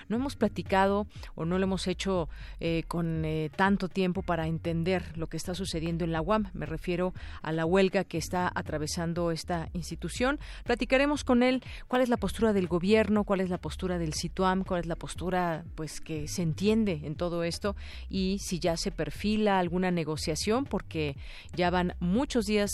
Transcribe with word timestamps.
No 0.08 0.16
hemos 0.16 0.36
platicado 0.36 1.06
o 1.34 1.44
no 1.44 1.58
lo 1.58 1.64
hemos 1.64 1.86
hecho 1.86 2.28
eh, 2.60 2.84
con 2.88 3.24
eh, 3.24 3.50
tanto 3.54 3.88
tiempo 3.88 4.22
para 4.22 4.46
entender 4.46 5.16
lo 5.16 5.26
que 5.26 5.36
está 5.36 5.54
sucediendo 5.54 6.04
en 6.04 6.12
la 6.12 6.20
UAM. 6.20 6.50
Me 6.54 6.66
refiero 6.66 7.12
a 7.42 7.52
la 7.52 7.64
huelga 7.64 8.04
que 8.04 8.18
está 8.18 8.50
atravesando 8.54 9.30
esta 9.30 9.68
institución. 9.72 10.38
Platicaremos 10.64 11.24
con 11.24 11.42
él 11.42 11.62
cuál 11.86 12.02
es 12.02 12.08
la 12.08 12.16
postura 12.16 12.52
del 12.52 12.66
gobierno, 12.66 13.24
cuál 13.24 13.40
es 13.40 13.50
la 13.50 13.58
postura 13.58 13.98
del 13.98 14.14
SITUAM, 14.14 14.64
cuál 14.64 14.80
es 14.80 14.86
la 14.86 14.96
postura 14.96 15.64
pues 15.74 16.00
que 16.00 16.28
se 16.28 16.42
entiende 16.42 17.00
en 17.04 17.14
todo 17.14 17.44
esto 17.44 17.76
y 18.08 18.38
si 18.40 18.58
ya 18.58 18.76
se 18.76 18.90
perfila 18.90 19.58
alguna 19.58 19.90
negociación 19.90 20.64
porque 20.64 21.16
ya 21.54 21.70
van 21.70 21.94
muchos 22.00 22.46
días, 22.46 22.70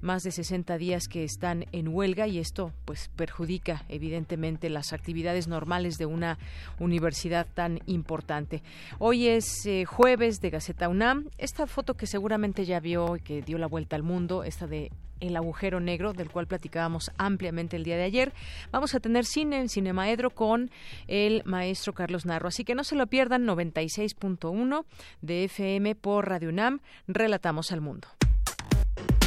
más 0.00 0.22
de 0.22 0.30
60 0.30 0.78
días 0.78 1.08
que 1.08 1.24
están 1.24 1.66
en 1.72 1.88
huelga 1.88 2.26
y 2.26 2.38
esto 2.38 2.72
pues 2.84 3.10
perjudica 3.16 3.84
evidentemente 3.88 4.68
las 4.70 4.92
actividades 4.92 5.48
normales 5.48 5.93
de 5.98 6.06
una 6.06 6.38
universidad 6.78 7.46
tan 7.52 7.80
importante. 7.86 8.62
Hoy 8.98 9.28
es 9.28 9.66
eh, 9.66 9.84
jueves 9.84 10.40
de 10.40 10.50
Gaceta 10.50 10.88
UNAM. 10.88 11.28
Esta 11.38 11.66
foto 11.66 11.94
que 11.94 12.06
seguramente 12.06 12.64
ya 12.64 12.80
vio 12.80 13.16
y 13.16 13.20
que 13.20 13.42
dio 13.42 13.58
la 13.58 13.66
vuelta 13.66 13.96
al 13.96 14.02
mundo, 14.02 14.44
esta 14.44 14.66
de 14.66 14.90
el 15.20 15.36
agujero 15.36 15.80
negro, 15.80 16.12
del 16.12 16.30
cual 16.30 16.46
platicábamos 16.46 17.10
ampliamente 17.16 17.76
el 17.76 17.84
día 17.84 17.96
de 17.96 18.04
ayer. 18.04 18.32
Vamos 18.70 18.94
a 18.94 19.00
tener 19.00 19.24
cine 19.24 19.60
en 19.60 19.68
Cinemaedro 19.68 20.30
con 20.30 20.70
el 21.06 21.42
maestro 21.44 21.92
Carlos 21.92 22.26
Narro. 22.26 22.48
Así 22.48 22.64
que 22.64 22.74
no 22.74 22.84
se 22.84 22.96
lo 22.96 23.06
pierdan, 23.06 23.46
96.1 23.46 24.84
de 25.22 25.44
FM 25.44 25.94
por 25.94 26.28
Radio 26.28 26.48
UNAM. 26.48 26.80
Relatamos 27.06 27.72
al 27.72 27.80
mundo. 27.80 28.08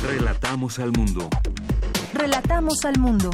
Relatamos 0.04 0.80
al 0.80 0.92
mundo. 0.92 1.30
Relatamos 2.14 2.86
al 2.86 3.00
mundo. 3.00 3.30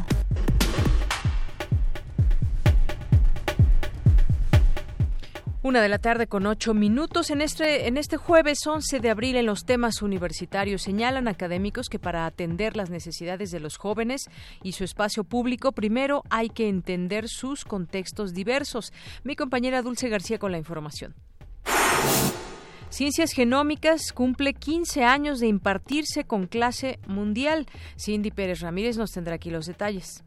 Una 5.63 5.81
de 5.81 5.88
la 5.88 5.97
tarde 5.97 6.28
con 6.28 6.46
ocho 6.46 6.74
minutos. 6.74 7.29
En 7.29 7.40
este, 7.40 7.88
en 7.88 7.96
este 7.96 8.18
jueves 8.18 8.68
11 8.68 9.00
de 9.00 9.09
abril, 9.09 9.38
en 9.38 9.46
los 9.46 9.63
temas 9.63 10.01
universitarios, 10.01 10.81
señalan 10.81 11.29
académicos 11.29 11.88
que 11.88 12.00
para 12.00 12.25
atender 12.25 12.75
las 12.75 12.90
necesidades 12.90 13.50
de 13.50 13.62
los 13.62 13.78
jóvenes 13.78 14.25
y 14.62 14.74
su 14.74 14.84
espacio 14.84 15.24
público, 15.24 15.72
primero 15.72 16.24
hay 16.29 16.50
que 16.50 16.68
entender 16.68 17.29
sus 17.29 17.63
contextos 17.63 18.34
diversos. 18.34 18.91
Mi 19.24 19.38
compañera 19.38 19.81
Dulce 19.81 20.09
García 20.09 20.38
con 20.38 20.51
la 20.51 20.57
información. 20.57 21.16
Ciencias 22.90 23.31
Genómicas 23.31 24.12
cumple 24.12 24.53
15 24.53 25.06
años 25.06 25.40
de 25.40 25.47
impartirse 25.47 26.25
con 26.25 26.47
clase 26.47 27.00
mundial. 27.07 27.68
Cindy 27.97 28.31
Pérez 28.31 28.59
Ramírez 28.59 28.97
nos 28.97 29.12
tendrá 29.12 29.35
aquí 29.35 29.50
los 29.50 29.66
detalles. 29.66 30.25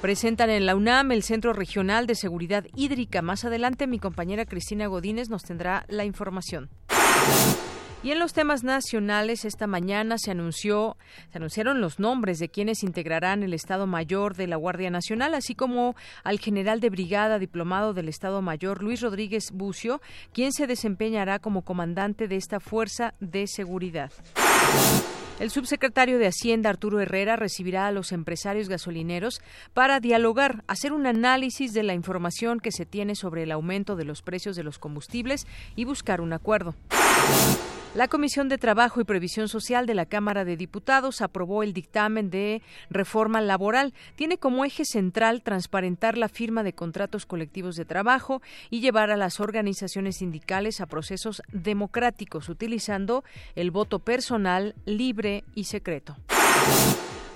Presentan 0.00 0.48
en 0.48 0.64
la 0.64 0.76
UNAM 0.76 1.12
el 1.12 1.22
Centro 1.22 1.52
Regional 1.52 2.06
de 2.06 2.14
Seguridad 2.14 2.64
Hídrica. 2.74 3.20
Más 3.20 3.44
adelante 3.44 3.86
mi 3.86 3.98
compañera 3.98 4.46
Cristina 4.46 4.86
Godínez 4.86 5.28
nos 5.28 5.42
tendrá 5.42 5.84
la 5.88 6.06
información. 6.06 6.70
Y 8.02 8.12
en 8.12 8.18
los 8.18 8.32
temas 8.32 8.64
nacionales, 8.64 9.44
esta 9.44 9.66
mañana 9.66 10.16
se 10.16 10.30
anunció, 10.30 10.96
se 11.30 11.36
anunciaron 11.36 11.82
los 11.82 12.00
nombres 12.00 12.38
de 12.38 12.48
quienes 12.48 12.82
integrarán 12.82 13.42
el 13.42 13.52
Estado 13.52 13.86
Mayor 13.86 14.36
de 14.36 14.46
la 14.46 14.56
Guardia 14.56 14.88
Nacional, 14.88 15.34
así 15.34 15.54
como 15.54 15.94
al 16.24 16.38
general 16.38 16.80
de 16.80 16.88
brigada 16.88 17.38
diplomado 17.38 17.92
del 17.92 18.08
Estado 18.08 18.40
Mayor 18.40 18.82
Luis 18.82 19.02
Rodríguez 19.02 19.50
Bucio, 19.52 20.00
quien 20.32 20.52
se 20.52 20.66
desempeñará 20.66 21.40
como 21.40 21.60
comandante 21.60 22.26
de 22.26 22.36
esta 22.36 22.58
fuerza 22.58 23.12
de 23.20 23.46
seguridad. 23.46 24.10
El 25.38 25.50
subsecretario 25.50 26.18
de 26.18 26.26
Hacienda, 26.26 26.70
Arturo 26.70 27.00
Herrera, 27.00 27.36
recibirá 27.36 27.86
a 27.86 27.92
los 27.92 28.12
empresarios 28.12 28.68
gasolineros 28.68 29.40
para 29.74 30.00
dialogar, 30.00 30.64
hacer 30.68 30.92
un 30.92 31.06
análisis 31.06 31.72
de 31.72 31.82
la 31.82 31.94
información 31.94 32.60
que 32.60 32.72
se 32.72 32.86
tiene 32.86 33.14
sobre 33.14 33.42
el 33.42 33.52
aumento 33.52 33.96
de 33.96 34.04
los 34.04 34.22
precios 34.22 34.56
de 34.56 34.64
los 34.64 34.78
combustibles 34.78 35.46
y 35.76 35.84
buscar 35.84 36.20
un 36.20 36.32
acuerdo. 36.32 36.74
La 37.92 38.06
Comisión 38.06 38.48
de 38.48 38.56
Trabajo 38.56 39.00
y 39.00 39.04
Previsión 39.04 39.48
Social 39.48 39.84
de 39.84 39.94
la 39.94 40.06
Cámara 40.06 40.44
de 40.44 40.56
Diputados 40.56 41.20
aprobó 41.20 41.64
el 41.64 41.72
dictamen 41.72 42.30
de 42.30 42.62
reforma 42.88 43.40
laboral. 43.40 43.94
Tiene 44.14 44.38
como 44.38 44.64
eje 44.64 44.84
central 44.84 45.42
transparentar 45.42 46.16
la 46.16 46.28
firma 46.28 46.62
de 46.62 46.72
contratos 46.72 47.26
colectivos 47.26 47.74
de 47.74 47.84
trabajo 47.84 48.42
y 48.70 48.80
llevar 48.80 49.10
a 49.10 49.16
las 49.16 49.40
organizaciones 49.40 50.18
sindicales 50.18 50.80
a 50.80 50.86
procesos 50.86 51.42
democráticos 51.52 52.48
utilizando 52.48 53.24
el 53.56 53.72
voto 53.72 53.98
personal, 53.98 54.76
libre 54.86 55.42
y 55.56 55.64
secreto. 55.64 56.16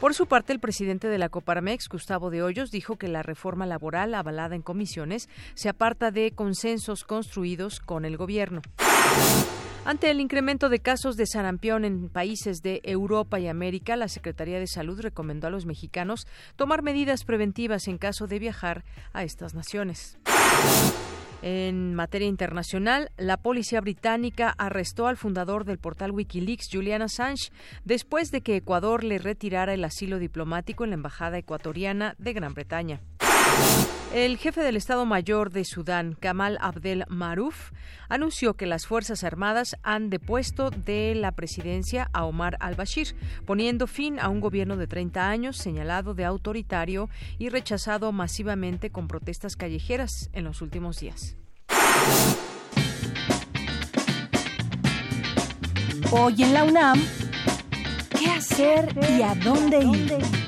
Por 0.01 0.15
su 0.15 0.27
parte, 0.27 0.53
el 0.53 0.61
presidente 0.61 1.09
de 1.09 1.19
la 1.19 1.31
Coparmex, 1.31 1.89
Gustavo 1.89 2.31
de 2.31 2.43
Hoyos, 2.43 2.71
dijo 2.71 2.97
que 2.97 3.09
la 3.09 3.25
reforma 3.25 3.67
laboral 3.67 4.15
avalada 4.15 4.55
en 4.55 4.63
comisiones 4.63 5.29
se 5.55 5.69
aparta 5.69 6.13
de 6.13 6.31
consensos 6.31 7.03
construidos 7.03 7.81
con 7.81 8.05
el 8.05 8.17
gobierno. 8.17 8.63
Ante 9.87 10.11
el 10.11 10.21
incremento 10.21 10.71
de 10.71 10.79
casos 10.79 11.19
de 11.19 11.27
sarampión 11.27 11.85
en 11.85 12.09
países 12.09 12.63
de 12.63 12.81
Europa 12.85 13.39
y 13.39 13.49
América, 13.49 13.97
la 13.97 14.09
Secretaría 14.09 14.59
de 14.59 14.67
Salud 14.67 14.99
recomendó 14.99 15.49
a 15.49 15.51
los 15.51 15.67
mexicanos 15.67 16.27
tomar 16.57 16.83
medidas 16.83 17.25
preventivas 17.25 17.87
en 17.87 17.99
caso 17.99 18.27
de 18.27 18.39
viajar 18.39 18.83
a 19.13 19.25
estas 19.25 19.55
naciones. 19.55 20.17
En 21.43 21.95
materia 21.95 22.27
internacional, 22.27 23.11
la 23.19 23.37
policía 23.37 23.83
británica 23.83 24.55
arrestó 24.57 25.07
al 25.07 25.19
fundador 25.19 25.67
del 25.67 25.77
portal 25.77 26.13
Wikileaks, 26.13 26.71
Julian 26.73 27.03
Assange, 27.03 27.53
después 27.85 28.31
de 28.31 28.41
que 28.41 28.57
Ecuador 28.57 29.05
le 29.05 29.19
retirara 29.19 29.75
el 29.75 29.85
asilo 29.85 30.19
diplomático 30.19 30.85
en 30.85 30.91
la 30.91 30.95
embajada 30.95 31.37
ecuatoriana 31.37 32.15
de 32.17 32.33
Gran 32.33 32.55
Bretaña. 32.55 33.03
El 34.15 34.39
jefe 34.39 34.61
del 34.61 34.77
Estado 34.77 35.05
Mayor 35.07 35.51
de 35.51 35.65
Sudán, 35.65 36.15
Kamal 36.15 36.57
Abdel 36.61 37.05
Maruf, 37.09 37.73
anunció 38.09 38.55
que 38.55 38.65
las 38.65 38.87
Fuerzas 38.87 39.25
Armadas 39.25 39.77
han 39.83 40.09
depuesto 40.09 40.71
de 40.71 41.17
la 41.17 41.33
presidencia 41.33 42.11
a 42.13 42.25
Omar 42.25 42.57
al-Bashir, 42.61 43.17
poniendo 43.45 43.89
fin 43.89 44.21
a 44.21 44.29
un 44.29 44.39
gobierno 44.41 44.77
de 44.77 44.87
30 44.87 45.29
años 45.29 45.57
señalado 45.57 46.15
de 46.15 46.25
autoritario 46.25 47.11
y 47.39 47.49
rechazado 47.49 48.13
masivamente 48.13 48.91
con 48.91 49.09
protestas 49.09 49.57
callejeras 49.57 50.31
en 50.33 50.45
los 50.45 50.63
últimos 50.63 51.01
días. 51.01 51.37
Hoy 56.13 56.41
en 56.41 56.55
la 56.55 56.63
UNAM, 56.63 57.03
¿qué 58.17 58.31
hacer 58.31 58.95
y 59.19 59.23
a 59.23 59.35
dónde 59.35 59.81
ir? 59.81 60.45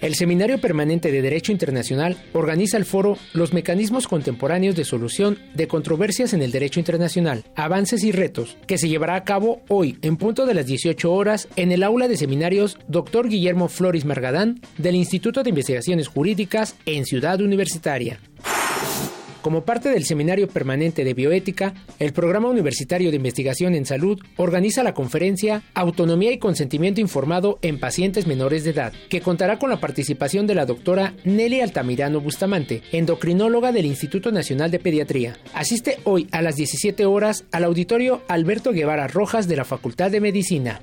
El 0.00 0.14
Seminario 0.14 0.60
Permanente 0.60 1.10
de 1.10 1.22
Derecho 1.22 1.50
Internacional 1.50 2.16
organiza 2.32 2.76
el 2.76 2.84
foro 2.84 3.18
Los 3.32 3.52
mecanismos 3.52 4.06
contemporáneos 4.06 4.76
de 4.76 4.84
solución 4.84 5.38
de 5.54 5.66
controversias 5.66 6.32
en 6.32 6.42
el 6.42 6.52
derecho 6.52 6.78
internacional, 6.78 7.44
avances 7.56 8.04
y 8.04 8.12
retos, 8.12 8.56
que 8.68 8.78
se 8.78 8.88
llevará 8.88 9.16
a 9.16 9.24
cabo 9.24 9.62
hoy 9.68 9.98
en 10.02 10.16
punto 10.16 10.46
de 10.46 10.54
las 10.54 10.66
18 10.66 11.12
horas 11.12 11.48
en 11.56 11.72
el 11.72 11.82
aula 11.82 12.06
de 12.06 12.16
seminarios 12.16 12.78
Dr. 12.86 13.28
Guillermo 13.28 13.68
Flores 13.68 14.04
Margadán 14.04 14.60
del 14.76 14.94
Instituto 14.94 15.42
de 15.42 15.50
Investigaciones 15.50 16.06
Jurídicas 16.06 16.76
en 16.86 17.04
Ciudad 17.04 17.40
Universitaria. 17.40 18.20
Como 19.48 19.64
parte 19.64 19.88
del 19.88 20.04
Seminario 20.04 20.46
Permanente 20.46 21.04
de 21.04 21.14
Bioética, 21.14 21.72
el 21.98 22.12
Programa 22.12 22.50
Universitario 22.50 23.08
de 23.08 23.16
Investigación 23.16 23.74
en 23.74 23.86
Salud 23.86 24.20
organiza 24.36 24.82
la 24.82 24.92
conferencia 24.92 25.62
Autonomía 25.72 26.32
y 26.32 26.38
Consentimiento 26.38 27.00
Informado 27.00 27.58
en 27.62 27.80
Pacientes 27.80 28.26
Menores 28.26 28.64
de 28.64 28.72
Edad, 28.72 28.92
que 29.08 29.22
contará 29.22 29.58
con 29.58 29.70
la 29.70 29.80
participación 29.80 30.46
de 30.46 30.54
la 30.54 30.66
doctora 30.66 31.14
Nelly 31.24 31.62
Altamirano 31.62 32.20
Bustamante, 32.20 32.82
endocrinóloga 32.92 33.72
del 33.72 33.86
Instituto 33.86 34.30
Nacional 34.32 34.70
de 34.70 34.80
Pediatría. 34.80 35.38
Asiste 35.54 35.96
hoy 36.04 36.28
a 36.30 36.42
las 36.42 36.56
17 36.56 37.06
horas 37.06 37.46
al 37.50 37.64
auditorio 37.64 38.20
Alberto 38.28 38.72
Guevara 38.72 39.08
Rojas 39.08 39.48
de 39.48 39.56
la 39.56 39.64
Facultad 39.64 40.10
de 40.10 40.20
Medicina. 40.20 40.82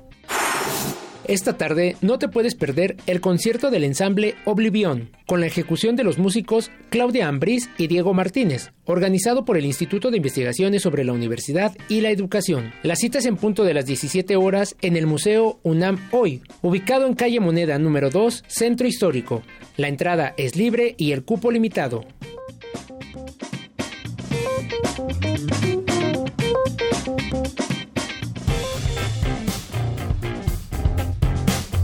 Esta 1.28 1.56
tarde 1.56 1.96
no 2.02 2.20
te 2.20 2.28
puedes 2.28 2.54
perder 2.54 2.96
el 3.08 3.20
concierto 3.20 3.72
del 3.72 3.82
ensamble 3.82 4.36
Oblivion, 4.44 5.10
con 5.26 5.40
la 5.40 5.48
ejecución 5.48 5.96
de 5.96 6.04
los 6.04 6.18
músicos 6.18 6.70
Claudia 6.88 7.26
Ambriz 7.26 7.68
y 7.78 7.88
Diego 7.88 8.14
Martínez, 8.14 8.70
organizado 8.84 9.44
por 9.44 9.56
el 9.56 9.64
Instituto 9.64 10.12
de 10.12 10.18
Investigaciones 10.18 10.82
sobre 10.82 11.04
la 11.04 11.12
Universidad 11.12 11.76
y 11.88 12.00
la 12.00 12.10
Educación. 12.10 12.72
La 12.84 12.94
cita 12.94 13.18
es 13.18 13.26
en 13.26 13.36
punto 13.36 13.64
de 13.64 13.74
las 13.74 13.86
17 13.86 14.36
horas 14.36 14.76
en 14.82 14.96
el 14.96 15.08
Museo 15.08 15.58
UNAM 15.64 15.98
Hoy, 16.12 16.42
ubicado 16.62 17.08
en 17.08 17.14
calle 17.14 17.40
Moneda 17.40 17.76
número 17.80 18.08
2, 18.10 18.44
Centro 18.46 18.86
Histórico. 18.86 19.42
La 19.76 19.88
entrada 19.88 20.32
es 20.36 20.54
libre 20.54 20.94
y 20.96 21.10
el 21.10 21.24
cupo 21.24 21.50
limitado. 21.50 22.04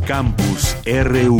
Campus 0.06 0.76
RU. 0.84 1.38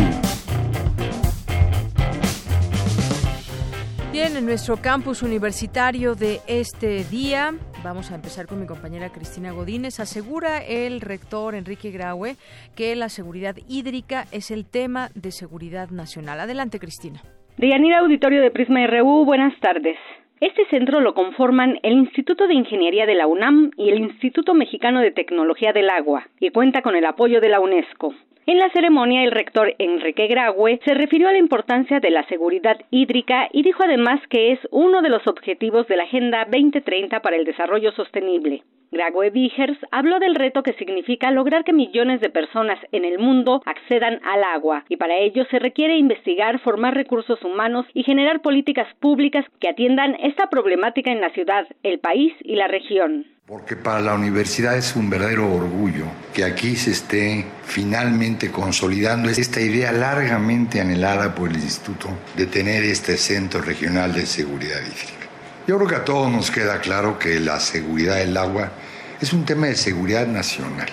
Bien, 4.12 4.36
en 4.36 4.46
nuestro 4.46 4.76
campus 4.76 5.22
universitario 5.22 6.14
de 6.14 6.40
este 6.46 7.02
día, 7.04 7.54
vamos 7.82 8.12
a 8.12 8.14
empezar 8.14 8.46
con 8.46 8.60
mi 8.60 8.66
compañera 8.66 9.10
Cristina 9.10 9.50
Godínez. 9.50 9.98
Asegura 9.98 10.58
el 10.58 11.00
rector 11.00 11.56
Enrique 11.56 11.90
Graue 11.90 12.36
que 12.76 12.94
la 12.94 13.08
seguridad 13.08 13.56
hídrica 13.68 14.26
es 14.30 14.52
el 14.52 14.64
tema 14.64 15.10
de 15.16 15.32
seguridad 15.32 15.90
nacional. 15.90 16.38
Adelante, 16.38 16.78
Cristina. 16.78 17.20
Deyanira 17.56 17.98
Auditorio 17.98 18.42
de 18.42 18.52
Prisma 18.52 18.86
RU, 18.86 19.24
buenas 19.24 19.58
tardes. 19.60 19.96
Este 20.42 20.66
centro 20.70 20.98
lo 20.98 21.14
conforman 21.14 21.78
el 21.84 21.92
Instituto 21.92 22.48
de 22.48 22.54
Ingeniería 22.54 23.06
de 23.06 23.14
la 23.14 23.28
UNAM 23.28 23.70
y 23.76 23.90
el 23.90 24.00
Instituto 24.00 24.54
Mexicano 24.54 25.00
de 25.00 25.12
Tecnología 25.12 25.72
del 25.72 25.88
Agua, 25.88 26.26
y 26.40 26.50
cuenta 26.50 26.82
con 26.82 26.96
el 26.96 27.06
apoyo 27.06 27.40
de 27.40 27.48
la 27.48 27.60
UNESCO. 27.60 28.12
En 28.46 28.58
la 28.58 28.68
ceremonia, 28.70 29.22
el 29.22 29.30
rector 29.30 29.72
Enrique 29.78 30.26
Graue 30.26 30.80
se 30.84 30.94
refirió 30.94 31.28
a 31.28 31.32
la 31.32 31.38
importancia 31.38 32.00
de 32.00 32.10
la 32.10 32.26
seguridad 32.26 32.76
hídrica 32.90 33.50
y 33.52 33.62
dijo 33.62 33.84
además 33.84 34.18
que 34.30 34.50
es 34.50 34.58
uno 34.72 35.00
de 35.00 35.10
los 35.10 35.24
objetivos 35.28 35.86
de 35.86 35.96
la 35.96 36.02
Agenda 36.02 36.44
2030 36.50 37.20
para 37.20 37.36
el 37.36 37.44
Desarrollo 37.44 37.92
Sostenible. 37.92 38.64
Graue 38.92 39.30
Vigers 39.30 39.78
habló 39.90 40.18
del 40.18 40.34
reto 40.34 40.62
que 40.62 40.74
significa 40.74 41.30
lograr 41.30 41.64
que 41.64 41.72
millones 41.72 42.20
de 42.20 42.28
personas 42.28 42.78
en 42.92 43.06
el 43.06 43.18
mundo 43.18 43.62
accedan 43.64 44.20
al 44.22 44.44
agua 44.44 44.84
y 44.90 44.98
para 44.98 45.16
ello 45.16 45.46
se 45.50 45.58
requiere 45.58 45.96
investigar, 45.96 46.60
formar 46.60 46.94
recursos 46.94 47.42
humanos 47.42 47.86
y 47.94 48.02
generar 48.02 48.42
políticas 48.42 48.86
públicas 49.00 49.46
que 49.60 49.70
atiendan 49.70 50.14
esta 50.16 50.50
problemática 50.50 51.10
en 51.10 51.22
la 51.22 51.30
ciudad, 51.30 51.66
el 51.82 52.00
país 52.00 52.34
y 52.42 52.56
la 52.56 52.68
región. 52.68 53.24
Porque 53.46 53.76
para 53.76 54.00
la 54.00 54.14
universidad 54.14 54.76
es 54.76 54.94
un 54.94 55.08
verdadero 55.08 55.50
orgullo 55.50 56.04
que 56.34 56.44
aquí 56.44 56.76
se 56.76 56.90
esté 56.90 57.46
finalmente 57.64 58.52
consolidando 58.52 59.30
esta 59.30 59.62
idea 59.62 59.90
largamente 59.90 60.80
anhelada 60.80 61.34
por 61.34 61.48
el 61.48 61.56
Instituto 61.56 62.08
de 62.36 62.46
tener 62.46 62.84
este 62.84 63.16
Centro 63.16 63.62
Regional 63.62 64.12
de 64.12 64.26
Seguridad 64.26 64.80
Hídrica. 64.80 65.21
Yo 65.66 65.76
creo 65.76 65.88
que 65.88 65.94
a 65.94 66.04
todos 66.04 66.30
nos 66.30 66.50
queda 66.50 66.80
claro 66.80 67.20
que 67.20 67.38
la 67.38 67.60
seguridad 67.60 68.16
del 68.16 68.36
agua 68.36 68.72
es 69.20 69.32
un 69.32 69.44
tema 69.44 69.68
de 69.68 69.76
seguridad 69.76 70.26
nacional, 70.26 70.88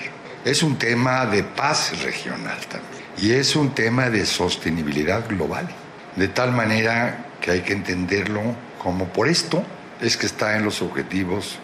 es 0.45 0.61
un 0.61 0.77
tema 0.77 1.25
de 1.25 1.43
paz 1.43 2.03
regional 2.03 2.59
también 2.67 3.03
y 3.17 3.31
es 3.31 3.55
un 3.55 3.73
tema 3.73 4.11
de 4.11 4.27
sostenibilidad 4.27 5.27
global. 5.27 5.67
De 6.15 6.27
tal 6.27 6.51
manera 6.51 7.25
que 7.41 7.49
hay 7.49 7.61
que 7.61 7.73
entenderlo 7.73 8.41
como 8.77 9.07
por 9.07 9.27
esto 9.27 9.63
es 10.01 10.15
que 10.17 10.27
está 10.27 10.55
en 10.55 10.65
los 10.65 10.83
objetivos 10.83 11.57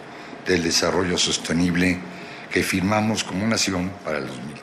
del 0.44 0.64
desarrollo 0.64 1.16
sostenible 1.16 1.98
que 2.50 2.64
firmamos 2.64 3.22
como 3.22 3.46
nación 3.46 3.92
para 4.04 4.20
2030. 4.20 4.55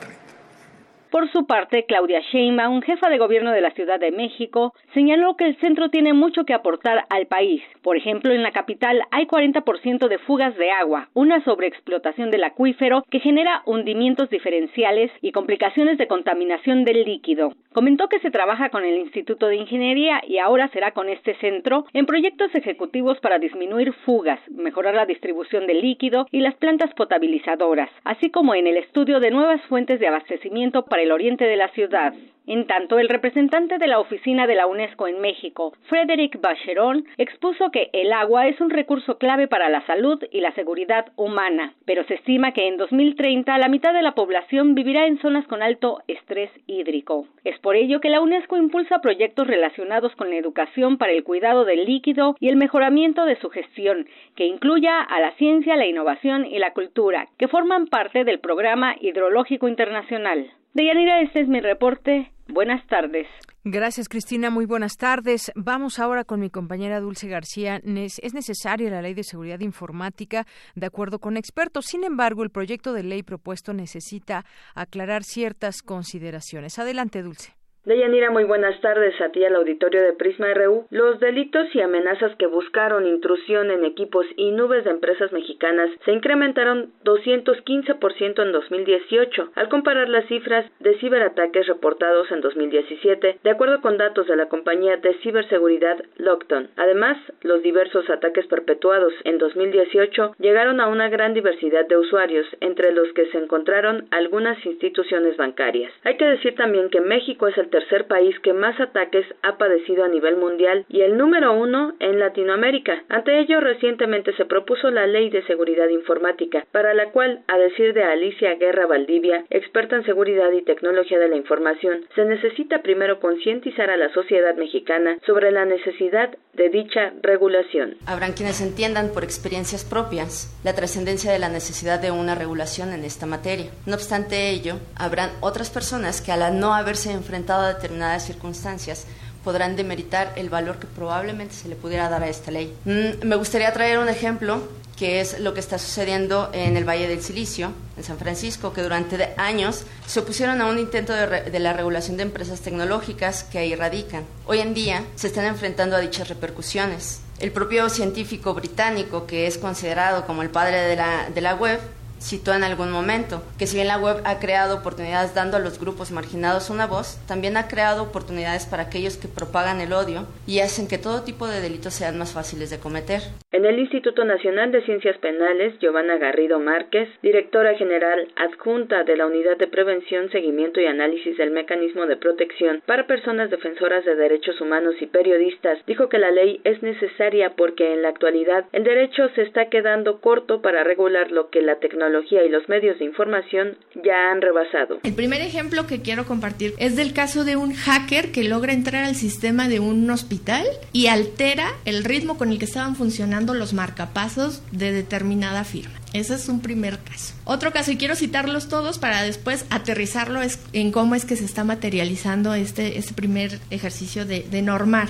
Por 1.14 1.30
su 1.30 1.46
parte, 1.46 1.84
Claudia 1.84 2.20
Sheinbaum, 2.32 2.82
jefa 2.82 3.08
de 3.08 3.18
gobierno 3.18 3.52
de 3.52 3.60
la 3.60 3.70
Ciudad 3.70 4.00
de 4.00 4.10
México, 4.10 4.74
señaló 4.94 5.36
que 5.36 5.44
el 5.44 5.56
centro 5.60 5.88
tiene 5.88 6.12
mucho 6.12 6.44
que 6.44 6.54
aportar 6.54 7.04
al 7.08 7.26
país. 7.26 7.62
Por 7.82 7.96
ejemplo, 7.96 8.32
en 8.32 8.42
la 8.42 8.50
capital 8.50 9.00
hay 9.12 9.26
40% 9.26 10.08
de 10.08 10.18
fugas 10.18 10.56
de 10.56 10.72
agua, 10.72 11.10
una 11.14 11.44
sobreexplotación 11.44 12.32
del 12.32 12.42
acuífero 12.42 13.04
que 13.10 13.20
genera 13.20 13.62
hundimientos 13.64 14.28
diferenciales 14.28 15.12
y 15.20 15.30
complicaciones 15.30 15.98
de 15.98 16.08
contaminación 16.08 16.82
del 16.82 17.04
líquido. 17.04 17.52
Comentó 17.72 18.08
que 18.08 18.18
se 18.18 18.32
trabaja 18.32 18.70
con 18.70 18.84
el 18.84 18.98
Instituto 18.98 19.46
de 19.46 19.56
Ingeniería 19.56 20.20
y 20.26 20.38
ahora 20.38 20.66
será 20.72 20.90
con 20.90 21.08
este 21.08 21.36
centro 21.36 21.84
en 21.92 22.06
proyectos 22.06 22.52
ejecutivos 22.56 23.20
para 23.20 23.38
disminuir 23.38 23.92
fugas, 24.04 24.40
mejorar 24.50 24.94
la 24.94 25.06
distribución 25.06 25.68
del 25.68 25.80
líquido 25.80 26.26
y 26.32 26.40
las 26.40 26.56
plantas 26.56 26.92
potabilizadoras, 26.94 27.90
así 28.02 28.30
como 28.30 28.56
en 28.56 28.66
el 28.66 28.78
estudio 28.78 29.20
de 29.20 29.30
nuevas 29.30 29.60
fuentes 29.68 30.00
de 30.00 30.08
abastecimiento 30.08 30.84
para 30.86 31.03
el 31.04 31.12
oriente 31.12 31.44
de 31.44 31.56
la 31.56 31.68
ciudad. 31.68 32.14
En 32.46 32.66
tanto, 32.66 32.98
el 32.98 33.08
representante 33.08 33.78
de 33.78 33.86
la 33.86 33.98
oficina 33.98 34.46
de 34.46 34.54
la 34.54 34.66
UNESCO 34.66 35.08
en 35.08 35.18
México, 35.18 35.72
Frederick 35.88 36.38
Bacheron, 36.42 37.06
expuso 37.16 37.70
que 37.70 37.88
el 37.94 38.12
agua 38.12 38.48
es 38.48 38.60
un 38.60 38.68
recurso 38.68 39.16
clave 39.16 39.48
para 39.48 39.70
la 39.70 39.80
salud 39.86 40.22
y 40.30 40.40
la 40.40 40.52
seguridad 40.52 41.06
humana, 41.16 41.72
pero 41.86 42.04
se 42.04 42.14
estima 42.14 42.52
que 42.52 42.68
en 42.68 42.76
2030 42.76 43.56
la 43.56 43.68
mitad 43.68 43.94
de 43.94 44.02
la 44.02 44.12
población 44.12 44.74
vivirá 44.74 45.06
en 45.06 45.18
zonas 45.20 45.46
con 45.46 45.62
alto 45.62 46.02
estrés 46.06 46.50
hídrico. 46.66 47.26
Es 47.44 47.58
por 47.60 47.76
ello 47.76 48.00
que 48.00 48.10
la 48.10 48.20
UNESCO 48.20 48.58
impulsa 48.58 49.00
proyectos 49.00 49.46
relacionados 49.46 50.14
con 50.14 50.28
la 50.28 50.36
educación 50.36 50.98
para 50.98 51.12
el 51.12 51.24
cuidado 51.24 51.64
del 51.64 51.86
líquido 51.86 52.36
y 52.40 52.50
el 52.50 52.56
mejoramiento 52.56 53.24
de 53.24 53.36
su 53.36 53.48
gestión, 53.48 54.06
que 54.36 54.44
incluya 54.44 55.00
a 55.00 55.18
la 55.18 55.32
ciencia, 55.36 55.76
la 55.76 55.86
innovación 55.86 56.44
y 56.44 56.58
la 56.58 56.74
cultura, 56.74 57.28
que 57.38 57.48
forman 57.48 57.86
parte 57.86 58.24
del 58.24 58.38
Programa 58.38 58.96
Hidrológico 59.00 59.66
Internacional. 59.66 60.50
Deyanira, 60.74 61.20
este 61.22 61.40
es 61.40 61.48
mi 61.48 61.60
reporte. 61.60 62.32
Buenas 62.48 62.84
tardes. 62.88 63.28
Gracias, 63.62 64.08
Cristina. 64.08 64.50
Muy 64.50 64.66
buenas 64.66 64.96
tardes. 64.96 65.52
Vamos 65.54 66.00
ahora 66.00 66.24
con 66.24 66.40
mi 66.40 66.50
compañera 66.50 67.00
Dulce 67.00 67.28
García. 67.28 67.80
Es 67.84 68.34
necesaria 68.34 68.90
la 68.90 69.00
ley 69.00 69.14
de 69.14 69.22
seguridad 69.22 69.60
informática, 69.60 70.46
de 70.74 70.86
acuerdo 70.86 71.20
con 71.20 71.36
expertos. 71.36 71.86
Sin 71.86 72.02
embargo, 72.02 72.42
el 72.42 72.50
proyecto 72.50 72.92
de 72.92 73.04
ley 73.04 73.22
propuesto 73.22 73.72
necesita 73.72 74.44
aclarar 74.74 75.22
ciertas 75.22 75.80
consideraciones. 75.80 76.78
Adelante, 76.78 77.22
Dulce. 77.22 77.54
Deyanira, 77.86 78.30
muy 78.30 78.44
buenas 78.44 78.80
tardes 78.80 79.20
a 79.20 79.28
ti 79.28 79.44
al 79.44 79.56
auditorio 79.56 80.00
de 80.00 80.14
Prisma 80.14 80.54
RU. 80.54 80.86
Los 80.88 81.20
delitos 81.20 81.66
y 81.74 81.82
amenazas 81.82 82.34
que 82.36 82.46
buscaron 82.46 83.06
intrusión 83.06 83.70
en 83.70 83.84
equipos 83.84 84.24
y 84.36 84.52
nubes 84.52 84.84
de 84.84 84.90
empresas 84.90 85.32
mexicanas 85.32 85.90
se 86.06 86.12
incrementaron 86.12 86.94
215% 87.04 88.42
en 88.42 88.52
2018, 88.52 89.50
al 89.54 89.68
comparar 89.68 90.08
las 90.08 90.24
cifras 90.28 90.64
de 90.80 90.98
ciberataques 90.98 91.66
reportados 91.66 92.32
en 92.32 92.40
2017, 92.40 93.40
de 93.44 93.50
acuerdo 93.50 93.82
con 93.82 93.98
datos 93.98 94.28
de 94.28 94.36
la 94.36 94.48
compañía 94.48 94.96
de 94.96 95.12
ciberseguridad 95.18 96.02
Lockton. 96.16 96.70
Además, 96.76 97.18
los 97.42 97.62
diversos 97.62 98.08
ataques 98.08 98.46
perpetuados 98.46 99.12
en 99.24 99.36
2018 99.36 100.36
llegaron 100.38 100.80
a 100.80 100.88
una 100.88 101.10
gran 101.10 101.34
diversidad 101.34 101.86
de 101.86 101.98
usuarios, 101.98 102.46
entre 102.60 102.92
los 102.92 103.12
que 103.12 103.26
se 103.26 103.36
encontraron 103.36 104.08
algunas 104.10 104.64
instituciones 104.64 105.36
bancarias. 105.36 105.92
Hay 106.04 106.16
que 106.16 106.24
decir 106.24 106.54
también 106.54 106.88
que 106.88 107.02
México 107.02 107.46
es 107.46 107.58
el 107.58 107.73
tercer 107.74 108.06
país 108.06 108.38
que 108.38 108.52
más 108.52 108.78
ataques 108.78 109.26
ha 109.42 109.58
padecido 109.58 110.04
a 110.04 110.08
nivel 110.08 110.36
mundial 110.36 110.86
y 110.88 111.00
el 111.00 111.16
número 111.16 111.52
uno 111.54 111.94
en 111.98 112.20
Latinoamérica. 112.20 113.02
Ante 113.08 113.40
ello, 113.40 113.58
recientemente 113.58 114.32
se 114.36 114.44
propuso 114.44 114.92
la 114.92 115.08
Ley 115.08 115.28
de 115.28 115.44
Seguridad 115.48 115.88
Informática, 115.88 116.64
para 116.70 116.94
la 116.94 117.10
cual, 117.10 117.40
a 117.48 117.58
decir 117.58 117.92
de 117.92 118.04
Alicia 118.04 118.54
Guerra 118.54 118.86
Valdivia, 118.86 119.44
experta 119.50 119.96
en 119.96 120.04
seguridad 120.04 120.52
y 120.52 120.62
tecnología 120.62 121.18
de 121.18 121.28
la 121.28 121.34
información, 121.34 122.06
se 122.14 122.24
necesita 122.24 122.80
primero 122.82 123.18
concientizar 123.18 123.90
a 123.90 123.96
la 123.96 124.12
sociedad 124.12 124.54
mexicana 124.54 125.18
sobre 125.26 125.50
la 125.50 125.64
necesidad 125.64 126.36
de 126.52 126.68
dicha 126.68 127.12
regulación. 127.22 127.96
Habrán 128.06 128.34
quienes 128.34 128.60
entiendan 128.60 129.10
por 129.12 129.24
experiencias 129.24 129.84
propias 129.84 130.56
la 130.62 130.74
trascendencia 130.74 131.32
de 131.32 131.40
la 131.40 131.48
necesidad 131.48 131.98
de 131.98 132.12
una 132.12 132.36
regulación 132.36 132.92
en 132.92 133.04
esta 133.04 133.26
materia. 133.26 133.72
No 133.86 133.94
obstante 133.94 134.50
ello, 134.50 134.76
habrán 134.94 135.30
otras 135.40 135.70
personas 135.70 136.20
que 136.20 136.30
al 136.30 136.60
no 136.60 136.72
haberse 136.74 137.10
enfrentado 137.10 137.63
determinadas 137.68 138.24
circunstancias 138.24 139.06
podrán 139.44 139.76
demeritar 139.76 140.32
el 140.36 140.48
valor 140.48 140.78
que 140.78 140.86
probablemente 140.86 141.54
se 141.54 141.68
le 141.68 141.76
pudiera 141.76 142.08
dar 142.08 142.22
a 142.22 142.28
esta 142.28 142.50
ley. 142.50 142.74
Mm, 142.84 143.26
me 143.26 143.36
gustaría 143.36 143.72
traer 143.72 143.98
un 143.98 144.08
ejemplo 144.08 144.62
que 144.96 145.20
es 145.20 145.40
lo 145.40 145.54
que 145.54 145.60
está 145.60 145.78
sucediendo 145.78 146.50
en 146.52 146.76
el 146.76 146.88
Valle 146.88 147.08
del 147.08 147.20
Silicio, 147.20 147.72
en 147.96 148.04
San 148.04 148.16
Francisco, 148.16 148.72
que 148.72 148.82
durante 148.82 149.34
años 149.36 149.84
se 150.06 150.20
opusieron 150.20 150.60
a 150.60 150.66
un 150.66 150.78
intento 150.78 151.12
de, 151.12 151.58
la 151.58 151.72
regulación 151.72 152.16
de 152.16 152.22
empresas 152.22 152.60
tecnológicas 152.60 153.42
que 153.42 153.58
ahí 153.58 153.74
radican. 153.74 154.24
Hoy 154.46 154.60
en 154.60 154.72
día 154.72 155.04
se 155.16 155.26
están 155.26 155.46
enfrentando 155.46 155.96
a 155.96 156.00
dichas 156.00 156.28
repercusiones. 156.28 157.20
El 157.40 157.50
propio 157.50 157.90
científico 157.90 158.54
británico, 158.54 159.26
que 159.26 159.48
es 159.48 159.58
considerado 159.58 160.24
como 160.26 160.42
el 160.42 160.50
padre 160.50 160.78
de 160.86 161.40
la 161.40 161.54
web, 161.56 161.80
citó 162.24 162.54
en 162.54 162.64
algún 162.64 162.90
momento, 162.90 163.42
que 163.58 163.66
si 163.66 163.76
bien 163.76 163.88
la 163.88 163.98
web 163.98 164.16
ha 164.24 164.38
creado 164.38 164.78
oportunidades 164.78 165.34
dando 165.34 165.58
a 165.58 165.60
los 165.60 165.78
grupos 165.78 166.10
marginados 166.10 166.70
una 166.70 166.86
voz, 166.86 167.18
también 167.28 167.58
ha 167.58 167.68
creado 167.68 168.02
oportunidades 168.02 168.64
para 168.64 168.84
aquellos 168.84 169.18
que 169.18 169.28
propagan 169.28 169.80
el 169.80 169.92
odio 169.92 170.26
y 170.46 170.60
hacen 170.60 170.88
que 170.88 170.96
todo 170.96 171.22
tipo 171.22 171.46
de 171.46 171.60
delitos 171.60 171.92
sean 171.92 172.18
más 172.18 172.32
fáciles 172.32 172.70
de 172.70 172.78
cometer. 172.78 173.20
En 173.52 173.66
el 173.66 173.78
Instituto 173.78 174.24
Nacional 174.24 174.72
de 174.72 174.82
Ciencias 174.84 175.18
Penales, 175.18 175.78
Giovanna 175.80 176.16
Garrido 176.16 176.58
Márquez, 176.58 177.08
directora 177.22 177.74
general 177.74 178.26
adjunta 178.36 179.04
de 179.04 179.16
la 179.16 179.26
Unidad 179.26 179.58
de 179.58 179.66
Prevención, 179.66 180.30
Seguimiento 180.30 180.80
y 180.80 180.86
Análisis 180.86 181.36
del 181.36 181.50
Mecanismo 181.50 182.06
de 182.06 182.16
Protección 182.16 182.82
para 182.86 183.06
Personas 183.06 183.50
Defensoras 183.50 184.04
de 184.06 184.16
Derechos 184.16 184.60
Humanos 184.62 184.94
y 185.00 185.06
Periodistas, 185.06 185.78
dijo 185.86 186.08
que 186.08 186.18
la 186.18 186.30
ley 186.30 186.60
es 186.64 186.82
necesaria 186.82 187.50
porque 187.54 187.92
en 187.92 188.02
la 188.02 188.08
actualidad 188.08 188.64
el 188.72 188.84
derecho 188.84 189.28
se 189.34 189.42
está 189.42 189.68
quedando 189.68 190.20
corto 190.20 190.62
para 190.62 190.84
regular 190.84 191.30
lo 191.30 191.50
que 191.50 191.60
la 191.60 191.76
tecnología 191.76 192.13
y 192.22 192.48
los 192.48 192.68
medios 192.68 192.98
de 192.98 193.04
información 193.04 193.76
ya 194.04 194.30
han 194.30 194.40
rebasado. 194.40 195.00
El 195.02 195.14
primer 195.14 195.40
ejemplo 195.40 195.86
que 195.86 196.02
quiero 196.02 196.24
compartir 196.24 196.74
es 196.78 196.96
del 196.96 197.12
caso 197.12 197.44
de 197.44 197.56
un 197.56 197.74
hacker 197.74 198.32
que 198.32 198.44
logra 198.44 198.72
entrar 198.72 199.04
al 199.04 199.14
sistema 199.14 199.68
de 199.68 199.80
un 199.80 200.08
hospital 200.10 200.64
y 200.92 201.08
altera 201.08 201.72
el 201.84 202.04
ritmo 202.04 202.38
con 202.38 202.50
el 202.50 202.58
que 202.58 202.64
estaban 202.64 202.96
funcionando 202.96 203.54
los 203.54 203.72
marcapasos 203.72 204.62
de 204.72 204.92
determinada 204.92 205.64
firma. 205.64 205.94
Ese 206.12 206.34
es 206.34 206.48
un 206.48 206.60
primer 206.60 206.98
caso. 206.98 207.34
Otro 207.44 207.72
caso, 207.72 207.90
y 207.90 207.96
quiero 207.96 208.14
citarlos 208.14 208.68
todos 208.68 208.98
para 208.98 209.22
después 209.22 209.66
aterrizarlo 209.70 210.40
en 210.72 210.92
cómo 210.92 211.16
es 211.16 211.24
que 211.24 211.36
se 211.36 211.44
está 211.44 211.64
materializando 211.64 212.54
este, 212.54 212.98
este 212.98 213.14
primer 213.14 213.58
ejercicio 213.70 214.24
de, 214.24 214.42
de 214.42 214.62
normar 214.62 215.08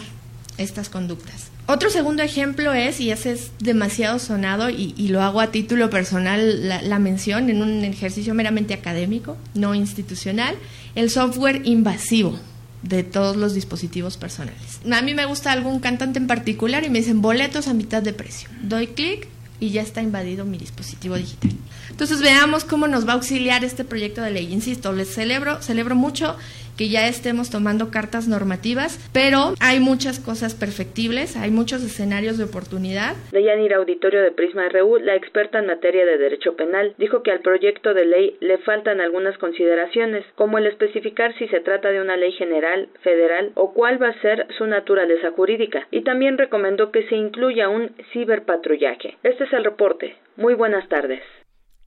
estas 0.56 0.88
conductas. 0.88 1.53
Otro 1.66 1.88
segundo 1.88 2.22
ejemplo 2.22 2.74
es, 2.74 3.00
y 3.00 3.10
ese 3.10 3.32
es 3.32 3.50
demasiado 3.58 4.18
sonado 4.18 4.68
y, 4.68 4.92
lo 5.08 5.22
hago 5.22 5.40
a 5.40 5.50
título 5.50 5.88
personal 5.88 6.68
la, 6.68 6.98
mención 6.98 7.48
en 7.48 7.62
un 7.62 7.84
ejercicio 7.84 8.34
meramente 8.34 8.74
académico, 8.74 9.36
no 9.54 9.74
institucional, 9.74 10.56
el 10.94 11.08
software 11.08 11.62
invasivo 11.64 12.38
de 12.82 13.02
todos 13.02 13.36
los 13.36 13.54
dispositivos 13.54 14.18
personales. 14.18 14.80
A 14.90 15.00
mí 15.00 15.14
me 15.14 15.24
gusta 15.24 15.52
algún 15.52 15.80
cantante 15.80 16.18
en 16.18 16.26
particular 16.26 16.84
y 16.84 16.90
me 16.90 16.98
dicen 16.98 17.22
boletos 17.22 17.66
a 17.66 17.72
mitad 17.72 18.02
de 18.02 18.12
precio. 18.12 18.50
Doy 18.62 18.88
clic 18.88 19.28
y 19.58 19.70
ya 19.70 19.80
está 19.80 20.02
invadido 20.02 20.44
mi 20.44 20.58
dispositivo 20.58 21.16
digital. 21.16 21.52
Entonces 21.90 22.20
veamos 22.20 22.64
cómo 22.64 22.88
nos 22.88 23.06
va 23.06 23.12
a 23.12 23.14
auxiliar 23.14 23.64
este 23.64 23.84
proyecto 23.84 24.20
de 24.20 24.32
ley. 24.32 24.52
Insisto, 24.52 24.92
les 24.92 25.14
celebro, 25.14 25.62
celebro 25.62 25.94
mucho 25.94 26.36
que 26.76 26.88
ya 26.88 27.08
estemos 27.08 27.50
tomando 27.50 27.90
cartas 27.90 28.28
normativas, 28.28 28.98
pero 29.12 29.54
hay 29.60 29.80
muchas 29.80 30.20
cosas 30.20 30.54
perfectibles, 30.54 31.36
hay 31.36 31.50
muchos 31.50 31.82
escenarios 31.82 32.38
de 32.38 32.44
oportunidad. 32.44 33.16
Deyanira 33.32 33.76
Auditorio 33.76 34.22
de 34.22 34.32
Prisma 34.32 34.68
RU, 34.68 34.98
la 34.98 35.14
experta 35.14 35.58
en 35.58 35.66
materia 35.66 36.04
de 36.04 36.18
derecho 36.18 36.56
penal, 36.56 36.94
dijo 36.98 37.22
que 37.22 37.30
al 37.30 37.40
proyecto 37.40 37.94
de 37.94 38.04
ley 38.04 38.36
le 38.40 38.58
faltan 38.58 39.00
algunas 39.00 39.36
consideraciones, 39.38 40.24
como 40.34 40.58
el 40.58 40.66
especificar 40.66 41.36
si 41.38 41.48
se 41.48 41.60
trata 41.60 41.90
de 41.90 42.00
una 42.00 42.16
ley 42.16 42.32
general, 42.32 42.88
federal 43.02 43.52
o 43.54 43.72
cuál 43.72 44.02
va 44.02 44.08
a 44.08 44.20
ser 44.20 44.46
su 44.58 44.66
naturaleza 44.66 45.30
jurídica, 45.32 45.86
y 45.90 46.02
también 46.02 46.38
recomendó 46.38 46.90
que 46.90 47.06
se 47.08 47.16
incluya 47.16 47.68
un 47.68 47.94
ciberpatrullaje. 48.12 49.16
Este 49.22 49.44
es 49.44 49.52
el 49.52 49.64
reporte. 49.64 50.16
Muy 50.36 50.54
buenas 50.54 50.88
tardes. 50.88 51.22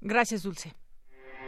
Gracias, 0.01 0.43
Dulce. 0.43 0.73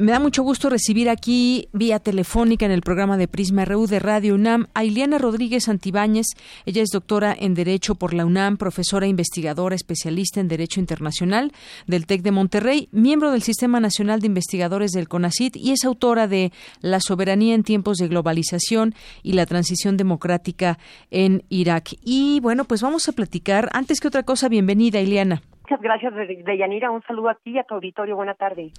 Me 0.00 0.12
da 0.12 0.18
mucho 0.18 0.42
gusto 0.42 0.70
recibir 0.70 1.10
aquí 1.10 1.68
vía 1.74 1.98
telefónica 1.98 2.64
en 2.64 2.72
el 2.72 2.80
programa 2.80 3.18
de 3.18 3.28
Prisma 3.28 3.66
RU 3.66 3.86
de 3.86 3.98
Radio 3.98 4.34
UNAM 4.34 4.68
a 4.72 4.82
Ileana 4.82 5.18
Rodríguez 5.18 5.68
Antibáñez. 5.68 6.24
Ella 6.64 6.80
es 6.80 6.88
doctora 6.88 7.36
en 7.38 7.52
Derecho 7.52 7.96
por 7.96 8.14
la 8.14 8.24
UNAM, 8.24 8.56
profesora 8.56 9.06
investigadora 9.06 9.74
especialista 9.74 10.40
en 10.40 10.48
Derecho 10.48 10.80
Internacional 10.80 11.52
del 11.86 12.06
TEC 12.06 12.22
de 12.22 12.30
Monterrey, 12.30 12.88
miembro 12.92 13.30
del 13.30 13.42
Sistema 13.42 13.78
Nacional 13.78 14.20
de 14.20 14.28
Investigadores 14.28 14.92
del 14.92 15.06
CONACIT 15.06 15.56
y 15.56 15.72
es 15.72 15.84
autora 15.84 16.26
de 16.26 16.50
La 16.80 17.00
soberanía 17.00 17.54
en 17.54 17.62
tiempos 17.62 17.98
de 17.98 18.08
globalización 18.08 18.94
y 19.22 19.34
la 19.34 19.44
transición 19.44 19.98
democrática 19.98 20.78
en 21.10 21.44
Irak. 21.50 21.94
Y 22.02 22.40
bueno, 22.40 22.64
pues 22.64 22.80
vamos 22.80 23.06
a 23.10 23.12
platicar. 23.12 23.68
Antes 23.74 24.00
que 24.00 24.08
otra 24.08 24.22
cosa, 24.22 24.48
bienvenida, 24.48 24.98
Ileana. 24.98 25.42
Muchas 25.70 25.84
gracias, 25.84 26.12
Deyanira. 26.44 26.90
Un 26.90 27.00
saludo 27.02 27.28
a 27.28 27.34
ti 27.36 27.52
y 27.52 27.58
a 27.58 27.62
tu 27.62 27.76
auditorio. 27.76 28.16
Buena 28.16 28.34
tarde. 28.34 28.72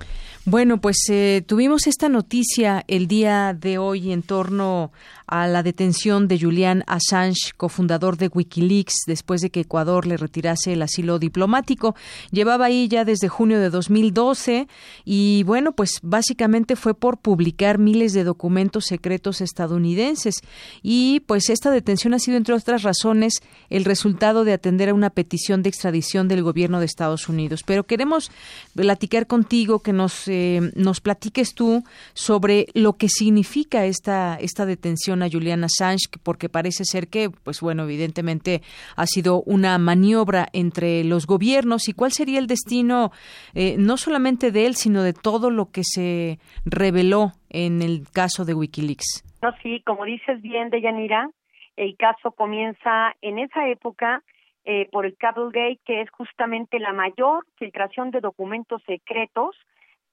Bueno, 0.46 0.82
pues 0.82 0.98
eh, 1.10 1.42
tuvimos 1.48 1.88
esta 1.88 2.10
noticia 2.10 2.84
el 2.90 3.08
día 3.08 3.54
de 3.54 3.78
hoy 3.78 4.12
en 4.12 4.24
torno 4.24 4.92
a 5.32 5.48
la 5.48 5.64
detención 5.64 6.28
de 6.28 6.38
Julian 6.38 6.84
Assange, 6.88 7.54
cofundador 7.56 8.18
de 8.18 8.28
Wikileaks, 8.28 9.06
después 9.08 9.40
de 9.40 9.50
que 9.50 9.62
Ecuador 9.62 10.06
le 10.06 10.18
retirase 10.18 10.74
el 10.74 10.82
asilo 10.82 11.20
diplomático. 11.20 11.96
Llevaba 12.32 12.66
ahí 12.66 12.90
ya 12.90 13.06
desde 13.06 13.30
junio 13.30 13.60
de 13.60 13.70
2012 13.70 14.68
y 15.06 15.44
bueno, 15.44 15.72
pues 15.72 16.00
básicamente 16.04 16.76
fue 16.76 16.94
por 16.94 17.18
publicar 17.18 17.80
miles 17.80 18.12
de 18.12 18.26
documentos 18.26 18.86
secretos 18.86 19.40
estadounidenses 19.40 20.36
y 20.84 21.22
pues 21.22 21.50
esta 21.50 21.72
detención 21.72 22.14
ha 22.14 22.20
sido 22.20 22.36
entre 22.36 22.54
otras 22.54 22.84
razones 22.84 23.36
el 23.70 23.86
resultado 23.86 24.44
de 24.44 24.52
atender 24.52 24.90
a 24.90 24.94
una 24.94 25.10
petición 25.10 25.64
de 25.64 25.70
extradición 25.70 26.28
del 26.28 26.44
gobierno 26.44 26.80
de 26.82 26.88
Estados 26.88 27.30
Unidos. 27.30 27.64
Pero 27.66 27.86
queremos 27.86 28.32
platicar 28.76 29.28
contigo, 29.28 29.80
que 29.80 29.94
nos, 29.94 30.28
eh, 30.28 30.72
nos 30.76 31.00
platiques 31.00 31.54
tú 31.54 31.86
sobre 32.14 32.68
lo 32.74 32.98
que 32.98 33.08
significa 33.08 33.86
esta, 33.86 34.36
esta 34.36 34.66
detención 34.66 35.21
a 35.24 35.30
Julian 35.30 35.64
Assange 35.64 36.08
porque 36.24 36.50
parece 36.50 36.84
ser 36.86 37.08
que, 37.08 37.30
pues 37.30 37.62
bueno, 37.62 37.84
evidentemente 37.84 38.62
ha 38.96 39.06
sido 39.06 39.42
una 39.44 39.78
maniobra 39.78 40.48
entre 40.54 41.04
los 41.04 41.28
gobiernos 41.28 41.90
y 41.90 41.94
cuál 41.94 42.12
sería 42.12 42.40
el 42.40 42.48
destino 42.48 43.12
eh, 43.54 43.76
no 43.78 43.98
solamente 43.98 44.52
de 44.52 44.66
él, 44.66 44.76
sino 44.76 45.04
de 45.04 45.14
todo 45.14 45.50
lo 45.50 45.72
que 45.72 45.84
se 45.84 46.40
reveló 46.66 47.32
en 47.50 47.82
el 47.82 48.04
caso 48.12 48.46
de 48.46 48.54
Wikileaks. 48.54 49.24
No, 49.42 49.52
sí, 49.64 49.82
como 49.86 50.06
dices 50.06 50.42
bien, 50.42 50.70
Deyanira, 50.70 51.30
el 51.76 51.96
caso 51.98 52.32
comienza 52.32 53.14
en 53.22 53.40
esa 53.40 53.68
época 53.70 54.24
eh, 54.64 54.88
por 54.92 55.06
el 55.06 55.18
Gate, 55.20 55.80
que 55.86 56.02
es 56.02 56.10
justamente 56.12 56.80
la 56.80 56.94
mayor 56.94 57.46
filtración 57.58 58.12
de 58.12 58.20
documentos 58.20 58.82
secretos, 58.86 59.56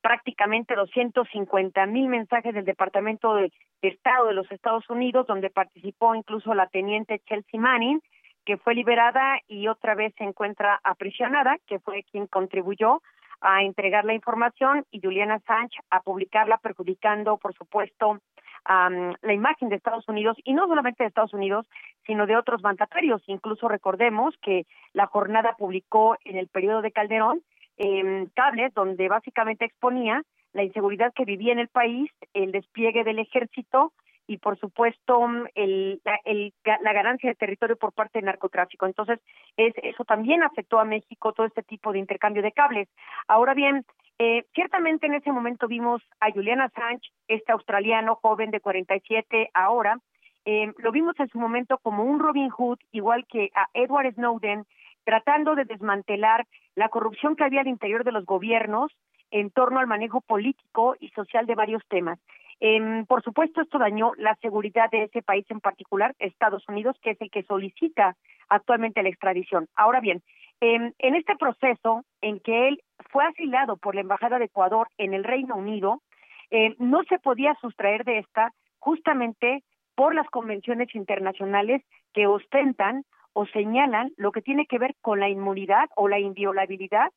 prácticamente 0.00 0.75
250 0.75 1.87
mil 1.87 2.09
mensajes 2.09 2.55
del 2.55 2.64
Departamento 2.64 3.35
de 3.35 3.50
Estado 3.83 4.26
de 4.26 4.35
los 4.35 4.50
Estados 4.50 4.88
Unidos, 4.88 5.26
donde 5.26 5.50
participó 5.50 6.14
incluso 6.14 6.55
la 6.55 6.69
teniente 6.69 7.21
Chelsea 7.26 7.61
Manning, 7.61 8.00
que 8.45 8.57
fue 8.57 8.75
liberada 8.75 9.38
y 9.47 9.69
otra 9.69 9.95
vez 9.95 10.14
se 10.17 10.25
encuentra 10.25 10.81
aprisionada, 10.83 11.59
que 11.67 11.78
fue 11.81 12.05
quien 12.05 12.26
contribuyó 12.26 13.02
a 13.40 13.62
entregar 13.62 14.05
la 14.05 14.14
información 14.14 14.85
y 14.90 15.00
Juliana 15.00 15.38
Sánchez 15.47 15.85
a 15.90 16.00
publicarla, 16.00 16.59
perjudicando, 16.59 17.37
por 17.37 17.55
supuesto, 17.55 18.21
la 18.67 19.33
imagen 19.33 19.69
de 19.69 19.76
Estados 19.76 20.07
Unidos 20.09 20.37
y 20.45 20.52
no 20.52 20.67
solamente 20.67 21.02
de 21.02 21.09
Estados 21.09 21.33
Unidos, 21.33 21.67
sino 22.07 22.26
de 22.26 22.37
otros 22.37 22.62
mandatarios. 22.62 23.23
Incluso 23.26 23.69
recordemos 23.69 24.35
que 24.43 24.67
la 24.93 25.07
jornada 25.07 25.55
publicó 25.57 26.17
en 26.25 26.37
el 26.37 26.49
periodo 26.49 26.83
de 26.83 26.93
Calderón 26.93 27.43
eh, 27.78 28.26
cables 28.35 28.75
donde 28.75 29.08
básicamente 29.08 29.64
exponía 29.64 30.23
la 30.52 30.64
inseguridad 30.64 31.12
que 31.14 31.25
vivía 31.25 31.52
en 31.52 31.58
el 31.58 31.68
país, 31.68 32.11
el 32.35 32.52
despliegue 32.52 33.04
del 33.04 33.18
ejército 33.18 33.92
y 34.26 34.38
por 34.38 34.58
supuesto 34.58 35.26
el, 35.54 36.00
la, 36.04 36.20
el, 36.25 36.52
la 36.64 36.92
ganancia 36.92 37.30
de 37.30 37.35
territorio 37.35 37.76
por 37.76 37.92
parte 37.92 38.18
del 38.18 38.26
narcotráfico. 38.26 38.87
Entonces, 38.87 39.20
es, 39.56 39.73
eso 39.82 40.04
también 40.04 40.42
afectó 40.42 40.78
a 40.78 40.85
México, 40.85 41.32
todo 41.32 41.47
este 41.47 41.62
tipo 41.62 41.92
de 41.92 41.99
intercambio 41.99 42.42
de 42.42 42.52
cables. 42.52 42.88
Ahora 43.26 43.54
bien, 43.54 43.87
eh, 44.18 44.44
ciertamente 44.54 45.06
en 45.06 45.14
ese 45.14 45.32
momento 45.32 45.66
vimos 45.66 46.02
a 46.20 46.30
Juliana 46.30 46.68
Sánchez, 46.75 47.11
este 47.28 47.52
australiano 47.52 48.16
joven 48.16 48.50
de 48.50 48.61
47 48.61 49.50
ahora, 49.54 49.99
eh, 50.44 50.73
lo 50.78 50.92
vimos 50.92 51.18
en 51.20 51.28
su 51.28 51.38
momento 51.38 51.78
como 51.78 52.04
un 52.04 52.18
Robin 52.18 52.50
Hood, 52.50 52.78
igual 52.90 53.26
que 53.26 53.50
a 53.54 53.68
Edward 53.75 54.14
Snowden, 54.14 54.64
tratando 55.09 55.55
de 55.55 55.65
desmantelar 55.65 56.47
la 56.75 56.91
corrupción 56.91 57.35
que 57.35 57.43
había 57.43 57.62
al 57.62 57.67
interior 57.67 58.05
de 58.05 58.12
los 58.12 58.27
gobiernos 58.27 58.93
en 59.31 59.50
torno 59.50 59.81
al 59.81 59.87
manejo 59.87 60.21
político 60.21 60.97
y 61.00 61.09
social 61.12 61.47
de 61.47 61.55
varios 61.55 61.83
temas. 61.88 62.19
Eh, 62.61 63.05
por 63.09 63.23
supuesto, 63.23 63.62
esto 63.62 63.79
dañó 63.79 64.12
la 64.19 64.35
seguridad 64.43 64.91
de 64.91 65.05
ese 65.05 65.23
país 65.23 65.47
en 65.49 65.61
particular, 65.61 66.15
Estados 66.19 66.62
Unidos, 66.69 66.95
que 67.00 67.12
es 67.12 67.21
el 67.23 67.31
que 67.31 67.43
solicita 67.45 68.17
actualmente 68.50 69.03
la 69.03 69.09
extradición. 69.09 69.67
Ahora 69.77 70.00
bien, 70.00 70.23
eh, 70.61 70.93
en 70.99 71.15
este 71.15 71.37
proceso 71.37 72.05
en 72.21 72.38
que 72.41 72.69
él 72.69 72.83
fue 73.09 73.25
asilado 73.25 73.79
por 73.79 73.95
la 73.95 74.03
Embajada 74.03 74.38
de 74.38 74.45
Ecuador 74.45 74.88
en 74.99 75.15
el 75.15 75.25
Reino 75.25 75.57
Unido, 75.57 76.03
eh, 76.50 76.75
no 76.79 77.03
se 77.05 77.19
podía 77.19 77.55
sustraer 77.62 78.05
de 78.05 78.19
esta 78.19 78.53
justamente 78.79 79.65
por 79.95 80.15
las 80.15 80.29
convenciones 80.29 80.95
internacionales 80.95 81.83
que 82.12 82.27
ostentan 82.27 83.05
o 83.32 83.47
señalan 83.47 84.12
lo 84.16 84.32
que 84.32 84.42
tiene 84.42 84.66
que 84.66 84.78
ver 84.78 84.94
con 85.00 85.20
la 85.20 85.28
inmunidad 85.28 85.88
o 85.97 86.08
la 86.08 86.18
inviolabilidad 86.18 87.11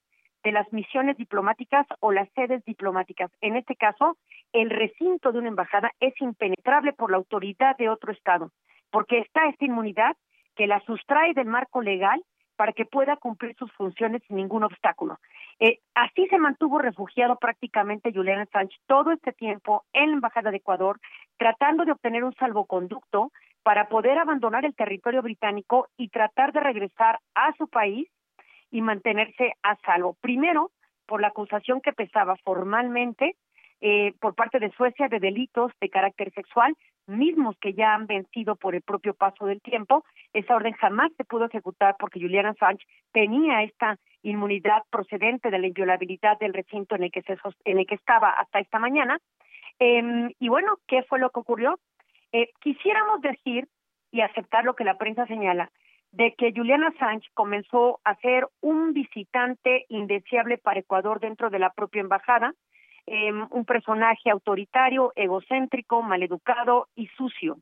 de 0.44 0.52
las 0.52 0.72
misiones 0.74 1.18
diplomáticas 1.18 1.86
o 2.00 2.12
las 2.12 2.30
sedes 2.34 2.64
diplomáticas. 2.66 3.32
En 3.42 3.56
este 3.56 3.76
caso, 3.76 4.18
el 4.54 4.70
recinto 4.70 5.32
de 5.32 5.40
una 5.40 5.50
embajada 5.50 5.92
es 6.00 6.14
impenetrable 6.20 6.94
por 6.94 7.12
la 7.12 7.18
autoridad 7.18 7.78
de 7.78 7.90
otro 7.90 8.12
Estado, 8.12 8.52
porque 8.90 9.20
está 9.20 9.48
esta 9.48 9.66
inmunidad 9.66 10.16
que 10.56 10.68
la 10.68 10.80
sustrae 10.82 11.34
del 11.34 11.48
marco 11.48 11.82
legal 11.82 12.22
para 12.56 12.74
que 12.74 12.86
pueda 12.86 13.16
cumplir 13.16 13.56
sus 13.56 13.72
funciones 13.74 14.22
sin 14.28 14.36
ningún 14.36 14.64
obstáculo. 14.64 15.18
Eh, 15.60 15.80
así 15.96 16.28
se 16.28 16.38
mantuvo 16.38 16.80
refugiado 16.80 17.38
prácticamente 17.38 18.14
Julian 18.14 18.48
Sánchez 18.52 18.80
todo 18.88 19.12
este 19.12 19.32
tiempo 19.32 19.84
en 19.94 20.12
la 20.12 20.16
Embajada 20.18 20.52
de 20.52 20.58
Ecuador, 20.58 21.00
tratando 21.38 21.86
de 21.86 21.94
obtener 21.94 22.24
un 22.24 22.36
salvoconducto 22.36 23.32
para 23.64 23.88
poder 23.88 24.18
abandonar 24.18 24.66
el 24.66 24.76
territorio 24.76 25.22
británico 25.22 25.88
y 25.98 26.10
tratar 26.10 26.52
de 26.52 26.62
regresar 26.62 27.20
a 27.36 27.54
su 27.58 27.68
país 27.68 28.08
y 28.72 28.82
mantenerse 28.82 29.54
a 29.64 29.76
salvo. 29.86 30.16
Primero, 30.22 30.72
por 31.06 31.22
la 31.22 31.28
acusación 31.28 31.82
que 31.82 31.94
pesaba 31.94 32.36
formalmente 32.38 33.36
eh, 33.82 34.14
por 34.20 34.36
parte 34.36 34.60
de 34.60 34.72
Suecia 34.72 35.08
de 35.08 35.20
delitos 35.20 35.72
de 35.82 35.90
carácter 35.90 36.32
sexual, 36.34 36.76
mismos 37.08 37.56
que 37.60 37.74
ya 37.74 37.96
han 37.96 38.06
vencido 38.06 38.56
por 38.56 38.76
el 38.76 38.82
propio 38.82 39.16
paso 39.16 39.46
del 39.46 39.60
tiempo. 39.60 40.06
Esa 40.34 40.56
orden 40.56 40.74
jamás 40.74 41.12
se 41.18 41.26
pudo 41.26 41.46
ejecutar 41.46 41.96
porque 42.00 42.20
Julian 42.22 42.46
Assange 42.46 42.86
tenía 43.12 43.64
esta 43.64 43.98
inmunidad 44.22 44.84
procedente 44.92 45.50
de 45.50 45.60
la 45.60 45.68
inviolabilidad 45.68 46.38
del 46.40 46.54
recinto 46.54 46.96
en 46.96 47.04
el 47.04 47.12
que 47.12 47.24
se 47.24 47.38
en 47.66 47.80
el 47.80 47.88
que 47.88 47.96
estaba 47.96 48.30
hasta 48.30 48.60
esta 48.60 48.78
mañana. 48.78 49.20
Eh, 49.80 50.30
y 50.38 50.48
bueno, 50.48 50.78
¿qué 50.88 51.02
fue 51.04 51.20
lo 51.20 51.32
que 51.32 51.40
ocurrió? 51.40 51.80
Eh, 52.34 52.50
quisiéramos 52.62 53.22
decir 53.22 53.68
y 54.12 54.22
aceptar 54.22 54.64
lo 54.66 54.76
que 54.76 54.84
la 54.84 54.98
prensa 54.98 55.26
señala, 55.28 55.72
de 56.12 56.34
que 56.34 56.52
Juliana 56.54 56.90
Assange 56.90 57.30
comenzó 57.34 58.00
a 58.04 58.16
ser 58.16 58.48
un 58.62 58.94
visitante 58.94 59.86
indeseable 59.90 60.58
para 60.58 60.80
Ecuador 60.80 61.20
dentro 61.20 61.50
de 61.50 61.60
la 61.60 61.72
propia 61.72 62.02
embajada, 62.02 62.54
eh, 63.08 63.32
un 63.32 63.66
personaje 63.66 64.30
autoritario, 64.30 65.14
egocéntrico, 65.16 66.02
maleducado 66.02 66.88
y 66.96 67.08
sucio. 67.08 67.58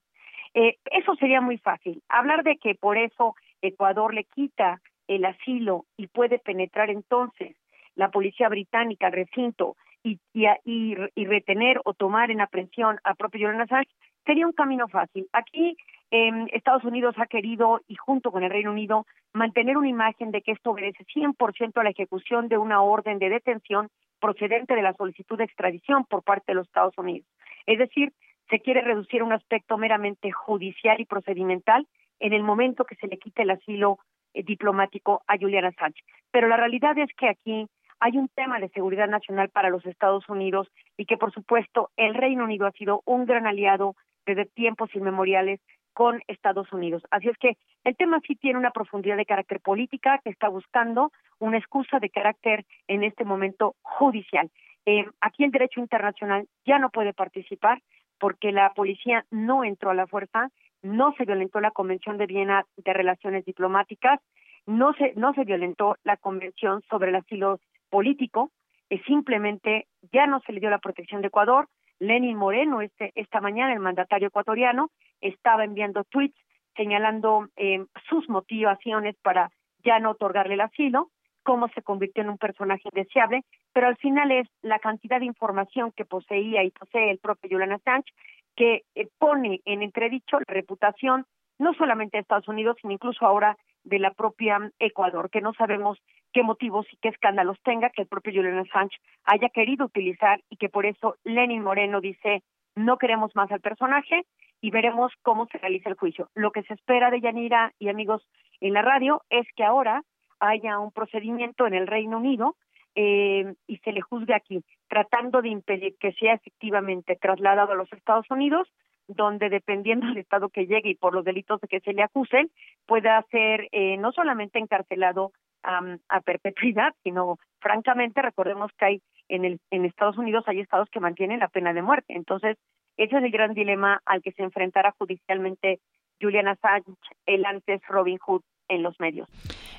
Eh, 0.53 0.77
eso 0.91 1.15
sería 1.15 1.41
muy 1.41 1.57
fácil. 1.59 2.01
Hablar 2.09 2.43
de 2.43 2.57
que 2.57 2.75
por 2.75 2.97
eso 2.97 3.35
Ecuador 3.61 4.13
le 4.13 4.23
quita 4.23 4.81
el 5.07 5.25
asilo 5.25 5.85
y 5.95 6.07
puede 6.07 6.39
penetrar 6.39 6.89
entonces 6.89 7.55
la 7.95 8.09
policía 8.09 8.49
británica 8.49 9.07
al 9.07 9.13
recinto 9.13 9.75
y, 10.03 10.19
y, 10.33 10.45
y, 10.63 11.25
retener 11.25 11.81
o 11.83 11.93
tomar 11.93 12.31
en 12.31 12.41
aprehensión 12.41 12.99
a 13.03 13.15
propio 13.15 13.47
Julian 13.47 13.61
Assange 13.61 13.91
sería 14.25 14.47
un 14.47 14.53
camino 14.53 14.87
fácil. 14.87 15.27
Aquí 15.33 15.77
eh, 16.11 16.31
Estados 16.53 16.83
Unidos 16.83 17.15
ha 17.17 17.27
querido, 17.27 17.81
y 17.87 17.95
junto 17.95 18.31
con 18.31 18.43
el 18.43 18.49
Reino 18.49 18.71
Unido, 18.71 19.05
mantener 19.33 19.77
una 19.77 19.89
imagen 19.89 20.31
de 20.31 20.41
que 20.41 20.51
esto 20.51 20.71
obedece 20.71 21.05
100% 21.05 21.79
a 21.79 21.83
la 21.83 21.91
ejecución 21.91 22.47
de 22.47 22.57
una 22.57 22.81
orden 22.81 23.19
de 23.19 23.29
detención 23.29 23.89
procedente 24.19 24.75
de 24.75 24.81
la 24.81 24.93
solicitud 24.93 25.37
de 25.37 25.45
extradición 25.45 26.05
por 26.05 26.23
parte 26.23 26.45
de 26.47 26.55
los 26.55 26.67
Estados 26.67 26.97
Unidos. 26.97 27.27
Es 27.65 27.77
decir, 27.77 28.11
se 28.49 28.59
quiere 28.59 28.81
reducir 28.81 29.23
un 29.23 29.31
aspecto 29.31 29.77
meramente 29.77 30.31
judicial 30.31 30.99
y 30.99 31.05
procedimental 31.05 31.87
en 32.19 32.33
el 32.33 32.43
momento 32.43 32.85
que 32.85 32.95
se 32.95 33.07
le 33.07 33.17
quite 33.17 33.43
el 33.43 33.51
asilo 33.51 33.99
eh, 34.33 34.43
diplomático 34.43 35.21
a 35.27 35.37
Juliana 35.37 35.71
Sánchez. 35.71 36.05
Pero 36.31 36.47
la 36.47 36.57
realidad 36.57 36.97
es 36.97 37.09
que 37.15 37.29
aquí 37.29 37.67
hay 37.99 38.17
un 38.17 38.29
tema 38.29 38.59
de 38.59 38.69
seguridad 38.69 39.07
nacional 39.07 39.49
para 39.49 39.69
los 39.69 39.85
Estados 39.85 40.27
Unidos 40.29 40.69
y 40.97 41.05
que, 41.05 41.17
por 41.17 41.31
supuesto, 41.33 41.91
el 41.97 42.13
Reino 42.15 42.45
Unido 42.45 42.65
ha 42.65 42.71
sido 42.71 43.01
un 43.05 43.25
gran 43.25 43.45
aliado 43.45 43.95
desde 44.29 44.45
tiempos 44.45 44.93
inmemoriales 44.95 45.59
con 45.93 46.21
Estados 46.27 46.71
Unidos. 46.71 47.03
Así 47.11 47.27
es 47.27 47.37
que 47.37 47.57
el 47.83 47.95
tema 47.95 48.19
sí 48.25 48.35
tiene 48.35 48.59
una 48.59 48.71
profundidad 48.71 49.17
de 49.17 49.25
carácter 49.25 49.59
política 49.59 50.19
que 50.23 50.29
está 50.29 50.47
buscando 50.47 51.11
una 51.39 51.57
excusa 51.57 51.99
de 51.99 52.09
carácter 52.09 52.65
en 52.87 53.03
este 53.03 53.25
momento 53.25 53.75
judicial. 53.81 54.49
Eh, 54.85 55.05
aquí 55.21 55.43
el 55.43 55.51
derecho 55.51 55.79
internacional 55.79 56.47
ya 56.65 56.79
no 56.79 56.89
puede 56.89 57.13
participar 57.13 57.81
porque 58.19 58.51
la 58.51 58.73
policía 58.73 59.25
no 59.31 59.63
entró 59.63 59.89
a 59.89 59.93
la 59.93 60.07
fuerza, 60.07 60.49
no 60.81 61.13
se 61.17 61.25
violentó 61.25 61.59
la 61.59 61.71
Convención 61.71 62.17
de 62.17 62.27
Viena 62.27 62.65
de 62.77 62.93
Relaciones 62.93 63.45
Diplomáticas, 63.45 64.19
no 64.65 64.93
se, 64.93 65.13
no 65.15 65.33
se 65.33 65.43
violentó 65.43 65.95
la 66.03 66.17
Convención 66.17 66.81
sobre 66.89 67.09
el 67.09 67.15
Asilo 67.15 67.59
Político, 67.89 68.51
es 68.89 69.01
simplemente 69.03 69.87
ya 70.11 70.27
no 70.27 70.39
se 70.41 70.53
le 70.53 70.59
dio 70.59 70.69
la 70.69 70.79
protección 70.79 71.21
de 71.21 71.27
Ecuador, 71.27 71.67
Lenin 71.99 72.37
Moreno, 72.37 72.81
este, 72.81 73.11
esta 73.15 73.41
mañana, 73.41 73.73
el 73.73 73.79
mandatario 73.79 74.29
ecuatoriano, 74.29 74.89
estaba 75.21 75.63
enviando 75.63 76.03
tweets 76.05 76.37
señalando 76.75 77.47
eh, 77.57 77.85
sus 78.09 78.29
motivaciones 78.29 79.15
para 79.21 79.51
ya 79.83 79.99
no 79.99 80.11
otorgarle 80.11 80.53
el 80.53 80.61
asilo, 80.61 81.09
cómo 81.43 81.67
se 81.69 81.81
convirtió 81.81 82.23
en 82.23 82.29
un 82.29 82.37
personaje 82.37 82.83
indeseable, 82.93 83.43
pero 83.73 83.87
al 83.87 83.97
final 83.97 84.31
es 84.31 84.47
la 84.61 84.79
cantidad 84.79 85.19
de 85.19 85.25
información 85.25 85.91
que 85.91 86.05
poseía 86.05 86.63
y 86.63 86.71
posee 86.71 87.11
el 87.11 87.19
propio 87.19 87.49
Julian 87.51 87.73
Assange 87.73 88.11
que 88.55 88.83
eh, 88.95 89.07
pone 89.17 89.61
en 89.65 89.81
entredicho 89.81 90.39
la 90.39 90.53
reputación 90.53 91.25
no 91.57 91.73
solamente 91.73 92.17
de 92.17 92.21
Estados 92.21 92.47
Unidos, 92.47 92.77
sino 92.81 92.93
incluso 92.93 93.25
ahora 93.25 93.57
de 93.83 93.99
la 93.99 94.11
propia 94.11 94.71
Ecuador, 94.79 95.29
que 95.29 95.41
no 95.41 95.53
sabemos 95.53 95.97
qué 96.33 96.43
motivos 96.43 96.85
y 96.91 96.97
qué 96.97 97.09
escándalos 97.09 97.57
tenga 97.63 97.89
que 97.89 98.03
el 98.03 98.07
propio 98.07 98.33
Julian 98.33 98.59
Assange 98.59 98.97
haya 99.25 99.49
querido 99.49 99.85
utilizar 99.85 100.41
y 100.49 100.57
que 100.57 100.69
por 100.69 100.85
eso 100.85 101.15
Lenin 101.23 101.63
Moreno 101.63 102.01
dice 102.01 102.43
no 102.75 102.97
queremos 102.97 103.35
más 103.35 103.51
al 103.51 103.61
personaje 103.61 104.25
y 104.61 104.71
veremos 104.71 105.11
cómo 105.21 105.47
se 105.47 105.57
realiza 105.57 105.89
el 105.89 105.95
juicio. 105.95 106.29
Lo 106.35 106.51
que 106.51 106.63
se 106.63 106.73
espera 106.73 107.09
de 107.09 107.21
Yanira 107.21 107.73
y 107.79 107.89
amigos 107.89 108.27
en 108.59 108.73
la 108.73 108.81
radio 108.81 109.21
es 109.29 109.47
que 109.55 109.63
ahora 109.63 110.03
haya 110.39 110.79
un 110.79 110.91
procedimiento 110.91 111.67
en 111.67 111.73
el 111.73 111.87
Reino 111.87 112.17
Unido 112.17 112.55
eh, 112.95 113.53
y 113.67 113.77
se 113.77 113.91
le 113.91 114.01
juzgue 114.01 114.33
aquí, 114.33 114.63
tratando 114.87 115.41
de 115.41 115.49
impedir 115.49 115.95
que 115.99 116.13
sea 116.13 116.33
efectivamente 116.33 117.15
trasladado 117.15 117.73
a 117.73 117.75
los 117.75 117.91
Estados 117.93 118.25
Unidos 118.29 118.67
donde 119.09 119.49
dependiendo 119.49 120.07
del 120.07 120.19
estado 120.19 120.49
que 120.49 120.67
llegue 120.67 120.91
y 120.91 120.95
por 120.95 121.13
los 121.13 121.25
delitos 121.25 121.59
de 121.59 121.67
que 121.67 121.79
se 121.79 121.93
le 121.93 122.03
acusen, 122.03 122.51
pueda 122.85 123.21
ser 123.31 123.67
eh, 123.71 123.97
no 123.97 124.11
solamente 124.11 124.59
encarcelado 124.59 125.31
a 125.63 126.21
perpetuidad, 126.21 126.93
sino 127.03 127.37
francamente 127.59 128.21
recordemos 128.21 128.71
que 128.77 128.85
hay 128.85 129.01
en, 129.27 129.45
el, 129.45 129.59
en 129.71 129.85
Estados 129.85 130.17
Unidos 130.17 130.43
hay 130.47 130.59
estados 130.59 130.89
que 130.89 130.99
mantienen 130.99 131.39
la 131.39 131.47
pena 131.47 131.73
de 131.73 131.81
muerte. 131.81 132.13
Entonces, 132.13 132.57
ese 132.97 133.17
es 133.17 133.23
el 133.23 133.31
gran 133.31 133.53
dilema 133.53 134.01
al 134.05 134.21
que 134.21 134.31
se 134.31 134.43
enfrentará 134.43 134.93
judicialmente 134.97 135.79
Julian 136.21 136.47
Assange, 136.47 136.91
el 137.25 137.45
antes 137.45 137.81
Robin 137.87 138.17
Hood 138.17 138.41
en 138.69 138.83
los 138.83 138.99
medios. 138.99 139.27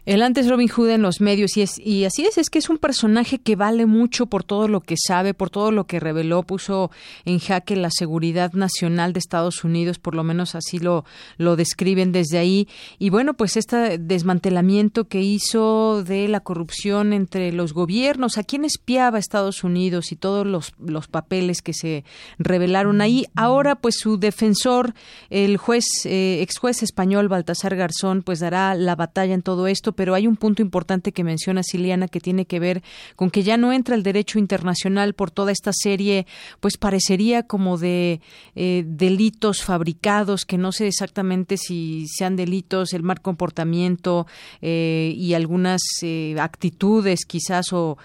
El 0.04 0.22
antes 0.22 0.48
Robin 0.48 0.68
Hood 0.68 0.90
en 0.90 1.02
los 1.02 1.20
medios 1.20 1.56
y 1.56 1.62
es 1.62 1.78
y 1.78 2.04
así 2.04 2.24
es, 2.24 2.36
es 2.38 2.50
que 2.50 2.58
es 2.58 2.68
un 2.68 2.78
personaje 2.78 3.38
que 3.38 3.54
vale 3.54 3.86
mucho 3.86 4.26
por 4.26 4.44
todo 4.44 4.66
lo 4.66 4.80
que 4.80 4.96
sabe, 4.96 5.32
por 5.32 5.50
todo 5.50 5.70
lo 5.70 5.84
que 5.84 6.00
reveló, 6.00 6.42
puso 6.42 6.90
en 7.24 7.38
jaque 7.38 7.76
la 7.76 7.90
seguridad 7.90 8.52
nacional 8.52 9.12
de 9.12 9.20
Estados 9.20 9.62
Unidos, 9.62 9.98
por 9.98 10.14
lo 10.14 10.24
menos 10.24 10.54
así 10.54 10.78
lo 10.78 11.04
lo 11.38 11.56
describen 11.56 12.12
desde 12.12 12.38
ahí 12.38 12.68
y 12.98 13.10
bueno, 13.10 13.34
pues 13.34 13.56
este 13.56 13.98
desmantelamiento 13.98 15.04
que 15.06 15.20
hizo 15.20 16.02
de 16.02 16.28
la 16.28 16.40
corrupción 16.40 17.12
entre 17.12 17.52
los 17.52 17.72
gobiernos, 17.72 18.38
a 18.38 18.42
quién 18.42 18.64
espiaba 18.64 19.18
Estados 19.18 19.62
Unidos 19.62 20.10
y 20.12 20.16
todos 20.16 20.46
los 20.46 20.74
los 20.78 21.06
papeles 21.06 21.62
que 21.62 21.74
se 21.74 22.04
revelaron 22.38 23.00
ahí. 23.00 23.26
Ahora 23.36 23.76
pues 23.76 23.96
su 23.98 24.18
defensor, 24.18 24.94
el 25.28 25.58
juez 25.58 25.84
eh, 26.06 26.40
ex 26.42 26.58
juez 26.58 26.82
español 26.82 27.28
Baltasar 27.28 27.76
Garzón, 27.76 28.22
pues 28.22 28.40
dará 28.40 28.74
la 28.80 28.96
batalla 28.96 29.34
en 29.34 29.42
todo 29.42 29.66
esto, 29.66 29.92
pero 29.92 30.14
hay 30.14 30.26
un 30.26 30.36
punto 30.36 30.62
importante 30.62 31.12
que 31.12 31.24
menciona 31.24 31.62
Siliana 31.62 32.08
que 32.08 32.20
tiene 32.20 32.46
que 32.46 32.58
ver 32.58 32.82
con 33.16 33.30
que 33.30 33.42
ya 33.42 33.56
no 33.56 33.72
entra 33.72 33.94
el 33.94 34.02
derecho 34.02 34.38
internacional 34.38 35.14
por 35.14 35.30
toda 35.30 35.52
esta 35.52 35.72
serie, 35.72 36.26
pues 36.60 36.76
parecería 36.76 37.42
como 37.42 37.78
de 37.78 38.20
eh, 38.54 38.82
delitos 38.86 39.64
fabricados, 39.64 40.44
que 40.44 40.58
no 40.58 40.72
sé 40.72 40.88
exactamente 40.88 41.56
si 41.56 42.06
sean 42.06 42.36
delitos, 42.36 42.92
el 42.94 43.02
mal 43.02 43.20
comportamiento 43.20 44.26
eh, 44.62 45.12
y 45.14 45.34
algunas 45.34 45.82
eh, 46.02 46.34
actitudes 46.40 47.24
quizás 47.26 47.72
o 47.72 47.98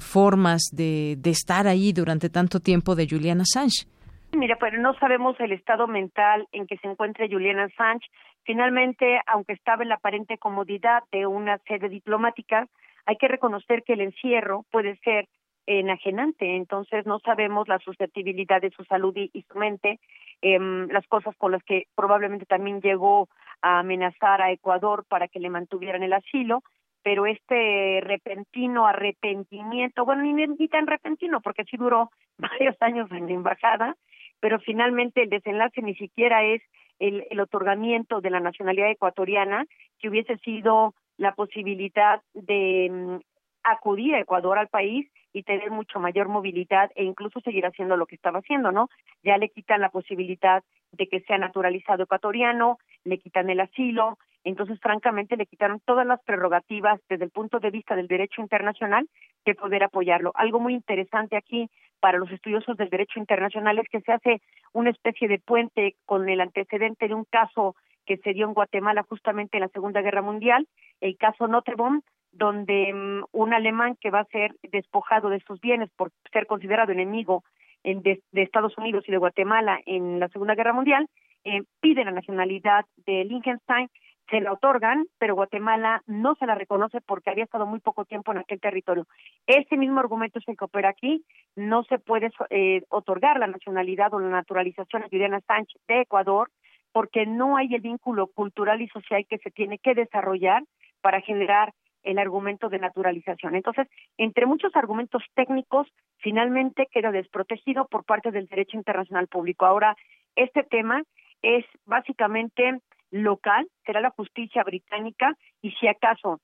formas 0.00 0.62
de, 0.72 1.18
estar 1.24 1.68
ahí 1.68 1.92
durante 1.92 2.28
tanto 2.28 2.58
tiempo 2.58 2.96
de 2.96 3.06
Julian 3.08 3.40
Assange. 3.40 3.86
Mira, 4.32 4.56
pues 4.58 4.72
no 4.78 4.94
sabemos 4.94 5.38
el 5.40 5.52
estado 5.52 5.86
mental 5.86 6.46
en 6.52 6.66
que 6.66 6.76
se 6.78 6.88
encuentra 6.88 7.26
Julian 7.28 7.58
Assange. 7.58 8.06
Finalmente, 8.50 9.20
aunque 9.28 9.52
estaba 9.52 9.84
en 9.84 9.90
la 9.90 9.94
aparente 9.94 10.36
comodidad 10.36 11.04
de 11.12 11.24
una 11.24 11.58
sede 11.68 11.88
diplomática, 11.88 12.66
hay 13.06 13.14
que 13.14 13.28
reconocer 13.28 13.84
que 13.84 13.92
el 13.92 14.00
encierro 14.00 14.64
puede 14.72 14.96
ser 15.04 15.28
enajenante, 15.66 16.56
entonces 16.56 17.06
no 17.06 17.20
sabemos 17.20 17.68
la 17.68 17.78
susceptibilidad 17.78 18.60
de 18.60 18.72
su 18.72 18.82
salud 18.86 19.14
y, 19.16 19.44
su 19.48 19.56
mente, 19.56 20.00
em, 20.42 20.88
las 20.88 21.06
cosas 21.06 21.36
por 21.36 21.52
las 21.52 21.62
que 21.62 21.84
probablemente 21.94 22.44
también 22.44 22.80
llegó 22.80 23.28
a 23.62 23.78
amenazar 23.78 24.42
a 24.42 24.50
Ecuador 24.50 25.04
para 25.08 25.28
que 25.28 25.38
le 25.38 25.48
mantuvieran 25.48 26.02
el 26.02 26.12
asilo, 26.12 26.64
pero 27.04 27.26
este 27.26 28.00
repentino 28.02 28.84
arrepentimiento, 28.84 30.04
bueno, 30.04 30.22
ni, 30.22 30.32
ni 30.32 30.66
tan 30.66 30.88
repentino, 30.88 31.40
porque 31.40 31.62
sí 31.66 31.76
duró 31.76 32.10
varios 32.38 32.74
años 32.82 33.08
en 33.12 33.26
la 33.26 33.32
embajada, 33.32 33.94
pero 34.40 34.58
finalmente 34.58 35.22
el 35.22 35.30
desenlace 35.30 35.82
ni 35.82 35.94
siquiera 35.94 36.42
es 36.42 36.62
el, 37.00 37.26
el 37.28 37.40
otorgamiento 37.40 38.20
de 38.20 38.30
la 38.30 38.40
nacionalidad 38.40 38.90
ecuatoriana, 38.90 39.66
que 39.98 40.08
hubiese 40.08 40.36
sido 40.38 40.94
la 41.16 41.34
posibilidad 41.34 42.22
de 42.32 42.88
mm, 42.90 43.16
acudir 43.64 44.14
a 44.14 44.20
Ecuador 44.20 44.58
al 44.58 44.68
país 44.68 45.10
y 45.32 45.42
tener 45.42 45.70
mucho 45.70 46.00
mayor 46.00 46.28
movilidad 46.28 46.90
e 46.94 47.04
incluso 47.04 47.40
seguir 47.40 47.66
haciendo 47.66 47.96
lo 47.96 48.06
que 48.06 48.16
estaba 48.16 48.40
haciendo, 48.40 48.72
¿no? 48.72 48.88
Ya 49.22 49.36
le 49.38 49.50
quitan 49.50 49.80
la 49.80 49.90
posibilidad 49.90 50.62
de 50.92 51.06
que 51.08 51.20
sea 51.20 51.38
naturalizado 51.38 52.04
ecuatoriano, 52.04 52.78
le 53.04 53.18
quitan 53.18 53.50
el 53.50 53.60
asilo, 53.60 54.18
entonces 54.44 54.78
francamente 54.80 55.36
le 55.36 55.46
quitaron 55.46 55.80
todas 55.84 56.06
las 56.06 56.22
prerrogativas 56.22 57.00
desde 57.08 57.24
el 57.24 57.30
punto 57.30 57.58
de 57.58 57.70
vista 57.70 57.96
del 57.96 58.08
derecho 58.08 58.40
internacional 58.40 59.08
de 59.44 59.54
poder 59.54 59.82
apoyarlo. 59.84 60.32
Algo 60.34 60.60
muy 60.60 60.74
interesante 60.74 61.36
aquí 61.36 61.68
para 62.00 62.18
los 62.18 62.30
estudiosos 62.30 62.76
del 62.76 62.90
derecho 62.90 63.18
internacional 63.18 63.78
es 63.78 63.88
que 63.88 64.00
se 64.00 64.12
hace 64.12 64.40
una 64.72 64.90
especie 64.90 65.28
de 65.28 65.38
puente 65.38 65.96
con 66.06 66.28
el 66.28 66.40
antecedente 66.40 67.08
de 67.08 67.14
un 67.14 67.24
caso 67.24 67.76
que 68.06 68.16
se 68.18 68.32
dio 68.32 68.46
en 68.46 68.54
Guatemala 68.54 69.04
justamente 69.08 69.56
en 69.56 69.62
la 69.62 69.68
Segunda 69.68 70.00
Guerra 70.00 70.22
Mundial, 70.22 70.66
el 71.00 71.16
caso 71.16 71.46
Notebom, 71.46 72.00
donde 72.32 72.92
mm, 72.92 73.24
un 73.32 73.54
alemán 73.54 73.96
que 74.00 74.10
va 74.10 74.20
a 74.20 74.24
ser 74.26 74.54
despojado 74.62 75.28
de 75.28 75.40
sus 75.40 75.60
bienes 75.60 75.90
por 75.96 76.10
ser 76.32 76.46
considerado 76.46 76.92
enemigo 76.92 77.44
de, 77.84 78.20
Estados 78.32 78.76
Unidos 78.78 79.04
y 79.06 79.12
de 79.12 79.18
Guatemala 79.18 79.80
en 79.86 80.20
la 80.20 80.28
Segunda 80.28 80.54
Guerra 80.54 80.72
Mundial, 80.72 81.08
eh, 81.44 81.62
pide 81.80 82.04
la 82.04 82.10
nacionalidad 82.10 82.84
de 83.06 83.24
Liechtenstein 83.24 83.88
se 84.30 84.40
la 84.40 84.52
otorgan, 84.52 85.06
pero 85.18 85.34
Guatemala 85.34 86.02
no 86.06 86.34
se 86.36 86.46
la 86.46 86.54
reconoce 86.54 87.00
porque 87.00 87.30
había 87.30 87.44
estado 87.44 87.66
muy 87.66 87.80
poco 87.80 88.04
tiempo 88.04 88.32
en 88.32 88.38
aquel 88.38 88.60
territorio. 88.60 89.06
Ese 89.46 89.76
mismo 89.76 90.00
argumento 90.00 90.38
es 90.38 90.48
el 90.48 90.56
que 90.56 90.64
opera 90.64 90.88
aquí. 90.88 91.24
No 91.56 91.82
se 91.84 91.98
puede 91.98 92.30
eh, 92.50 92.82
otorgar 92.88 93.38
la 93.38 93.48
nacionalidad 93.48 94.14
o 94.14 94.20
la 94.20 94.28
naturalización 94.28 95.02
a 95.02 95.08
Juliana 95.08 95.40
Sánchez 95.46 95.80
de 95.88 96.02
Ecuador 96.02 96.50
porque 96.92 97.26
no 97.26 97.56
hay 97.56 97.74
el 97.74 97.80
vínculo 97.80 98.28
cultural 98.28 98.80
y 98.80 98.88
social 98.88 99.26
que 99.28 99.38
se 99.38 99.50
tiene 99.50 99.78
que 99.78 99.94
desarrollar 99.94 100.62
para 101.00 101.20
generar 101.20 101.72
el 102.02 102.18
argumento 102.18 102.68
de 102.68 102.78
naturalización. 102.78 103.54
Entonces, 103.54 103.86
entre 104.16 104.46
muchos 104.46 104.74
argumentos 104.74 105.22
técnicos, 105.34 105.86
finalmente 106.18 106.88
queda 106.90 107.10
desprotegido 107.10 107.86
por 107.86 108.04
parte 108.04 108.30
del 108.30 108.46
derecho 108.46 108.76
internacional 108.76 109.28
público. 109.28 109.66
Ahora, 109.66 109.96
este 110.34 110.62
tema 110.62 111.02
es 111.42 111.64
básicamente 111.84 112.80
local, 113.10 113.68
será 113.84 114.00
la 114.00 114.10
justicia 114.10 114.62
británica 114.64 115.36
y 115.62 115.72
si 115.72 115.88
acaso 115.88 116.40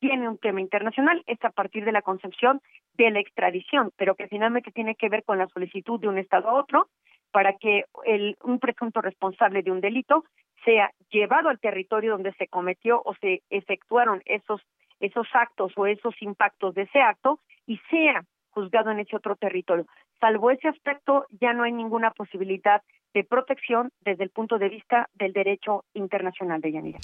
tiene 0.00 0.28
un 0.28 0.38
tema 0.38 0.60
internacional 0.60 1.22
es 1.26 1.42
a 1.44 1.50
partir 1.50 1.84
de 1.84 1.92
la 1.92 2.02
concepción 2.02 2.60
de 2.94 3.10
la 3.10 3.20
extradición, 3.20 3.90
pero 3.96 4.14
que 4.14 4.28
finalmente 4.28 4.70
tiene 4.70 4.94
que 4.94 5.08
ver 5.08 5.24
con 5.24 5.38
la 5.38 5.48
solicitud 5.48 6.00
de 6.00 6.08
un 6.08 6.18
Estado 6.18 6.48
a 6.48 6.54
otro 6.54 6.88
para 7.32 7.54
que 7.54 7.84
el, 8.04 8.36
un 8.42 8.58
presunto 8.58 9.00
responsable 9.00 9.62
de 9.62 9.70
un 9.70 9.80
delito 9.80 10.24
sea 10.64 10.90
llevado 11.10 11.48
al 11.48 11.60
territorio 11.60 12.12
donde 12.12 12.32
se 12.34 12.48
cometió 12.48 13.02
o 13.04 13.14
se 13.14 13.42
efectuaron 13.50 14.22
esos 14.24 14.62
esos 15.00 15.28
actos 15.32 15.72
o 15.76 15.86
esos 15.86 16.14
impactos 16.20 16.74
de 16.74 16.82
ese 16.82 17.00
acto 17.00 17.40
y 17.66 17.78
sea 17.90 18.24
juzgado 18.50 18.90
en 18.90 19.00
ese 19.00 19.16
otro 19.16 19.36
territorio. 19.36 19.86
Salvo 20.20 20.50
ese 20.50 20.68
aspecto, 20.68 21.26
ya 21.40 21.52
no 21.52 21.62
hay 21.62 21.72
ninguna 21.72 22.10
posibilidad 22.10 22.82
de 23.14 23.24
protección 23.24 23.90
desde 24.04 24.24
el 24.24 24.30
punto 24.30 24.58
de 24.58 24.68
vista 24.68 25.08
del 25.14 25.32
derecho 25.32 25.84
internacional 25.94 26.60
de 26.60 26.72
Yanira. 26.72 26.98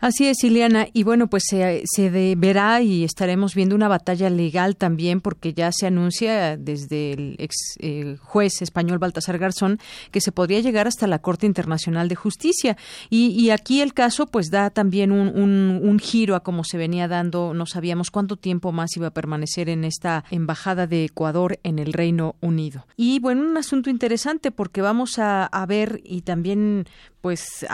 Así 0.00 0.26
es, 0.26 0.42
Ileana. 0.44 0.86
Y 0.92 1.04
bueno, 1.04 1.28
pues 1.28 1.44
se, 1.48 1.82
se 1.84 2.34
verá 2.36 2.80
y 2.80 3.04
estaremos 3.04 3.54
viendo 3.54 3.74
una 3.74 3.88
batalla 3.88 4.30
legal 4.30 4.76
también, 4.76 5.20
porque 5.20 5.52
ya 5.52 5.70
se 5.72 5.86
anuncia 5.86 6.56
desde 6.56 7.12
el 7.12 7.36
ex 7.38 7.76
eh, 7.80 8.16
juez 8.20 8.62
español 8.62 8.98
Baltasar 8.98 9.38
Garzón 9.38 9.78
que 10.10 10.20
se 10.20 10.32
podría 10.32 10.60
llegar 10.60 10.86
hasta 10.86 11.06
la 11.06 11.20
Corte 11.20 11.46
Internacional 11.46 12.08
de 12.08 12.14
Justicia. 12.14 12.76
Y, 13.08 13.50
aquí 13.50 13.80
el 13.80 13.94
caso, 13.94 14.26
pues 14.26 14.50
da 14.50 14.70
también 14.70 15.12
un, 15.12 15.98
giro 16.00 16.34
a 16.34 16.40
como 16.40 16.64
se 16.64 16.78
venía 16.78 17.08
dando. 17.08 17.52
No 17.52 17.66
sabíamos 17.66 18.10
cuánto 18.10 18.36
tiempo 18.36 18.72
más 18.72 18.96
iba 18.96 19.08
a 19.08 19.12
permanecer 19.12 19.68
en 19.68 19.84
esta 19.84 20.24
embajada 20.30 20.86
de 20.86 21.04
Ecuador 21.04 21.58
en 21.62 21.78
el 21.78 21.92
Reino 21.92 22.36
Unido. 22.40 22.86
Y 22.96 23.18
bueno, 23.20 23.42
un 23.42 23.56
asunto 23.56 23.90
interesante 23.90 24.50
porque 24.50 24.82
vamos 24.82 25.18
a 25.18 25.49
a 25.52 25.66
ver 25.66 26.00
y 26.04 26.22
también 26.22 26.86
pues 27.20 27.66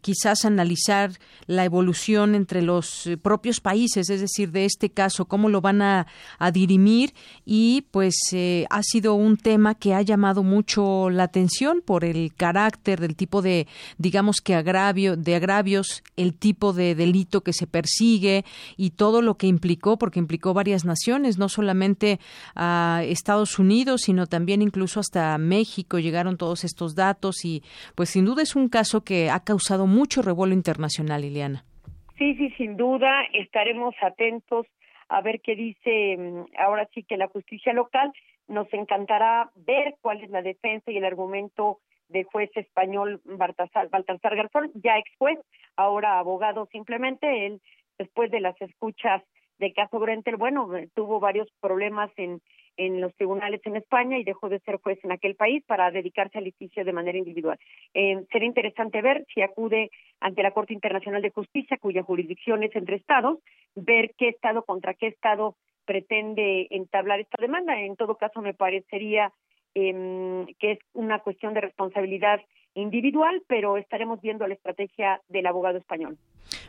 quizás 0.00 0.44
analizar 0.44 1.12
la 1.46 1.64
evolución 1.64 2.34
entre 2.34 2.62
los 2.62 3.06
eh, 3.06 3.16
propios 3.16 3.60
países, 3.60 4.10
es 4.10 4.20
decir, 4.20 4.50
de 4.50 4.64
este 4.64 4.90
caso, 4.90 5.26
cómo 5.26 5.48
lo 5.48 5.60
van 5.60 5.82
a, 5.82 6.06
dirimir. 6.52 7.14
Y 7.44 7.86
pues 7.90 8.14
eh, 8.32 8.66
ha 8.70 8.82
sido 8.82 9.14
un 9.14 9.36
tema 9.36 9.74
que 9.74 9.94
ha 9.94 10.02
llamado 10.02 10.42
mucho 10.42 11.10
la 11.10 11.24
atención 11.24 11.82
por 11.84 12.04
el 12.04 12.34
carácter 12.34 13.00
del 13.00 13.16
tipo 13.16 13.42
de, 13.42 13.66
digamos 13.98 14.40
que 14.40 14.54
agravio, 14.54 15.16
de 15.16 15.34
agravios, 15.34 16.02
el 16.16 16.34
tipo 16.34 16.72
de 16.72 16.94
delito 16.94 17.42
que 17.42 17.52
se 17.52 17.66
persigue 17.66 18.44
y 18.76 18.90
todo 18.90 19.22
lo 19.22 19.36
que 19.36 19.46
implicó, 19.46 19.98
porque 19.98 20.18
implicó 20.18 20.54
varias 20.54 20.84
naciones, 20.84 21.38
no 21.38 21.48
solamente 21.48 22.18
a 22.54 23.02
Estados 23.04 23.58
Unidos, 23.58 24.02
sino 24.04 24.26
también 24.26 24.62
incluso 24.62 25.00
hasta 25.00 25.36
México 25.38 25.98
llegaron 25.98 26.36
todos 26.36 26.64
estos 26.64 26.94
datos 26.94 27.44
y 27.44 27.62
pues 27.94 28.10
sin 28.10 28.24
duda 28.24 28.42
es 28.42 28.56
un 28.56 28.68
caso 28.68 28.87
que 29.04 29.30
ha 29.30 29.40
causado 29.40 29.86
mucho 29.86 30.22
revuelo 30.22 30.54
internacional, 30.54 31.22
Liliana. 31.22 31.64
Sí, 32.16 32.34
sí, 32.34 32.50
sin 32.56 32.76
duda. 32.76 33.22
Estaremos 33.32 33.94
atentos 34.02 34.66
a 35.08 35.20
ver 35.20 35.40
qué 35.40 35.54
dice 35.54 36.16
mm, 36.18 36.44
ahora 36.58 36.88
sí 36.94 37.04
que 37.04 37.16
la 37.16 37.28
justicia 37.28 37.72
local. 37.72 38.12
Nos 38.48 38.72
encantará 38.72 39.50
ver 39.54 39.96
cuál 40.00 40.22
es 40.22 40.30
la 40.30 40.42
defensa 40.42 40.90
y 40.90 40.96
el 40.96 41.04
argumento 41.04 41.78
del 42.08 42.24
juez 42.24 42.50
español 42.56 43.20
Baltasar, 43.24 43.90
Baltasar 43.90 44.34
Garzón, 44.34 44.70
ya 44.74 44.96
ex 44.98 45.10
juez, 45.18 45.38
ahora 45.76 46.18
abogado 46.18 46.66
simplemente. 46.72 47.46
Él, 47.46 47.60
después 47.98 48.30
de 48.30 48.40
las 48.40 48.60
escuchas 48.62 49.22
del 49.58 49.74
caso 49.74 49.98
Brentel, 49.98 50.36
bueno, 50.36 50.68
tuvo 50.94 51.20
varios 51.20 51.48
problemas 51.60 52.10
en, 52.16 52.40
en 52.78 53.00
los 53.00 53.14
tribunales 53.16 53.60
en 53.64 53.76
España 53.76 54.16
y 54.18 54.24
dejó 54.24 54.48
de 54.48 54.60
ser 54.60 54.76
juez 54.76 54.98
en 55.04 55.12
aquel 55.12 55.34
país 55.34 55.62
para 55.66 55.90
dedicarse 55.90 56.38
al 56.38 56.44
litigio 56.44 56.84
de 56.84 56.92
manera 56.92 57.18
individual. 57.18 57.58
Eh, 57.92 58.24
será 58.32 58.44
interesante 58.44 59.02
ver 59.02 59.26
si 59.34 59.42
acude 59.42 59.90
ante 60.20 60.42
la 60.42 60.52
Corte 60.52 60.72
Internacional 60.72 61.20
de 61.20 61.30
Justicia, 61.30 61.76
cuya 61.78 62.02
jurisdicción 62.02 62.62
es 62.62 62.74
entre 62.74 62.96
estados, 62.96 63.40
ver 63.74 64.14
qué 64.16 64.28
estado 64.28 64.62
contra 64.62 64.94
qué 64.94 65.08
estado 65.08 65.56
pretende 65.84 66.68
entablar 66.70 67.20
esta 67.20 67.40
demanda. 67.40 67.78
En 67.80 67.96
todo 67.96 68.16
caso, 68.16 68.40
me 68.40 68.54
parecería 68.54 69.32
eh, 69.74 70.46
que 70.58 70.72
es 70.72 70.78
una 70.92 71.18
cuestión 71.18 71.54
de 71.54 71.62
responsabilidad 71.62 72.40
individual, 72.78 73.42
pero 73.46 73.76
estaremos 73.76 74.20
viendo 74.20 74.46
la 74.46 74.54
estrategia 74.54 75.20
del 75.28 75.46
abogado 75.46 75.78
español. 75.78 76.16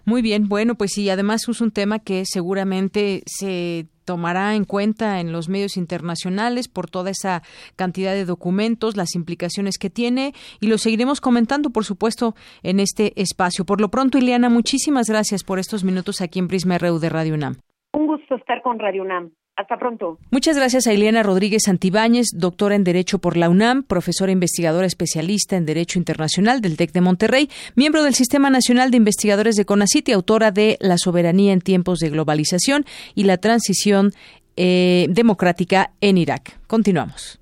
Muy 0.06 0.22
bien, 0.22 0.50
bueno, 0.50 0.76
pues 0.76 0.92
sí, 0.94 1.10
además 1.10 1.48
es 1.48 1.62
un 1.62 1.72
tema 1.72 2.00
que 2.00 2.24
seguramente 2.26 3.22
se 3.26 3.86
tomará 4.06 4.56
en 4.56 4.66
cuenta 4.66 5.20
en 5.20 5.32
los 5.32 5.50
medios 5.50 5.78
internacionales 5.78 6.68
por 6.68 6.90
toda 6.90 7.12
esa 7.12 7.44
cantidad 7.76 8.14
de 8.14 8.26
documentos, 8.26 8.98
las 8.98 9.14
implicaciones 9.14 9.78
que 9.78 9.92
tiene 9.92 10.34
y 10.60 10.68
lo 10.68 10.80
seguiremos 10.80 11.22
comentando, 11.22 11.70
por 11.70 11.86
supuesto, 11.86 12.34
en 12.64 12.80
este 12.80 13.14
espacio. 13.22 13.66
Por 13.66 13.82
lo 13.82 13.90
pronto, 13.90 14.18
Ileana, 14.18 14.50
muchísimas 14.50 15.08
gracias 15.08 15.44
por 15.44 15.60
estos 15.60 15.84
minutos 15.84 16.22
aquí 16.22 16.40
en 16.40 16.48
Prisma 16.48 16.80
RU 16.80 16.98
de 16.98 17.10
Radio 17.10 17.36
UNAM. 17.36 17.58
Un 17.94 18.08
gusto 18.08 18.36
estar 18.36 18.62
con 18.62 18.80
Radio 18.80 19.04
UNAM. 19.04 19.32
Hasta 19.60 19.76
pronto. 19.78 20.18
Muchas 20.32 20.56
gracias 20.56 20.88
a 20.88 20.94
Ileana 20.94 21.22
Rodríguez 21.22 21.64
Santibáñez, 21.66 22.28
doctora 22.34 22.76
en 22.76 22.86
Derecho 22.86 23.20
por 23.20 23.36
la 23.36 23.50
UNAM, 23.50 23.84
profesora 23.84 24.32
investigadora 24.32 24.88
especialista 24.88 25.58
en 25.58 25.66
Derecho 25.66 26.00
Internacional 26.00 26.62
del 26.62 26.78
TEC 26.78 26.94
de 26.94 27.02
Monterrey, 27.02 27.50
miembro 27.76 28.04
del 28.04 28.14
Sistema 28.14 28.50
Nacional 28.50 28.90
de 28.90 28.96
Investigadores 28.96 29.58
de 29.58 29.66
CONACIT 29.66 30.08
y 30.08 30.12
autora 30.14 30.52
de 30.52 30.78
La 30.80 30.98
soberanía 30.98 31.52
en 31.52 31.60
tiempos 31.60 32.00
de 32.00 32.10
globalización 32.10 32.86
y 33.16 33.26
la 33.26 33.36
transición 33.36 34.14
eh, 34.56 35.08
democrática 35.10 35.92
en 36.00 36.18
Irak. 36.18 36.58
Continuamos. 36.66 37.42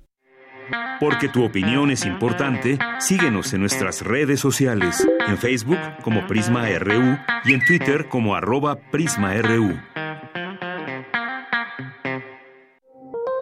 Porque 0.98 1.28
tu 1.28 1.44
opinión 1.44 1.92
es 1.92 2.04
importante, 2.04 2.80
síguenos 2.98 3.54
en 3.54 3.60
nuestras 3.60 4.02
redes 4.02 4.40
sociales, 4.40 5.06
en 5.28 5.38
Facebook 5.38 5.78
como 6.02 6.26
Prisma 6.26 6.68
RU 6.80 7.16
y 7.44 7.54
en 7.54 7.64
Twitter 7.64 8.08
como 8.08 8.34
arroba 8.34 8.74
PrismaRU. 8.90 9.78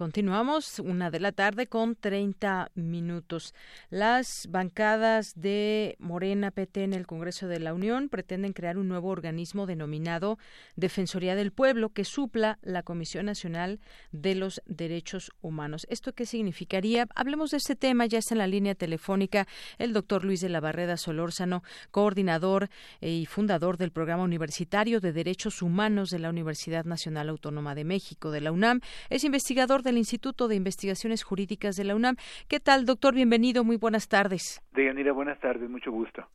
Continuamos, 0.00 0.78
una 0.78 1.10
de 1.10 1.20
la 1.20 1.30
tarde 1.30 1.66
con 1.66 1.94
30 1.94 2.70
minutos. 2.74 3.52
Las 3.90 4.46
bancadas 4.48 5.34
de 5.36 5.96
Morena 5.98 6.50
PT 6.50 6.84
en 6.84 6.94
el 6.94 7.06
Congreso 7.06 7.48
de 7.48 7.60
la 7.60 7.74
Unión 7.74 8.08
pretenden 8.08 8.54
crear 8.54 8.78
un 8.78 8.88
nuevo 8.88 9.10
organismo 9.10 9.66
denominado 9.66 10.38
Defensoría 10.74 11.34
del 11.34 11.52
Pueblo 11.52 11.90
que 11.90 12.06
supla 12.06 12.58
la 12.62 12.82
Comisión 12.82 13.26
Nacional 13.26 13.78
de 14.10 14.36
los 14.36 14.62
Derechos 14.64 15.32
Humanos. 15.42 15.86
¿Esto 15.90 16.14
qué 16.14 16.24
significaría? 16.24 17.06
Hablemos 17.14 17.50
de 17.50 17.58
este 17.58 17.76
tema. 17.76 18.06
Ya 18.06 18.20
está 18.20 18.32
en 18.32 18.38
la 18.38 18.46
línea 18.46 18.74
telefónica 18.74 19.46
el 19.76 19.92
doctor 19.92 20.24
Luis 20.24 20.40
de 20.40 20.48
la 20.48 20.60
Barreda 20.60 20.96
Solórzano, 20.96 21.62
coordinador 21.90 22.70
y 23.02 23.26
fundador 23.26 23.76
del 23.76 23.92
Programa 23.92 24.22
Universitario 24.22 25.00
de 25.00 25.12
Derechos 25.12 25.60
Humanos 25.60 26.08
de 26.08 26.20
la 26.20 26.30
Universidad 26.30 26.86
Nacional 26.86 27.28
Autónoma 27.28 27.74
de 27.74 27.84
México, 27.84 28.30
de 28.30 28.40
la 28.40 28.50
UNAM. 28.50 28.80
Es 29.10 29.24
investigador 29.24 29.82
de 29.82 29.89
del 29.90 29.98
Instituto 29.98 30.46
de 30.46 30.54
Investigaciones 30.54 31.24
Jurídicas 31.24 31.74
de 31.74 31.84
la 31.84 31.96
UNAM. 31.96 32.16
¿Qué 32.46 32.60
tal, 32.60 32.86
doctor? 32.86 33.12
Bienvenido, 33.12 33.64
muy 33.64 33.76
buenas 33.76 34.06
tardes. 34.06 34.62
Deyanira, 34.72 35.12
buenas 35.12 35.40
tardes, 35.40 35.68
mucho 35.68 35.90
gusto. 35.90 36.28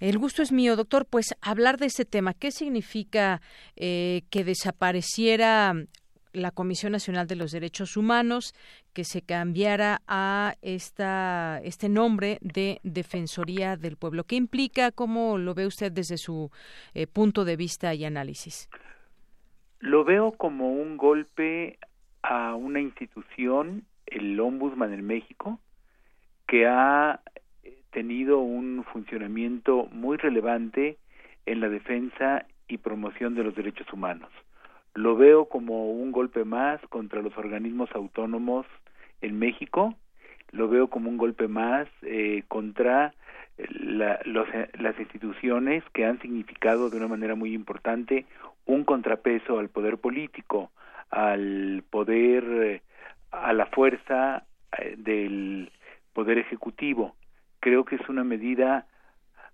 El 0.00 0.18
gusto 0.18 0.42
es 0.42 0.50
mío, 0.50 0.74
doctor. 0.74 1.06
Pues 1.06 1.36
hablar 1.40 1.78
de 1.78 1.86
ese 1.86 2.04
tema, 2.04 2.34
¿qué 2.34 2.50
significa 2.50 3.40
eh, 3.76 4.22
que 4.30 4.42
desapareciera 4.42 5.74
la 6.32 6.50
Comisión 6.50 6.92
Nacional 6.92 7.26
de 7.26 7.36
los 7.36 7.52
Derechos 7.52 7.96
Humanos, 7.96 8.54
que 8.92 9.04
se 9.04 9.22
cambiara 9.22 10.02
a 10.06 10.54
esta, 10.60 11.60
este 11.62 11.88
nombre 11.88 12.38
de 12.40 12.80
Defensoría 12.82 13.76
del 13.76 13.96
Pueblo. 13.96 14.24
¿Qué 14.24 14.36
implica? 14.36 14.90
¿Cómo 14.90 15.38
lo 15.38 15.54
ve 15.54 15.66
usted 15.66 15.90
desde 15.90 16.18
su 16.18 16.50
eh, 16.94 17.06
punto 17.06 17.44
de 17.44 17.56
vista 17.56 17.94
y 17.94 18.04
análisis? 18.04 18.68
Lo 19.80 20.04
veo 20.04 20.32
como 20.32 20.72
un 20.72 20.96
golpe 20.96 21.78
a 22.28 22.54
una 22.54 22.80
institución, 22.80 23.84
el 24.06 24.38
Ombudsman 24.38 24.92
en 24.92 25.06
México, 25.06 25.58
que 26.46 26.66
ha 26.66 27.20
tenido 27.90 28.38
un 28.40 28.84
funcionamiento 28.92 29.88
muy 29.92 30.18
relevante 30.18 30.98
en 31.46 31.60
la 31.60 31.70
defensa 31.70 32.44
y 32.68 32.76
promoción 32.76 33.34
de 33.34 33.44
los 33.44 33.54
derechos 33.54 33.90
humanos. 33.94 34.28
Lo 34.94 35.16
veo 35.16 35.46
como 35.46 35.90
un 35.90 36.12
golpe 36.12 36.44
más 36.44 36.80
contra 36.90 37.22
los 37.22 37.36
organismos 37.38 37.88
autónomos 37.94 38.66
en 39.22 39.38
México, 39.38 39.94
lo 40.52 40.68
veo 40.68 40.88
como 40.88 41.08
un 41.08 41.16
golpe 41.16 41.48
más 41.48 41.88
eh, 42.02 42.42
contra 42.48 43.14
la, 43.56 44.20
las 44.24 45.00
instituciones 45.00 45.82
que 45.94 46.04
han 46.04 46.20
significado 46.20 46.90
de 46.90 46.98
una 46.98 47.08
manera 47.08 47.34
muy 47.34 47.54
importante 47.54 48.26
un 48.66 48.84
contrapeso 48.84 49.58
al 49.58 49.70
poder 49.70 49.96
político, 49.96 50.70
al 51.10 51.84
poder, 51.90 52.44
eh, 52.44 52.82
a 53.30 53.52
la 53.52 53.66
fuerza 53.66 54.44
eh, 54.76 54.94
del 54.96 55.70
poder 56.12 56.38
ejecutivo. 56.38 57.14
Creo 57.60 57.84
que 57.84 57.96
es 57.96 58.08
una 58.08 58.24
medida 58.24 58.86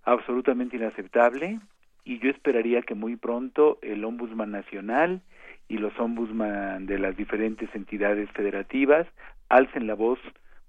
absolutamente 0.05 0.77
inaceptable 0.77 1.61
y 2.05 2.19
yo 2.19 2.31
esperaría 2.31 2.83
que 2.83 2.95
muy 2.95 3.17
pronto 3.17 3.79
el 3.83 4.05
Ombudsman 4.05 4.51
Nacional 4.51 5.23
y 5.69 5.79
los 5.79 5.99
Ombudsman 5.99 6.87
de 6.87 6.99
las 6.99 7.17
diferentes 7.17 7.75
entidades 7.75 8.31
federativas 8.33 9.07
alcen 9.49 9.87
la 9.87 9.95
voz 9.95 10.19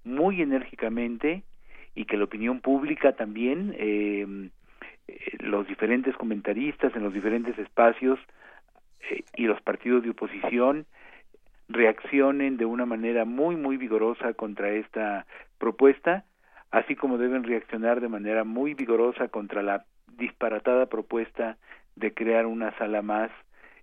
muy 0.04 0.42
enérgicamente 0.42 1.44
y 1.96 2.06
que 2.06 2.18
la 2.18 2.26
opinión 2.26 2.62
pública 2.62 3.14
también, 3.14 3.76
eh, 3.78 4.50
los 5.40 5.68
diferentes 5.68 6.16
comentaristas 6.16 6.96
en 6.96 7.04
los 7.04 7.14
diferentes 7.14 7.58
espacios 7.58 8.20
eh, 9.10 9.24
y 9.36 9.46
los 9.46 9.62
partidos 9.62 10.04
de 10.04 10.12
oposición 10.12 10.86
reaccionen 11.68 12.58
de 12.58 12.66
una 12.66 12.86
manera 12.86 13.26
muy 13.26 13.56
muy 13.56 13.78
vigorosa 13.78 14.34
contra 14.34 14.70
esta 14.72 15.26
propuesta, 15.58 16.26
así 16.72 16.96
como 16.96 17.18
deben 17.18 17.44
reaccionar 17.44 18.02
de 18.02 18.10
manera 18.10 18.44
muy 18.44 18.74
vigorosa 18.74 19.28
contra 19.30 19.64
la 19.64 19.86
disparatada 20.18 20.86
propuesta 20.88 21.58
de 21.96 22.14
crear 22.14 22.46
una 22.46 22.78
sala 22.78 23.02
más 23.02 23.32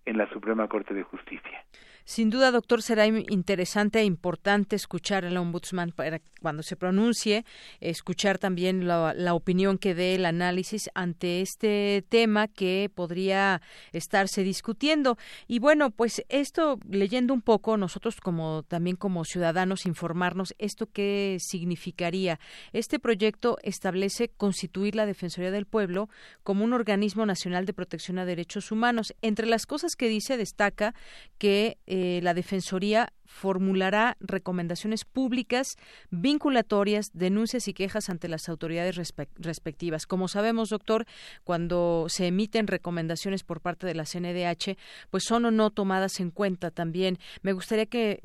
en 0.05 0.19
la 0.19 0.29
Suprema 0.31 0.69
Corte 0.69 0.95
de 0.95 1.03
Justicia. 1.03 1.65
Sin 2.05 2.31
duda, 2.31 2.51
doctor, 2.51 2.83
será 2.83 3.07
interesante 3.07 4.01
e 4.01 4.05
importante 4.05 4.77
escuchar 4.77 5.25
al 5.25 5.37
ombudsman 5.37 5.93
para 5.93 6.21
cuando 6.41 6.63
se 6.63 6.77
pronuncie, 6.77 7.45
escuchar 7.81 8.39
también 8.39 8.87
la, 8.87 9.15
la, 9.15 9.35
opinión 9.35 9.79
que 9.79 9.95
dé 9.95 10.17
el 10.17 10.27
análisis 10.27 10.91
ante 10.95 11.41
este 11.41 12.05
tema 12.09 12.49
que 12.49 12.91
podría 12.93 13.63
estarse 13.93 14.43
discutiendo. 14.43 15.17
Y 15.47 15.61
bueno, 15.61 15.91
pues 15.91 16.23
esto, 16.29 16.79
leyendo 16.89 17.33
un 17.33 17.43
poco, 17.43 17.77
nosotros 17.77 18.21
como 18.21 18.65
también 18.65 18.97
como 18.97 19.25
ciudadanos, 19.25 19.87
informarnos 19.87 20.55
esto 20.59 20.89
qué 20.93 21.39
significaría. 21.41 22.39
Este 22.73 22.99
proyecto 22.99 23.59
establece 23.63 24.29
constituir 24.29 24.97
la 24.97 25.07
Defensoría 25.07 25.51
del 25.51 25.67
Pueblo 25.67 26.09
como 26.43 26.65
un 26.65 26.73
organismo 26.73 27.25
nacional 27.25 27.67
de 27.67 27.73
protección 27.73 28.19
a 28.19 28.25
derechos 28.25 28.73
humanos. 28.73 29.15
Entre 29.23 29.47
las 29.47 29.67
cosas 29.67 29.95
que 29.97 30.09
dice, 30.09 30.37
destaca 30.37 30.95
que 31.39 31.79
eh, 31.95 32.21
la 32.23 32.33
Defensoría 32.33 33.13
formulará 33.27 34.17
recomendaciones 34.19 35.05
públicas 35.05 35.77
vinculatorias, 36.11 37.11
denuncias 37.13 37.69
y 37.69 37.75
quejas 37.75 38.09
ante 38.09 38.29
las 38.29 38.49
autoridades 38.49 38.97
respectivas. 39.37 40.07
Como 40.07 40.27
sabemos, 40.27 40.71
doctor, 40.71 41.05
cuando 41.45 42.07
se 42.09 42.29
emiten 42.29 42.67
recomendaciones 42.67 43.45
por 43.45 43.61
parte 43.61 43.87
de 43.87 43.95
la 43.95 44.05
CNDH, 44.05 44.79
pues 45.11 45.25
son 45.25 45.45
o 45.45 45.51
no 45.51 45.69
tomadas 45.69 46.19
en 46.21 46.31
cuenta 46.31 46.71
también. 46.71 47.19
Me 47.43 47.53
gustaría 47.53 47.85
que, 47.85 48.21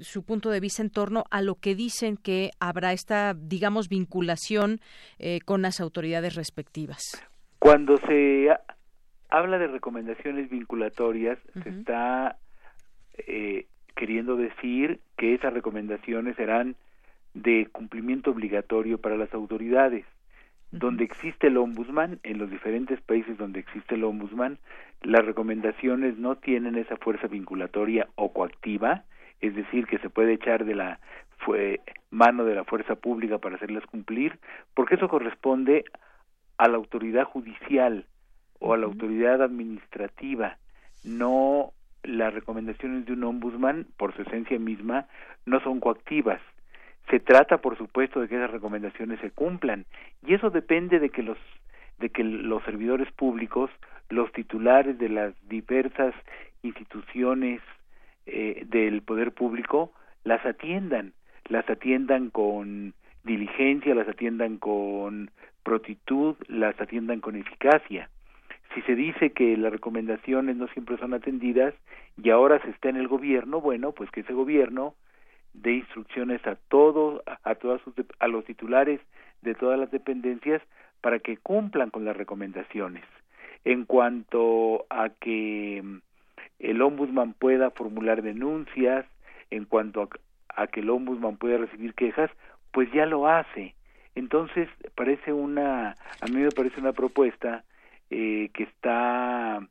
su 0.00 0.24
punto 0.24 0.50
de 0.50 0.58
vista 0.58 0.82
en 0.82 0.90
torno 0.90 1.22
a 1.30 1.42
lo 1.42 1.54
que 1.54 1.76
dicen 1.76 2.16
que 2.16 2.50
habrá 2.58 2.92
esta, 2.92 3.34
digamos, 3.34 3.88
vinculación 3.88 4.80
eh, 5.20 5.38
con 5.44 5.62
las 5.62 5.80
autoridades 5.80 6.34
respectivas. 6.34 7.24
Cuando 7.60 7.98
se 7.98 8.48
habla 9.28 9.58
de 9.58 9.68
recomendaciones 9.68 10.50
vinculatorias, 10.50 11.38
se 11.62 11.68
está 11.68 12.36
eh, 13.18 13.66
queriendo 13.94 14.36
decir 14.36 15.00
que 15.16 15.34
esas 15.34 15.52
recomendaciones 15.52 16.36
serán 16.36 16.76
de 17.34 17.66
cumplimiento 17.70 18.30
obligatorio 18.30 18.98
para 18.98 19.16
las 19.16 19.32
autoridades. 19.34 20.04
Donde 20.70 21.04
existe 21.04 21.48
el 21.48 21.58
ombudsman, 21.58 22.18
en 22.22 22.38
los 22.38 22.50
diferentes 22.50 23.00
países 23.02 23.36
donde 23.36 23.60
existe 23.60 23.94
el 23.94 24.04
ombudsman, 24.04 24.58
las 25.02 25.24
recomendaciones 25.24 26.16
no 26.16 26.36
tienen 26.36 26.76
esa 26.76 26.96
fuerza 26.96 27.26
vinculatoria 27.26 28.08
o 28.14 28.32
coactiva, 28.32 29.04
es 29.40 29.54
decir, 29.54 29.86
que 29.86 29.98
se 29.98 30.08
puede 30.08 30.34
echar 30.34 30.64
de 30.64 30.74
la 30.74 31.00
fue 31.38 31.80
mano 32.10 32.44
de 32.44 32.54
la 32.54 32.64
fuerza 32.64 32.94
pública 32.94 33.38
para 33.38 33.56
hacerlas 33.56 33.84
cumplir, 33.86 34.38
porque 34.74 34.94
eso 34.94 35.08
corresponde 35.08 35.84
a 36.56 36.68
la 36.68 36.76
autoridad 36.76 37.24
judicial 37.24 38.06
o 38.60 38.74
a 38.74 38.78
la 38.78 38.86
autoridad 38.86 39.42
administrativa, 39.42 40.58
no 41.02 41.72
las 42.02 42.34
recomendaciones 42.34 43.06
de 43.06 43.12
un 43.12 43.24
ombudsman, 43.24 43.86
por 43.96 44.14
su 44.14 44.22
esencia 44.22 44.58
misma, 44.58 45.06
no 45.46 45.60
son 45.60 45.80
coactivas. 45.80 46.40
Se 47.10 47.20
trata, 47.20 47.58
por 47.58 47.76
supuesto, 47.76 48.20
de 48.20 48.28
que 48.28 48.36
esas 48.36 48.50
recomendaciones 48.50 49.20
se 49.20 49.30
cumplan, 49.30 49.84
y 50.26 50.34
eso 50.34 50.50
depende 50.50 50.98
de 50.98 51.10
que 51.10 51.22
los 51.22 51.38
de 51.98 52.10
que 52.10 52.24
los 52.24 52.64
servidores 52.64 53.12
públicos, 53.12 53.70
los 54.08 54.32
titulares 54.32 54.98
de 54.98 55.08
las 55.08 55.34
diversas 55.48 56.14
instituciones 56.62 57.60
eh, 58.26 58.64
del 58.66 59.02
poder 59.02 59.30
público, 59.30 59.92
las 60.24 60.44
atiendan, 60.44 61.12
las 61.48 61.68
atiendan 61.70 62.30
con 62.30 62.94
diligencia, 63.22 63.94
las 63.94 64.08
atiendan 64.08 64.58
con 64.58 65.30
protitud, 65.62 66.34
las 66.48 66.80
atiendan 66.80 67.20
con 67.20 67.36
eficacia 67.36 68.08
si 68.74 68.82
se 68.82 68.94
dice 68.94 69.32
que 69.32 69.56
las 69.56 69.72
recomendaciones 69.72 70.56
no 70.56 70.68
siempre 70.68 70.96
son 70.98 71.14
atendidas 71.14 71.74
y 72.22 72.30
ahora 72.30 72.60
se 72.62 72.70
está 72.70 72.88
en 72.88 72.96
el 72.96 73.08
gobierno, 73.08 73.60
bueno, 73.60 73.92
pues 73.92 74.10
que 74.10 74.20
ese 74.20 74.32
gobierno 74.32 74.94
dé 75.52 75.72
instrucciones 75.72 76.46
a 76.46 76.56
todos, 76.68 77.22
a 77.42 77.54
todas 77.54 77.80
a 78.18 78.28
los 78.28 78.44
titulares 78.44 79.00
de 79.42 79.54
todas 79.54 79.78
las 79.78 79.90
dependencias 79.90 80.62
para 81.00 81.18
que 81.18 81.36
cumplan 81.36 81.90
con 81.90 82.04
las 82.04 82.16
recomendaciones. 82.16 83.04
En 83.64 83.84
cuanto 83.84 84.86
a 84.90 85.10
que 85.10 85.82
mm, 85.82 85.98
el 86.60 86.82
ombudsman 86.82 87.34
pueda 87.34 87.70
formular 87.70 88.22
denuncias, 88.22 89.06
en 89.50 89.64
cuanto 89.64 90.02
a, 90.02 90.08
a 90.62 90.66
que 90.68 90.80
el 90.80 90.90
ombudsman 90.90 91.36
pueda 91.36 91.58
recibir 91.58 91.94
quejas, 91.94 92.30
pues 92.72 92.90
ya 92.92 93.06
lo 93.06 93.28
hace. 93.28 93.74
Entonces, 94.14 94.68
parece 94.94 95.32
una, 95.32 95.96
a 96.20 96.26
mí 96.26 96.36
me 96.36 96.50
parece 96.50 96.80
una 96.80 96.92
propuesta 96.92 97.64
eh, 98.14 98.50
que 98.52 98.64
está 98.64 99.66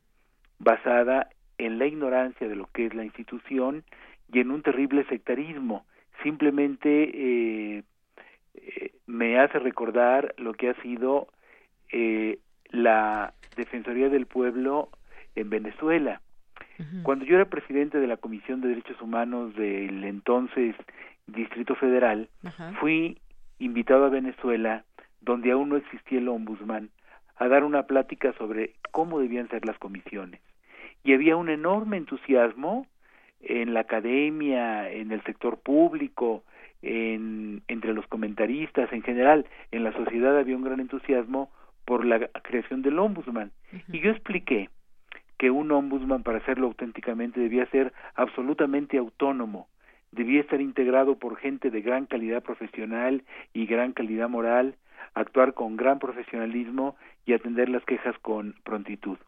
basada 0.58 1.28
en 1.58 1.78
la 1.78 1.86
ignorancia 1.86 2.48
de 2.48 2.56
lo 2.56 2.66
que 2.72 2.86
es 2.86 2.92
la 2.92 3.04
institución 3.04 3.84
y 4.32 4.40
en 4.40 4.50
un 4.50 4.62
terrible 4.62 5.04
sectarismo. 5.04 5.86
Simplemente 6.24 6.88
eh, 7.14 7.84
eh, 8.54 8.90
me 9.06 9.38
hace 9.38 9.60
recordar 9.60 10.34
lo 10.38 10.54
que 10.54 10.70
ha 10.70 10.82
sido 10.82 11.28
la 12.70 13.32
Defensoría 13.54 14.08
del 14.08 14.26
Pueblo 14.26 14.88
en 15.36 15.48
Venezuela. 15.48 16.20
Cuando 17.04 17.24
yo 17.24 17.36
era 17.36 17.44
presidente 17.44 18.00
de 18.00 18.08
la 18.08 18.16
Comisión 18.16 18.60
de 18.60 18.70
Derechos 18.70 19.00
Humanos 19.00 19.54
del 19.54 20.02
entonces 20.02 20.74
Distrito 21.28 21.76
Federal, 21.76 22.28
fui 22.80 23.18
invitado 23.60 24.06
a 24.06 24.08
Venezuela, 24.08 24.84
donde 25.20 25.52
aún 25.52 25.68
no 25.68 25.76
existía 25.76 26.18
el 26.18 26.28
ombudsman, 26.28 26.90
a 27.36 27.48
dar 27.48 27.64
una 27.64 27.84
plática 27.84 28.32
sobre 28.34 28.74
cómo 28.90 29.20
debían 29.20 29.48
ser 29.48 29.64
las 29.64 29.78
comisiones. 29.78 30.40
Y 31.04 31.14
había 31.14 31.36
un 31.36 31.48
enorme 31.48 31.96
entusiasmo 31.96 32.86
en 33.40 33.74
la 33.74 33.80
academia, 33.80 34.90
en 34.90 35.10
el 35.10 35.22
sector 35.24 35.58
público, 35.58 36.44
en, 36.82 37.62
entre 37.68 37.94
los 37.94 38.06
comentaristas, 38.06 38.92
en 38.92 39.02
general, 39.02 39.46
en 39.70 39.84
la 39.84 39.92
sociedad 39.92 40.38
había 40.38 40.56
un 40.56 40.64
gran 40.64 40.80
entusiasmo 40.80 41.50
por 41.84 42.04
la 42.04 42.28
creación 42.42 42.82
del 42.82 42.98
ombudsman. 42.98 43.50
Y 43.92 44.00
yo 44.00 44.10
expliqué 44.10 44.68
que 45.38 45.50
un 45.50 45.72
ombudsman 45.72 46.22
para 46.22 46.38
hacerlo 46.38 46.68
auténticamente 46.68 47.40
debía 47.40 47.66
ser 47.66 47.92
absolutamente 48.14 48.98
autónomo, 48.98 49.68
debía 50.12 50.40
estar 50.40 50.60
integrado 50.60 51.18
por 51.18 51.36
gente 51.36 51.70
de 51.70 51.80
gran 51.80 52.06
calidad 52.06 52.42
profesional 52.42 53.24
y 53.52 53.66
gran 53.66 53.92
calidad 53.92 54.28
moral, 54.28 54.76
actuar 55.14 55.54
con 55.54 55.76
gran 55.76 55.98
profesionalismo 55.98 56.96
y 57.26 57.32
atender 57.32 57.68
las 57.68 57.84
quejas 57.84 58.16
con 58.20 58.54
prontitud. 58.64 59.18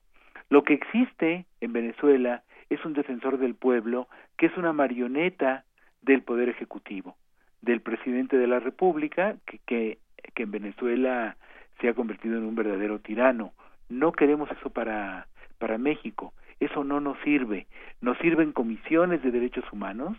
Lo 0.50 0.62
que 0.62 0.74
existe 0.74 1.46
en 1.60 1.72
Venezuela 1.72 2.42
es 2.70 2.84
un 2.84 2.92
defensor 2.92 3.38
del 3.38 3.54
pueblo 3.54 4.08
que 4.36 4.46
es 4.46 4.56
una 4.56 4.72
marioneta 4.72 5.64
del 6.02 6.22
poder 6.22 6.48
ejecutivo, 6.48 7.16
del 7.62 7.80
presidente 7.80 8.36
de 8.36 8.46
la 8.46 8.60
República, 8.60 9.36
que, 9.46 9.58
que, 9.66 9.98
que 10.34 10.42
en 10.42 10.50
Venezuela 10.50 11.36
se 11.80 11.88
ha 11.88 11.94
convertido 11.94 12.36
en 12.36 12.44
un 12.44 12.54
verdadero 12.54 12.98
tirano. 12.98 13.52
No 13.88 14.12
queremos 14.12 14.50
eso 14.50 14.70
para, 14.70 15.26
para 15.58 15.78
México. 15.78 16.32
Eso 16.60 16.84
no 16.84 17.00
nos 17.00 17.18
sirve. 17.20 17.66
Nos 18.00 18.18
sirven 18.18 18.52
comisiones 18.52 19.22
de 19.22 19.30
derechos 19.30 19.64
humanos 19.72 20.16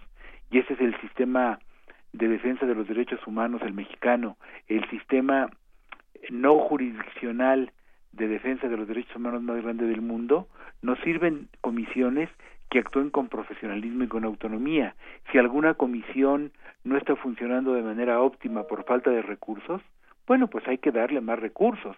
y 0.52 0.60
ese 0.60 0.74
es 0.74 0.82
el 0.82 1.00
sistema 1.02 1.60
de 2.18 2.28
defensa 2.28 2.66
de 2.66 2.76
los 2.76 2.88
derechos 2.88 3.26
humanos, 3.28 3.62
el 3.64 3.74
mexicano, 3.74 4.38
el 4.68 4.88
sistema 4.90 5.50
no 6.30 6.60
jurisdiccional 6.60 7.72
de 8.14 8.28
defensa 8.28 8.68
de 8.68 8.78
los 8.78 8.88
derechos 8.88 9.16
humanos 9.16 9.42
más 9.42 9.62
grande 9.62 9.86
del 9.86 10.02
mundo, 10.02 10.48
nos 10.82 10.98
sirven 11.00 11.50
comisiones 11.62 12.30
que 12.70 12.80
actúen 12.80 13.10
con 13.10 13.28
profesionalismo 13.28 14.06
y 14.06 14.08
con 14.08 14.24
autonomía. 14.24 14.96
Si 15.32 15.38
alguna 15.38 15.74
comisión 15.74 16.52
no 16.84 16.98
está 16.98 17.16
funcionando 17.16 17.74
de 17.74 17.84
manera 17.84 18.22
óptima 18.22 18.64
por 18.64 18.86
falta 18.86 19.12
de 19.12 19.22
recursos, 19.22 19.82
bueno, 20.26 20.48
pues 20.48 20.68
hay 20.68 20.78
que 20.78 20.92
darle 20.92 21.22
más 21.22 21.40
recursos. 21.40 21.98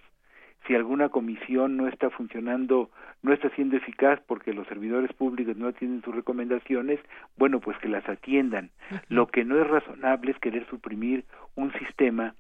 Si 0.68 0.76
alguna 0.76 1.08
comisión 1.08 1.78
no 1.78 1.88
está 1.88 2.10
funcionando, 2.10 2.92
no 3.24 3.32
está 3.32 3.50
siendo 3.52 3.78
eficaz 3.78 4.20
porque 4.28 4.54
los 4.54 4.68
servidores 4.68 5.14
públicos 5.14 5.56
no 5.56 5.70
atienden 5.70 6.02
sus 6.04 6.14
recomendaciones, 6.14 7.00
bueno, 7.38 7.62
pues 7.62 7.78
que 7.78 7.88
las 7.88 8.08
atiendan. 8.10 8.70
Lo 9.08 9.28
que 9.28 9.46
no 9.46 9.60
es 9.62 9.66
razonable 9.66 10.32
es 10.32 10.40
querer 10.40 10.68
suprimir 10.68 11.24
un 11.56 11.72
sistema 11.74 12.36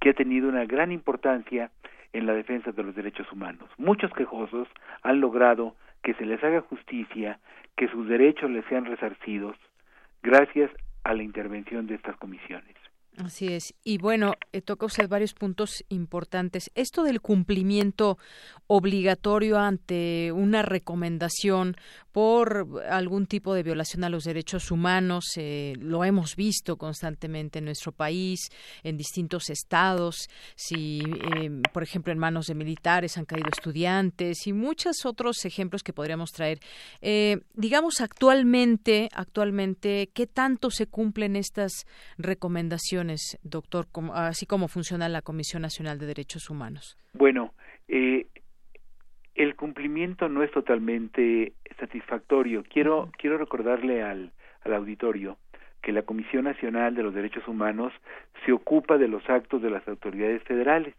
que 0.00 0.10
ha 0.10 0.14
tenido 0.14 0.48
una 0.48 0.64
gran 0.64 0.90
importancia 0.90 1.70
en 2.12 2.26
la 2.26 2.32
defensa 2.34 2.72
de 2.72 2.82
los 2.82 2.96
derechos 2.96 3.30
humanos. 3.30 3.70
Muchos 3.76 4.12
quejosos 4.12 4.66
han 5.02 5.20
logrado 5.20 5.76
que 6.02 6.14
se 6.14 6.26
les 6.26 6.42
haga 6.42 6.62
justicia, 6.62 7.38
que 7.76 7.88
sus 7.88 8.08
derechos 8.08 8.50
les 8.50 8.64
sean 8.66 8.84
resarcidos, 8.84 9.56
gracias 10.22 10.70
a 11.04 11.14
la 11.14 11.22
intervención 11.22 11.86
de 11.86 11.94
estas 11.94 12.16
comisiones. 12.16 12.74
Así 13.24 13.52
es. 13.52 13.74
Y 13.82 13.98
bueno, 13.98 14.34
eh, 14.52 14.62
toca 14.62 14.86
usted 14.86 15.08
varios 15.08 15.34
puntos 15.34 15.84
importantes. 15.88 16.70
Esto 16.76 17.02
del 17.02 17.20
cumplimiento 17.20 18.16
obligatorio 18.68 19.58
ante 19.58 20.30
una 20.30 20.62
recomendación 20.62 21.76
por 22.12 22.82
algún 22.88 23.26
tipo 23.26 23.54
de 23.54 23.62
violación 23.62 24.04
a 24.04 24.08
los 24.08 24.24
derechos 24.24 24.70
humanos, 24.70 25.24
eh, 25.36 25.74
lo 25.78 26.04
hemos 26.04 26.36
visto 26.36 26.76
constantemente 26.76 27.58
en 27.58 27.66
nuestro 27.66 27.92
país, 27.92 28.48
en 28.82 28.96
distintos 28.96 29.50
estados, 29.50 30.28
si, 30.54 31.02
em, 31.34 31.62
por 31.72 31.82
ejemplo, 31.82 32.12
en 32.12 32.18
manos 32.18 32.46
de 32.46 32.54
militares 32.54 33.18
han 33.18 33.24
caído 33.24 33.48
estudiantes 33.50 34.46
y 34.46 34.52
muchos 34.52 35.04
otros 35.04 35.44
ejemplos 35.44 35.82
que 35.82 35.92
podríamos 35.92 36.32
traer. 36.32 36.60
Eh, 37.00 37.38
digamos, 37.54 38.00
actualmente, 38.00 39.08
actualmente, 39.12 40.10
¿qué 40.14 40.26
tanto 40.26 40.70
se 40.70 40.86
cumplen 40.86 41.36
estas 41.36 41.86
recomendaciones? 42.16 43.38
doctor, 43.42 43.86
así 44.14 44.46
como 44.46 44.68
funciona 44.68 45.08
la 45.08 45.22
Comisión 45.22 45.62
Nacional 45.62 45.98
de 45.98 46.06
Derechos 46.06 46.50
Humanos? 46.50 46.96
Bueno, 47.12 47.54
eh, 47.88 48.26
el 49.38 49.54
cumplimiento 49.54 50.28
no 50.28 50.42
es 50.42 50.50
totalmente 50.50 51.52
satisfactorio. 51.78 52.64
Quiero, 52.68 53.10
quiero 53.16 53.38
recordarle 53.38 54.02
al, 54.02 54.32
al 54.64 54.74
auditorio 54.74 55.38
que 55.80 55.92
la 55.92 56.02
Comisión 56.02 56.44
Nacional 56.44 56.96
de 56.96 57.04
los 57.04 57.14
Derechos 57.14 57.46
Humanos 57.46 57.92
se 58.44 58.52
ocupa 58.52 58.98
de 58.98 59.06
los 59.06 59.28
actos 59.30 59.62
de 59.62 59.70
las 59.70 59.86
autoridades 59.86 60.42
federales 60.42 60.94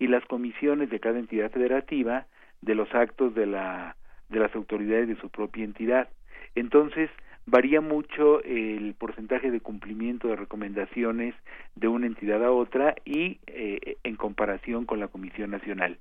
y 0.00 0.08
las 0.08 0.24
comisiones 0.26 0.90
de 0.90 0.98
cada 0.98 1.20
entidad 1.20 1.50
federativa 1.52 2.26
de 2.60 2.74
los 2.74 2.92
actos 2.92 3.34
de 3.34 3.46
la 3.46 3.96
de 4.28 4.40
las 4.40 4.52
autoridades 4.56 5.06
de 5.06 5.16
su 5.16 5.28
propia 5.28 5.64
entidad. 5.64 6.08
Entonces, 6.56 7.08
varía 7.46 7.80
mucho 7.80 8.42
el 8.42 8.94
porcentaje 8.94 9.52
de 9.52 9.60
cumplimiento 9.60 10.26
de 10.26 10.34
recomendaciones 10.34 11.36
de 11.76 11.86
una 11.86 12.06
entidad 12.06 12.44
a 12.44 12.50
otra 12.50 12.96
y 13.04 13.38
eh, 13.46 13.98
en 14.02 14.16
comparación 14.16 14.84
con 14.84 14.98
la 14.98 15.06
Comisión 15.06 15.50
Nacional. 15.52 15.98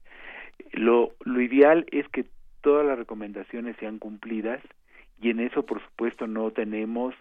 Lo, 0.71 1.11
lo 1.23 1.41
ideal 1.41 1.85
es 1.91 2.07
que 2.09 2.25
todas 2.61 2.85
las 2.85 2.97
recomendaciones 2.97 3.75
sean 3.77 3.99
cumplidas 3.99 4.61
y 5.21 5.29
en 5.29 5.39
eso, 5.39 5.65
por 5.65 5.81
supuesto, 5.81 6.27
no 6.27 6.51
tenemos 6.51 7.15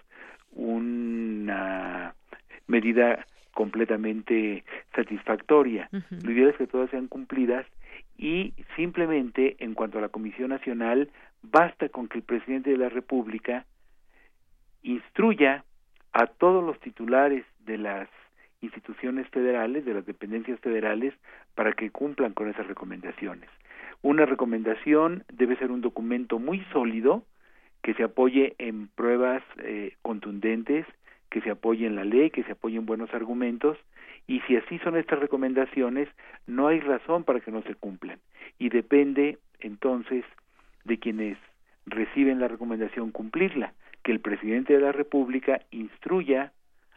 una 0.52 2.14
medida 2.66 3.26
completamente 3.52 4.64
satisfactoria. 4.94 5.88
Lo 6.10 6.30
ideal 6.32 6.50
es 6.50 6.56
que 6.56 6.66
todas 6.66 6.90
sean 6.90 7.06
cumplidas 7.06 7.66
y 8.18 8.54
simplemente 8.76 9.56
en 9.58 9.74
cuanto 9.74 9.98
a 9.98 10.02
la 10.02 10.08
Comisión 10.08 10.50
Nacional 10.50 11.10
basta 11.42 11.88
con 11.88 12.08
que 12.08 12.18
el 12.18 12.24
presidente 12.24 12.70
de 12.70 12.78
la 12.78 12.88
República 12.88 13.64
instruya 14.82 15.64
a 16.12 16.26
todos 16.26 16.64
los 16.64 16.78
titulares 16.80 17.44
de 17.60 17.78
las 17.78 18.08
instituciones 18.64 19.28
federales, 19.28 19.84
de 19.84 19.94
las 19.94 20.06
dependencias 20.06 20.58
federales, 20.60 21.14
para 21.54 21.72
que 21.72 21.90
cumplan 21.90 22.32
con 22.32 22.48
esas 22.48 22.66
recomendaciones. 22.66 23.48
Una 24.02 24.26
recomendación 24.26 25.24
debe 25.32 25.56
ser 25.56 25.70
un 25.70 25.80
documento 25.80 26.38
muy 26.38 26.64
sólido, 26.72 27.24
que 27.82 27.94
se 27.94 28.02
apoye 28.02 28.54
en 28.58 28.88
pruebas 28.88 29.42
eh, 29.58 29.94
contundentes, 30.02 30.86
que 31.30 31.40
se 31.42 31.50
apoye 31.50 31.86
en 31.86 31.96
la 31.96 32.04
ley, 32.04 32.30
que 32.30 32.44
se 32.44 32.52
apoyen 32.52 32.86
buenos 32.86 33.12
argumentos, 33.12 33.78
y 34.26 34.40
si 34.40 34.56
así 34.56 34.78
son 34.78 34.96
estas 34.96 35.18
recomendaciones, 35.18 36.08
no 36.46 36.68
hay 36.68 36.80
razón 36.80 37.24
para 37.24 37.40
que 37.40 37.50
no 37.50 37.62
se 37.62 37.74
cumplan. 37.74 38.18
Y 38.58 38.70
depende 38.70 39.38
entonces 39.60 40.24
de 40.84 40.98
quienes 40.98 41.36
reciben 41.86 42.40
la 42.40 42.48
recomendación 42.48 43.10
cumplirla, 43.10 43.74
que 44.02 44.12
el 44.12 44.20
presidente 44.20 44.72
de 44.74 44.80
la 44.80 44.92
República 44.92 45.60
instruya 45.70 46.52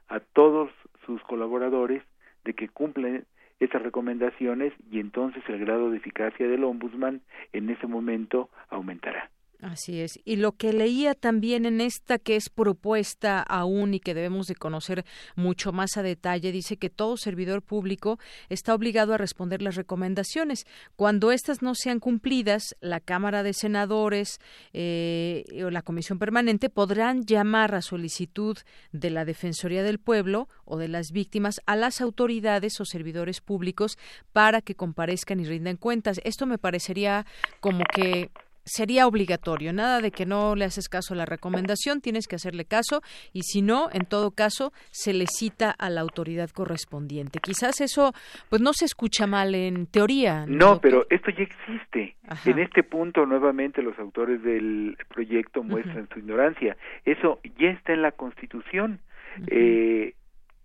a 0.08 0.20
todos 0.20 0.72
sus 1.08 1.24
colaboradores 1.24 2.04
de 2.46 2.54
que 2.54 2.70
cumplen 2.70 3.26
esas 3.60 3.82
recomendaciones 3.82 4.74
y 4.92 5.00
entonces 5.00 5.42
el 5.48 5.58
grado 5.58 5.90
de 5.90 5.98
eficacia 5.98 6.48
del 6.48 6.64
ombudsman 6.64 7.22
en 7.54 7.72
ese 7.72 7.88
momento 7.88 8.50
aumentará. 8.70 9.32
Así 9.62 10.02
es. 10.02 10.20
Y 10.24 10.36
lo 10.36 10.52
que 10.52 10.72
leía 10.72 11.16
también 11.16 11.66
en 11.66 11.82
esta 11.82 12.20
que 12.20 12.36
es 12.36 12.50
propuesta 12.50 13.42
aún 13.42 13.96
y 13.96 14.00
que 14.00 14.14
debemos 14.14 14.46
de 14.46 14.56
conocer 14.56 15.04
mucho 15.36 15.72
más 15.72 15.98
a 15.98 16.04
detalle, 16.04 16.52
dice 16.52 16.78
que 16.78 16.92
todo 16.92 17.18
servidor 17.18 17.64
público 17.64 18.20
está 18.50 18.76
obligado 18.76 19.16
a 19.16 19.18
responder 19.18 19.64
las 19.64 19.76
recomendaciones. 19.76 20.68
Cuando 20.96 21.32
éstas 21.32 21.64
no 21.64 21.74
sean 21.74 22.00
cumplidas, 22.00 22.76
la 22.82 23.00
Cámara 23.00 23.42
de 23.42 23.54
Senadores 23.54 24.38
eh, 24.74 25.44
o 25.66 25.72
la 25.72 25.82
Comisión 25.82 26.20
Permanente 26.20 26.70
podrán 26.70 27.26
llamar 27.26 27.74
a 27.74 27.82
solicitud 27.82 28.58
de 28.92 29.10
la 29.10 29.26
Defensoría 29.26 29.82
del 29.82 29.98
Pueblo 29.98 30.50
o 30.66 30.78
de 30.78 30.88
las 30.88 31.12
víctimas 31.12 31.62
a 31.66 31.76
las 31.76 32.00
autoridades 32.00 32.80
o 32.80 32.86
servidores 32.86 33.42
públicos 33.42 33.98
para 34.34 34.62
que 34.62 34.76
comparezcan 34.76 35.40
y 35.40 35.46
rindan 35.46 35.78
cuentas. 35.78 36.22
Esto 36.24 36.46
me 36.46 36.60
parecería 36.60 37.26
como 37.60 37.84
que 37.86 38.30
sería 38.68 39.08
obligatorio, 39.08 39.74
nada 39.74 40.02
de 40.02 40.12
que 40.12 40.26
no 40.26 40.56
le 40.56 40.66
haces 40.66 40.90
caso 40.90 41.14
a 41.14 41.18
la 41.18 41.26
recomendación, 41.26 42.02
tienes 42.02 42.28
que 42.28 42.36
hacerle 42.36 42.66
caso 42.66 43.02
y 43.34 43.42
si 43.42 43.62
no, 43.62 43.90
en 43.92 44.06
todo 44.06 44.32
caso, 44.32 44.72
se 44.92 45.14
le 45.14 45.26
cita 45.28 45.72
a 45.72 45.90
la 45.90 46.02
autoridad 46.02 46.50
correspondiente. 46.52 47.40
Quizás 47.40 47.82
eso 47.82 48.14
pues 48.50 48.62
no 48.62 48.74
se 48.74 48.86
escucha 48.86 49.26
mal 49.28 49.56
en 49.56 49.88
teoría. 49.88 50.46
No, 50.48 50.80
pero 50.82 51.06
esto 51.10 51.32
ya 51.32 51.44
existe. 51.44 52.16
En 52.46 52.60
este 52.60 52.84
punto 52.84 53.26
nuevamente 53.26 53.82
los 53.82 53.98
autores 53.98 54.44
del 54.44 54.98
proyecto 55.08 55.64
muestran 55.64 56.08
su 56.14 56.20
ignorancia. 56.20 56.78
Eso 57.06 57.40
ya 57.58 57.70
está 57.70 57.94
en 57.94 58.02
la 58.02 58.12
Constitución. 58.12 59.00
eh, 59.48 60.14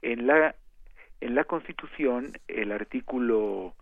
en 0.03 0.27
la 0.27 0.55
en 1.21 1.35
la 1.37 1.45
Constitución 1.45 2.33
el 2.49 2.73
artículo 2.73 3.75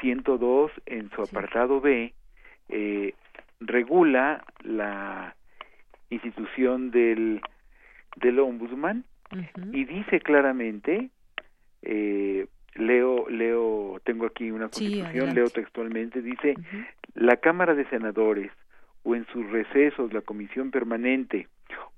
102 0.00 0.70
en 0.86 1.10
su 1.10 1.22
apartado 1.22 1.80
B 1.80 2.14
eh, 2.68 3.14
regula 3.60 4.44
la 4.62 5.34
institución 6.10 6.90
del, 6.90 7.40
del 8.16 8.38
ombudsman 8.38 9.04
y 9.72 9.84
dice 9.84 10.20
claramente, 10.20 11.10
eh, 11.82 12.46
leo, 12.74 13.28
leo, 13.28 14.00
tengo 14.04 14.26
aquí 14.26 14.50
una 14.50 14.68
constitución, 14.68 15.34
leo 15.34 15.48
textualmente, 15.50 16.22
dice, 16.22 16.54
la 17.14 17.36
Cámara 17.36 17.74
de 17.74 17.88
Senadores 17.88 18.52
o 19.02 19.14
en 19.14 19.26
sus 19.26 19.48
recesos 19.50 20.12
la 20.12 20.20
Comisión 20.20 20.70
Permanente 20.70 21.48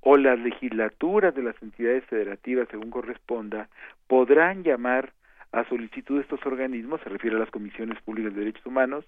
o 0.01 0.17
las 0.17 0.39
legislaturas 0.39 1.35
de 1.35 1.43
las 1.43 1.61
entidades 1.63 2.05
federativas 2.05 2.69
según 2.71 2.91
corresponda 2.91 3.69
podrán 4.07 4.63
llamar 4.63 5.13
a 5.53 5.65
solicitud 5.69 6.17
de 6.17 6.23
estos 6.23 6.45
organismos, 6.45 7.01
se 7.03 7.09
refiere 7.09 7.37
a 7.37 7.41
las 7.41 7.51
comisiones 7.51 8.01
públicas 8.03 8.35
de 8.35 8.41
derechos 8.41 8.67
humanos, 8.67 9.05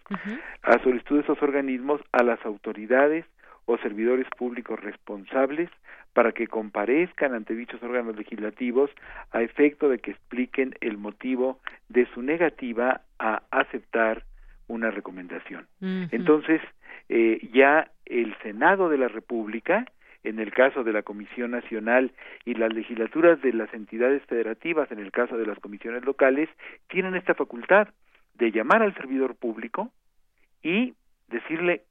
a 0.63 0.83
solicitud 0.83 1.17
de 1.17 1.21
estos 1.21 1.43
organismos 1.43 2.01
a 2.13 2.23
las 2.23 2.45
autoridades 2.45 3.25
o 3.67 3.77
servidores 3.79 4.27
públicos 4.37 4.81
responsables 4.81 5.71
para 6.13 6.33
que 6.33 6.49
comparezcan 6.49 7.35
ante 7.35 7.55
dichos 7.55 7.83
órganos 7.83 8.17
legislativos 8.17 8.91
a 9.31 9.43
efecto 9.43 9.89
de 9.89 9.99
que 9.99 10.13
expliquen 10.13 10.75
el 10.81 10.99
motivo 10.99 11.61
de 11.89 12.07
su 12.15 12.23
negativa 12.23 13.03
a 13.19 13.43
aceptar 13.51 14.25
una 14.67 14.91
recomendación. 14.91 15.67
Entonces, 15.81 16.61
eh, 17.09 17.49
ya 17.53 17.91
el 18.07 18.37
Senado 18.43 18.89
de 18.89 18.99
la 18.99 19.09
República 19.09 19.85
en 20.25 20.39
el 20.39 20.53
caso 20.53 20.85
de 20.85 20.93
la 20.93 21.03
Comisión 21.03 21.53
Nacional 21.53 22.13
y 22.45 22.55
las 22.55 22.73
legislaturas 22.73 23.41
de 23.41 23.53
las 23.53 23.73
entidades 23.73 24.23
federativas, 24.27 24.91
en 24.93 24.99
el 24.99 25.11
caso 25.13 25.37
de 25.37 25.47
las 25.47 25.59
comisiones 25.59 26.05
locales, 26.05 26.49
tienen 26.89 27.15
esta 27.15 27.35
facultad 27.35 27.89
de 28.35 28.51
llamar 28.51 28.83
al 28.83 28.95
servidor 28.95 29.35
público 29.35 29.91
y 30.63 30.95
decirle 31.29 31.83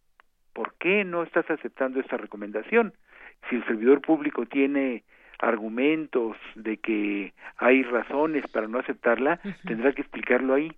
¿por 0.54 0.74
qué 0.76 1.04
no 1.06 1.24
estás 1.24 1.50
aceptando 1.50 2.00
esta 2.00 2.18
recomendación? 2.18 2.94
Si 3.50 3.56
el 3.56 3.66
servidor 3.66 4.02
público 4.02 4.46
tiene 4.46 5.04
argumentos 5.40 6.36
de 6.56 6.78
que 6.78 7.34
hay 7.58 7.84
razones 7.84 8.46
para 8.52 8.68
no 8.68 8.80
aceptarla, 8.80 9.40
tendrá 9.66 9.94
que 9.94 10.02
explicarlo 10.02 10.54
ahí. 10.54 10.72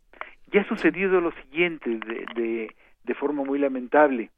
Ya 0.51 0.61
ha 0.61 0.67
sucedido 0.67 1.19
lo 1.19 1.31
siguiente 1.31 1.89
de, 1.89 2.25
de, 2.35 2.75
de 3.03 3.13
forma 3.15 3.43
muy 3.43 3.57
lamentable. 3.57 4.29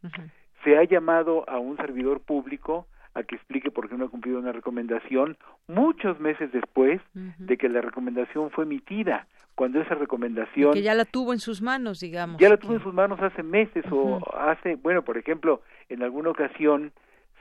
Se 0.63 0.77
ha 0.77 0.83
llamado 0.85 1.43
a 1.49 1.59
un 1.59 1.75
servidor 1.75 2.21
público 2.21 2.87
a 3.15 3.23
que 3.23 3.35
explique 3.35 3.71
por 3.71 3.89
qué 3.89 3.95
no 3.95 4.05
ha 4.05 4.09
cumplido 4.09 4.39
una 4.39 4.51
recomendación 4.51 5.37
muchos 5.67 6.19
meses 6.19 6.51
después 6.51 7.01
de 7.13 7.57
que 7.57 7.69
la 7.69 7.81
recomendación 7.81 8.49
fue 8.51 8.63
emitida 8.63 9.27
cuando 9.55 9.81
esa 9.81 9.95
recomendación 9.95 10.73
que 10.73 10.81
ya 10.81 10.95
la 10.95 11.05
tuvo 11.05 11.33
en 11.33 11.39
sus 11.39 11.61
manos 11.61 11.99
digamos. 11.99 12.37
Ya 12.39 12.49
la 12.49 12.57
tuvo 12.57 12.73
en 12.73 12.83
sus 12.83 12.93
manos 12.93 13.19
hace 13.21 13.43
meses 13.43 13.85
o 13.91 14.19
hace 14.35 14.75
bueno 14.75 15.03
por 15.03 15.17
ejemplo 15.17 15.61
en 15.89 16.01
alguna 16.01 16.31
ocasión 16.31 16.91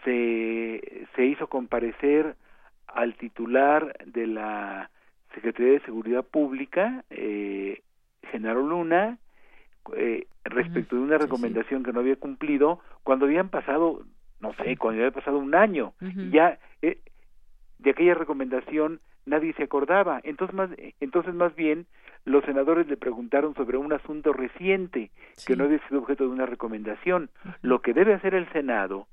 se 0.05 1.07
se 1.17 1.25
hizo 1.25 1.47
comparecer 1.47 2.37
al 2.87 3.15
titular 3.17 3.97
de 4.05 4.27
la 4.27 4.91
Secretaría 5.35 5.73
de 5.73 5.81
Seguridad 5.81 6.25
Pública 6.25 7.05
eh, 7.09 7.81
Genaro 8.31 8.63
Luna 8.63 9.19
eh, 9.97 10.27
respecto 10.45 10.97
de 10.97 11.03
una 11.03 11.19
recomendación 11.19 11.83
que 11.83 11.93
no 11.93 12.01
había 12.01 12.17
cumplido 12.17 12.81
cuando 13.05 13.25
habían 13.25 13.49
pasado 13.49 14.05
no 14.43 14.53
sé, 14.55 14.77
cuando 14.77 15.01
ya 15.01 15.07
había 15.07 15.15
pasado 15.15 15.39
un 15.39 15.55
año, 15.55 15.95
y 16.01 16.31
ya 16.31 16.59
eh, 16.83 16.99
de 17.79 17.91
aquella 17.91 18.15
recomendación 18.15 19.01
nadie 19.25 19.55
se 19.55 19.63
acordaba. 19.63 20.21
Entonces 20.25 20.55
más, 20.55 20.71
entonces 21.01 21.33
más 21.33 21.55
bien 21.55 21.87
los 22.25 22.45
senadores 22.45 22.89
le 22.89 22.97
preguntaron 22.97 23.55
sobre 23.55 23.79
un 23.79 23.93
asunto 23.93 24.33
reciente 24.33 25.11
que 25.47 25.57
no 25.57 25.65
había 25.65 25.87
sido 25.89 26.01
objeto 26.01 26.25
de 26.25 26.31
una 26.31 26.47
recomendación. 26.47 27.31
Lo 27.63 27.81
que 27.83 27.95
debe 27.95 28.15
hacer 28.15 28.35
el 28.35 28.51
Senado, 28.53 29.07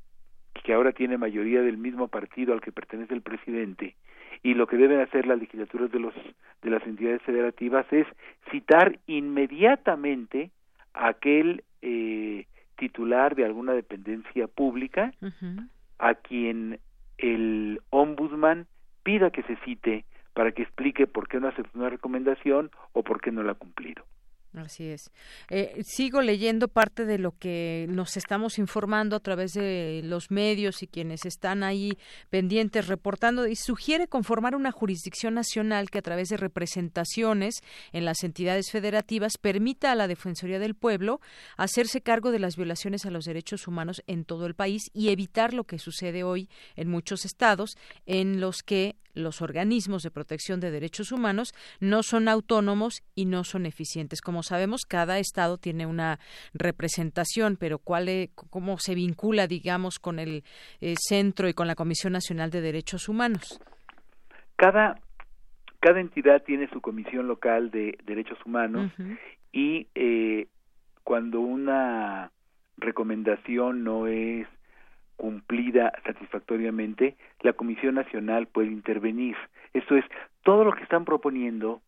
que 0.64 0.74
ahora 0.74 0.92
tiene 0.92 1.18
mayoría 1.18 1.62
del 1.62 1.78
mismo 1.78 2.08
partido 2.08 2.54
al 2.54 2.62
que 2.62 2.72
pertenece 2.72 3.14
el 3.14 3.22
presidente, 3.22 3.96
y 4.42 4.56
lo 4.56 4.68
que 4.68 4.78
deben 4.78 5.00
hacer 5.00 5.28
las 5.28 5.40
legislaturas 5.40 5.92
de 5.92 6.00
los 6.00 6.14
de 6.62 6.70
las 6.70 6.84
entidades 6.88 7.22
federativas 7.22 7.86
es 7.92 8.08
citar 8.52 9.00
inmediatamente 9.06 10.52
a 10.94 11.10
aquel 11.10 11.64
eh, 11.82 12.46
titular 12.80 13.36
de 13.36 13.46
alguna 13.46 13.74
dependencia 13.74 14.48
pública 14.48 15.14
a 16.00 16.16
quien 16.16 16.80
el 17.18 17.82
ombudsman 17.90 18.66
pida 19.04 19.30
que 19.30 19.44
se 19.44 19.58
cite 19.58 20.06
para 20.34 20.52
que 20.52 20.64
explique 20.64 21.06
por 21.06 21.28
qué 21.28 21.40
no 21.40 21.50
aceptó 21.50 21.78
una 21.78 21.90
recomendación 21.90 22.72
o 22.94 23.04
por 23.04 23.22
qué 23.22 23.32
no 23.32 23.44
la 23.44 23.52
ha 23.52 23.56
cumplido. 23.56 24.04
Así 24.56 24.86
es. 24.86 25.12
Eh, 25.52 25.84
sigo 25.86 26.24
leyendo 26.24 26.68
parte 26.68 27.06
de 27.06 27.20
lo 27.20 27.38
que 27.38 27.86
nos 27.88 28.18
estamos 28.18 28.58
informando 28.58 29.16
a 29.16 29.20
través 29.20 29.54
de 29.54 30.02
los 30.04 30.32
medios 30.32 30.82
y 30.82 30.88
quienes 30.88 31.26
están 31.26 31.62
ahí 31.62 32.00
pendientes 32.32 32.88
reportando 32.88 33.46
y 33.46 33.56
sugiere 33.56 34.08
conformar 34.08 34.56
una 34.56 34.72
jurisdicción 34.72 35.36
nacional 35.36 35.92
que 35.92 36.00
a 36.00 36.02
través 36.02 36.30
de 36.30 36.38
representaciones 36.38 37.62
en 37.92 38.06
las 38.06 38.24
entidades 38.24 38.72
federativas 38.72 39.38
permita 39.38 39.92
a 39.92 39.96
la 39.96 40.08
Defensoría 40.08 40.58
del 40.58 40.74
Pueblo 40.74 41.22
hacerse 41.56 42.02
cargo 42.02 42.32
de 42.32 42.40
las 42.40 42.56
violaciones 42.56 43.06
a 43.06 43.12
los 43.12 43.26
derechos 43.26 43.68
humanos 43.68 44.02
en 44.08 44.26
todo 44.26 44.48
el 44.48 44.56
país 44.56 44.90
y 44.94 45.10
evitar 45.10 45.54
lo 45.54 45.66
que 45.66 45.78
sucede 45.78 46.24
hoy 46.24 46.50
en 46.76 46.90
muchos 46.90 47.24
estados 47.24 47.78
en 48.08 48.42
los 48.42 48.64
que 48.64 48.96
los 49.14 49.42
organismos 49.42 50.04
de 50.04 50.12
protección 50.12 50.60
de 50.60 50.72
derechos 50.72 51.12
humanos 51.12 51.54
no 51.80 52.04
son 52.04 52.28
autónomos 52.28 53.02
y 53.16 53.26
no 53.26 53.44
son 53.44 53.66
eficientes. 53.66 54.22
Como 54.22 54.44
sabemos, 54.44 54.82
cada 54.88 55.20
estado 55.20 55.58
tiene 55.58 55.86
una 55.86 56.20
representación, 56.54 57.58
pero 57.60 57.80
¿cuál 57.80 58.10
es, 58.10 58.30
cómo 58.50 58.78
se 58.78 58.96
vincula, 58.96 59.48
digamos, 59.48 60.00
con 60.00 60.20
el 60.20 60.44
eh, 60.82 60.96
centro 60.98 61.48
y 61.48 61.54
con 61.54 61.68
la 61.68 61.76
Comisión 61.76 62.14
Nacional 62.14 62.50
de 62.50 62.62
Derechos 62.62 63.10
Humanos? 63.10 63.60
Cada 64.56 64.96
cada 65.80 66.02
entidad 66.02 66.44
tiene 66.44 66.68
su 66.70 66.82
comisión 66.82 67.28
local 67.28 67.72
de 67.72 67.98
derechos 68.04 68.38
humanos 68.46 68.92
y 69.52 69.88
eh, 69.96 70.48
cuando 71.04 71.40
una 71.40 72.32
recomendación 72.78 73.84
no 73.84 74.08
es 74.08 74.48
cumplida 75.20 75.92
satisfactoriamente, 76.06 77.18
la 77.42 77.52
Comisión 77.52 77.96
Nacional 77.96 78.48
puede 78.48 78.70
intervenir. 78.70 79.36
Esto 79.74 79.98
es, 79.98 80.06
todo 80.44 80.64
lo 80.64 80.72
que 80.72 80.84
están 80.84 81.04
proponiendo, 81.04 81.82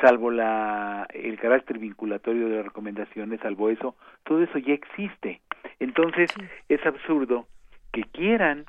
salvo 0.00 0.30
la, 0.30 1.08
el 1.12 1.36
carácter 1.40 1.78
vinculatorio 1.78 2.48
de 2.48 2.56
las 2.58 2.64
recomendaciones, 2.66 3.40
salvo 3.40 3.70
eso, 3.70 3.96
todo 4.22 4.40
eso 4.44 4.58
ya 4.58 4.72
existe. 4.72 5.40
Entonces, 5.80 6.30
es 6.68 6.86
absurdo 6.86 7.48
que 7.92 8.04
quieran 8.04 8.66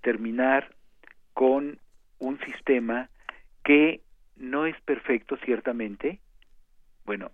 terminar 0.00 0.70
con 1.32 1.80
un 2.20 2.38
sistema 2.38 3.08
que 3.64 4.00
no 4.36 4.64
es 4.64 4.80
perfecto, 4.82 5.36
ciertamente. 5.44 6.20
Bueno, 7.04 7.32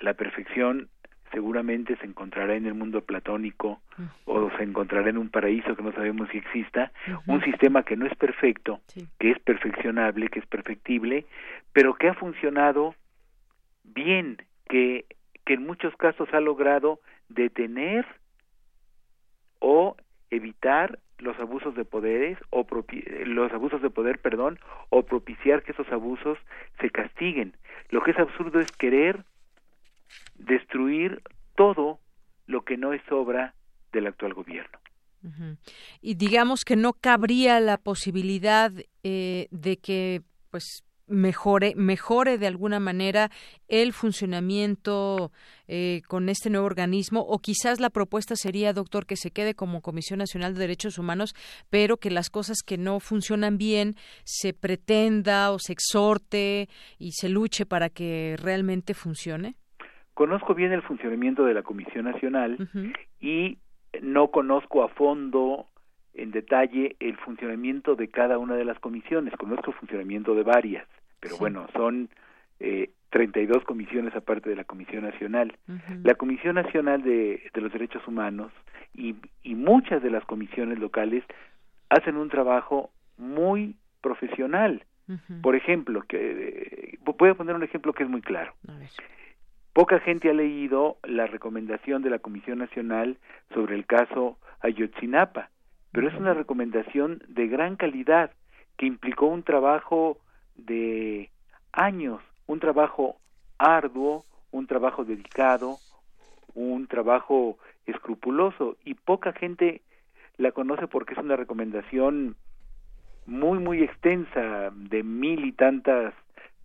la 0.00 0.14
perfección 0.14 0.88
seguramente 1.32 1.96
se 1.96 2.06
encontrará 2.06 2.54
en 2.54 2.66
el 2.66 2.74
mundo 2.74 3.02
platónico 3.02 3.80
o 4.24 4.50
se 4.56 4.62
encontrará 4.62 5.10
en 5.10 5.18
un 5.18 5.28
paraíso 5.28 5.76
que 5.76 5.82
no 5.82 5.92
sabemos 5.92 6.28
si 6.30 6.38
exista, 6.38 6.92
un 7.26 7.42
sistema 7.42 7.82
que 7.82 7.96
no 7.96 8.06
es 8.06 8.14
perfecto, 8.16 8.80
que 9.18 9.30
es 9.30 9.38
perfeccionable, 9.40 10.28
que 10.28 10.40
es 10.40 10.46
perfectible, 10.46 11.26
pero 11.72 11.94
que 11.94 12.08
ha 12.08 12.14
funcionado 12.14 12.94
bien, 13.84 14.38
que, 14.68 15.06
que 15.44 15.54
en 15.54 15.66
muchos 15.66 15.94
casos 15.96 16.28
ha 16.32 16.40
logrado 16.40 17.00
detener 17.28 18.06
o 19.58 19.96
evitar 20.30 20.98
los 21.18 21.38
abusos 21.38 21.74
de 21.74 21.84
poderes 21.84 22.38
o 22.50 22.66
los 23.24 23.52
abusos 23.52 23.80
de 23.80 23.90
poder, 23.90 24.18
perdón, 24.20 24.58
o 24.90 25.04
propiciar 25.04 25.62
que 25.62 25.72
esos 25.72 25.90
abusos 25.90 26.38
se 26.80 26.90
castiguen. 26.90 27.54
Lo 27.90 28.02
que 28.02 28.10
es 28.10 28.18
absurdo 28.18 28.60
es 28.60 28.70
querer 28.72 29.24
destruir 30.34 31.22
todo 31.56 32.00
lo 32.46 32.64
que 32.64 32.76
no 32.76 32.92
es 32.92 33.02
obra 33.10 33.54
del 33.92 34.06
actual 34.06 34.34
gobierno. 34.34 34.78
Y 36.00 36.14
digamos 36.14 36.64
que 36.64 36.76
no 36.76 36.92
cabría 36.92 37.58
la 37.58 37.78
posibilidad 37.78 38.70
eh, 39.02 39.48
de 39.50 39.76
que 39.78 40.22
pues 40.50 40.84
mejore, 41.06 41.74
mejore 41.76 42.38
de 42.38 42.46
alguna 42.46 42.80
manera 42.80 43.30
el 43.68 43.92
funcionamiento 43.92 45.32
eh, 45.68 46.02
con 46.08 46.28
este 46.28 46.50
nuevo 46.50 46.66
organismo 46.66 47.20
o 47.20 47.38
quizás 47.38 47.80
la 47.80 47.90
propuesta 47.90 48.36
sería, 48.36 48.72
doctor, 48.72 49.06
que 49.06 49.16
se 49.16 49.30
quede 49.30 49.54
como 49.54 49.82
Comisión 49.82 50.18
Nacional 50.18 50.54
de 50.54 50.60
Derechos 50.60 50.98
Humanos, 50.98 51.34
pero 51.70 51.96
que 51.96 52.10
las 52.10 52.30
cosas 52.30 52.58
que 52.64 52.78
no 52.78 53.00
funcionan 53.00 53.58
bien 53.58 53.96
se 54.24 54.52
pretenda 54.52 55.50
o 55.52 55.58
se 55.58 55.72
exhorte 55.72 56.68
y 56.98 57.12
se 57.12 57.28
luche 57.28 57.66
para 57.66 57.88
que 57.88 58.36
realmente 58.38 58.94
funcione? 58.94 59.56
Conozco 60.16 60.54
bien 60.54 60.72
el 60.72 60.80
funcionamiento 60.80 61.44
de 61.44 61.52
la 61.52 61.62
Comisión 61.62 62.06
Nacional 62.06 62.56
y 63.20 63.58
no 64.00 64.28
conozco 64.28 64.82
a 64.82 64.88
fondo 64.88 65.66
en 66.14 66.30
detalle 66.30 66.96
el 67.00 67.18
funcionamiento 67.18 67.96
de 67.96 68.08
cada 68.08 68.38
una 68.38 68.54
de 68.54 68.64
las 68.64 68.78
comisiones, 68.78 69.34
conozco 69.36 69.72
el 69.72 69.76
funcionamiento 69.76 70.34
de 70.34 70.42
varias, 70.42 70.88
pero 71.20 71.36
bueno, 71.36 71.66
son 71.74 72.08
eh, 72.60 72.92
32 73.10 73.62
comisiones 73.64 74.16
aparte 74.16 74.48
de 74.48 74.56
la 74.56 74.64
Comisión 74.64 75.04
Nacional. 75.04 75.54
La 76.02 76.14
Comisión 76.14 76.54
Nacional 76.54 77.02
de, 77.02 77.50
de 77.52 77.60
los 77.60 77.70
Derechos 77.70 78.08
Humanos 78.08 78.50
y, 78.94 79.16
y, 79.42 79.54
muchas 79.54 80.02
de 80.02 80.08
las 80.08 80.24
comisiones 80.24 80.78
locales 80.78 81.24
hacen 81.90 82.16
un 82.16 82.30
trabajo 82.30 82.90
muy 83.18 83.76
profesional. 84.00 84.82
Por 85.42 85.56
ejemplo, 85.56 86.02
que 86.08 86.94
eh, 86.94 86.98
voy 87.04 87.28
a 87.28 87.34
poner 87.34 87.54
un 87.54 87.62
ejemplo 87.62 87.92
que 87.92 88.04
es 88.04 88.08
muy 88.08 88.22
claro. 88.22 88.54
Poca 89.76 90.00
gente 90.00 90.30
ha 90.30 90.32
leído 90.32 90.96
la 91.02 91.26
recomendación 91.26 92.00
de 92.00 92.08
la 92.08 92.18
Comisión 92.18 92.60
Nacional 92.60 93.18
sobre 93.52 93.74
el 93.74 93.84
caso 93.84 94.38
Ayotzinapa, 94.60 95.50
pero 95.92 96.08
es 96.08 96.14
una 96.14 96.32
recomendación 96.32 97.22
de 97.28 97.46
gran 97.46 97.76
calidad 97.76 98.30
que 98.78 98.86
implicó 98.86 99.26
un 99.26 99.42
trabajo 99.42 100.16
de 100.54 101.28
años, 101.72 102.22
un 102.46 102.58
trabajo 102.58 103.16
arduo, 103.58 104.24
un 104.50 104.66
trabajo 104.66 105.04
dedicado, 105.04 105.76
un 106.54 106.86
trabajo 106.86 107.58
escrupuloso 107.84 108.78
y 108.82 108.94
poca 108.94 109.34
gente 109.34 109.82
la 110.38 110.52
conoce 110.52 110.88
porque 110.88 111.12
es 111.12 111.20
una 111.20 111.36
recomendación 111.36 112.34
muy 113.26 113.58
muy 113.58 113.82
extensa 113.82 114.70
de 114.74 115.02
mil 115.02 115.44
y 115.44 115.52
tantas 115.52 116.14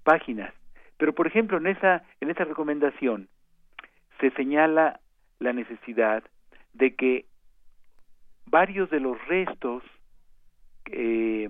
páginas. 0.06 0.54
Pero 1.02 1.16
por 1.16 1.26
ejemplo 1.26 1.58
en 1.58 1.66
esa 1.66 2.04
en 2.20 2.30
esa 2.30 2.44
recomendación 2.44 3.28
se 4.20 4.30
señala 4.34 5.00
la 5.40 5.52
necesidad 5.52 6.22
de 6.74 6.94
que 6.94 7.26
varios 8.46 8.88
de 8.92 9.00
los 9.00 9.18
restos 9.26 9.82
eh, 10.92 11.50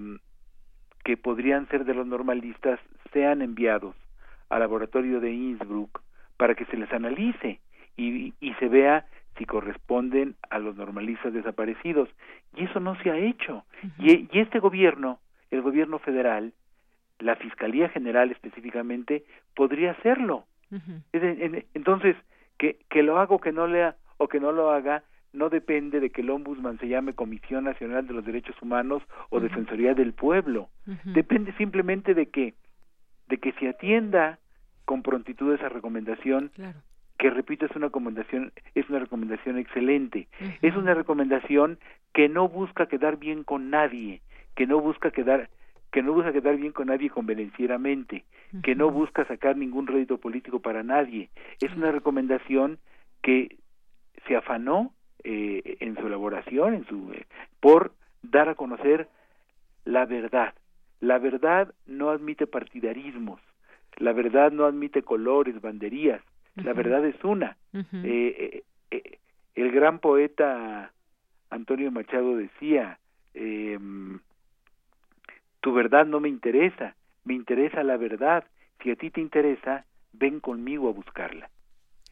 que 1.04 1.18
podrían 1.18 1.68
ser 1.68 1.84
de 1.84 1.94
los 1.94 2.08
normalistas 2.08 2.80
sean 3.12 3.42
enviados 3.42 3.94
al 4.48 4.62
laboratorio 4.62 5.20
de 5.20 5.34
Innsbruck 5.34 6.02
para 6.38 6.56
que 6.56 6.64
se 6.68 6.78
les 6.78 6.90
analice 6.94 7.60
y, 7.98 8.34
y 8.40 8.54
se 8.54 8.70
vea 8.70 9.06
si 9.38 9.46
corresponden 9.46 10.36
a 10.50 10.60
los 10.60 10.78
normalistas 10.78 11.34
desaparecidos. 11.34 12.08
Y 12.56 12.64
eso 12.64 12.80
no 12.80 12.96
se 13.04 13.12
ha 13.12 13.18
hecho. 13.18 13.66
y, 14.00 14.30
y, 14.32 14.40
este 14.40 14.60
gobierno, 14.60 15.20
el 15.50 15.62
gobierno 15.62 16.00
federal, 16.00 16.54
la 17.22 17.36
Fiscalía 17.36 17.90
General 17.90 18.32
específicamente, 18.32 19.24
podría 19.56 19.92
hacerlo. 19.92 20.46
Entonces, 21.74 22.16
que, 22.58 22.78
que 22.90 23.04
lo 23.04 23.20
haga 23.20 23.36
o 23.36 23.40
que 23.40 23.52
no 23.52 23.68
lea 23.68 23.96
o 24.18 24.28
que 24.28 24.40
no 24.40 24.52
lo 24.52 24.72
haga, 24.72 25.04
no 25.34 25.50
depende 25.50 26.00
de 26.00 26.10
que 26.10 26.22
el 26.22 26.30
ombudsman 26.30 26.78
se 26.80 26.88
llame 26.88 27.14
Comisión 27.14 27.64
Nacional 27.64 28.08
de 28.08 28.14
los 28.14 28.26
Derechos 28.26 28.56
Humanos 28.62 29.04
o 29.30 29.40
Defensoría 29.40 29.94
del 29.94 30.14
Pueblo. 30.14 30.70
Depende 31.06 31.54
simplemente 31.54 32.14
de 32.14 32.28
que 32.28 32.54
de 33.28 33.38
que 33.38 33.54
se 33.54 33.70
atienda 33.70 34.40
con 34.84 35.04
prontitud 35.04 35.54
esa 35.54 35.70
recomendación 35.70 36.52
que 37.18 37.30
repito 37.30 37.66
es 37.66 37.76
una 37.76 37.88
recomendación 37.88 38.52
es 38.76 38.90
una 38.90 39.00
recomendación 39.00 39.58
excelente. 39.58 40.28
Es 40.62 40.76
una 40.76 40.94
recomendación 40.94 41.80
que 42.14 42.28
no 42.28 42.50
busca 42.50 42.88
quedar 42.88 43.18
bien 43.18 43.44
con 43.44 43.70
nadie 43.70 44.22
que 44.56 44.68
no 44.68 44.80
busca 44.80 45.12
quedar 45.12 45.50
que 45.92 46.02
no 46.02 46.14
busca 46.14 46.32
quedar 46.32 46.58
bien 46.58 46.72
con 46.72 46.88
nadie 46.88 47.10
convenencieramente 47.10 48.24
que 48.64 48.76
no 48.76 48.92
busca 48.92 49.26
sacar 49.26 49.56
ningún 49.56 49.88
rédito 49.88 50.18
político 50.18 50.60
para 50.60 50.84
nadie. 50.84 51.30
Es 51.62 51.74
una 51.74 51.92
recomendación 51.92 52.80
que 53.22 53.58
se 54.28 54.36
afanó 54.36 54.94
eh, 55.24 55.78
en 55.80 55.96
su 55.96 56.08
elaboración, 56.08 56.74
en 56.74 56.86
su 56.88 57.14
eh, 57.14 57.26
por 57.60 57.94
dar 58.24 58.50
a 58.50 58.56
conocer 58.56 59.08
la 59.86 60.06
verdad. 60.06 60.54
La 61.00 61.18
verdad 61.18 61.74
no 61.86 62.10
admite 62.10 62.46
partidarismos, 62.46 63.40
la 63.98 64.14
verdad 64.14 64.52
no 64.52 64.66
admite 64.66 65.02
colores, 65.02 65.60
banderías, 65.62 66.22
la 66.56 66.74
verdad 66.74 67.06
es 67.06 67.24
una. 67.24 67.58
eh, 67.74 68.64
eh, 68.92 69.18
el 69.56 69.72
gran 69.72 70.00
poeta 70.00 70.92
Antonio 71.50 71.92
Machado 71.92 72.36
decía, 72.36 73.00
em, 73.34 74.20
tu 75.62 75.74
verdad 75.74 76.06
no 76.06 76.20
me 76.20 76.30
interesa, 76.30 76.96
me 77.24 77.34
interesa 77.34 77.84
la 77.84 77.98
verdad, 77.98 78.44
si 78.82 78.92
a 78.92 78.96
ti 78.96 79.12
te 79.12 79.22
interesa, 79.22 79.86
ven 80.12 80.40
conmigo 80.40 80.90
a 80.90 80.94
buscarla. 80.94 81.50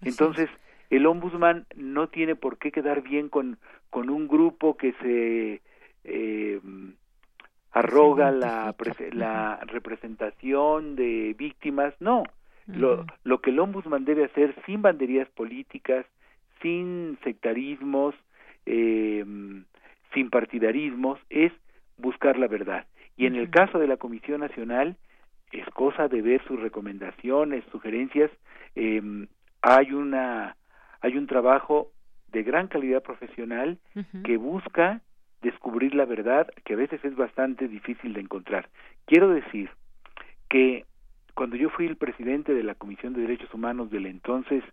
Entonces, 0.02 0.50
el 0.90 1.06
ombudsman 1.06 1.66
no 1.76 2.08
tiene 2.08 2.36
por 2.36 2.58
qué 2.58 2.72
quedar 2.72 3.02
bien 3.02 3.28
con, 3.28 3.58
con 3.90 4.10
un 4.10 4.28
grupo 4.28 4.78
que 4.78 4.94
se 5.02 5.62
eh, 6.04 6.62
arroga 7.72 8.32
la, 8.32 8.76
la 9.12 9.60
representación 9.66 10.96
de 10.96 11.36
víctimas, 11.38 11.94
no. 12.00 12.24
Lo, 12.68 13.04
lo 13.24 13.42
que 13.42 13.50
el 13.50 13.60
ombudsman 13.60 14.06
debe 14.06 14.26
hacer 14.26 14.56
sin 14.68 14.84
banderías 14.84 15.28
políticas, 15.30 16.06
sin 16.62 17.18
sectarismos, 17.24 18.14
eh, 18.68 19.26
sin 20.14 20.30
partidarismos, 20.30 21.20
es 21.32 21.52
buscar 21.98 22.38
la 22.38 22.48
verdad. 22.48 22.86
Y 23.20 23.26
en 23.26 23.36
el 23.36 23.50
caso 23.50 23.80
de 23.80 23.88
la 23.88 23.98
Comisión 23.98 24.40
Nacional, 24.40 24.96
es 25.52 25.66
cosa 25.72 26.08
de 26.08 26.22
ver 26.22 26.42
sus 26.48 26.58
recomendaciones, 26.58 27.66
sugerencias. 27.70 28.32
Eh, 28.76 29.28
hay 29.62 29.92
una 29.92 30.56
hay 31.02 31.18
un 31.18 31.28
trabajo 31.28 31.92
de 32.32 32.44
gran 32.44 32.68
calidad 32.68 33.04
profesional 33.04 33.78
que 34.24 34.38
busca 34.38 35.02
descubrir 35.42 35.96
la 35.96 36.06
verdad 36.06 36.48
que 36.64 36.74
a 36.74 36.78
veces 36.78 37.04
es 37.04 37.16
bastante 37.16 37.68
difícil 37.68 38.14
de 38.14 38.22
encontrar. 38.22 38.70
Quiero 39.06 39.30
decir 39.30 39.70
que 40.50 40.86
cuando 41.34 41.58
yo 41.58 41.70
fui 41.70 41.88
el 41.88 41.98
presidente 41.98 42.54
de 42.54 42.64
la 42.64 42.76
Comisión 42.76 43.14
de 43.14 43.22
Derechos 43.22 43.54
Humanos 43.54 43.90
del 43.92 44.06
entonces 44.06 44.64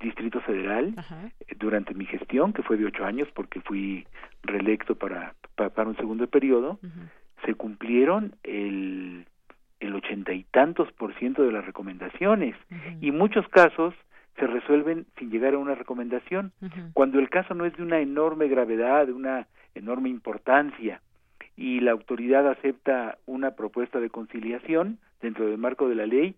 Distrito 0.00 0.40
Federal, 0.40 0.94
eh, 1.40 1.54
durante 1.56 1.94
mi 1.94 2.04
gestión, 2.04 2.52
que 2.52 2.62
fue 2.62 2.76
de 2.76 2.86
ocho 2.86 3.04
años 3.04 3.28
porque 3.34 3.60
fui 3.60 4.06
reelecto 4.42 4.94
para, 4.96 5.34
para, 5.54 5.88
un 5.88 5.96
segundo 5.96 6.26
periodo, 6.26 6.78
se 7.44 7.54
cumplieron 7.54 8.34
el 8.42 9.26
el 9.80 9.94
ochenta 9.94 10.32
y 10.32 10.44
tantos 10.44 10.90
por 10.92 11.14
ciento 11.14 11.42
de 11.42 11.52
las 11.52 11.64
recomendaciones 11.64 12.56
y 13.00 13.10
muchos 13.10 13.46
casos 13.48 13.94
se 14.36 14.46
resuelven 14.46 15.06
sin 15.18 15.30
llegar 15.30 15.54
a 15.54 15.58
una 15.58 15.74
recomendación. 15.74 16.52
Cuando 16.92 17.18
el 17.18 17.30
caso 17.30 17.54
no 17.54 17.64
es 17.64 17.76
de 17.76 17.82
una 17.82 18.00
enorme 18.00 18.48
gravedad, 18.48 19.06
de 19.06 19.12
una 19.12 19.46
enorme 19.74 20.08
importancia, 20.08 21.00
y 21.56 21.80
la 21.80 21.92
autoridad 21.92 22.48
acepta 22.48 23.18
una 23.26 23.52
propuesta 23.52 24.00
de 24.00 24.10
conciliación 24.10 24.98
dentro 25.20 25.46
del 25.46 25.58
marco 25.58 25.88
de 25.88 25.94
la 25.94 26.06
ley, 26.06 26.34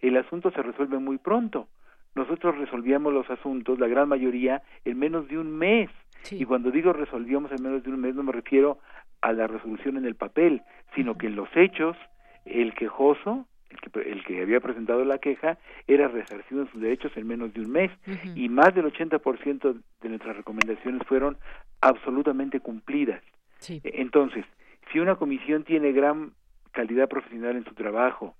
el 0.00 0.16
asunto 0.16 0.50
se 0.50 0.62
resuelve 0.62 0.98
muy 0.98 1.18
pronto. 1.18 1.68
Nosotros 2.16 2.58
resolvíamos 2.58 3.12
los 3.12 3.30
asuntos, 3.30 3.78
la 3.78 3.86
gran 3.86 4.08
mayoría, 4.08 4.62
en 4.84 4.98
menos 4.98 5.28
de 5.28 5.38
un 5.38 5.56
mes. 5.56 5.88
Y 6.32 6.44
cuando 6.44 6.72
digo 6.72 6.92
resolvíamos 6.92 7.52
en 7.52 7.62
menos 7.62 7.84
de 7.84 7.90
un 7.90 8.00
mes, 8.00 8.14
no 8.16 8.24
me 8.24 8.32
refiero 8.32 8.78
a 9.20 9.32
la 9.32 9.46
resolución 9.46 9.96
en 9.96 10.06
el 10.06 10.14
papel, 10.14 10.62
sino 10.94 11.16
que 11.16 11.26
en 11.26 11.36
los 11.36 11.48
hechos 11.54 11.96
el 12.44 12.74
quejoso, 12.74 13.46
el 13.68 13.78
que, 13.78 14.00
el 14.10 14.24
que 14.24 14.42
había 14.42 14.60
presentado 14.60 15.04
la 15.04 15.18
queja, 15.18 15.58
era 15.86 16.08
resarcido 16.08 16.62
en 16.62 16.70
sus 16.70 16.80
derechos 16.80 17.12
en 17.16 17.26
menos 17.26 17.52
de 17.54 17.60
un 17.60 17.70
mes. 17.70 17.90
Y 18.34 18.48
más 18.48 18.74
del 18.74 18.86
80% 18.86 19.80
de 20.02 20.08
nuestras 20.08 20.36
recomendaciones 20.36 21.02
fueron 21.06 21.36
absolutamente 21.80 22.60
cumplidas. 22.60 23.22
E, 23.68 23.80
entonces, 23.84 24.44
si 24.92 24.98
una 24.98 25.16
comisión 25.16 25.64
tiene 25.64 25.92
gran 25.92 26.32
calidad 26.72 27.08
profesional 27.08 27.56
en 27.56 27.64
su 27.64 27.74
trabajo, 27.74 28.34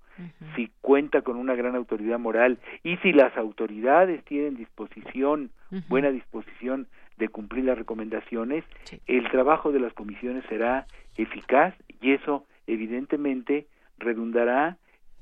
si 0.55 0.71
cuenta 0.81 1.21
con 1.21 1.37
una 1.37 1.55
gran 1.55 1.75
autoridad 1.75 2.19
moral 2.19 2.59
y 2.83 2.97
si 2.97 3.11
las 3.11 3.35
autoridades 3.37 4.23
tienen 4.25 4.55
disposición, 4.55 5.51
buena 5.87 6.11
disposición 6.11 6.87
de 7.21 7.29
cumplir 7.29 7.65
las 7.65 7.77
recomendaciones, 7.77 8.65
el 9.05 9.29
trabajo 9.29 9.71
de 9.71 9.79
las 9.79 9.93
comisiones 9.93 10.43
será 10.49 10.87
eficaz 11.15 11.75
y 12.01 12.13
eso 12.13 12.45
evidentemente 12.65 13.67
redundará 13.99 14.77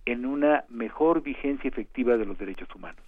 en 0.05 0.25
una 0.25 0.63
mejor 0.69 1.21
vigencia 1.21 1.67
efectiva 1.67 2.15
de 2.15 2.25
los 2.25 2.37
derechos 2.37 2.73
humanos. 2.73 3.03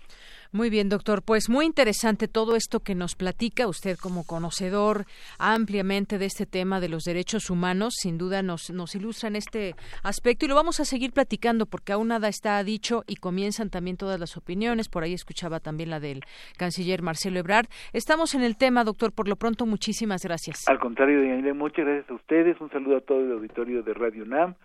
Muy 0.54 0.70
bien, 0.70 0.90
doctor. 0.90 1.22
Pues 1.24 1.50
muy 1.50 1.66
interesante 1.66 2.28
todo 2.28 2.58
esto 2.58 2.82
que 2.82 2.94
nos 2.94 3.16
platica 3.16 3.70
usted 3.70 3.98
como 3.98 4.26
conocedor 4.26 5.06
ampliamente 5.40 6.18
de 6.18 6.26
este 6.26 6.46
tema 6.46 6.82
de 6.82 6.90
los 6.90 7.04
derechos 7.04 7.50
humanos. 7.50 7.94
Sin 7.98 8.18
duda 8.18 8.44
nos, 8.44 8.70
nos 8.70 8.94
ilustra 8.94 9.30
en 9.30 9.38
este 9.38 9.76
aspecto 10.04 10.44
y 10.44 10.50
lo 10.50 10.56
vamos 10.56 10.82
a 10.82 10.86
seguir 10.86 11.14
platicando 11.14 11.68
porque 11.68 11.94
aún 11.94 12.10
nada 12.10 12.28
está 12.28 12.62
dicho 12.66 13.06
y 13.08 13.16
comienzan 13.16 13.70
también 13.70 13.96
todas 13.96 14.20
las 14.20 14.36
opiniones. 14.36 14.90
Por 14.90 15.04
ahí 15.04 15.14
escuchaba 15.14 15.62
también 15.62 15.90
la 15.90 16.02
del 16.02 16.20
canciller 16.58 17.02
Marcelo 17.02 17.40
Ebrard. 17.40 17.68
Estamos 17.94 18.36
en 18.36 18.44
el 18.44 18.58
tema, 18.58 18.84
doctor. 18.84 19.14
Por 19.14 19.30
lo 19.30 19.38
pronto, 19.38 19.66
muchísimas 19.66 20.22
gracias. 20.22 20.68
Al 20.68 20.80
contrario, 20.80 21.22
Daniela, 21.22 21.54
muchas 21.54 21.86
gracias 21.86 22.10
a 22.10 22.14
ustedes. 22.16 22.60
Un 22.60 22.70
saludo 22.72 22.98
a 22.98 23.02
todo 23.02 23.22
el 23.22 23.32
auditorio 23.32 23.84
de 23.84 23.94
Radio 23.94 24.26
NAM. 24.26 24.56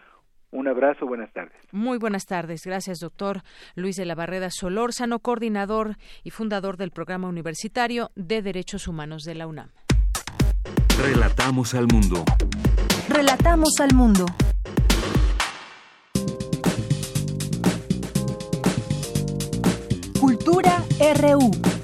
Un 0.56 0.68
abrazo, 0.68 1.06
buenas 1.06 1.30
tardes. 1.34 1.52
Muy 1.70 1.98
buenas 1.98 2.24
tardes. 2.24 2.62
Gracias, 2.64 3.00
doctor 3.00 3.42
Luis 3.74 3.96
de 3.96 4.06
la 4.06 4.14
Barreda 4.14 4.48
Solórzano, 4.50 5.18
coordinador 5.18 5.96
y 6.24 6.30
fundador 6.30 6.78
del 6.78 6.92
Programa 6.92 7.28
Universitario 7.28 8.10
de 8.14 8.40
Derechos 8.40 8.88
Humanos 8.88 9.24
de 9.24 9.34
la 9.34 9.46
UNAM. 9.48 9.68
Relatamos 10.98 11.74
al 11.74 11.86
mundo. 11.88 12.24
Relatamos 13.10 13.68
al 13.80 13.94
mundo. 13.94 14.24
Cultura 20.18 20.82
RU. 21.20 21.75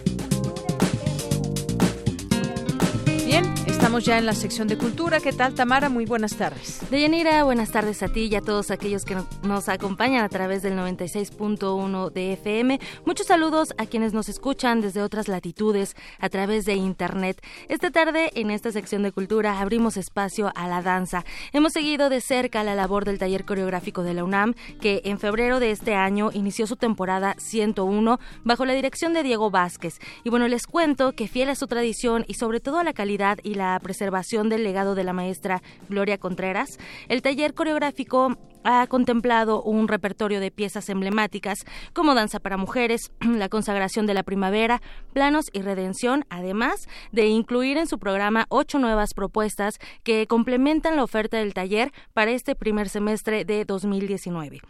Ya 3.98 4.16
en 4.16 4.24
la 4.24 4.32
sección 4.32 4.68
de 4.68 4.78
cultura. 4.78 5.20
¿Qué 5.20 5.32
tal, 5.32 5.54
Tamara? 5.54 5.90
Muy 5.90 6.06
buenas 6.06 6.34
tardes. 6.34 6.80
Deyanira, 6.90 7.44
buenas 7.44 7.70
tardes 7.70 8.02
a 8.02 8.08
ti 8.08 8.22
y 8.22 8.34
a 8.34 8.40
todos 8.40 8.70
aquellos 8.70 9.04
que 9.04 9.16
nos 9.42 9.68
acompañan 9.68 10.24
a 10.24 10.30
través 10.30 10.62
del 10.62 10.72
96.1 10.78 12.10
de 12.10 12.32
FM. 12.32 12.80
Muchos 13.04 13.26
saludos 13.26 13.74
a 13.76 13.84
quienes 13.84 14.14
nos 14.14 14.30
escuchan 14.30 14.80
desde 14.80 15.02
otras 15.02 15.28
latitudes 15.28 15.94
a 16.18 16.30
través 16.30 16.64
de 16.64 16.74
Internet. 16.74 17.42
Esta 17.68 17.90
tarde, 17.90 18.30
en 18.34 18.50
esta 18.50 18.72
sección 18.72 19.02
de 19.02 19.12
cultura, 19.12 19.60
abrimos 19.60 19.98
espacio 19.98 20.50
a 20.54 20.68
la 20.68 20.80
danza. 20.80 21.24
Hemos 21.52 21.74
seguido 21.74 22.08
de 22.08 22.22
cerca 22.22 22.64
la 22.64 22.74
labor 22.74 23.04
del 23.04 23.18
taller 23.18 23.44
coreográfico 23.44 24.02
de 24.02 24.14
la 24.14 24.24
UNAM, 24.24 24.54
que 24.80 25.02
en 25.04 25.18
febrero 25.18 25.60
de 25.60 25.70
este 25.70 25.94
año 25.94 26.30
inició 26.32 26.66
su 26.66 26.76
temporada 26.76 27.34
101 27.36 28.18
bajo 28.42 28.64
la 28.64 28.72
dirección 28.72 29.12
de 29.12 29.22
Diego 29.22 29.50
Vázquez. 29.50 30.00
Y 30.24 30.30
bueno, 30.30 30.48
les 30.48 30.66
cuento 30.66 31.12
que 31.12 31.28
fiel 31.28 31.50
a 31.50 31.54
su 31.54 31.66
tradición 31.66 32.24
y 32.26 32.34
sobre 32.34 32.60
todo 32.60 32.78
a 32.78 32.84
la 32.84 32.94
calidad 32.94 33.38
y 33.42 33.54
la 33.54 33.81
preservación 33.82 34.48
del 34.48 34.64
legado 34.64 34.94
de 34.94 35.04
la 35.04 35.12
maestra 35.12 35.62
Gloria 35.88 36.18
Contreras, 36.18 36.78
el 37.08 37.20
taller 37.20 37.54
coreográfico 37.54 38.36
ha 38.64 38.86
contemplado 38.86 39.62
un 39.62 39.88
repertorio 39.88 40.40
de 40.40 40.50
piezas 40.50 40.88
emblemáticas 40.88 41.58
como 41.92 42.14
Danza 42.14 42.40
para 42.40 42.56
Mujeres, 42.56 43.12
La 43.20 43.48
Consagración 43.48 44.06
de 44.06 44.14
la 44.14 44.22
Primavera, 44.22 44.80
Planos 45.12 45.46
y 45.52 45.62
Redención, 45.62 46.24
además 46.30 46.88
de 47.10 47.26
incluir 47.26 47.76
en 47.76 47.86
su 47.86 47.98
programa 47.98 48.46
ocho 48.48 48.78
nuevas 48.78 49.14
propuestas 49.14 49.78
que 50.02 50.26
complementan 50.26 50.96
la 50.96 51.04
oferta 51.04 51.38
del 51.38 51.54
taller 51.54 51.92
para 52.12 52.30
este 52.30 52.54
primer 52.54 52.88
semestre 52.88 53.44
de 53.44 53.64
2019. 53.64 54.60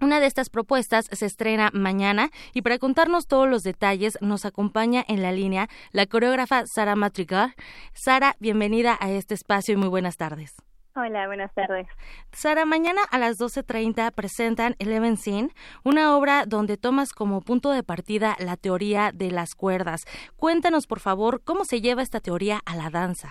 Una 0.00 0.20
de 0.20 0.26
estas 0.26 0.48
propuestas 0.48 1.06
se 1.06 1.26
estrena 1.26 1.70
mañana 1.72 2.30
y 2.54 2.62
para 2.62 2.78
contarnos 2.78 3.26
todos 3.26 3.48
los 3.48 3.64
detalles 3.64 4.16
nos 4.20 4.44
acompaña 4.44 5.04
en 5.08 5.22
la 5.22 5.32
línea 5.32 5.66
la 5.90 6.06
coreógrafa 6.06 6.66
Sara 6.66 6.94
Matrigar. 6.94 7.50
Sara, 7.94 8.36
bienvenida 8.38 8.96
a 9.00 9.10
este 9.10 9.34
espacio 9.34 9.74
y 9.74 9.76
muy 9.76 9.88
buenas 9.88 10.16
tardes. 10.16 10.56
Hola, 10.94 11.26
buenas 11.26 11.52
tardes. 11.54 11.86
Sara, 12.32 12.64
mañana 12.64 13.00
a 13.10 13.18
las 13.18 13.40
12.30 13.40 14.12
presentan 14.12 14.74
Eleven 14.78 15.16
Scene, 15.16 15.50
una 15.84 16.16
obra 16.16 16.44
donde 16.46 16.76
tomas 16.76 17.12
como 17.12 17.40
punto 17.40 17.70
de 17.70 17.82
partida 17.82 18.36
la 18.38 18.56
teoría 18.56 19.10
de 19.12 19.30
las 19.30 19.54
cuerdas. 19.54 20.06
Cuéntanos, 20.36 20.86
por 20.86 21.00
favor, 21.00 21.42
cómo 21.44 21.64
se 21.64 21.80
lleva 21.80 22.02
esta 22.02 22.20
teoría 22.20 22.60
a 22.66 22.76
la 22.76 22.90
danza. 22.90 23.30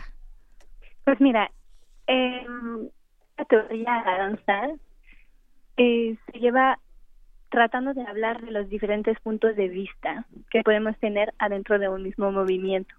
Pues 1.03 1.20
mira, 1.22 1.49
em, 2.07 2.89
la 3.38 3.45
teoría 3.45 3.95
a 3.95 4.05
la 4.05 4.18
danza 4.18 4.80
eh, 5.78 6.17
se 6.25 6.39
lleva 6.39 6.80
tratando 7.49 7.93
de 7.93 8.01
hablar 8.01 8.41
de 8.41 8.51
los 8.51 8.69
diferentes 8.69 9.19
puntos 9.21 9.55
de 9.55 9.69
vista 9.69 10.25
que 10.49 10.63
podemos 10.63 10.97
tener 10.97 11.34
adentro 11.39 11.80
de 11.80 11.88
un 11.88 12.03
mismo 12.03 12.32
movimiento. 12.32 12.93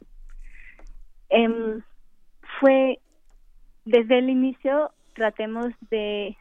Em, 1.28 1.82
fue 2.60 2.98
desde 3.84 4.18
el 4.18 4.30
inicio 4.30 4.90
tratemos 5.14 5.66
de 5.90 6.36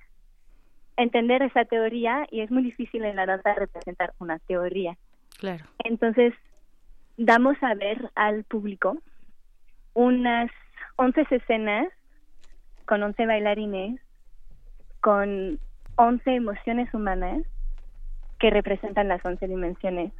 entender 0.95 1.41
esa 1.41 1.65
teoría 1.65 2.25
y 2.31 2.41
es 2.41 2.51
muy 2.51 2.63
difícil 2.63 3.03
en 3.05 3.15
la 3.15 3.25
danza 3.25 3.53
representar 3.53 4.13
una 4.19 4.39
teoría. 4.39 4.97
Claro. 5.39 5.65
Entonces, 5.83 6.33
damos 7.17 7.57
a 7.61 7.73
ver 7.75 8.11
al 8.15 8.43
público 8.43 8.97
unas 9.93 10.51
11 10.95 11.25
escenas 11.29 11.87
con 12.85 13.03
11 13.03 13.25
bailarines, 13.25 13.99
con 15.01 15.59
11 15.97 16.35
emociones 16.35 16.93
humanas 16.93 17.43
que 18.39 18.49
representan 18.49 19.07
las 19.07 19.23
11 19.25 19.47
dimensiones 19.47 20.13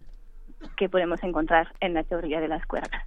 que 0.76 0.90
podemos 0.90 1.24
encontrar 1.24 1.68
en 1.80 1.94
la 1.94 2.04
teoría 2.04 2.42
de 2.42 2.48
las 2.48 2.66
cuerdas. 2.66 3.04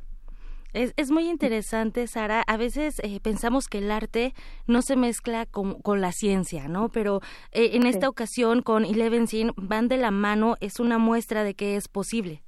Es, 0.72 0.94
es 0.96 1.10
muy 1.10 1.28
interesante, 1.28 2.06
Sara. 2.06 2.42
A 2.46 2.56
veces 2.56 3.00
eh, 3.00 3.18
pensamos 3.20 3.66
que 3.66 3.78
el 3.78 3.90
arte 3.90 4.32
no 4.68 4.82
se 4.82 4.94
mezcla 4.94 5.46
con, 5.46 5.82
con 5.82 6.00
la 6.00 6.12
ciencia, 6.12 6.68
¿no? 6.68 6.90
Pero 6.90 7.20
eh, 7.52 7.70
en 7.72 7.86
esta 7.86 8.08
ocasión 8.08 8.62
con 8.62 8.84
Eleven 8.84 9.26
Sin 9.26 9.50
van 9.56 9.88
de 9.88 9.96
la 9.96 10.12
mano, 10.12 10.54
es 10.60 10.78
una 10.78 10.98
muestra 10.98 11.42
de 11.42 11.54
que 11.54 11.74
es 11.74 11.88
posible. 11.88 12.42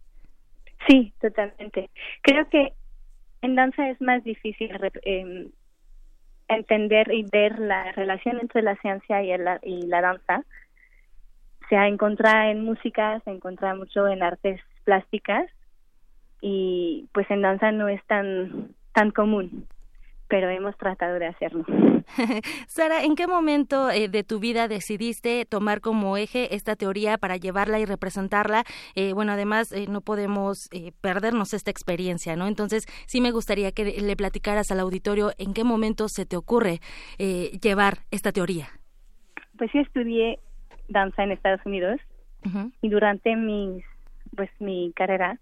Sí, 0.89 1.13
totalmente. 1.21 1.91
Creo 2.23 2.49
que 2.49 2.75
en 3.43 3.57
danza 3.57 3.89
es 3.91 4.01
más 4.01 4.23
difícil 4.23 4.71
eh, 5.05 5.49
entender 6.57 7.13
y 7.13 7.25
ver 7.25 7.59
la 7.59 7.93
relación 7.93 8.39
entre 8.41 8.63
la 8.63 8.77
ciencia 8.77 9.23
y, 9.23 9.33
el, 9.33 9.47
y 9.63 9.87
la 9.87 10.01
danza. 10.01 10.43
Se 11.69 11.77
encuentra 11.77 12.51
en 12.51 12.65
música, 12.65 13.21
se 13.25 13.31
encuentra 13.31 13.75
mucho 13.75 14.07
en 14.09 14.23
artes 14.23 14.61
plásticas 14.85 15.49
y 16.41 17.09
pues 17.13 17.31
en 17.31 17.43
danza 17.43 17.71
no 17.73 17.89
es 17.89 18.05
tan 18.07 18.75
tan 18.93 19.11
común 19.11 19.67
pero 20.33 20.49
hemos 20.49 20.75
tratado 20.79 21.19
de 21.19 21.27
hacerlo. 21.27 21.63
Sara, 22.67 23.05
¿en 23.05 23.17
qué 23.17 23.27
momento 23.27 23.91
eh, 23.91 24.09
de 24.09 24.25
tu 24.25 24.41
vida 24.41 24.67
decidiste 24.67 25.45
tomar 25.45 25.83
como 25.83 26.17
eje 26.17 26.55
esta 26.55 26.75
teoría 26.75 27.19
para 27.19 27.37
llevarla 27.37 27.79
y 27.81 27.85
representarla? 27.85 28.65
Eh, 28.95 29.13
bueno, 29.13 29.33
además 29.33 29.73
eh, 29.73 29.85
no 29.91 30.01
podemos 30.01 30.71
perdernos 31.03 31.53
esta 31.53 31.71
experiencia, 31.71 32.35
¿no? 32.35 32.47
Entonces, 32.47 32.87
sí 33.07 33.21
me 33.21 33.31
gustaría 33.31 33.73
que 33.73 34.01
le 34.01 34.17
platicaras 34.17 34.71
al 34.71 34.81
auditorio 34.81 35.33
en 35.37 35.53
qué 35.53 35.65
momento 35.65 36.09
se 36.09 36.25
te 36.25 36.39
ocurre 36.39 36.81
llevar 37.19 37.99
esta 38.11 38.33
teoría. 38.33 38.69
Pues 39.59 39.71
yo 39.75 39.81
estudié 39.81 40.39
danza 40.89 41.25
en 41.25 41.33
Estados 41.33 41.61
Unidos 41.67 42.01
y 42.81 42.89
durante 42.89 43.37
mis, 43.37 43.85
pues 44.35 44.49
mi 44.61 44.95
carrera 44.97 45.39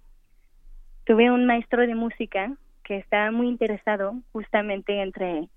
tuve 1.04 1.30
un 1.30 1.46
maestro 1.46 1.86
de 1.86 1.94
música 1.94 2.56
que 2.90 2.96
está 2.96 3.30
muy 3.30 3.46
interesado 3.46 4.14
justamente 4.32 5.00
entre 5.00 5.48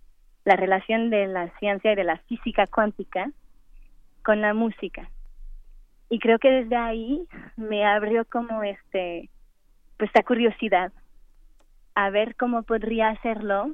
la 0.45 0.55
relación 0.55 1.09
de 1.09 1.25
la 1.25 1.49
ciencia 1.57 1.91
y 1.91 1.95
de 1.95 2.03
la 2.03 2.19
física 2.27 2.67
cuántica 2.67 3.31
con 4.23 4.39
la 4.39 4.53
música. 4.53 5.09
Y 6.09 6.19
creo 6.19 6.38
que 6.38 6.51
desde 6.51 6.75
ahí 6.75 7.27
me 7.57 7.88
abrió 7.88 8.23
como 8.25 8.61
este 8.61 9.31
pues 9.97 10.09
esta 10.09 10.21
curiosidad 10.21 10.93
a 11.95 12.11
ver 12.11 12.36
cómo 12.36 12.61
podría 12.61 13.09
hacerlo 13.09 13.73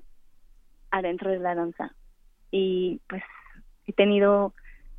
adentro 0.89 1.29
de 1.29 1.39
la 1.39 1.53
danza. 1.53 1.93
Y 2.51 3.01
pues 3.09 3.23
he 3.87 3.91
tenido 3.91 4.53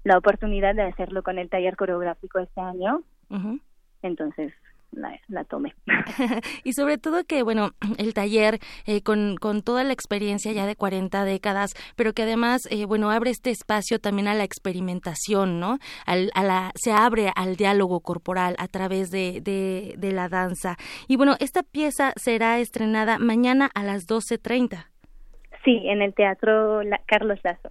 la 0.05 0.19
oportunidad 0.19 0.75
de 0.75 0.83
hacerlo 0.83 1.23
con 1.23 1.39
el 1.39 1.49
taller 1.49 1.77
coreográfico 1.77 2.41
este 2.41 2.61
año. 2.61 3.05
Entonces, 4.03 4.53
la, 4.93 5.45
tomé. 5.45 5.75
y 6.65 6.73
sobre 6.73 6.99
todo 6.99 7.25
que, 7.25 7.43
bueno, 7.43 7.71
el 7.99 8.15
taller 8.15 8.59
eh, 8.87 9.03
con, 9.03 9.37
con, 9.37 9.63
toda 9.63 9.85
la 9.85 9.93
experiencia 9.93 10.53
ya 10.53 10.67
de 10.67 10.77
40 10.77 11.25
décadas, 11.25 11.75
pero 11.97 12.13
que 12.13 12.23
además, 12.23 12.63
eh, 12.71 12.85
bueno, 12.85 13.11
abre 13.11 13.31
este 13.31 13.51
espacio 13.51 13.99
también 13.99 14.29
a 14.29 14.35
la 14.35 14.45
experimentación, 14.45 15.61
¿no? 15.61 15.79
Al, 16.07 16.31
a 16.35 16.43
la, 16.43 16.73
se 16.75 16.93
abre 16.93 17.31
al 17.35 17.57
diálogo 17.57 18.01
corporal 18.01 18.57
a 18.59 18.69
través 18.69 19.11
de, 19.11 19.41
de, 19.41 19.95
de 19.97 20.13
la 20.13 20.29
danza. 20.29 20.77
Y 21.09 21.17
bueno, 21.17 21.37
esta 21.41 21.63
pieza 21.63 22.13
será 22.17 22.59
estrenada 22.59 23.19
mañana 23.19 23.71
a 23.75 23.85
las 23.85 24.07
12.30. 24.07 24.87
Sí, 25.65 25.83
en 25.85 26.03
el 26.03 26.15
Teatro 26.15 26.81
Carlos 27.07 27.39
Lazo. 27.43 27.71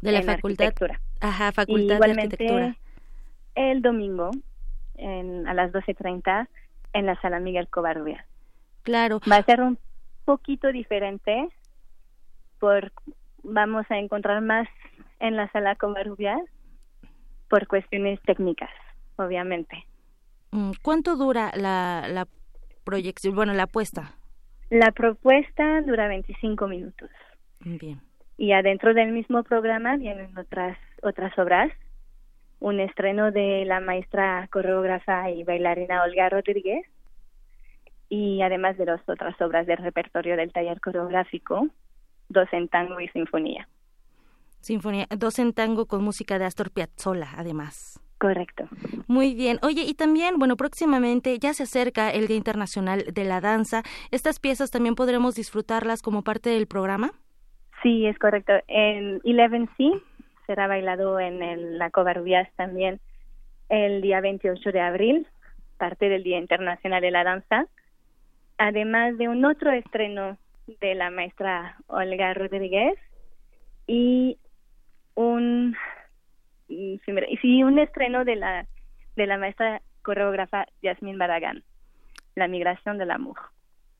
De 0.00 0.10
la 0.10 0.22
Facultad. 0.22 0.72
Ajá, 1.20 1.52
Facultad 1.52 2.00
de 2.00 2.10
Arquitectura. 2.10 2.76
El 3.54 3.82
domingo 3.82 4.30
en, 4.96 5.46
a 5.46 5.54
las 5.54 5.72
12.30 5.72 6.48
en 6.92 7.06
la 7.06 7.20
Sala 7.20 7.40
Miguel 7.40 7.68
Covarrubias. 7.68 8.24
Claro. 8.82 9.20
Va 9.30 9.36
a 9.36 9.44
ser 9.44 9.60
un 9.60 9.78
poquito 10.24 10.72
diferente, 10.72 11.48
por 12.58 12.92
vamos 13.42 13.86
a 13.90 13.98
encontrar 13.98 14.40
más 14.40 14.68
en 15.20 15.36
la 15.36 15.50
Sala 15.50 15.76
Covarrubias 15.76 16.40
por 17.48 17.66
cuestiones 17.66 18.20
técnicas, 18.22 18.70
obviamente. 19.16 19.84
Mm, 20.52 20.72
¿Cuánto 20.82 21.16
dura 21.16 21.52
la, 21.54 22.06
la 22.08 22.26
proyección, 22.84 23.34
bueno, 23.34 23.52
la 23.52 23.64
apuesta? 23.64 24.14
La 24.70 24.90
propuesta 24.92 25.82
dura 25.82 26.08
25 26.08 26.66
minutos. 26.66 27.10
Bien. 27.60 28.00
Y 28.38 28.52
adentro 28.52 28.94
del 28.94 29.12
mismo 29.12 29.42
programa 29.42 29.96
vienen 29.96 30.36
otras 30.36 30.78
otras 31.02 31.36
obras 31.38 31.70
un 32.62 32.78
estreno 32.78 33.32
de 33.32 33.64
la 33.66 33.80
maestra 33.80 34.48
coreógrafa 34.52 35.30
y 35.30 35.42
bailarina 35.42 36.04
Olga 36.04 36.28
Rodríguez 36.28 36.86
y 38.08 38.40
además 38.40 38.78
de 38.78 38.86
las 38.86 39.00
otras 39.08 39.38
obras 39.40 39.66
del 39.66 39.78
repertorio 39.78 40.36
del 40.36 40.52
taller 40.52 40.80
coreográfico, 40.80 41.66
dos 42.28 42.48
en 42.52 42.68
tango 42.68 43.00
y 43.00 43.08
sinfonía. 43.08 43.68
Sinfonía, 44.60 45.08
dos 45.10 45.40
en 45.40 45.52
tango 45.52 45.86
con 45.86 46.04
música 46.04 46.38
de 46.38 46.44
Astor 46.44 46.70
Piazzolla, 46.70 47.30
además. 47.36 48.00
Correcto. 48.18 48.68
Muy 49.08 49.34
bien. 49.34 49.58
Oye, 49.62 49.82
y 49.82 49.94
también, 49.94 50.38
bueno, 50.38 50.56
próximamente 50.56 51.36
ya 51.40 51.54
se 51.54 51.64
acerca 51.64 52.10
el 52.10 52.28
Día 52.28 52.36
Internacional 52.36 53.06
de 53.12 53.24
la 53.24 53.40
Danza. 53.40 53.82
¿Estas 54.12 54.38
piezas 54.38 54.70
también 54.70 54.94
podremos 54.94 55.34
disfrutarlas 55.34 56.00
como 56.00 56.22
parte 56.22 56.50
del 56.50 56.68
programa? 56.68 57.10
Sí, 57.82 58.06
es 58.06 58.16
correcto. 58.20 58.52
En 58.68 59.20
Eleven 59.24 59.68
C 59.76 59.90
será 60.52 60.66
bailado 60.66 61.18
en 61.18 61.42
el, 61.42 61.78
la 61.78 61.88
Covarrubias 61.88 62.46
también 62.56 63.00
el 63.70 64.02
día 64.02 64.20
28 64.20 64.70
de 64.70 64.80
abril, 64.80 65.26
parte 65.78 66.10
del 66.10 66.22
Día 66.22 66.36
Internacional 66.36 67.00
de 67.00 67.10
la 67.10 67.24
Danza, 67.24 67.68
además 68.58 69.16
de 69.16 69.28
un 69.28 69.46
otro 69.46 69.72
estreno 69.72 70.36
de 70.66 70.94
la 70.94 71.08
maestra 71.08 71.78
Olga 71.86 72.34
Rodríguez 72.34 72.98
y 73.86 74.36
un 75.14 75.74
sí, 76.68 77.62
un 77.64 77.78
estreno 77.78 78.26
de 78.26 78.36
la 78.36 78.66
de 79.16 79.26
la 79.26 79.38
maestra 79.38 79.80
coreógrafa 80.02 80.66
Yasmín 80.82 81.16
Baragán, 81.16 81.64
La 82.34 82.46
migración 82.46 82.98
de 82.98 83.06
la 83.06 83.16
mujer. 83.16 83.46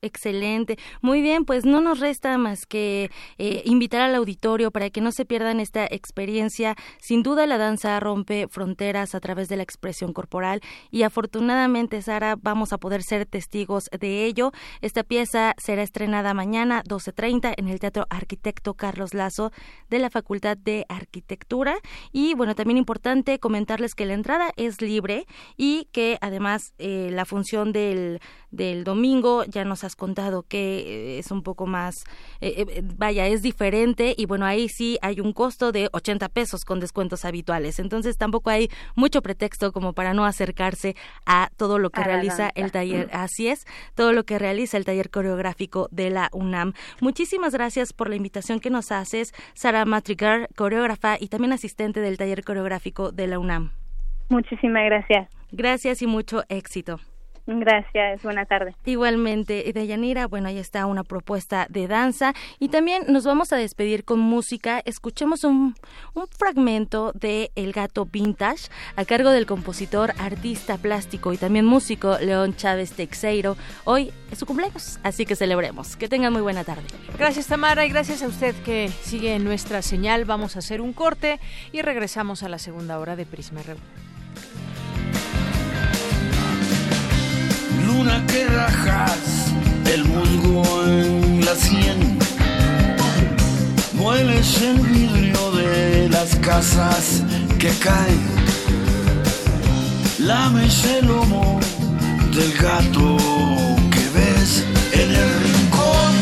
Excelente. 0.03 0.77
Muy 1.01 1.21
bien, 1.21 1.45
pues 1.45 1.63
no 1.63 1.79
nos 1.79 2.01
resta 2.01 2.37
más 2.37 2.65
que 2.65 3.09
eh, 3.37 3.61
invitar 3.63 4.01
al 4.01 4.15
auditorio 4.15 4.69
para 4.69 4.89
que 4.89 4.99
no 4.99 5.13
se 5.13 5.23
pierdan 5.23 5.61
esta 5.61 5.85
experiencia. 5.85 6.75
Sin 6.99 7.23
duda 7.23 7.45
la 7.47 7.57
danza 7.57 7.97
rompe 8.01 8.49
fronteras 8.49 9.15
a 9.15 9.21
través 9.21 9.47
de 9.47 9.55
la 9.55 9.63
expresión 9.63 10.11
corporal 10.11 10.59
y 10.91 11.03
afortunadamente, 11.03 12.01
Sara, 12.01 12.35
vamos 12.35 12.73
a 12.73 12.79
poder 12.79 13.01
ser 13.01 13.25
testigos 13.25 13.89
de 13.97 14.25
ello. 14.25 14.51
Esta 14.81 15.03
pieza 15.03 15.55
será 15.57 15.83
estrenada 15.83 16.33
mañana 16.33 16.83
12.30 16.83 17.53
en 17.55 17.69
el 17.69 17.79
Teatro 17.79 18.05
Arquitecto 18.09 18.73
Carlos 18.73 19.13
Lazo 19.13 19.53
de 19.89 19.99
la 19.99 20.09
Facultad 20.09 20.57
de 20.57 20.85
Arquitectura. 20.89 21.77
Y 22.11 22.33
bueno, 22.33 22.55
también 22.55 22.77
importante 22.77 23.39
comentarles 23.39 23.95
que 23.95 24.05
la 24.05 24.15
entrada 24.15 24.51
es 24.57 24.81
libre 24.81 25.27
y 25.55 25.87
que 25.93 26.17
además 26.19 26.73
eh, 26.77 27.07
la 27.09 27.23
función 27.23 27.71
del, 27.71 28.19
del 28.51 28.83
domingo 28.83 29.45
ya 29.45 29.63
nos 29.63 29.85
ha 29.85 29.92
contado 29.95 30.43
que 30.43 30.79
eh, 30.79 31.19
es 31.19 31.31
un 31.31 31.43
poco 31.43 31.65
más, 31.65 32.03
eh, 32.41 32.65
eh, 32.67 32.81
vaya, 32.97 33.27
es 33.27 33.41
diferente 33.41 34.13
y 34.17 34.25
bueno, 34.25 34.45
ahí 34.45 34.67
sí 34.69 34.97
hay 35.01 35.19
un 35.19 35.33
costo 35.33 35.71
de 35.71 35.89
80 35.91 36.29
pesos 36.29 36.65
con 36.65 36.79
descuentos 36.79 37.25
habituales. 37.25 37.79
Entonces 37.79 38.17
tampoco 38.17 38.49
hay 38.49 38.69
mucho 38.95 39.21
pretexto 39.21 39.71
como 39.71 39.93
para 39.93 40.13
no 40.13 40.25
acercarse 40.25 40.95
a 41.25 41.49
todo 41.57 41.79
lo 41.79 41.89
que 41.89 42.03
realiza 42.03 42.51
el 42.55 42.71
taller. 42.71 43.09
Así 43.13 43.47
es, 43.47 43.65
todo 43.95 44.13
lo 44.13 44.23
que 44.23 44.39
realiza 44.39 44.77
el 44.77 44.85
taller 44.85 45.09
coreográfico 45.09 45.87
de 45.91 46.09
la 46.09 46.29
UNAM. 46.33 46.73
Muchísimas 47.01 47.53
gracias 47.53 47.93
por 47.93 48.09
la 48.09 48.15
invitación 48.15 48.59
que 48.59 48.69
nos 48.69 48.91
haces, 48.91 49.33
Sara 49.53 49.85
Matrigar, 49.85 50.49
coreógrafa 50.55 51.17
y 51.19 51.27
también 51.27 51.53
asistente 51.53 51.99
del 51.99 52.17
taller 52.17 52.43
coreográfico 52.43 53.11
de 53.11 53.27
la 53.27 53.39
UNAM. 53.39 53.71
Muchísimas 54.29 54.85
gracias. 54.85 55.29
Gracias 55.51 56.01
y 56.01 56.07
mucho 56.07 56.43
éxito. 56.49 56.99
Gracias, 57.45 58.23
buena 58.23 58.45
tarde. 58.45 58.73
Igualmente, 58.85 59.69
Deyanira, 59.73 60.27
bueno, 60.27 60.47
ahí 60.47 60.57
está 60.57 60.85
una 60.85 61.03
propuesta 61.03 61.67
de 61.69 61.87
danza 61.87 62.33
y 62.57 62.69
también 62.69 63.03
nos 63.09 63.25
vamos 63.25 63.51
a 63.51 63.57
despedir 63.57 64.05
con 64.05 64.19
música. 64.19 64.81
Escuchemos 64.85 65.43
un, 65.43 65.75
un 66.13 66.27
fragmento 66.27 67.11
de 67.13 67.51
El 67.55 67.73
gato 67.73 68.05
vintage 68.05 68.69
a 68.95 69.03
cargo 69.03 69.29
del 69.31 69.45
compositor, 69.45 70.13
artista 70.19 70.77
plástico 70.77 71.33
y 71.33 71.37
también 71.37 71.65
músico 71.65 72.17
León 72.19 72.55
Chávez 72.55 72.93
Teixeiro. 72.93 73.57
Hoy 73.83 74.13
es 74.31 74.39
su 74.39 74.45
cumpleaños, 74.45 74.99
así 75.03 75.25
que 75.25 75.35
celebremos. 75.35 75.97
Que 75.97 76.07
tengan 76.07 76.31
muy 76.31 76.41
buena 76.41 76.63
tarde. 76.63 76.83
Gracias 77.17 77.47
Tamara 77.47 77.85
y 77.85 77.89
gracias 77.89 78.23
a 78.23 78.27
usted 78.27 78.55
que 78.63 78.87
sigue 78.87 79.37
nuestra 79.39 79.81
señal. 79.81 80.23
Vamos 80.23 80.55
a 80.55 80.59
hacer 80.59 80.79
un 80.79 80.93
corte 80.93 81.41
y 81.73 81.81
regresamos 81.81 82.41
a 82.43 82.49
la 82.49 82.57
segunda 82.57 82.99
hora 82.99 83.17
de 83.17 83.25
Prisma 83.25 83.61
que 88.27 88.45
rajas 88.45 89.53
el 89.85 90.03
musgo 90.03 90.63
en 90.85 91.45
la 91.45 91.55
sien. 91.55 92.17
Mueves 93.93 94.61
el 94.61 94.79
vidrio 94.79 95.51
de 95.51 96.09
las 96.09 96.35
casas 96.35 97.23
que 97.59 97.69
caen. 97.79 98.21
Lames 100.19 100.85
el 100.85 101.07
lomo 101.07 101.59
del 102.35 102.51
gato 102.57 103.17
que 103.93 104.05
ves 104.17 104.65
en 104.91 105.09
el 105.21 105.29
rincón. 105.45 106.13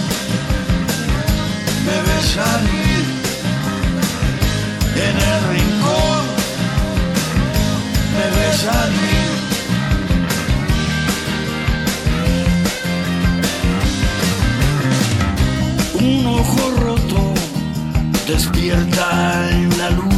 Me 1.85 1.97
ves 2.07 2.25
salir 2.39 3.03
en 5.07 5.15
el 5.31 5.39
rincón. 5.53 6.23
Me 8.15 8.25
ves 8.37 8.57
salir. 8.61 9.10
Un 16.01 16.25
ojo 16.25 16.71
roto 16.81 17.33
despierta 18.27 19.49
en 19.51 19.77
la 19.77 19.89
luz 19.91 20.11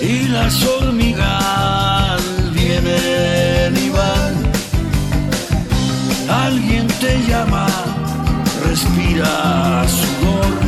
y 0.00 0.28
las 0.28 0.62
hormigas 0.64 2.22
vienen 2.52 3.76
y 3.76 3.90
van. 3.90 4.34
Alguien 6.28 6.86
te 7.00 7.18
llama, 7.28 7.66
respira 8.64 9.84
sudor, 9.88 10.67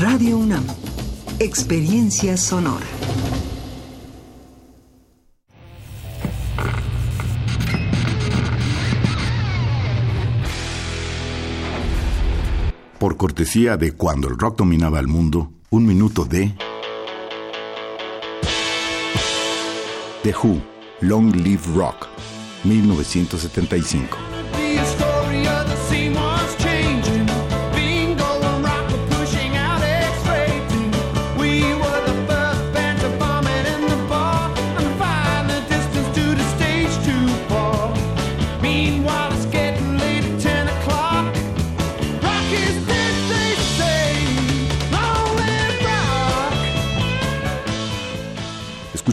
Radio 0.00 0.38
UNAM. 0.38 0.64
Experiencia 1.40 2.36
sonora. 2.36 2.86
Por 13.00 13.16
cortesía 13.16 13.76
de 13.76 13.90
Cuando 13.90 14.28
el 14.28 14.38
rock 14.38 14.58
dominaba 14.58 15.00
el 15.00 15.08
mundo, 15.08 15.50
un 15.70 15.84
minuto 15.84 16.24
de 16.24 16.54
The 20.22 20.32
Who, 20.32 20.62
Long 21.00 21.34
Live 21.34 21.62
Rock, 21.74 22.06
1975. 22.62 24.27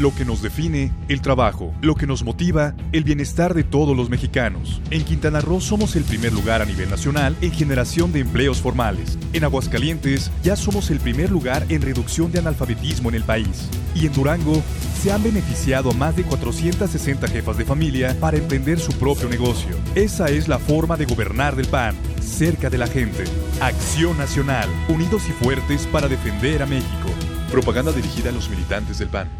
Lo 0.00 0.14
que 0.14 0.24
nos 0.24 0.40
define, 0.40 0.94
el 1.08 1.20
trabajo. 1.20 1.74
Lo 1.82 1.94
que 1.94 2.06
nos 2.06 2.24
motiva, 2.24 2.74
el 2.92 3.04
bienestar 3.04 3.52
de 3.52 3.64
todos 3.64 3.94
los 3.94 4.08
mexicanos. 4.08 4.80
En 4.90 5.04
Quintana 5.04 5.42
Roo 5.42 5.60
somos 5.60 5.94
el 5.94 6.04
primer 6.04 6.32
lugar 6.32 6.62
a 6.62 6.64
nivel 6.64 6.88
nacional 6.88 7.36
en 7.42 7.52
generación 7.52 8.10
de 8.10 8.20
empleos 8.20 8.62
formales. 8.62 9.18
En 9.34 9.44
Aguascalientes 9.44 10.30
ya 10.42 10.56
somos 10.56 10.90
el 10.90 11.00
primer 11.00 11.30
lugar 11.30 11.66
en 11.68 11.82
reducción 11.82 12.32
de 12.32 12.38
analfabetismo 12.38 13.10
en 13.10 13.16
el 13.16 13.24
país. 13.24 13.68
Y 13.94 14.06
en 14.06 14.14
Durango 14.14 14.62
se 15.02 15.12
han 15.12 15.22
beneficiado 15.22 15.90
a 15.90 15.94
más 15.94 16.16
de 16.16 16.22
460 16.22 17.28
jefas 17.28 17.58
de 17.58 17.66
familia 17.66 18.16
para 18.18 18.38
emprender 18.38 18.80
su 18.80 18.92
propio 18.92 19.28
negocio. 19.28 19.76
Esa 19.94 20.30
es 20.30 20.48
la 20.48 20.58
forma 20.58 20.96
de 20.96 21.04
gobernar 21.04 21.56
del 21.56 21.66
PAN, 21.66 21.94
cerca 22.22 22.70
de 22.70 22.78
la 22.78 22.86
gente. 22.86 23.24
Acción 23.60 24.16
Nacional, 24.16 24.70
unidos 24.88 25.24
y 25.28 25.32
fuertes 25.44 25.86
para 25.86 26.08
defender 26.08 26.62
a 26.62 26.66
México. 26.66 27.10
Propaganda 27.50 27.92
dirigida 27.92 28.30
a 28.30 28.32
los 28.32 28.48
militantes 28.48 28.98
del 28.98 29.08
PAN. 29.10 29.39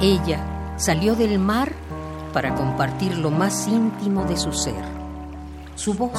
Ella 0.00 0.74
salió 0.78 1.14
del 1.14 1.38
mar 1.38 1.72
para 2.32 2.54
compartir 2.54 3.16
lo 3.18 3.30
más 3.30 3.68
íntimo 3.68 4.24
de 4.24 4.36
su 4.36 4.52
ser, 4.52 4.84
su 5.74 5.94
voz. 5.94 6.18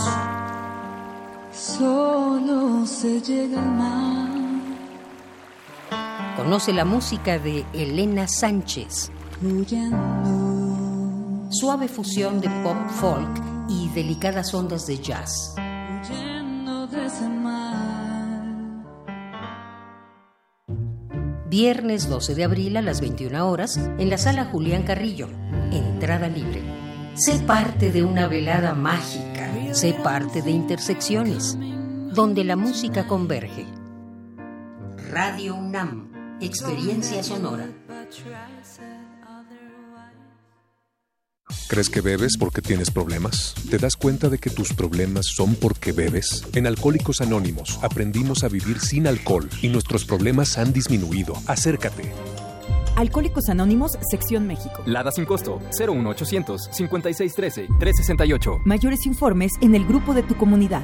Solo 1.52 2.86
se 2.86 3.22
llega 3.22 3.60
al 3.60 3.72
mar. 3.72 4.30
Conoce 6.38 6.74
la 6.74 6.86
música 6.86 7.40
de 7.40 7.66
Elena 7.74 8.28
Sánchez. 8.28 9.12
Huyendo, 9.42 11.50
Suave 11.52 11.88
fusión 11.88 12.40
de 12.42 12.50
pop 12.64 12.78
folk 12.90 13.42
y 13.68 13.90
delicadas 13.90 14.54
ondas 14.54 14.86
de 14.86 15.00
jazz. 15.00 15.56
huyendo 15.58 16.86
de 16.88 17.06
ese 17.06 17.28
mar. 17.28 17.79
Viernes 21.50 22.08
12 22.08 22.36
de 22.36 22.44
abril 22.44 22.78
a 22.78 22.84
las 22.84 23.02
21 23.02 23.50
horas 23.50 23.78
en 23.78 24.12
la 24.12 24.20
sala 24.20 24.46
Julián 24.46 24.84
Carrillo. 24.84 25.28
Entrada 25.72 26.28
libre. 26.28 26.62
Sé 27.16 27.40
parte 27.40 27.92
de 27.92 28.04
una 28.04 28.28
velada 28.28 28.76
mágica. 28.76 29.50
Sé 29.74 29.96
parte 29.96 30.44
de 30.44 30.52
Intersecciones, 30.52 31.58
donde 32.14 32.44
la 32.44 32.56
música 32.56 33.08
converge. 33.08 33.66
Radio 35.10 35.56
UNAM. 35.56 36.38
Experiencia 36.40 37.24
sonora. 37.24 37.66
¿Crees 41.68 41.90
que 41.90 42.02
bebes 42.02 42.38
porque 42.38 42.62
tienes 42.62 42.92
problemas? 42.92 43.54
¿Te 43.70 43.78
das 43.78 43.96
cuenta 43.96 44.30
de 44.30 44.38
que 44.38 44.50
tus 44.50 44.74
problemas 44.74 45.28
son 45.28 45.56
porque 45.56 45.92
bebes? 45.92 46.44
En 46.54 46.68
Alcohólicos 46.68 47.22
Anónimos 47.22 47.80
aprendimos 47.82 48.44
a 48.44 48.48
vivir 48.48 48.80
sin 48.80 49.08
alcohol 49.08 49.50
y 49.62 49.68
nuestros 49.70 50.06
problemas 50.06 50.58
han 50.58 50.74
disminuido. 50.74 51.34
Acércate. 51.48 52.12
Alcohólicos 52.96 53.48
Anónimos, 53.50 53.92
Sección 54.12 54.46
México. 54.46 54.84
Lada 54.86 55.12
sin 55.12 55.26
costo 55.26 55.62
01800 55.80 56.70
5613 56.72 57.68
368. 57.80 58.62
Mayores 58.66 59.06
informes 59.06 59.54
en 59.62 59.76
el 59.76 59.86
grupo 59.86 60.14
de 60.14 60.24
tu 60.24 60.36
comunidad. 60.36 60.84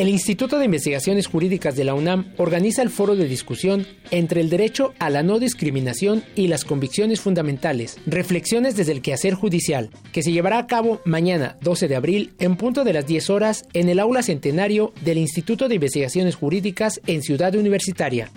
El 0.00 0.08
Instituto 0.08 0.58
de 0.58 0.64
Investigaciones 0.64 1.26
Jurídicas 1.26 1.76
de 1.76 1.84
la 1.84 1.92
UNAM 1.92 2.32
organiza 2.38 2.80
el 2.80 2.88
foro 2.88 3.16
de 3.16 3.28
discusión 3.28 3.86
entre 4.10 4.40
el 4.40 4.48
derecho 4.48 4.94
a 4.98 5.10
la 5.10 5.22
no 5.22 5.38
discriminación 5.38 6.24
y 6.34 6.48
las 6.48 6.64
convicciones 6.64 7.20
fundamentales, 7.20 7.98
reflexiones 8.06 8.76
desde 8.76 8.92
el 8.92 9.02
quehacer 9.02 9.34
judicial, 9.34 9.90
que 10.10 10.22
se 10.22 10.32
llevará 10.32 10.56
a 10.56 10.66
cabo 10.66 11.02
mañana 11.04 11.58
12 11.60 11.86
de 11.86 11.96
abril 11.96 12.32
en 12.38 12.56
punto 12.56 12.82
de 12.82 12.94
las 12.94 13.06
10 13.06 13.28
horas 13.28 13.66
en 13.74 13.90
el 13.90 14.00
aula 14.00 14.22
centenario 14.22 14.94
del 15.02 15.18
Instituto 15.18 15.68
de 15.68 15.74
Investigaciones 15.74 16.34
Jurídicas 16.34 17.02
en 17.06 17.20
Ciudad 17.20 17.54
Universitaria. 17.54 18.30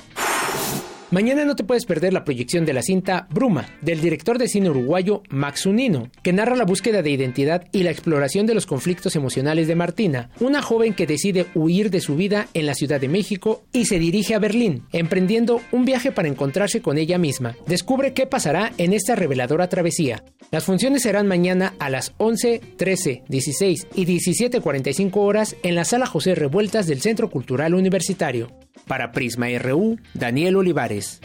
Mañana 1.13 1.45
no 1.45 1.57
te 1.57 1.63
puedes 1.63 1.85
perder 1.85 2.15
la 2.15 2.25
proyección 2.25 2.65
de 2.65 2.73
la 2.73 2.81
cinta 2.81 3.27
Bruma, 3.29 3.69
del 3.83 4.01
director 4.01 4.39
de 4.39 4.49
cine 4.49 4.71
uruguayo 4.71 5.23
Max 5.29 5.67
Unino, 5.67 6.09
que 6.23 6.33
narra 6.33 6.57
la 6.57 6.65
búsqueda 6.65 7.03
de 7.03 7.11
identidad 7.11 7.69
y 7.71 7.83
la 7.83 7.91
exploración 7.91 8.47
de 8.47 8.55
los 8.55 8.65
conflictos 8.65 9.15
emocionales 9.15 9.69
de 9.69 9.75
Martina, 9.75 10.31
una 10.41 10.63
joven 10.63 10.95
que 10.95 11.07
decide 11.07 11.45
huir 11.55 11.91
de 11.91 12.01
su 12.01 12.17
vida 12.17 12.49
en 12.55 12.65
la 12.65 12.73
Ciudad 12.73 12.99
de 12.99 13.11
México 13.11 13.63
y 13.75 13.85
se 13.85 13.99
dirige 13.99 14.35
a 14.35 14.39
Berlín, 14.39 14.85
emprendiendo 14.91 15.61
un 15.71 15.85
viaje 15.85 16.13
para 16.13 16.29
encontrarse 16.29 16.81
con 16.81 16.97
ella 16.97 17.19
misma. 17.19 17.57
Descubre 17.67 18.15
qué 18.15 18.27
pasará 18.27 18.73
en 18.79 18.95
esta 18.95 19.15
reveladora 19.15 19.69
travesía. 19.69 20.25
Las 20.51 20.65
funciones 20.65 21.03
serán 21.03 21.29
mañana 21.29 21.75
a 21.79 21.91
las 21.91 22.15
11, 22.17 22.59
13, 22.79 23.25
16 23.29 23.87
y 23.97 24.07
17.45 24.07 25.11
horas 25.17 25.57
en 25.63 25.75
la 25.75 25.85
Sala 25.85 26.07
José 26.07 26.35
Revueltas 26.35 26.87
del 26.87 27.03
Centro 27.03 27.29
Cultural 27.29 27.75
Universitario. 27.75 28.49
Para 28.87 29.13
Prisma 29.13 29.47
RU, 29.59 29.99
Daniel 30.15 30.57
Olivares. 30.57 31.21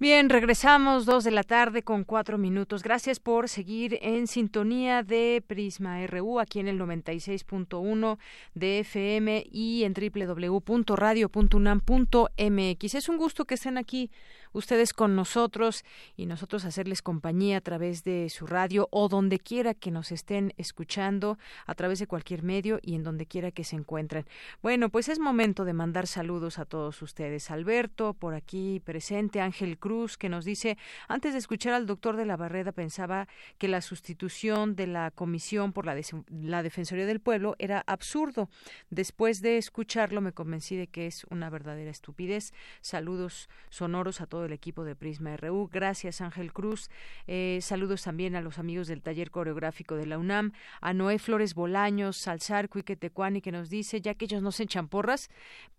Bien, 0.00 0.30
regresamos 0.30 1.06
dos 1.06 1.24
de 1.24 1.32
la 1.32 1.42
tarde 1.42 1.82
con 1.82 2.04
cuatro 2.04 2.38
minutos. 2.38 2.84
Gracias 2.84 3.18
por 3.18 3.48
seguir 3.48 3.98
en 4.00 4.28
sintonía 4.28 5.02
de 5.02 5.42
Prisma 5.44 6.06
RU 6.06 6.38
aquí 6.38 6.60
en 6.60 6.68
el 6.68 6.78
96.1 6.78 8.16
de 8.54 8.78
FM 8.78 9.44
y 9.50 9.82
en 9.82 9.94
www.radio.unam.mx. 9.94 12.94
Es 12.94 13.08
un 13.08 13.16
gusto 13.16 13.44
que 13.44 13.56
estén 13.56 13.76
aquí 13.76 14.12
ustedes 14.58 14.92
con 14.92 15.16
nosotros 15.16 15.84
y 16.16 16.26
nosotros 16.26 16.64
hacerles 16.64 17.02
compañía 17.02 17.58
a 17.58 17.60
través 17.60 18.04
de 18.04 18.28
su 18.28 18.46
radio 18.46 18.88
o 18.90 19.08
donde 19.08 19.38
quiera 19.38 19.74
que 19.74 19.90
nos 19.90 20.12
estén 20.12 20.52
escuchando, 20.56 21.38
a 21.66 21.74
través 21.74 21.98
de 21.98 22.06
cualquier 22.06 22.42
medio 22.42 22.78
y 22.82 22.94
en 22.94 23.02
donde 23.02 23.26
quiera 23.26 23.50
que 23.50 23.64
se 23.64 23.76
encuentren. 23.76 24.26
Bueno, 24.62 24.90
pues 24.90 25.08
es 25.08 25.18
momento 25.18 25.64
de 25.64 25.72
mandar 25.72 26.06
saludos 26.06 26.58
a 26.58 26.64
todos 26.64 27.00
ustedes. 27.02 27.50
Alberto, 27.50 28.14
por 28.14 28.34
aquí 28.34 28.80
presente, 28.84 29.40
Ángel 29.40 29.78
Cruz, 29.78 30.16
que 30.18 30.28
nos 30.28 30.44
dice, 30.44 30.76
antes 31.06 31.32
de 31.32 31.38
escuchar 31.38 31.72
al 31.72 31.86
doctor 31.86 32.16
de 32.16 32.26
la 32.26 32.36
Barreda, 32.36 32.72
pensaba 32.72 33.28
que 33.58 33.68
la 33.68 33.80
sustitución 33.80 34.74
de 34.74 34.86
la 34.86 35.10
Comisión 35.10 35.72
por 35.72 35.86
la, 35.86 35.96
la 36.30 36.62
Defensoría 36.62 37.06
del 37.06 37.20
Pueblo 37.20 37.54
era 37.58 37.84
absurdo. 37.86 38.48
Después 38.90 39.40
de 39.40 39.58
escucharlo 39.58 40.20
me 40.20 40.32
convencí 40.32 40.76
de 40.76 40.88
que 40.88 41.06
es 41.06 41.24
una 41.30 41.48
verdadera 41.48 41.90
estupidez. 41.90 42.52
Saludos 42.80 43.48
sonoros 43.70 44.20
a 44.20 44.26
todos 44.26 44.47
el 44.48 44.54
equipo 44.54 44.84
de 44.84 44.96
Prisma 44.96 45.36
RU. 45.36 45.68
Gracias, 45.72 46.20
Ángel 46.20 46.52
Cruz. 46.52 46.90
Eh, 47.26 47.58
saludos 47.62 48.02
también 48.02 48.34
a 48.34 48.40
los 48.40 48.58
amigos 48.58 48.88
del 48.88 49.02
taller 49.02 49.30
coreográfico 49.30 49.94
de 49.94 50.06
la 50.06 50.18
UNAM, 50.18 50.52
a 50.80 50.92
Noé 50.92 51.18
Flores 51.18 51.54
Bolaños, 51.54 52.16
Salzar 52.16 52.68
Cuiquetecuani, 52.68 53.40
que 53.40 53.52
nos 53.52 53.70
dice, 53.70 54.00
ya 54.00 54.14
que 54.14 54.24
ellos 54.24 54.42
no 54.42 54.50
se 54.50 54.64
echan 54.64 54.88
porras, 54.88 55.30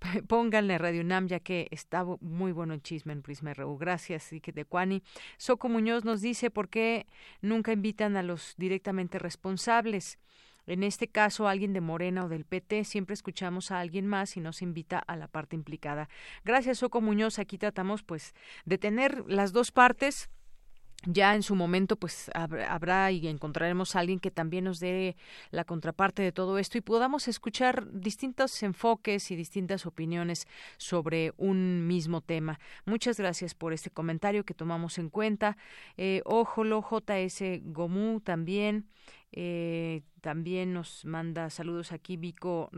pónganle 0.27 0.77
Radio 0.77 1.01
UNAM, 1.01 1.27
ya 1.27 1.39
que 1.39 1.67
está 1.71 2.05
muy 2.21 2.51
bueno 2.51 2.73
el 2.73 2.81
chisme 2.81 3.13
en 3.13 3.21
Prisma 3.21 3.53
RU. 3.53 3.77
Gracias, 3.77 4.29
Cuiquetecuani. 4.29 5.03
Soco 5.37 5.67
Muñoz 5.67 6.05
nos 6.05 6.21
dice, 6.21 6.49
¿por 6.49 6.69
qué 6.69 7.07
nunca 7.41 7.73
invitan 7.73 8.15
a 8.15 8.23
los 8.23 8.53
directamente 8.57 9.19
responsables? 9.19 10.19
En 10.69 10.83
este 10.83 11.07
caso, 11.07 11.47
alguien 11.47 11.73
de 11.73 11.81
Morena 11.81 12.25
o 12.25 12.29
del 12.29 12.45
PT, 12.45 12.83
siempre 12.83 13.15
escuchamos 13.15 13.71
a 13.71 13.79
alguien 13.79 14.05
más 14.05 14.37
y 14.37 14.39
nos 14.39 14.61
invita 14.61 14.99
a 14.99 15.15
la 15.15 15.27
parte 15.27 15.55
implicada. 15.55 16.09
Gracias, 16.45 16.77
Soco 16.77 17.01
Muñoz. 17.01 17.39
Aquí 17.39 17.57
tratamos, 17.57 18.03
pues, 18.03 18.35
de 18.65 18.77
tener 18.77 19.23
las 19.27 19.51
dos 19.51 19.71
partes 19.71 20.29
ya 21.05 21.33
en 21.33 21.43
su 21.43 21.55
momento 21.55 21.95
pues 21.95 22.29
habrá 22.33 23.11
y 23.11 23.27
encontraremos 23.27 23.95
a 23.95 23.99
alguien 23.99 24.19
que 24.19 24.31
también 24.31 24.65
nos 24.65 24.79
dé 24.79 25.15
la 25.49 25.63
contraparte 25.63 26.21
de 26.21 26.31
todo 26.31 26.57
esto 26.57 26.77
y 26.77 26.81
podamos 26.81 27.27
escuchar 27.27 27.89
distintos 27.91 28.61
enfoques 28.63 29.31
y 29.31 29.35
distintas 29.35 29.85
opiniones 29.85 30.45
sobre 30.77 31.33
un 31.37 31.87
mismo 31.87 32.21
tema. 32.21 32.59
Muchas 32.85 33.17
gracias 33.17 33.55
por 33.55 33.71
este 33.71 33.89
comentario 33.89 34.43
que 34.43 34.53
tomamos 34.53 34.97
en 34.97 35.09
cuenta. 35.09 35.57
Eh, 35.95 36.21
Ojolo, 36.25 36.81
JS 36.81 37.61
Gomú 37.63 38.19
también. 38.19 38.87
Eh, 39.31 40.01
también 40.21 40.73
nos 40.73 41.05
manda 41.05 41.49
saludos 41.49 41.91
aquí 41.91 42.17
Vico 42.17 42.69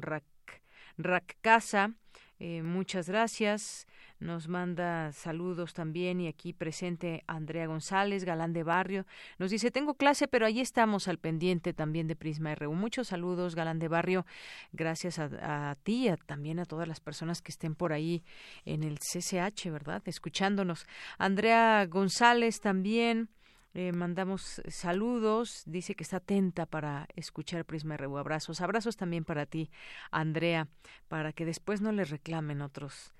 Casa. 1.41 1.95
Eh, 2.43 2.63
muchas 2.63 3.07
gracias. 3.07 3.85
Nos 4.19 4.47
manda 4.47 5.11
saludos 5.11 5.75
también 5.75 6.19
y 6.19 6.27
aquí 6.27 6.53
presente 6.53 7.23
Andrea 7.27 7.67
González, 7.67 8.23
Galán 8.23 8.51
de 8.51 8.63
Barrio. 8.63 9.05
Nos 9.37 9.51
dice, 9.51 9.69
tengo 9.69 9.93
clase, 9.93 10.27
pero 10.27 10.47
ahí 10.47 10.59
estamos 10.59 11.07
al 11.07 11.19
pendiente 11.19 11.71
también 11.71 12.07
de 12.07 12.15
Prisma 12.15 12.55
RU. 12.55 12.73
Muchos 12.73 13.09
saludos, 13.09 13.53
Galán 13.53 13.77
de 13.77 13.89
Barrio. 13.89 14.25
Gracias 14.71 15.19
a, 15.19 15.69
a 15.69 15.75
ti 15.75 16.09
y 16.09 16.15
también 16.25 16.57
a 16.57 16.65
todas 16.65 16.87
las 16.87 16.99
personas 16.99 17.43
que 17.43 17.51
estén 17.51 17.75
por 17.75 17.93
ahí 17.93 18.23
en 18.65 18.81
el 18.81 18.97
CCH, 18.97 19.69
¿verdad? 19.69 20.01
Escuchándonos. 20.05 20.87
Andrea 21.19 21.85
González 21.85 22.59
también. 22.59 23.29
Eh, 23.73 23.93
mandamos 23.93 24.61
saludos, 24.67 25.63
dice 25.65 25.95
que 25.95 26.03
está 26.03 26.17
atenta 26.17 26.65
para 26.65 27.07
escuchar 27.15 27.63
Prisma 27.63 27.95
RU. 27.95 28.17
Abrazos, 28.17 28.59
abrazos 28.59 28.97
también 28.97 29.23
para 29.23 29.45
ti, 29.45 29.71
Andrea, 30.11 30.67
para 31.07 31.31
que 31.31 31.45
después 31.45 31.79
no 31.79 31.93
le 31.93 32.03
reclamen 32.03 32.61
otros 32.61 33.13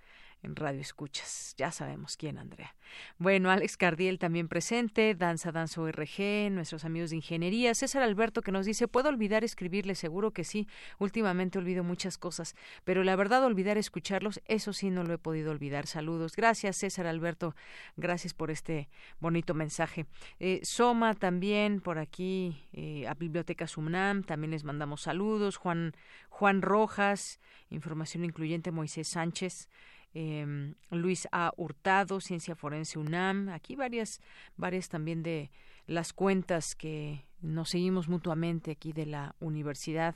en 0.43 0.55
Radio 0.55 0.81
Escuchas. 0.81 1.53
Ya 1.57 1.71
sabemos 1.71 2.17
quién, 2.17 2.37
Andrea. 2.37 2.75
Bueno, 3.17 3.51
Alex 3.51 3.77
Cardiel 3.77 4.19
también 4.19 4.47
presente, 4.47 5.15
Danza 5.15 5.51
Danza 5.51 5.81
RG, 5.81 6.51
nuestros 6.51 6.83
amigos 6.83 7.11
de 7.11 7.17
ingeniería, 7.17 7.73
César 7.75 8.03
Alberto 8.03 8.41
que 8.41 8.51
nos 8.51 8.65
dice, 8.65 8.87
¿puedo 8.87 9.09
olvidar 9.09 9.43
escribirle? 9.43 9.95
Seguro 9.95 10.31
que 10.31 10.43
sí. 10.43 10.67
Últimamente 10.99 11.59
olvido 11.59 11.83
muchas 11.83 12.17
cosas, 12.17 12.55
pero 12.83 13.03
la 13.03 13.15
verdad 13.15 13.45
olvidar 13.45 13.77
escucharlos, 13.77 14.41
eso 14.45 14.73
sí 14.73 14.89
no 14.89 15.03
lo 15.03 15.13
he 15.13 15.17
podido 15.17 15.51
olvidar. 15.51 15.87
Saludos. 15.87 16.35
Gracias, 16.35 16.77
César 16.77 17.07
Alberto. 17.07 17.55
Gracias 17.95 18.33
por 18.33 18.51
este 18.51 18.89
bonito 19.19 19.53
mensaje. 19.53 20.05
Eh, 20.39 20.59
Soma 20.63 21.13
también 21.13 21.81
por 21.81 21.99
aquí, 21.99 22.57
eh, 22.73 23.07
a 23.07 23.13
Biblioteca 23.13 23.67
Sumnam, 23.67 24.23
también 24.23 24.51
les 24.51 24.63
mandamos 24.63 25.01
saludos. 25.01 25.57
Juan, 25.57 25.93
Juan 26.29 26.61
Rojas, 26.61 27.39
información 27.69 28.25
incluyente 28.25 28.71
Moisés 28.71 29.07
Sánchez 29.07 29.69
eh, 30.13 30.73
Luis 30.89 31.27
A. 31.31 31.51
Hurtado, 31.57 32.19
Ciencia 32.19 32.55
Forense 32.55 32.99
UNAM, 32.99 33.49
aquí 33.49 33.75
varias, 33.75 34.21
varias 34.57 34.89
también 34.89 35.23
de 35.23 35.51
las 35.87 36.13
cuentas 36.13 36.75
que 36.75 37.25
nos 37.41 37.69
seguimos 37.69 38.07
mutuamente 38.07 38.71
aquí 38.71 38.93
de 38.93 39.05
la 39.05 39.35
universidad. 39.39 40.15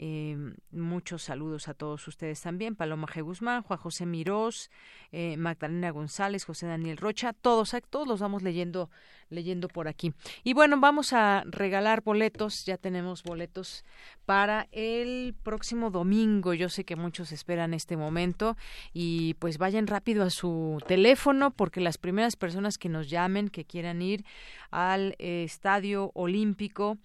Eh, 0.00 0.36
muchos 0.70 1.24
saludos 1.24 1.66
a 1.66 1.74
todos 1.74 2.06
ustedes 2.06 2.40
también. 2.40 2.76
Paloma 2.76 3.08
G. 3.08 3.20
Guzmán, 3.20 3.62
Juan 3.62 3.80
José 3.80 4.06
Mirós, 4.06 4.70
eh, 5.10 5.36
Magdalena 5.36 5.90
González, 5.90 6.44
José 6.44 6.68
Daniel 6.68 6.96
Rocha, 6.96 7.32
todos, 7.32 7.74
todos 7.90 8.06
los 8.06 8.20
vamos 8.20 8.44
leyendo, 8.44 8.90
leyendo 9.28 9.66
por 9.66 9.88
aquí. 9.88 10.14
Y 10.44 10.52
bueno, 10.52 10.78
vamos 10.78 11.12
a 11.12 11.42
regalar 11.46 12.02
boletos, 12.02 12.64
ya 12.64 12.76
tenemos 12.76 13.24
boletos 13.24 13.84
para 14.24 14.68
el 14.70 15.34
próximo 15.42 15.90
domingo. 15.90 16.54
Yo 16.54 16.68
sé 16.68 16.84
que 16.84 16.94
muchos 16.94 17.32
esperan 17.32 17.74
este 17.74 17.96
momento 17.96 18.56
y 18.92 19.34
pues 19.34 19.58
vayan 19.58 19.88
rápido 19.88 20.22
a 20.22 20.30
su 20.30 20.80
teléfono 20.86 21.50
porque 21.50 21.80
las 21.80 21.98
primeras 21.98 22.36
personas 22.36 22.78
que 22.78 22.88
nos 22.88 23.10
llamen, 23.10 23.48
que 23.48 23.64
quieran 23.64 24.00
ir 24.00 24.24
al 24.70 25.16
eh, 25.18 25.42
Estadio 25.42 26.12
Olímpico, 26.14 26.98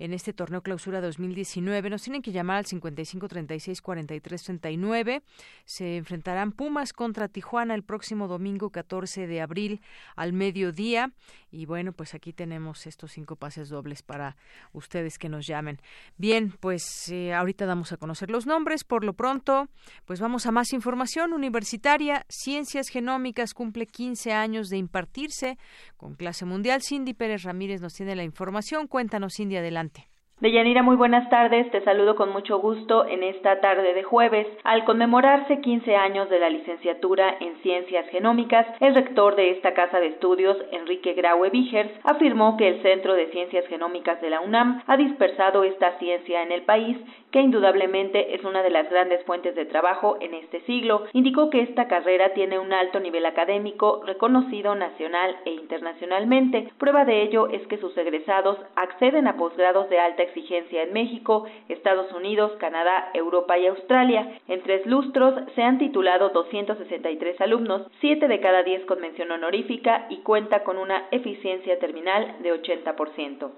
en 0.00 0.14
este 0.14 0.32
torneo 0.32 0.62
clausura 0.62 1.00
2019. 1.00 1.90
Nos 1.90 2.02
tienen 2.02 2.22
que 2.22 2.32
llamar 2.32 2.56
al 2.56 2.66
55 2.66 3.28
36 3.28 3.82
43 3.82 4.42
39. 4.42 5.22
Se 5.66 5.96
enfrentarán 5.98 6.52
Pumas 6.52 6.92
contra 6.92 7.28
Tijuana 7.28 7.74
el 7.74 7.84
próximo 7.84 8.26
domingo 8.26 8.70
14 8.70 9.26
de 9.26 9.40
abril 9.42 9.82
al 10.16 10.32
mediodía. 10.32 11.12
Y 11.50 11.66
bueno, 11.66 11.92
pues 11.92 12.14
aquí 12.14 12.32
tenemos 12.32 12.86
estos 12.86 13.12
cinco 13.12 13.36
pases 13.36 13.68
dobles 13.68 14.02
para 14.02 14.36
ustedes 14.72 15.18
que 15.18 15.28
nos 15.28 15.46
llamen. 15.46 15.80
Bien, 16.16 16.52
pues 16.60 17.08
eh, 17.10 17.34
ahorita 17.34 17.66
damos 17.66 17.92
a 17.92 17.96
conocer 17.96 18.30
los 18.30 18.46
nombres. 18.46 18.84
Por 18.84 19.04
lo 19.04 19.14
pronto, 19.14 19.68
pues 20.04 20.20
vamos 20.20 20.46
a 20.46 20.52
más 20.52 20.72
información 20.72 21.32
universitaria. 21.32 22.24
Ciencias 22.28 22.88
Genómicas 22.88 23.54
cumple 23.54 23.86
15 23.86 24.32
años 24.32 24.68
de 24.68 24.76
impartirse 24.76 25.58
con 25.96 26.14
clase 26.14 26.44
mundial. 26.44 26.82
Cindy 26.82 27.14
Pérez 27.14 27.42
Ramírez 27.42 27.80
nos 27.80 27.94
tiene 27.94 28.14
la 28.14 28.24
información. 28.24 28.86
Cuéntanos, 28.86 29.34
Cindy, 29.36 29.56
adelante. 29.56 30.09
Deyanira, 30.40 30.82
muy 30.82 30.96
buenas 30.96 31.28
tardes. 31.28 31.70
Te 31.70 31.82
saludo 31.82 32.16
con 32.16 32.32
mucho 32.32 32.58
gusto 32.60 33.06
en 33.06 33.22
esta 33.22 33.60
tarde 33.60 33.92
de 33.92 34.02
jueves. 34.02 34.46
Al 34.64 34.86
conmemorarse 34.86 35.60
15 35.60 35.94
años 35.96 36.30
de 36.30 36.40
la 36.40 36.48
licenciatura 36.48 37.36
en 37.40 37.56
Ciencias 37.56 38.08
Genómicas, 38.08 38.66
el 38.80 38.94
rector 38.94 39.36
de 39.36 39.50
esta 39.50 39.74
casa 39.74 40.00
de 40.00 40.06
estudios, 40.06 40.56
Enrique 40.72 41.12
Graue 41.12 41.50
Vigers, 41.50 41.90
afirmó 42.04 42.56
que 42.56 42.68
el 42.68 42.80
Centro 42.80 43.12
de 43.16 43.26
Ciencias 43.26 43.66
Genómicas 43.66 44.18
de 44.22 44.30
la 44.30 44.40
UNAM 44.40 44.82
ha 44.86 44.96
dispersado 44.96 45.62
esta 45.62 45.98
ciencia 45.98 46.42
en 46.42 46.52
el 46.52 46.62
país, 46.62 46.96
que 47.30 47.40
indudablemente 47.40 48.34
es 48.34 48.44
una 48.44 48.62
de 48.62 48.70
las 48.70 48.88
grandes 48.90 49.24
fuentes 49.24 49.54
de 49.54 49.64
trabajo 49.64 50.16
en 50.20 50.34
este 50.34 50.60
siglo. 50.62 51.04
Indicó 51.12 51.50
que 51.50 51.62
esta 51.62 51.88
carrera 51.88 52.34
tiene 52.34 52.58
un 52.58 52.72
alto 52.72 53.00
nivel 53.00 53.26
académico 53.26 54.02
reconocido 54.06 54.74
nacional 54.74 55.36
e 55.44 55.52
internacionalmente. 55.52 56.72
Prueba 56.78 57.04
de 57.04 57.22
ello 57.22 57.48
es 57.48 57.66
que 57.68 57.78
sus 57.78 57.96
egresados 57.96 58.58
acceden 58.76 59.26
a 59.26 59.36
posgrados 59.36 59.88
de 59.90 60.00
alta 60.00 60.22
exigencia 60.22 60.82
en 60.82 60.92
México, 60.92 61.46
Estados 61.68 62.12
Unidos, 62.12 62.52
Canadá, 62.58 63.10
Europa 63.14 63.58
y 63.58 63.66
Australia. 63.66 64.38
En 64.48 64.62
tres 64.62 64.84
lustros 64.86 65.34
se 65.54 65.62
han 65.62 65.78
titulado 65.78 66.30
263 66.30 67.40
alumnos, 67.40 67.82
7 68.00 68.28
de 68.28 68.40
cada 68.40 68.62
10 68.62 68.86
con 68.86 69.00
mención 69.00 69.30
honorífica 69.30 70.06
y 70.10 70.18
cuenta 70.18 70.64
con 70.64 70.78
una 70.78 71.06
eficiencia 71.10 71.78
terminal 71.78 72.36
de 72.42 72.52
80%. 72.52 73.50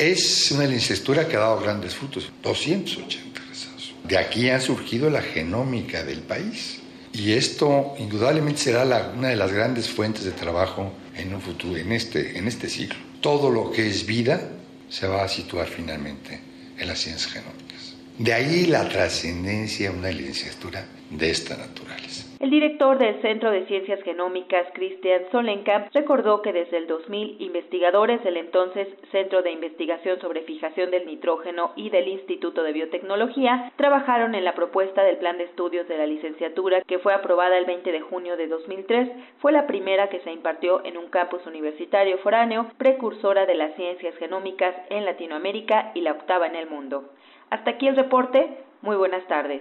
Es 0.00 0.50
una 0.50 0.64
licenciatura 0.64 1.28
que 1.28 1.36
ha 1.36 1.40
dado 1.40 1.60
grandes 1.60 1.94
frutos, 1.94 2.32
280 2.42 3.38
egresados. 3.38 3.94
De 4.02 4.16
aquí 4.16 4.48
ha 4.48 4.58
surgido 4.58 5.10
la 5.10 5.20
genómica 5.20 6.02
del 6.02 6.20
país. 6.20 6.78
Y 7.12 7.32
esto 7.32 7.96
indudablemente 7.98 8.62
será 8.62 8.84
una 9.14 9.28
de 9.28 9.36
las 9.36 9.52
grandes 9.52 9.90
fuentes 9.90 10.24
de 10.24 10.30
trabajo 10.30 10.90
en 11.14 11.34
un 11.34 11.42
futuro, 11.42 11.76
en 11.76 11.92
este, 11.92 12.38
en 12.38 12.48
este 12.48 12.70
siglo. 12.70 12.96
Todo 13.20 13.50
lo 13.50 13.70
que 13.70 13.90
es 13.90 14.06
vida 14.06 14.40
se 14.88 15.06
va 15.06 15.22
a 15.22 15.28
situar 15.28 15.66
finalmente 15.66 16.40
en 16.78 16.88
las 16.88 16.98
ciencias 16.98 17.30
genómicas. 17.30 17.94
De 18.16 18.32
ahí 18.32 18.64
la 18.64 18.88
trascendencia 18.88 19.90
de 19.90 19.98
una 19.98 20.10
licenciatura 20.10 20.86
de 21.10 21.30
esta 21.30 21.58
naturaleza. 21.58 21.89
El 22.40 22.48
director 22.48 22.96
del 22.96 23.20
Centro 23.20 23.50
de 23.50 23.66
Ciencias 23.66 24.02
Genómicas, 24.02 24.66
Christian 24.72 25.24
Solenkamp, 25.30 25.88
recordó 25.92 26.40
que 26.40 26.54
desde 26.54 26.78
el 26.78 26.86
2000 26.86 27.36
investigadores 27.38 28.24
del 28.24 28.38
entonces 28.38 28.88
Centro 29.12 29.42
de 29.42 29.50
Investigación 29.50 30.18
sobre 30.22 30.40
Fijación 30.44 30.90
del 30.90 31.04
Nitrógeno 31.04 31.72
y 31.76 31.90
del 31.90 32.08
Instituto 32.08 32.62
de 32.62 32.72
Biotecnología 32.72 33.70
trabajaron 33.76 34.34
en 34.34 34.46
la 34.46 34.54
propuesta 34.54 35.02
del 35.02 35.18
plan 35.18 35.36
de 35.36 35.44
estudios 35.44 35.86
de 35.86 35.98
la 35.98 36.06
licenciatura 36.06 36.80
que 36.80 36.98
fue 36.98 37.12
aprobada 37.12 37.58
el 37.58 37.66
20 37.66 37.92
de 37.92 38.00
junio 38.00 38.38
de 38.38 38.48
2003. 38.48 39.10
Fue 39.40 39.52
la 39.52 39.66
primera 39.66 40.08
que 40.08 40.20
se 40.20 40.32
impartió 40.32 40.82
en 40.86 40.96
un 40.96 41.10
campus 41.10 41.46
universitario 41.46 42.16
foráneo, 42.18 42.70
precursora 42.78 43.44
de 43.44 43.54
las 43.54 43.74
ciencias 43.74 44.16
genómicas 44.16 44.74
en 44.88 45.04
Latinoamérica 45.04 45.92
y 45.94 46.00
la 46.00 46.12
octava 46.12 46.46
en 46.46 46.56
el 46.56 46.70
mundo. 46.70 47.10
Hasta 47.50 47.72
aquí 47.72 47.86
el 47.86 47.96
reporte. 47.96 48.48
Muy 48.80 48.96
buenas 48.96 49.26
tardes. 49.26 49.60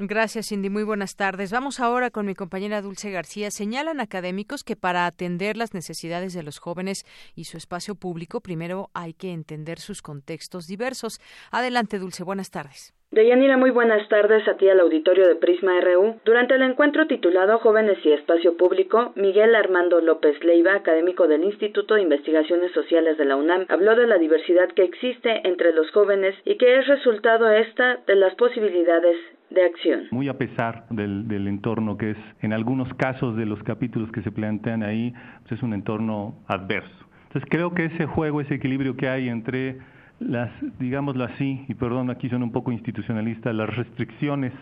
Gracias, 0.00 0.46
Cindy. 0.46 0.70
Muy 0.70 0.84
buenas 0.84 1.16
tardes. 1.16 1.50
Vamos 1.50 1.80
ahora 1.80 2.12
con 2.12 2.24
mi 2.24 2.36
compañera 2.36 2.82
Dulce 2.82 3.10
García. 3.10 3.50
Señalan 3.50 3.98
académicos 3.98 4.62
que 4.62 4.76
para 4.76 5.06
atender 5.06 5.56
las 5.56 5.74
necesidades 5.74 6.34
de 6.34 6.44
los 6.44 6.60
jóvenes 6.60 7.04
y 7.34 7.44
su 7.44 7.56
espacio 7.56 7.96
público, 7.96 8.40
primero 8.40 8.90
hay 8.94 9.12
que 9.12 9.32
entender 9.32 9.80
sus 9.80 10.00
contextos 10.00 10.68
diversos. 10.68 11.20
Adelante, 11.50 11.98
Dulce. 11.98 12.22
Buenas 12.22 12.50
tardes. 12.50 12.94
Deyanira, 13.10 13.56
muy 13.56 13.70
buenas 13.70 14.06
tardes 14.10 14.46
a 14.46 14.58
ti 14.58 14.68
al 14.68 14.80
auditorio 14.80 15.26
de 15.26 15.34
Prisma 15.36 15.80
RU. 15.80 16.16
Durante 16.26 16.56
el 16.56 16.62
encuentro 16.62 17.06
titulado 17.06 17.58
Jóvenes 17.58 17.96
y 18.04 18.12
Espacio 18.12 18.58
Público, 18.58 19.12
Miguel 19.16 19.54
Armando 19.54 20.02
López 20.02 20.36
Leiva, 20.44 20.74
académico 20.74 21.26
del 21.26 21.42
Instituto 21.42 21.94
de 21.94 22.02
Investigaciones 22.02 22.70
Sociales 22.72 23.16
de 23.16 23.24
la 23.24 23.36
UNAM, 23.36 23.64
habló 23.70 23.96
de 23.96 24.06
la 24.06 24.18
diversidad 24.18 24.68
que 24.76 24.84
existe 24.84 25.48
entre 25.48 25.72
los 25.72 25.90
jóvenes 25.92 26.34
y 26.44 26.58
que 26.58 26.80
es 26.80 26.86
resultado 26.86 27.50
esta 27.50 27.96
de 28.06 28.14
las 28.14 28.34
posibilidades 28.34 29.16
de 29.48 29.64
acción. 29.64 30.08
Muy 30.10 30.28
a 30.28 30.36
pesar 30.36 30.86
del, 30.90 31.26
del, 31.28 31.48
entorno 31.48 31.96
que 31.96 32.10
es, 32.10 32.18
en 32.42 32.52
algunos 32.52 32.92
casos 32.92 33.38
de 33.38 33.46
los 33.46 33.62
capítulos 33.62 34.12
que 34.12 34.20
se 34.20 34.32
plantean 34.32 34.82
ahí, 34.82 35.14
pues 35.44 35.52
es 35.52 35.62
un 35.62 35.72
entorno 35.72 36.34
adverso. 36.46 37.08
Entonces 37.28 37.48
creo 37.50 37.72
que 37.72 37.86
ese 37.86 38.04
juego, 38.04 38.42
ese 38.42 38.56
equilibrio 38.56 38.98
que 38.98 39.08
hay 39.08 39.30
entre 39.30 39.78
las, 40.20 40.50
digámoslo 40.78 41.24
así, 41.24 41.64
y 41.68 41.74
perdón, 41.74 42.10
aquí 42.10 42.28
son 42.28 42.42
un 42.42 42.52
poco 42.52 42.72
institucionalistas, 42.72 43.54
las 43.54 43.74
restricciones 43.74 44.52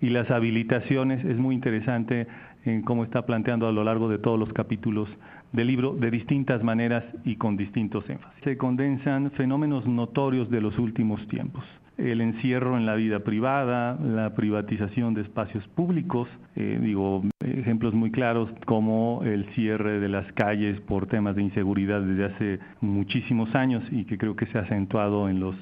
y 0.00 0.10
las 0.10 0.30
habilitaciones 0.30 1.24
es 1.24 1.36
muy 1.36 1.54
interesante 1.54 2.26
en 2.64 2.82
cómo 2.82 3.04
está 3.04 3.26
planteando 3.26 3.68
a 3.68 3.72
lo 3.72 3.84
largo 3.84 4.08
de 4.08 4.18
todos 4.18 4.38
los 4.38 4.52
capítulos 4.52 5.08
del 5.52 5.66
libro 5.66 5.94
de 5.94 6.10
distintas 6.10 6.62
maneras 6.62 7.04
y 7.24 7.36
con 7.36 7.56
distintos 7.56 8.08
énfasis. 8.08 8.42
Se 8.42 8.56
condensan 8.56 9.30
fenómenos 9.32 9.86
notorios 9.86 10.50
de 10.50 10.60
los 10.60 10.78
últimos 10.78 11.26
tiempos 11.28 11.64
el 11.96 12.20
encierro 12.20 12.76
en 12.76 12.86
la 12.86 12.94
vida 12.94 13.20
privada, 13.20 13.98
la 14.00 14.34
privatización 14.34 15.14
de 15.14 15.22
espacios 15.22 15.66
públicos, 15.68 16.28
eh, 16.56 16.78
digo, 16.80 17.22
ejemplos 17.40 17.94
muy 17.94 18.10
claros 18.10 18.50
como 18.66 19.22
el 19.24 19.44
cierre 19.54 20.00
de 20.00 20.08
las 20.08 20.30
calles 20.32 20.80
por 20.80 21.06
temas 21.06 21.36
de 21.36 21.42
inseguridad 21.42 22.00
desde 22.00 22.24
hace 22.24 22.58
muchísimos 22.80 23.54
años 23.54 23.82
y 23.90 24.04
que 24.04 24.18
creo 24.18 24.36
que 24.36 24.46
se 24.46 24.58
ha 24.58 24.62
acentuado 24.62 25.28
en 25.28 25.40
los 25.40 25.56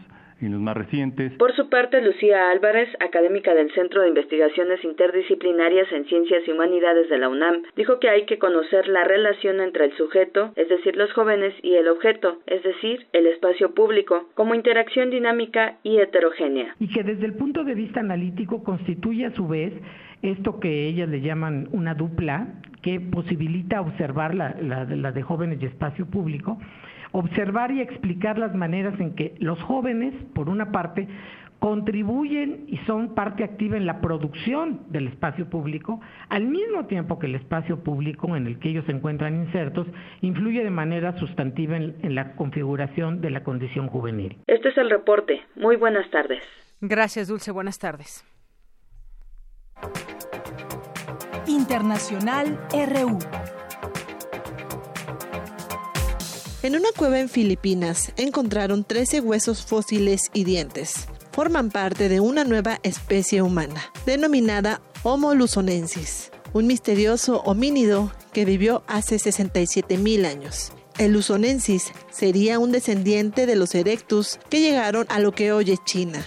los 0.51 0.61
más 0.61 0.76
recientes. 0.76 1.32
Por 1.34 1.55
su 1.55 1.68
parte, 1.68 2.03
Lucía 2.03 2.51
Álvarez, 2.51 2.88
académica 3.01 3.55
del 3.55 3.72
Centro 3.72 4.03
de 4.03 4.09
Investigaciones 4.09 4.82
Interdisciplinarias 4.84 5.90
en 5.93 6.05
Ciencias 6.07 6.43
y 6.47 6.51
Humanidades 6.51 7.09
de 7.09 7.18
la 7.18 7.28
UNAM, 7.28 7.62
dijo 7.76 8.01
que 8.01 8.09
hay 8.09 8.26
que 8.26 8.38
conocer 8.38 8.88
la 8.88 9.05
relación 9.05 9.61
entre 9.61 9.86
el 9.86 9.97
sujeto, 9.97 10.53
es 10.57 10.68
decir, 10.68 10.97
los 10.97 11.12
jóvenes, 11.12 11.55
y 11.62 11.74
el 11.74 11.88
objeto, 11.88 12.38
es 12.47 12.62
decir, 12.62 13.07
el 13.12 13.26
espacio 13.26 13.74
público, 13.74 14.28
como 14.34 14.55
interacción 14.55 15.11
dinámica 15.11 15.78
y 15.82 15.99
heterogénea. 15.99 16.74
Y 16.80 16.88
que 16.88 17.03
desde 17.03 17.26
el 17.26 17.34
punto 17.34 17.64
de 17.64 17.74
vista 17.74 18.01
analítico 18.01 18.62
constituye 18.64 19.26
a 19.26 19.34
su 19.34 19.47
vez 19.47 19.72
esto 20.22 20.61
que 20.61 20.86
ellas 20.86 21.09
le 21.09 21.20
llaman 21.20 21.68
una 21.72 21.95
dupla 21.95 22.49
que 22.82 23.01
posibilita 23.01 23.80
observar 23.80 24.34
la, 24.34 24.57
la, 24.61 24.84
la 24.84 25.12
de 25.12 25.22
jóvenes 25.22 25.59
y 25.62 25.66
espacio 25.66 26.07
público 26.07 26.59
observar 27.13 27.71
y 27.71 27.81
explicar 27.81 28.39
las 28.39 28.55
maneras 28.55 28.99
en 29.01 29.15
que 29.15 29.35
los 29.39 29.61
jóvenes, 29.63 30.15
por 30.35 30.49
una 30.49 30.73
parte, 30.73 31.09
contribuyen 31.63 32.65
y 32.67 32.79
son 32.79 33.15
parte 33.15 33.45
activa 33.45 33.77
en 33.77 33.87
la 33.87 34.01
producción 34.01 34.81
del 34.89 35.07
espacio 35.07 35.49
público, 35.49 36.01
al 36.29 36.47
mismo 36.47 36.87
tiempo 36.87 37.21
que 37.21 37.27
el 37.27 37.37
espacio 37.37 37.85
público 37.85 38.35
en 38.35 38.49
el 38.49 38.59
que 38.59 38.71
ellos 38.71 38.85
se 38.87 38.91
encuentran 38.91 39.37
insertos 39.45 39.87
influye 40.23 40.65
de 40.65 40.71
manera 40.71 41.17
sustantiva 41.21 41.77
en, 41.77 41.95
en 42.03 42.17
la 42.17 42.35
configuración 42.35 43.21
de 43.21 43.31
la 43.31 43.45
condición 43.45 43.87
juvenil. 43.87 44.39
Este 44.49 44.71
es 44.71 44.77
el 44.77 44.91
reporte. 44.91 45.41
Muy 45.55 45.77
buenas 45.77 46.11
tardes. 46.11 46.43
Gracias, 46.81 47.29
Dulce. 47.29 47.53
Buenas 47.53 47.79
tardes. 47.79 48.25
Internacional 51.47 52.59
RU. 52.73 53.19
En 56.63 56.77
una 56.77 56.91
cueva 56.97 57.19
en 57.19 57.29
Filipinas 57.29 58.13
encontraron 58.17 58.85
13 58.85 59.21
huesos 59.21 59.67
fósiles 59.67 60.31
y 60.33 60.45
dientes. 60.45 61.09
Forman 61.33 61.71
parte 61.71 62.09
de 62.09 62.21
una 62.21 62.45
nueva 62.45 62.79
especie 62.85 63.43
humana, 63.43 63.91
denominada 64.07 64.81
Homo 65.03 65.35
luzonensis, 65.35 66.31
un 66.53 66.69
misterioso 66.69 67.43
homínido 67.43 68.13
que 68.33 68.45
vivió 68.45 68.85
hace 68.87 69.17
67.000 69.17 70.25
años. 70.25 70.71
El 70.99 71.15
luzonensis 71.15 71.91
sería 72.13 72.61
un 72.61 72.71
descendiente 72.71 73.47
de 73.47 73.57
los 73.57 73.75
erectus 73.75 74.39
que 74.49 74.61
llegaron 74.61 75.07
a 75.09 75.19
lo 75.19 75.33
que 75.33 75.53
hoy 75.53 75.73
es 75.73 75.83
China. 75.85 76.25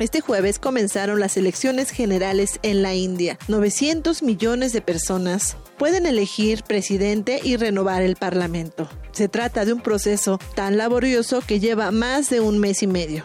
Este 0.00 0.20
jueves 0.20 0.58
comenzaron 0.58 1.20
las 1.20 1.36
elecciones 1.36 1.90
generales 1.90 2.58
en 2.62 2.82
la 2.82 2.94
India. 2.94 3.38
900 3.46 4.24
millones 4.24 4.72
de 4.72 4.82
personas 4.82 5.56
pueden 5.78 6.06
elegir 6.06 6.62
presidente 6.62 7.40
y 7.42 7.56
renovar 7.56 8.02
el 8.02 8.16
Parlamento. 8.16 8.88
Se 9.12 9.28
trata 9.28 9.64
de 9.64 9.72
un 9.72 9.80
proceso 9.80 10.38
tan 10.54 10.76
laborioso 10.76 11.42
que 11.46 11.60
lleva 11.60 11.90
más 11.90 12.30
de 12.30 12.40
un 12.40 12.58
mes 12.58 12.82
y 12.82 12.86
medio. 12.86 13.24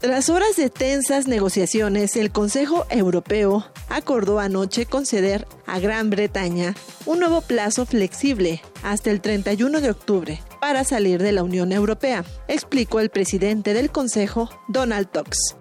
Tras 0.00 0.30
horas 0.30 0.56
de 0.56 0.70
tensas 0.70 1.28
negociaciones, 1.28 2.16
el 2.16 2.32
Consejo 2.32 2.86
Europeo 2.88 3.66
acordó 3.90 4.40
anoche 4.40 4.86
conceder 4.86 5.46
a 5.66 5.78
Gran 5.78 6.08
Bretaña 6.08 6.74
un 7.04 7.20
nuevo 7.20 7.42
plazo 7.42 7.84
flexible 7.84 8.62
hasta 8.82 9.10
el 9.10 9.20
31 9.20 9.82
de 9.82 9.90
octubre 9.90 10.40
para 10.58 10.84
salir 10.84 11.22
de 11.22 11.32
la 11.32 11.42
Unión 11.42 11.70
Europea, 11.70 12.24
explicó 12.48 13.00
el 13.00 13.10
presidente 13.10 13.74
del 13.74 13.90
Consejo, 13.90 14.48
Donald 14.68 15.10
Tusk. 15.10 15.59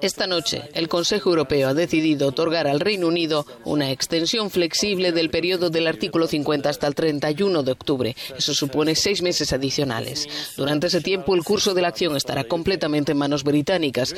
Esta 0.00 0.26
noche, 0.26 0.62
el 0.74 0.88
Consejo 0.88 1.30
Europeo 1.30 1.68
ha 1.68 1.74
decidido 1.74 2.28
otorgar 2.28 2.66
al 2.66 2.80
Reino 2.80 3.08
Unido 3.08 3.46
una 3.64 3.90
extensión 3.90 4.50
flexible 4.50 5.12
del 5.12 5.30
periodo 5.30 5.70
del 5.70 5.86
artículo 5.86 6.26
50 6.26 6.68
hasta 6.68 6.86
el 6.86 6.94
31 6.94 7.62
de 7.62 7.72
octubre. 7.72 8.16
Eso 8.36 8.54
supone 8.54 8.94
seis 8.94 9.22
meses 9.22 9.52
adicionales. 9.52 10.28
Durante 10.56 10.88
ese 10.88 11.00
tiempo, 11.00 11.34
el 11.34 11.44
curso 11.44 11.74
de 11.74 11.82
la 11.82 11.88
acción 11.88 12.16
estará 12.16 12.44
completamente 12.44 13.12
en 13.12 13.18
manos 13.18 13.44
británicas. 13.44 14.14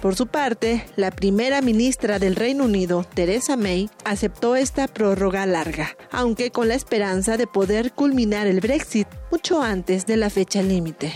Por 0.00 0.14
su 0.14 0.28
parte, 0.28 0.86
la 0.94 1.10
primera 1.10 1.60
ministra 1.60 2.20
del 2.20 2.36
Reino 2.36 2.64
Unido, 2.64 3.04
Theresa 3.14 3.56
May, 3.56 3.90
aceptó 4.04 4.54
esta 4.54 4.86
prórroga 4.86 5.44
larga, 5.44 5.96
aunque 6.12 6.52
con 6.52 6.68
la 6.68 6.76
esperanza 6.76 7.36
de 7.36 7.48
poder 7.48 7.92
culminar 7.92 8.46
el 8.46 8.60
Brexit 8.60 9.08
mucho 9.32 9.60
antes 9.60 10.06
de 10.06 10.16
la 10.16 10.30
fecha 10.30 10.62
límite. 10.62 11.12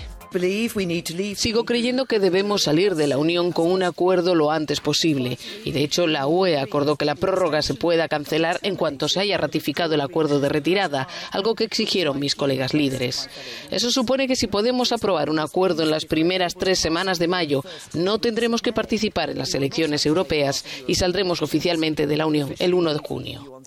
Sigo 1.36 1.64
creyendo 1.64 2.06
que 2.06 2.18
debemos 2.18 2.62
salir 2.62 2.94
de 2.94 3.06
la 3.06 3.18
Unión 3.18 3.52
con 3.52 3.70
un 3.70 3.82
acuerdo 3.82 4.34
lo 4.34 4.50
antes 4.50 4.80
posible. 4.80 5.38
Y 5.64 5.72
de 5.72 5.84
hecho, 5.84 6.06
la 6.06 6.26
UE 6.26 6.58
acordó 6.58 6.96
que 6.96 7.04
la 7.04 7.14
prórroga 7.14 7.62
se 7.62 7.74
pueda 7.74 8.08
cancelar 8.08 8.58
en 8.62 8.76
cuanto 8.76 9.08
se 9.08 9.20
haya 9.20 9.38
ratificado 9.38 9.94
el 9.94 10.00
acuerdo 10.00 10.40
de 10.40 10.48
retirada, 10.48 11.08
algo 11.30 11.54
que 11.54 11.64
exigieron 11.64 12.18
mis 12.18 12.34
colegas 12.34 12.74
líderes. 12.74 13.28
Eso 13.70 13.90
supone 13.90 14.26
que 14.26 14.36
si 14.36 14.46
podemos 14.46 14.92
aprobar 14.92 15.30
un 15.30 15.38
acuerdo 15.38 15.82
en 15.82 15.90
las 15.90 16.04
primeras 16.04 16.54
tres 16.54 16.78
semanas 16.78 17.18
de 17.18 17.28
mayo, 17.28 17.64
no 17.92 18.18
tendremos 18.18 18.62
que 18.62 18.72
participar 18.72 19.30
en 19.30 19.38
las 19.38 19.54
elecciones 19.54 20.06
europeas 20.06 20.64
y 20.86 20.94
saldremos 20.94 21.42
oficialmente 21.42 22.06
de 22.06 22.16
la 22.16 22.26
Unión 22.26 22.54
el 22.58 22.74
1 22.74 22.92
de 22.94 22.98
junio. 22.98 23.62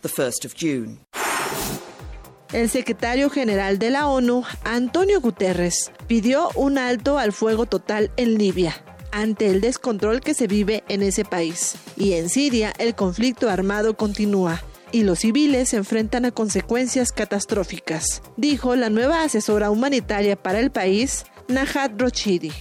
El 2.54 2.70
secretario 2.70 3.30
general 3.30 3.80
de 3.80 3.90
la 3.90 4.08
ONU, 4.08 4.44
Antonio 4.64 5.20
Guterres, 5.20 5.92
pidió 6.08 6.50
un 6.56 6.78
alto 6.78 7.18
al 7.18 7.34
fuego 7.34 7.66
total 7.66 8.12
en 8.18 8.38
Libia 8.38 8.76
ante 9.12 9.48
el 9.48 9.62
descontrol 9.62 10.20
que 10.20 10.34
se 10.34 10.48
vive 10.48 10.84
en 10.90 11.02
ese 11.02 11.24
país. 11.24 11.76
Y 11.96 12.14
en 12.14 12.30
Siria 12.30 12.74
el 12.78 12.96
conflicto 12.96 13.50
armado 13.50 13.96
continúa 13.96 14.62
y 14.92 15.04
los 15.04 15.20
civiles 15.20 15.70
se 15.70 15.78
enfrentan 15.78 16.26
a 16.26 16.32
consecuencias 16.32 17.12
catastróficas, 17.12 18.22
dijo 18.38 18.76
la 18.76 18.90
nueva 18.90 19.24
asesora 19.24 19.72
humanitaria 19.72 20.36
para 20.36 20.60
el 20.60 20.72
país, 20.72 21.26
Nahat 21.48 22.00
Rochidi. 22.00 22.52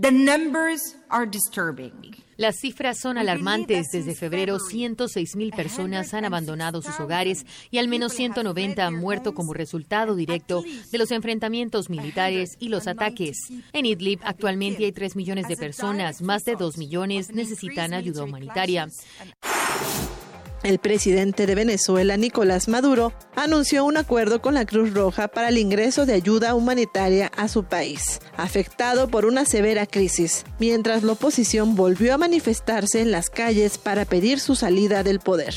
The 0.00 0.12
numbers 0.12 0.96
are 1.08 1.26
disturbing. 1.26 1.92
Las 2.40 2.56
cifras 2.56 2.98
son 2.98 3.18
alarmantes. 3.18 3.90
Desde 3.90 4.14
febrero, 4.14 4.58
106 4.58 5.36
mil 5.36 5.50
personas 5.52 6.14
han 6.14 6.24
abandonado 6.24 6.80
sus 6.80 6.98
hogares 6.98 7.44
y 7.70 7.76
al 7.76 7.86
menos 7.86 8.14
190 8.14 8.86
han 8.86 8.94
muerto 8.94 9.34
como 9.34 9.52
resultado 9.52 10.14
directo 10.14 10.64
de 10.90 10.96
los 10.96 11.10
enfrentamientos 11.10 11.90
militares 11.90 12.56
y 12.58 12.70
los 12.70 12.86
ataques. 12.86 13.36
En 13.74 13.84
Idlib 13.84 14.20
actualmente 14.24 14.86
hay 14.86 14.92
3 14.92 15.16
millones 15.16 15.48
de 15.48 15.58
personas, 15.58 16.22
más 16.22 16.46
de 16.46 16.56
2 16.56 16.78
millones 16.78 17.30
necesitan 17.30 17.92
ayuda 17.92 18.24
humanitaria. 18.24 18.88
El 20.62 20.78
presidente 20.78 21.46
de 21.46 21.54
Venezuela, 21.54 22.18
Nicolás 22.18 22.68
Maduro, 22.68 23.14
anunció 23.34 23.82
un 23.84 23.96
acuerdo 23.96 24.42
con 24.42 24.52
la 24.52 24.66
Cruz 24.66 24.92
Roja 24.92 25.28
para 25.28 25.48
el 25.48 25.56
ingreso 25.56 26.04
de 26.04 26.12
ayuda 26.12 26.54
humanitaria 26.54 27.32
a 27.34 27.48
su 27.48 27.64
país, 27.64 28.20
afectado 28.36 29.08
por 29.08 29.24
una 29.24 29.46
severa 29.46 29.86
crisis, 29.86 30.44
mientras 30.58 31.02
la 31.02 31.12
oposición 31.12 31.76
volvió 31.76 32.12
a 32.12 32.18
manifestarse 32.18 33.00
en 33.00 33.10
las 33.10 33.30
calles 33.30 33.78
para 33.78 34.04
pedir 34.04 34.38
su 34.38 34.54
salida 34.54 35.02
del 35.02 35.20
poder. 35.20 35.54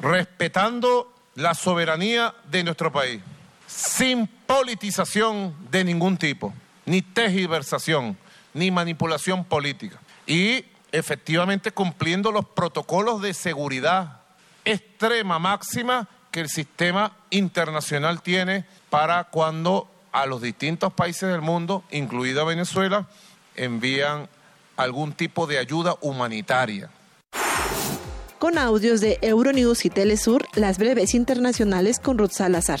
Respetando 0.00 1.14
la 1.36 1.54
soberanía 1.54 2.34
de 2.50 2.64
nuestro 2.64 2.90
país, 2.90 3.20
sin 3.68 4.26
politización 4.26 5.54
de 5.70 5.84
ningún 5.84 6.16
tipo, 6.16 6.52
ni 6.86 7.02
tergiversación, 7.02 8.16
ni 8.52 8.72
manipulación 8.72 9.44
política. 9.44 10.00
Y 10.26 10.64
efectivamente 10.92 11.72
cumpliendo 11.72 12.32
los 12.32 12.46
protocolos 12.46 13.20
de 13.22 13.34
seguridad 13.34 14.22
extrema 14.64 15.38
máxima 15.38 16.08
que 16.30 16.40
el 16.40 16.48
sistema 16.48 17.16
internacional 17.30 18.22
tiene 18.22 18.64
para 18.90 19.24
cuando 19.24 19.88
a 20.12 20.26
los 20.26 20.42
distintos 20.42 20.92
países 20.92 21.30
del 21.30 21.40
mundo, 21.40 21.84
incluida 21.90 22.44
Venezuela, 22.44 23.06
envían 23.54 24.28
algún 24.76 25.12
tipo 25.12 25.46
de 25.46 25.58
ayuda 25.58 25.96
humanitaria. 26.00 26.90
Con 28.38 28.56
audios 28.56 29.00
de 29.00 29.18
Euronews 29.20 29.84
y 29.84 29.90
Telesur, 29.90 30.46
las 30.54 30.78
breves 30.78 31.14
internacionales 31.14 31.98
con 31.98 32.18
Ruth 32.18 32.30
Salazar. 32.30 32.80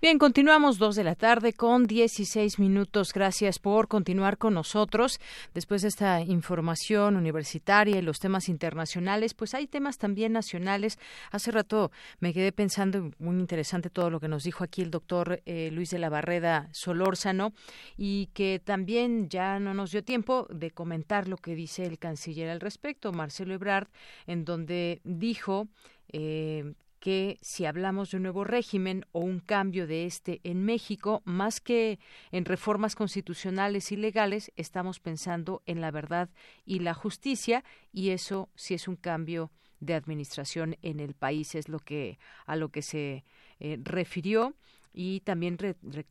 Bien, 0.00 0.20
continuamos 0.20 0.78
dos 0.78 0.94
de 0.94 1.02
la 1.02 1.16
tarde 1.16 1.54
con 1.54 1.88
16 1.88 2.60
minutos. 2.60 3.12
Gracias 3.12 3.58
por 3.58 3.88
continuar 3.88 4.38
con 4.38 4.54
nosotros. 4.54 5.18
Después 5.54 5.82
de 5.82 5.88
esta 5.88 6.20
información 6.20 7.16
universitaria 7.16 7.98
y 7.98 8.02
los 8.02 8.20
temas 8.20 8.48
internacionales, 8.48 9.34
pues 9.34 9.54
hay 9.54 9.66
temas 9.66 9.98
también 9.98 10.34
nacionales. 10.34 11.00
Hace 11.32 11.50
rato 11.50 11.90
me 12.20 12.32
quedé 12.32 12.52
pensando, 12.52 13.10
muy 13.18 13.40
interesante 13.40 13.90
todo 13.90 14.08
lo 14.08 14.20
que 14.20 14.28
nos 14.28 14.44
dijo 14.44 14.62
aquí 14.62 14.82
el 14.82 14.92
doctor 14.92 15.42
eh, 15.46 15.70
Luis 15.72 15.90
de 15.90 15.98
la 15.98 16.10
Barreda 16.10 16.68
Solórzano, 16.70 17.52
y 17.96 18.26
que 18.34 18.62
también 18.64 19.28
ya 19.28 19.58
no 19.58 19.74
nos 19.74 19.90
dio 19.90 20.04
tiempo 20.04 20.46
de 20.48 20.70
comentar 20.70 21.26
lo 21.26 21.38
que 21.38 21.56
dice 21.56 21.84
el 21.84 21.98
canciller 21.98 22.50
al 22.50 22.60
respecto, 22.60 23.10
Marcelo 23.10 23.52
Ebrard, 23.52 23.88
en 24.28 24.44
donde 24.44 25.00
dijo 25.02 25.66
eh, 26.12 26.72
que 27.00 27.38
si 27.40 27.64
hablamos 27.64 28.10
de 28.10 28.16
un 28.16 28.24
nuevo 28.24 28.44
régimen 28.44 29.04
o 29.12 29.20
un 29.20 29.40
cambio 29.40 29.86
de 29.86 30.06
este 30.06 30.40
en 30.44 30.64
México, 30.64 31.22
más 31.24 31.60
que 31.60 31.98
en 32.32 32.44
reformas 32.44 32.94
constitucionales 32.94 33.92
y 33.92 33.96
legales, 33.96 34.52
estamos 34.56 35.00
pensando 35.00 35.62
en 35.66 35.80
la 35.80 35.90
verdad 35.90 36.28
y 36.64 36.80
la 36.80 36.94
justicia 36.94 37.64
y 37.92 38.10
eso 38.10 38.48
sí 38.54 38.74
es 38.74 38.88
un 38.88 38.96
cambio 38.96 39.50
de 39.80 39.94
administración 39.94 40.76
en 40.82 41.00
el 41.00 41.14
país 41.14 41.54
es 41.54 41.68
lo 41.68 41.78
que 41.78 42.18
a 42.46 42.56
lo 42.56 42.70
que 42.70 42.82
se 42.82 43.24
eh, 43.60 43.78
refirió 43.80 44.54
y 44.92 45.20
también 45.20 45.56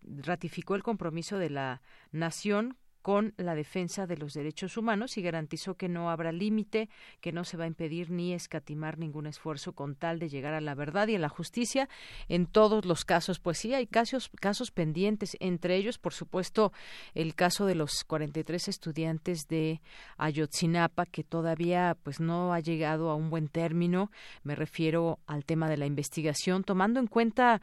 ratificó 0.01 0.75
el 0.75 0.83
compromiso 0.83 1.37
de 1.37 1.49
la 1.49 1.81
nación 2.11 2.77
con 3.07 3.33
la 3.37 3.55
defensa 3.55 4.05
de 4.05 4.17
los 4.17 4.33
derechos 4.33 4.75
humanos 4.75 5.17
y 5.17 5.21
garantizó 5.21 5.75
que 5.75 5.87
no 5.87 6.09
habrá 6.09 6.33
límite, 6.33 6.89
que 7.21 7.31
no 7.31 7.45
se 7.45 7.55
va 7.55 7.63
a 7.63 7.67
impedir 7.67 8.11
ni 8.11 8.33
escatimar 8.33 8.97
ningún 8.97 9.27
esfuerzo 9.27 9.71
con 9.71 9.95
tal 9.95 10.19
de 10.19 10.27
llegar 10.27 10.53
a 10.53 10.59
la 10.59 10.75
verdad 10.75 11.07
y 11.07 11.15
a 11.15 11.19
la 11.19 11.29
justicia 11.29 11.87
en 12.27 12.47
todos 12.47 12.83
los 12.83 13.05
casos. 13.05 13.39
Pues 13.39 13.59
sí, 13.59 13.73
hay 13.73 13.87
casos, 13.87 14.29
casos 14.41 14.71
pendientes, 14.71 15.37
entre 15.39 15.77
ellos, 15.77 15.99
por 15.99 16.13
supuesto, 16.13 16.73
el 17.15 17.33
caso 17.33 17.65
de 17.65 17.75
los 17.75 18.03
43 18.03 18.67
estudiantes 18.67 19.47
de 19.47 19.79
Ayotzinapa, 20.17 21.05
que 21.05 21.23
todavía 21.23 21.95
pues 22.03 22.19
no 22.19 22.53
ha 22.53 22.59
llegado 22.59 23.09
a 23.09 23.15
un 23.15 23.29
buen 23.29 23.47
término. 23.47 24.11
Me 24.43 24.53
refiero 24.53 25.19
al 25.27 25.45
tema 25.45 25.69
de 25.69 25.77
la 25.77 25.85
investigación, 25.85 26.65
tomando 26.65 26.99
en 26.99 27.07
cuenta 27.07 27.61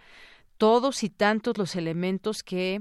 todos 0.57 1.03
y 1.03 1.11
tantos 1.11 1.59
los 1.59 1.77
elementos 1.77 2.43
que 2.43 2.81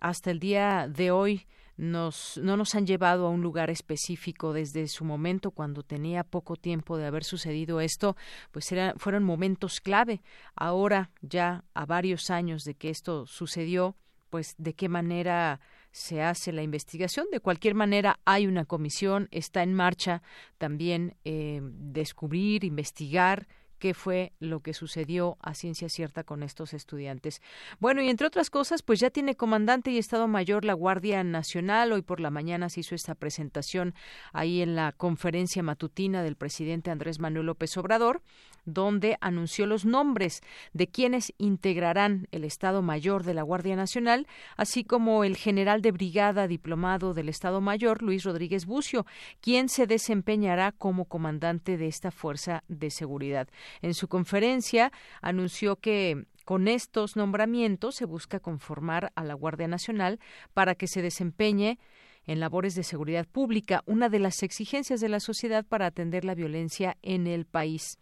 hasta 0.00 0.32
el 0.32 0.40
día 0.40 0.88
de 0.88 1.12
hoy 1.12 1.46
nos, 1.76 2.38
no 2.42 2.56
nos 2.56 2.74
han 2.74 2.86
llevado 2.86 3.26
a 3.26 3.30
un 3.30 3.42
lugar 3.42 3.70
específico 3.70 4.52
desde 4.52 4.86
su 4.88 5.04
momento 5.04 5.50
cuando 5.50 5.82
tenía 5.82 6.24
poco 6.24 6.56
tiempo 6.56 6.96
de 6.96 7.06
haber 7.06 7.24
sucedido 7.24 7.80
esto, 7.80 8.16
pues 8.50 8.72
fueron 8.96 9.24
momentos 9.24 9.80
clave. 9.80 10.22
Ahora, 10.54 11.10
ya 11.20 11.64
a 11.74 11.86
varios 11.86 12.30
años 12.30 12.64
de 12.64 12.74
que 12.74 12.90
esto 12.90 13.26
sucedió, 13.26 13.96
pues 14.30 14.54
de 14.58 14.74
qué 14.74 14.88
manera 14.88 15.60
se 15.90 16.22
hace 16.22 16.52
la 16.52 16.62
investigación. 16.62 17.26
De 17.30 17.40
cualquier 17.40 17.74
manera, 17.74 18.18
hay 18.24 18.46
una 18.46 18.64
comisión, 18.64 19.28
está 19.30 19.62
en 19.62 19.74
marcha 19.74 20.22
también 20.58 21.16
eh, 21.24 21.60
descubrir, 21.62 22.64
investigar 22.64 23.46
qué 23.82 23.94
fue 23.94 24.30
lo 24.38 24.60
que 24.60 24.74
sucedió 24.74 25.38
a 25.40 25.54
ciencia 25.54 25.88
cierta 25.88 26.22
con 26.22 26.44
estos 26.44 26.72
estudiantes. 26.72 27.42
Bueno, 27.80 28.00
y 28.00 28.10
entre 28.10 28.28
otras 28.28 28.48
cosas, 28.48 28.80
pues 28.80 29.00
ya 29.00 29.10
tiene 29.10 29.34
comandante 29.34 29.90
y 29.90 29.98
Estado 29.98 30.28
Mayor 30.28 30.64
la 30.64 30.74
Guardia 30.74 31.24
Nacional. 31.24 31.90
Hoy 31.90 32.02
por 32.02 32.20
la 32.20 32.30
mañana 32.30 32.68
se 32.68 32.78
hizo 32.78 32.94
esta 32.94 33.16
presentación 33.16 33.92
ahí 34.32 34.62
en 34.62 34.76
la 34.76 34.92
conferencia 34.92 35.64
matutina 35.64 36.22
del 36.22 36.36
presidente 36.36 36.92
Andrés 36.92 37.18
Manuel 37.18 37.46
López 37.46 37.76
Obrador, 37.76 38.22
donde 38.64 39.18
anunció 39.20 39.66
los 39.66 39.84
nombres 39.84 40.42
de 40.72 40.86
quienes 40.86 41.32
integrarán 41.38 42.28
el 42.30 42.44
Estado 42.44 42.82
Mayor 42.82 43.24
de 43.24 43.34
la 43.34 43.42
Guardia 43.42 43.74
Nacional, 43.74 44.28
así 44.56 44.84
como 44.84 45.24
el 45.24 45.36
general 45.36 45.82
de 45.82 45.90
brigada 45.90 46.46
diplomado 46.46 47.14
del 47.14 47.28
Estado 47.28 47.60
Mayor, 47.60 48.00
Luis 48.00 48.22
Rodríguez 48.22 48.64
Bucio, 48.64 49.06
quien 49.40 49.68
se 49.68 49.88
desempeñará 49.88 50.70
como 50.70 51.06
comandante 51.06 51.76
de 51.76 51.88
esta 51.88 52.12
fuerza 52.12 52.62
de 52.68 52.90
seguridad. 52.90 53.48
En 53.80 53.94
su 53.94 54.08
conferencia 54.08 54.92
anunció 55.20 55.76
que 55.76 56.26
con 56.44 56.68
estos 56.68 57.16
nombramientos 57.16 57.94
se 57.94 58.04
busca 58.04 58.40
conformar 58.40 59.12
a 59.14 59.24
la 59.24 59.34
Guardia 59.34 59.68
Nacional 59.68 60.18
para 60.54 60.74
que 60.74 60.88
se 60.88 61.02
desempeñe 61.02 61.78
en 62.26 62.40
labores 62.40 62.74
de 62.74 62.84
seguridad 62.84 63.26
pública, 63.26 63.82
una 63.86 64.08
de 64.08 64.18
las 64.18 64.42
exigencias 64.42 65.00
de 65.00 65.08
la 65.08 65.20
sociedad 65.20 65.64
para 65.64 65.86
atender 65.86 66.24
la 66.24 66.34
violencia 66.34 66.96
en 67.02 67.26
el 67.26 67.46
país. 67.46 67.98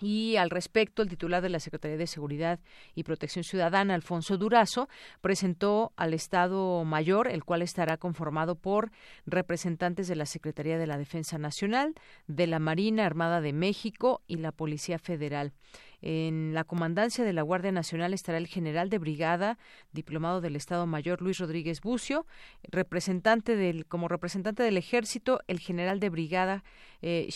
Y 0.00 0.36
al 0.36 0.50
respecto, 0.50 1.02
el 1.02 1.08
titular 1.08 1.42
de 1.42 1.48
la 1.48 1.60
Secretaría 1.60 1.96
de 1.96 2.06
Seguridad 2.06 2.60
y 2.94 3.02
Protección 3.02 3.44
Ciudadana, 3.44 3.94
Alfonso 3.94 4.38
Durazo, 4.38 4.88
presentó 5.20 5.92
al 5.96 6.14
Estado 6.14 6.84
Mayor, 6.84 7.28
el 7.28 7.44
cual 7.44 7.62
estará 7.62 7.96
conformado 7.96 8.54
por 8.54 8.92
representantes 9.26 10.06
de 10.06 10.16
la 10.16 10.26
Secretaría 10.26 10.78
de 10.78 10.86
la 10.86 10.98
Defensa 10.98 11.38
Nacional, 11.38 11.94
de 12.26 12.46
la 12.46 12.58
Marina 12.58 13.06
Armada 13.06 13.40
de 13.40 13.52
México 13.52 14.22
y 14.26 14.36
la 14.36 14.52
Policía 14.52 14.98
Federal. 14.98 15.52
En 16.00 16.54
la 16.54 16.62
comandancia 16.62 17.24
de 17.24 17.32
la 17.32 17.42
Guardia 17.42 17.72
Nacional 17.72 18.14
estará 18.14 18.38
el 18.38 18.46
general 18.46 18.88
de 18.88 18.98
brigada, 18.98 19.58
diplomado 19.92 20.40
del 20.40 20.54
Estado 20.54 20.86
Mayor 20.86 21.20
Luis 21.20 21.38
Rodríguez 21.38 21.80
Bucio, 21.80 22.24
representante 22.62 23.56
del, 23.56 23.84
como 23.86 24.06
representante 24.06 24.62
del 24.62 24.76
Ejército, 24.76 25.40
el 25.48 25.58
general 25.58 25.98
de 25.98 26.08
brigada 26.08 26.62
eh, 27.02 27.28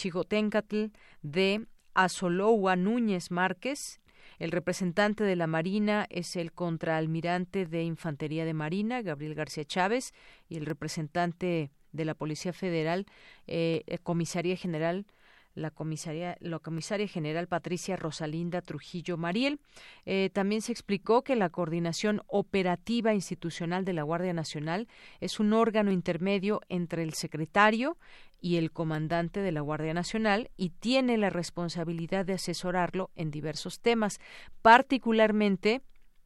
de 1.23 1.67
Azoloa 1.95 2.77
Núñez 2.77 3.31
Márquez. 3.31 4.01
El 4.39 4.51
representante 4.51 5.25
de 5.25 5.37
la 5.37 5.47
Marina 5.47 6.07
es 6.11 6.37
el 6.37 6.53
contraalmirante 6.53 7.67
de 7.67 7.85
Infantería 7.85 8.45
de 8.45 8.55
Marina, 8.55 9.03
Gabriel 9.03 9.35
García 9.35 9.65
Chávez, 9.65 10.15
y 10.49 10.57
el 10.57 10.67
representante 10.67 11.71
de 11.93 12.05
la 12.05 12.15
Policía 12.15 12.53
Federal, 12.53 13.07
eh, 13.47 13.85
Comisaría 14.03 14.57
General 14.57 15.07
la 15.55 15.71
comisaria, 15.71 16.37
la 16.41 16.59
comisaria 16.59 17.07
general 17.07 17.47
Patricia 17.47 17.97
Rosalinda 17.97 18.63
Trujillo 18.63 19.17
Mariel. 19.17 19.61
Eh, 20.07 20.31
también 20.33 20.63
se 20.63 20.73
explicó 20.73 21.23
que 21.23 21.37
la 21.37 21.51
coordinación 21.51 22.23
operativa 22.27 23.15
institucional 23.15 23.85
de 23.85 23.93
la 23.93 24.03
Guardia 24.03 24.33
Nacional 24.33 24.89
es 25.21 25.41
un 25.41 25.53
órgano 25.53 25.93
intermedio 25.93 26.61
entre 26.69 27.03
el 27.03 27.15
secretario 27.15 27.99
y 28.43 28.57
el 28.57 28.73
comandante 28.73 29.41
de 29.41 29.53
la 29.53 29.63
Guardia 29.63 29.95
Nacional 29.95 30.51
y 30.57 30.71
tiene 30.71 31.17
la 31.17 31.31
responsabilidad 31.31 32.27
de 32.27 32.35
asesorarlo 32.35 33.11
en 33.15 33.31
diversos 33.31 33.81
temas, 33.81 34.21
particularmente 34.61 35.81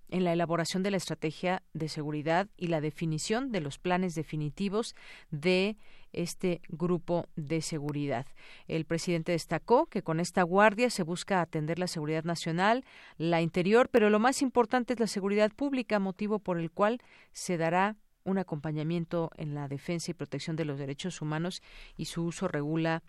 en 0.09 0.24
la 0.24 0.32
elaboración 0.32 0.82
de 0.82 0.90
la 0.90 0.97
estrategia 0.97 1.62
de 1.74 1.88
seguridad 1.88 2.48
y 2.56 2.68
la 2.68 2.80
definición 2.80 3.52
de 3.52 3.60
los 3.60 3.78
planes 3.78 4.14
definitivos 4.14 4.94
de 5.30 5.76
este 6.12 6.62
grupo 6.68 7.26
de 7.36 7.60
seguridad. 7.60 8.26
El 8.66 8.86
presidente 8.86 9.32
destacó 9.32 9.86
que 9.86 10.02
con 10.02 10.18
esta 10.18 10.43
guardia 10.43 10.88
se 10.88 11.02
busca 11.02 11.43
atender 11.43 11.78
la 11.78 11.88
seguridad 11.88 12.24
nacional, 12.24 12.84
la 13.18 13.43
interior, 13.43 13.90
pero 13.90 14.09
lo 14.09 14.20
más 14.20 14.40
importante 14.40 14.94
es 14.94 15.01
la 15.01 15.06
seguridad 15.06 15.52
pública, 15.52 15.98
motivo 15.98 16.38
por 16.38 16.59
el 16.59 16.70
cual 16.70 17.02
se 17.32 17.59
dará 17.59 17.97
un 18.27 18.39
acompañamiento 18.39 19.31
en 19.36 19.55
la 19.55 19.69
defensa 19.69 20.11
y 20.11 20.15
protección 20.15 20.57
de 20.57 20.66
los 20.66 20.78
derechos 20.78 21.23
humanos 21.23 21.62
y 21.97 22.05
su 22.07 22.24
uso 22.24 22.48
regula, 22.48 23.03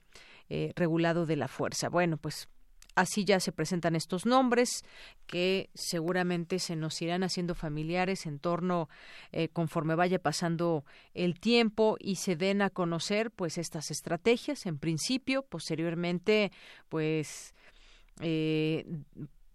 eh, 0.47 0.71
regulado 0.75 1.25
de 1.25 1.35
la 1.35 1.47
fuerza. 1.49 1.89
Bueno, 1.89 2.17
pues 2.17 2.47
Así 2.97 3.25
ya 3.25 3.39
se 3.39 3.51
presentan 3.51 3.95
estos 3.95 4.25
nombres 4.25 4.83
que 5.27 5.69
seguramente 5.75 6.57
se 6.57 6.75
nos 6.75 6.99
irán 6.99 7.21
haciendo 7.23 7.53
familiares 7.53 8.25
en 8.25 8.39
torno 8.39 8.89
eh, 9.31 9.49
conforme 9.49 9.93
vaya 9.93 10.17
pasando 10.17 10.83
el 11.13 11.39
tiempo 11.39 11.97
y 11.99 12.15
se 12.15 12.35
den 12.35 12.63
a 12.63 12.71
conocer 12.71 13.29
pues 13.29 13.59
estas 13.59 13.91
estrategias 13.91 14.65
en 14.65 14.79
principio, 14.79 15.43
posteriormente 15.43 16.51
pues 16.89 17.53
eh, 18.19 18.83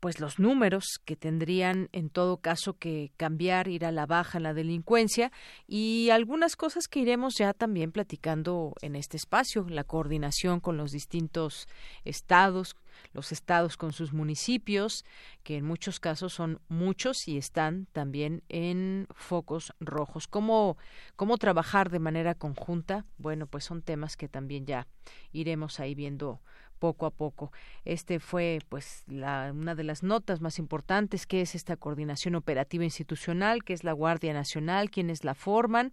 pues 0.03 0.19
los 0.19 0.41
números 0.41 0.99
que 1.05 1.15
tendrían 1.15 1.89
en 1.93 2.11
todo 2.11 2.39
caso 2.39 2.77
que 2.77 3.13
cambiar, 3.17 3.69
ir 3.69 3.85
a 3.85 3.93
la 3.93 4.05
baja 4.05 4.39
en 4.39 4.43
la 4.43 4.53
delincuencia 4.53 5.31
y 5.69 6.11
algunas 6.11 6.57
cosas 6.57 6.89
que 6.89 6.99
iremos 6.99 7.37
ya 7.39 7.55
también 7.55 7.93
platicando 7.93 8.75
en 8.83 8.97
este 8.97 9.17
espacio, 9.17 9.65
la 9.69 9.85
coordinación 9.85 10.59
con 10.59 10.77
los 10.77 10.91
distintos 10.91 11.69
estados, 12.05 12.75
los 13.13 13.31
estados 13.31 13.77
con 13.77 13.93
sus 13.93 14.13
municipios, 14.13 15.05
que 15.45 15.59
en 15.59 15.65
muchos 15.65 16.01
casos 16.01 16.33
son 16.33 16.61
muchos 16.67 17.29
y 17.29 17.37
están 17.37 17.87
también 17.93 18.43
en 18.49 19.07
focos 19.15 19.73
rojos. 19.79 20.27
¿Cómo, 20.27 20.79
cómo 21.15 21.39
trabajar 21.39 21.91
de 21.91 22.01
manera 22.01 22.35
conjunta? 22.35 23.05
Bueno, 23.19 23.47
pues 23.47 23.63
son 23.63 23.83
temas 23.83 24.17
que 24.17 24.29
también 24.29 24.67
ya 24.67 24.89
iremos 25.31 25.79
ahí 25.79 25.95
viendo 25.95 26.41
poco 26.83 27.07
a 27.07 27.11
poco. 27.13 27.53
Este 27.85 28.19
fue 28.19 28.59
pues 28.69 29.05
la, 29.07 29.53
una 29.55 29.77
de 29.77 29.85
las 29.85 30.03
notas 30.03 30.41
más 30.41 30.59
importantes 30.59 31.27
que 31.29 31.41
es 31.41 31.55
esta 31.55 31.77
coordinación 31.77 32.35
operativa 32.35 32.83
institucional, 32.83 33.63
que 33.63 33.73
es 33.73 33.85
la 33.85 33.93
Guardia 33.93 34.33
Nacional, 34.33 34.91
quienes 34.91 35.23
la 35.23 35.37
forman 35.37 35.93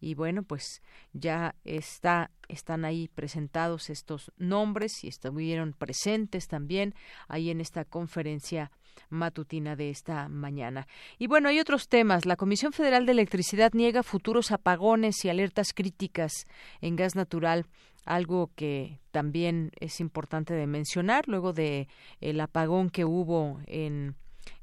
y 0.00 0.14
bueno, 0.14 0.44
pues 0.44 0.80
ya 1.12 1.56
está 1.64 2.30
están 2.46 2.84
ahí 2.84 3.08
presentados 3.08 3.90
estos 3.90 4.32
nombres 4.36 5.02
y 5.02 5.08
estuvieron 5.08 5.72
presentes 5.72 6.46
también 6.46 6.94
ahí 7.26 7.50
en 7.50 7.60
esta 7.60 7.84
conferencia 7.84 8.70
matutina 9.08 9.76
de 9.76 9.90
esta 9.90 10.28
mañana. 10.28 10.86
Y 11.18 11.26
bueno, 11.26 11.48
hay 11.48 11.60
otros 11.60 11.88
temas. 11.88 12.26
La 12.26 12.36
Comisión 12.36 12.72
Federal 12.72 13.06
de 13.06 13.12
Electricidad 13.12 13.72
niega 13.72 14.02
futuros 14.02 14.50
apagones 14.52 15.24
y 15.24 15.28
alertas 15.28 15.72
críticas 15.74 16.32
en 16.80 16.96
gas 16.96 17.14
natural 17.14 17.66
algo 18.04 18.50
que 18.56 19.00
también 19.10 19.70
es 19.80 20.00
importante 20.00 20.54
de 20.54 20.66
mencionar 20.66 21.28
luego 21.28 21.52
de 21.52 21.88
el 22.22 22.40
apagón 22.40 22.88
que 22.88 23.04
hubo 23.04 23.60
en 23.66 24.16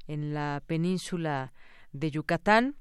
en 0.08 0.34
la 0.34 0.62
península 0.66 1.52
de 1.92 2.10
Yucatán 2.10 2.76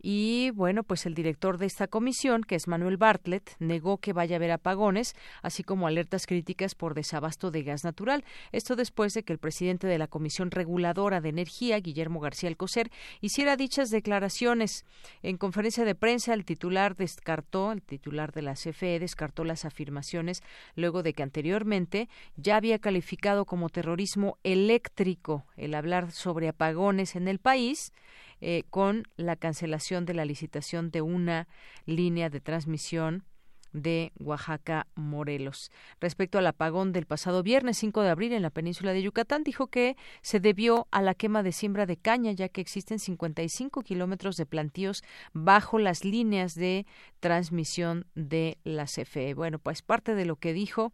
y 0.00 0.50
bueno, 0.50 0.84
pues 0.84 1.06
el 1.06 1.14
director 1.14 1.58
de 1.58 1.66
esta 1.66 1.88
comisión, 1.88 2.42
que 2.42 2.54
es 2.54 2.68
Manuel 2.68 2.96
Bartlett, 2.96 3.56
negó 3.58 3.98
que 3.98 4.12
vaya 4.12 4.36
a 4.36 4.38
haber 4.38 4.52
apagones, 4.52 5.16
así 5.42 5.64
como 5.64 5.88
alertas 5.88 6.26
críticas 6.26 6.76
por 6.76 6.94
desabasto 6.94 7.50
de 7.50 7.64
gas 7.64 7.82
natural. 7.82 8.24
Esto 8.52 8.76
después 8.76 9.12
de 9.14 9.24
que 9.24 9.32
el 9.32 9.40
presidente 9.40 9.88
de 9.88 9.98
la 9.98 10.06
Comisión 10.06 10.52
Reguladora 10.52 11.20
de 11.20 11.30
Energía, 11.30 11.80
Guillermo 11.80 12.20
García 12.20 12.48
Alcocer, 12.48 12.92
hiciera 13.20 13.56
dichas 13.56 13.90
declaraciones. 13.90 14.84
En 15.22 15.36
conferencia 15.36 15.84
de 15.84 15.96
prensa, 15.96 16.32
el 16.32 16.44
titular 16.44 16.94
descartó, 16.94 17.72
el 17.72 17.82
titular 17.82 18.32
de 18.32 18.42
la 18.42 18.54
CFE 18.54 19.00
descartó 19.00 19.42
las 19.42 19.64
afirmaciones 19.64 20.42
luego 20.76 21.02
de 21.02 21.12
que 21.12 21.24
anteriormente 21.24 22.08
ya 22.36 22.56
había 22.56 22.78
calificado 22.78 23.46
como 23.46 23.68
terrorismo 23.68 24.38
eléctrico 24.44 25.44
el 25.56 25.74
hablar 25.74 26.12
sobre 26.12 26.48
apagones 26.48 27.16
en 27.16 27.26
el 27.26 27.40
país 27.40 27.92
eh, 28.40 28.64
con 28.70 29.04
la 29.16 29.36
cancelación 29.36 30.04
de 30.06 30.14
la 30.14 30.24
licitación 30.24 30.90
de 30.90 31.02
una 31.02 31.48
línea 31.86 32.30
de 32.30 32.40
transmisión 32.40 33.24
de 33.72 34.12
Oaxaca 34.18 34.86
Morelos. 34.94 35.70
Respecto 36.00 36.38
al 36.38 36.46
apagón 36.46 36.92
del 36.92 37.06
pasado 37.06 37.42
viernes 37.42 37.78
5 37.78 38.02
de 38.02 38.10
abril 38.10 38.32
en 38.32 38.42
la 38.42 38.50
península 38.50 38.92
de 38.92 39.02
Yucatán, 39.02 39.44
dijo 39.44 39.68
que 39.68 39.96
se 40.22 40.40
debió 40.40 40.86
a 40.90 41.02
la 41.02 41.14
quema 41.14 41.42
de 41.42 41.52
siembra 41.52 41.86
de 41.86 41.96
caña, 41.96 42.32
ya 42.32 42.48
que 42.48 42.60
existen 42.60 42.98
55 42.98 43.82
kilómetros 43.82 44.36
de 44.36 44.46
plantíos 44.46 45.02
bajo 45.32 45.78
las 45.78 46.04
líneas 46.04 46.54
de 46.54 46.86
transmisión 47.20 48.06
de 48.14 48.58
la 48.64 48.84
CFE. 48.84 49.34
Bueno, 49.34 49.58
pues 49.58 49.82
parte 49.82 50.14
de 50.14 50.24
lo 50.24 50.36
que 50.36 50.52
dijo 50.52 50.92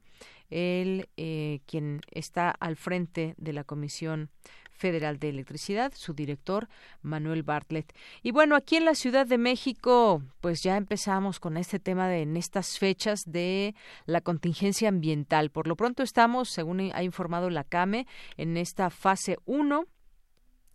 él, 0.51 1.09
eh, 1.17 1.61
quien 1.67 2.01
está 2.11 2.51
al 2.51 2.77
frente 2.77 3.35
de 3.39 3.53
la 3.53 3.65
Comisión 3.65 4.31
Federal 4.75 5.19
de 5.19 5.31
Electricidad, 5.31 5.93
su 5.95 6.13
director 6.13 6.69
Manuel 7.03 7.43
Bartlett. 7.43 7.95
Y 8.23 8.33
bueno, 8.33 8.57
aquí 8.57 8.77
en 8.77 8.85
la 8.85 8.95
Ciudad 8.95 9.27
de 9.27 9.39
México, 9.39 10.23
pues 10.41 10.63
ya 10.63 10.77
empezamos 10.77 11.41
con 11.41 11.57
este 11.57 11.79
tema 11.79 12.09
de 12.09 12.23
en 12.23 12.37
estas 12.37 12.79
fechas 12.79 13.25
de 13.27 13.75
la 14.07 14.21
contingencia 14.21 14.89
ambiental. 14.89 15.51
Por 15.51 15.67
lo 15.67 15.77
pronto 15.77 16.03
estamos, 16.03 16.49
según 16.49 16.91
ha 16.93 17.03
informado 17.03 17.51
la 17.51 17.65
CAME, 17.65 18.07
en 18.37 18.57
esta 18.57 18.91
fase 18.91 19.39
1 19.47 19.87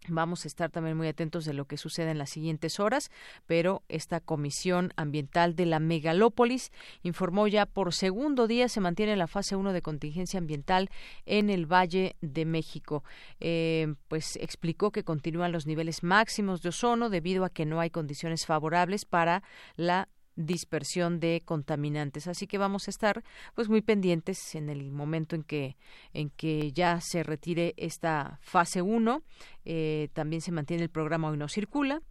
Vamos 0.08 0.46
a 0.46 0.48
estar 0.48 0.72
también 0.72 0.96
muy 0.96 1.08
atentos 1.08 1.46
de 1.46 1.54
lo 1.54 1.66
que 1.66 1.78
sucede 1.78 2.12
en 2.12 2.18
las 2.18 2.30
siguientes 2.30 2.80
horas, 2.80 3.12
pero 3.46 3.84
esta 3.90 4.22
Comisión 4.22 4.94
Ambiental 4.96 5.56
de 5.56 5.66
la 5.66 5.80
Megalópolis 5.80 6.72
informó 7.04 7.48
ya 7.48 7.66
por 7.66 7.94
segundo 7.94 8.48
día 8.48 8.70
se 8.70 8.80
mantiene 8.80 9.16
la 9.18 9.28
fase 9.28 9.56
1 9.56 9.74
de 9.74 9.82
contingencia 9.82 10.40
ambiental 10.40 10.90
en 11.26 11.50
el 11.50 11.66
Valle 11.66 12.16
de 12.22 12.46
México. 12.46 13.04
Eh, 13.40 13.94
pues 14.08 14.38
explicó 14.38 14.92
que 14.92 15.04
continúan 15.04 15.52
los 15.52 15.68
niveles 15.68 16.02
máximos 16.02 16.62
de 16.62 16.70
ozono 16.70 17.10
debido 17.10 17.44
a 17.44 17.50
que 17.50 17.66
no 17.66 17.80
hay 17.80 17.90
condiciones 17.90 18.46
favorables 18.46 19.06
para 19.06 19.44
la 19.76 20.08
dispersión 20.40 21.20
de 21.20 21.42
contaminantes. 21.46 22.28
Así 22.28 22.48
que 22.48 22.58
vamos 22.58 22.88
a 22.88 22.92
estar 22.92 23.24
pues 23.56 23.70
muy 23.70 23.82
pendientes 23.82 24.56
en 24.56 24.70
el 24.70 24.92
momento 24.92 25.36
en 25.36 25.44
que 25.44 25.76
en 26.14 26.30
que 26.30 26.72
ya 26.72 27.00
se 27.02 27.24
retire 27.24 27.74
esta 27.78 28.40
fase 28.42 28.82
1. 28.82 29.22
Eh, 29.66 30.10
también 30.14 30.42
se 30.42 30.52
mantiene 30.52 30.84
el 30.84 30.90
programa 30.90 31.30
Hoy 31.30 31.38
no 31.38 31.48
circula 31.48 32.02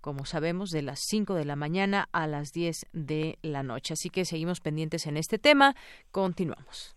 como 0.00 0.24
sabemos, 0.24 0.70
de 0.70 0.80
las 0.80 1.00
5 1.08 1.34
de 1.34 1.44
la 1.44 1.56
mañana 1.56 2.08
a 2.12 2.28
las 2.28 2.52
10 2.52 2.86
de 2.92 3.38
la 3.42 3.64
noche. 3.64 3.94
Así 3.94 4.10
que 4.10 4.24
seguimos 4.24 4.60
pendientes 4.60 5.06
en 5.06 5.16
este 5.16 5.38
tema. 5.38 5.74
Continuamos. 6.12 6.96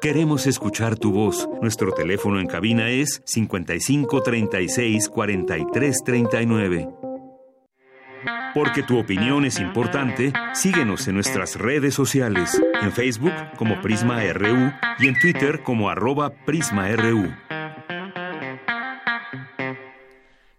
Queremos 0.00 0.46
escuchar 0.46 0.98
tu 0.98 1.12
voz. 1.12 1.48
Nuestro 1.62 1.92
teléfono 1.92 2.38
en 2.38 2.46
cabina 2.46 2.90
es 2.90 3.22
55 3.24 4.22
36 4.22 5.08
43 5.08 5.96
39. 6.04 7.15
Porque 8.54 8.82
tu 8.82 8.98
opinión 8.98 9.44
es 9.44 9.60
importante, 9.60 10.32
síguenos 10.54 11.06
en 11.08 11.14
nuestras 11.14 11.56
redes 11.56 11.94
sociales, 11.94 12.60
en 12.82 12.92
Facebook 12.92 13.34
como 13.56 13.80
Prisma 13.80 14.20
RU 14.32 14.72
y 14.98 15.08
en 15.08 15.18
Twitter 15.20 15.62
como 15.62 15.90
arroba 15.90 16.30
PrismaRU. 16.44 17.28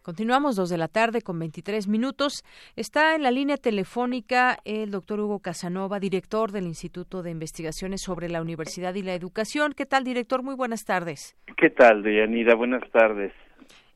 Continuamos 0.08 0.56
dos 0.56 0.70
de 0.70 0.78
la 0.78 0.88
tarde 0.88 1.22
con 1.22 1.38
23 1.38 1.90
minutos. 1.90 2.46
Está 2.78 3.14
en 3.14 3.24
la 3.24 3.30
línea 3.30 3.58
telefónica 3.58 4.58
el 4.64 4.90
doctor 4.90 5.20
Hugo 5.20 5.40
Casanova, 5.40 6.00
director 6.00 6.54
del 6.54 6.64
Instituto 6.64 7.24
de 7.24 7.32
Investigaciones 7.32 8.04
sobre 8.04 8.30
la 8.30 8.42
Universidad 8.42 8.96
y 8.96 9.02
la 9.02 9.16
Educación. 9.16 9.74
¿Qué 9.76 9.86
tal, 9.86 10.06
director? 10.06 10.44
Muy 10.44 10.56
buenas 10.56 10.86
tardes. 10.86 11.36
¿Qué 11.58 11.70
tal, 11.70 12.04
Deyanira? 12.04 12.56
Buenas 12.56 12.90
tardes. 12.90 13.34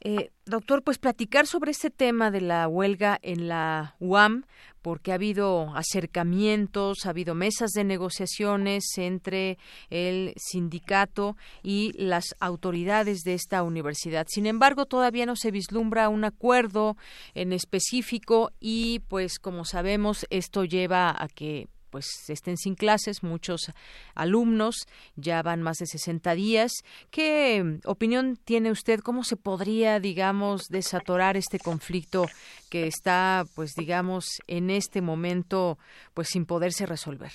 Eh, 0.04 0.32
doctor, 0.46 0.82
pues 0.82 0.98
platicar 0.98 1.46
sobre 1.46 1.70
este 1.70 1.92
tema 1.92 2.32
de 2.32 2.42
la 2.42 2.68
huelga 2.68 3.20
en 3.22 3.48
la 3.48 3.96
UAM, 4.00 4.46
porque 4.82 5.12
ha 5.12 5.16
habido 5.16 5.76
acercamientos, 5.76 7.06
ha 7.06 7.12
habido 7.12 7.36
mesas 7.36 7.70
de 7.72 7.84
negociaciones 7.84 8.84
entre 8.98 9.60
el 9.92 10.34
sindicato 10.38 11.38
y 11.62 11.92
las 11.94 12.36
autoridades 12.40 13.22
de 13.22 13.36
esta 13.36 13.62
universidad. 13.62 14.26
Sin 14.28 14.48
embargo, 14.48 14.88
todavía 14.88 15.28
no 15.28 15.36
se 15.36 15.52
vislumbra 15.52 16.10
un 16.10 16.24
acuerdo 16.24 16.98
en 17.36 17.54
específico 17.54 18.52
y, 18.60 19.02
pues, 19.08 19.38
como 19.38 19.66
sabemos, 19.66 20.26
esto 20.32 20.66
lleva 20.66 21.12
a 21.12 21.28
que 21.28 21.68
pues 21.92 22.30
estén 22.30 22.58
sin 22.58 22.76
clases, 22.76 23.22
muchos 23.22 23.72
alumnos, 24.16 24.88
ya 25.16 25.42
van 25.44 25.62
más 25.62 25.78
de 25.78 25.86
60 25.86 26.34
días. 26.34 26.72
¿Qué 27.12 27.80
opinión 27.86 28.38
tiene 28.44 28.72
usted? 28.72 29.00
¿Cómo 29.02 29.24
se 29.24 29.36
podría, 29.36 30.00
digamos, 30.00 30.70
desatorar 30.70 31.38
este 31.38 31.60
conflicto 31.60 32.26
que 32.70 32.88
está, 32.88 33.44
pues, 33.56 33.74
digamos, 33.76 34.26
en 34.48 34.70
este 34.70 35.02
momento, 35.02 35.78
pues, 36.14 36.30
sin 36.30 36.46
poderse 36.46 36.86
resolver? 36.86 37.32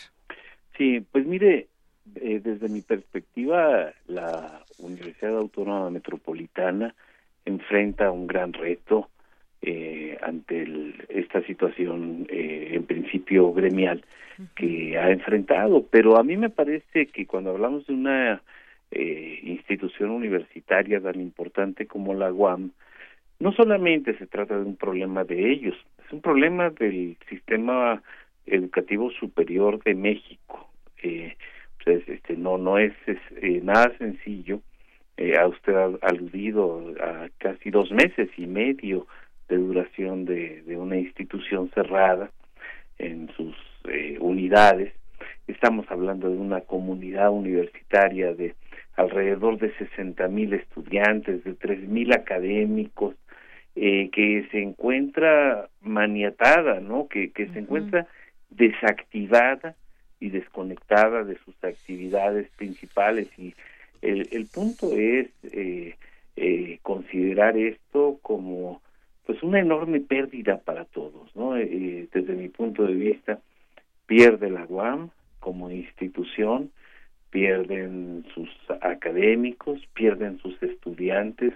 Sí, 0.77 1.01
pues 1.13 1.27
mire, 1.27 1.69
eh, 2.17 2.41
desde 2.43 2.69
mi 2.69 2.83
perspectiva, 2.83 3.93
la 4.07 4.65
Universidad 4.79 5.37
Autónoma 5.37 5.91
Metropolitana 5.91 6.95
enfrenta 7.45 8.11
un 8.11 8.27
gran 8.27 8.53
reto 8.53 9.09
eh, 9.63 10.19
ante 10.23 10.95
esta 11.09 11.43
situación 11.43 12.27
eh, 12.29 12.71
en 12.73 12.85
principio 12.85 13.53
gremial 13.53 14.05
que 14.55 14.99
ha 14.99 15.11
enfrentado. 15.11 15.87
Pero 15.91 16.19
a 16.19 16.23
mí 16.23 16.37
me 16.37 16.51
parece 16.51 17.07
que 17.07 17.27
cuando 17.27 17.51
hablamos 17.51 17.87
de 17.87 17.95
una 17.95 18.43
eh, 18.91 19.41
institución 19.43 20.11
universitaria 20.11 21.01
tan 21.01 21.21
importante 21.21 21.87
como 21.87 22.15
la 22.15 22.33
UAM, 22.33 22.71
no 23.39 23.53
solamente 23.53 24.17
se 24.19 24.27
trata 24.27 24.57
de 24.57 24.65
un 24.65 24.77
problema 24.77 25.25
de 25.25 25.51
ellos, 25.53 25.75
es 26.05 26.13
un 26.13 26.21
problema 26.21 26.71
del 26.71 27.17
sistema 27.29 28.03
educativo 28.47 29.11
superior 29.11 29.83
de 29.83 29.95
México. 29.95 30.71
Eh, 31.03 31.37
pues, 31.85 32.09
este, 32.09 32.37
no, 32.37 32.59
no 32.59 32.79
es, 32.79 32.93
eh, 33.07 33.61
nada 33.63 33.93
sencillo. 33.99 34.61
Eh, 35.17 35.37
a 35.39 35.47
usted 35.47 35.75
ha 35.75 35.91
aludido 36.03 36.95
a 37.01 37.29
casi 37.39 37.71
dos 37.71 37.91
meses 37.91 38.29
y 38.37 38.47
medio 38.47 39.07
de 39.49 39.57
duración 39.57 40.25
de, 40.25 40.63
de 40.63 40.77
una 40.77 40.97
institución 40.97 41.71
cerrada 41.75 42.31
en 42.99 43.31
sus 43.37 43.55
eh, 43.89 44.19
unidades. 44.21 44.93
Estamos 45.47 45.87
hablando 45.91 46.29
de 46.29 46.37
una 46.37 46.63
comunidad 46.63 47.31
universitaria 47.31 48.35
de 48.35 48.55
alrededor 48.97 49.59
de 49.59 49.73
60 49.75 50.27
mil 50.29 50.55
estudiantes, 50.55 51.45
de 51.45 51.55
tres 51.55 51.81
mil 51.87 52.13
académicos, 52.13 53.15
eh, 53.75 54.09
que 54.11 54.49
se 54.51 54.63
encuentra 54.63 55.69
maniatada, 55.83 56.81
¿no? 56.81 57.09
Que, 57.09 57.31
que 57.31 57.47
se 57.49 57.59
encuentra 57.59 58.07
desactivada 58.51 59.77
y 60.19 60.31
desconectada 60.31 61.25
de 61.25 61.37
sus 61.45 61.55
actividades 61.63 62.49
principales 62.57 63.29
y 63.39 63.55
el, 64.03 64.29
el 64.33 64.47
punto 64.47 64.93
es 64.93 65.29
eh, 65.53 65.95
eh, 66.37 66.79
considerar 66.83 67.57
esto 67.57 68.19
como 68.23 68.81
pues 69.27 69.43
una 69.43 69.61
enorme 69.61 70.01
pérdida 70.01 70.59
para 70.59 70.85
todos, 70.85 71.35
¿no? 71.35 71.57
Eh, 71.57 72.09
desde 72.13 72.35
mi 72.35 72.49
punto 72.49 72.85
de 72.85 72.95
vista, 72.95 73.41
pierde 74.07 74.51
la 74.51 74.65
UAM 74.67 75.11
como 75.41 75.71
institución, 75.71 76.71
pierden 77.31 78.25
sus 78.35 78.49
académicos, 78.81 79.81
pierden 79.95 80.39
sus 80.39 80.61
estudiantes 80.63 81.53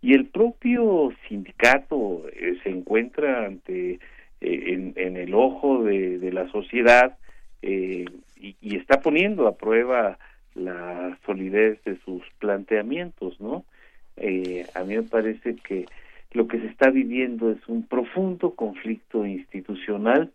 y 0.00 0.14
el 0.14 0.26
propio 0.26 1.12
sindicato 1.28 2.24
eh, 2.32 2.58
se 2.62 2.70
encuentra 2.70 3.46
ante 3.46 3.92
eh, 3.92 3.98
en, 4.40 4.92
en, 4.96 5.16
el 5.16 5.34
ojo 5.34 5.82
de, 5.84 6.18
de 6.18 6.32
la 6.32 6.48
sociedad 6.50 7.16
eh, 7.62 8.04
y, 8.38 8.56
y, 8.60 8.76
está 8.76 9.00
poniendo 9.00 9.48
a 9.48 9.56
prueba 9.56 10.18
la 10.54 11.18
solidez 11.24 11.82
de 11.84 11.96
sus 12.04 12.22
planteamientos, 12.38 13.40
¿no? 13.40 13.64
a 14.18 14.84
mí 14.84 14.96
me 14.96 15.02
parece 15.02 15.56
que 15.56 15.84
lo 16.36 16.46
que 16.48 16.60
se 16.60 16.66
está 16.66 16.90
viviendo 16.90 17.50
es 17.50 17.66
un 17.66 17.82
profundo 17.82 18.54
conflicto 18.54 19.24
institucional 19.24 20.30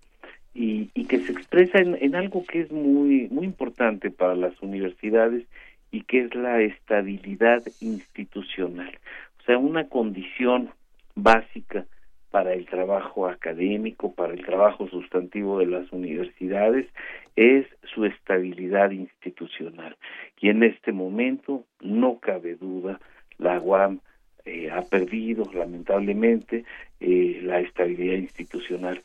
y, 0.53 0.89
y 0.95 1.05
que 1.05 1.19
se 1.19 1.31
expresa 1.31 1.77
en, 1.77 1.95
en, 2.01 2.15
algo 2.15 2.43
que 2.43 2.61
es 2.61 2.71
muy 2.71 3.27
muy 3.29 3.45
importante 3.45 4.09
para 4.09 4.35
las 4.35 4.59
universidades 4.61 5.45
y 5.91 6.01
que 6.01 6.21
es 6.21 6.33
la 6.33 6.59
estabilidad 6.59 7.61
institucional. 7.81 8.97
O 9.39 9.43
sea 9.43 9.59
una 9.59 9.87
condición 9.89 10.71
básica 11.13 11.85
para 12.31 12.53
el 12.53 12.65
trabajo 12.65 13.27
académico 13.27 14.13
para 14.13 14.33
el 14.33 14.43
trabajo 14.43 14.87
sustantivo 14.87 15.59
de 15.59 15.67
las 15.67 15.91
universidades 15.91 16.87
es 17.35 17.67
su 17.93 18.05
estabilidad 18.05 18.89
institucional. 18.89 19.95
Y 20.39 20.49
en 20.49 20.63
este 20.63 20.93
momento 20.93 21.63
no 21.79 22.17
cabe 22.19 22.55
duda 22.55 22.99
la 23.37 23.59
UAM 23.59 23.99
eh, 24.45 24.69
ha 24.71 24.81
perdido 24.81 25.49
lamentablemente 25.53 26.65
eh, 26.99 27.39
la 27.43 27.59
estabilidad 27.59 28.17
institucional. 28.17 29.01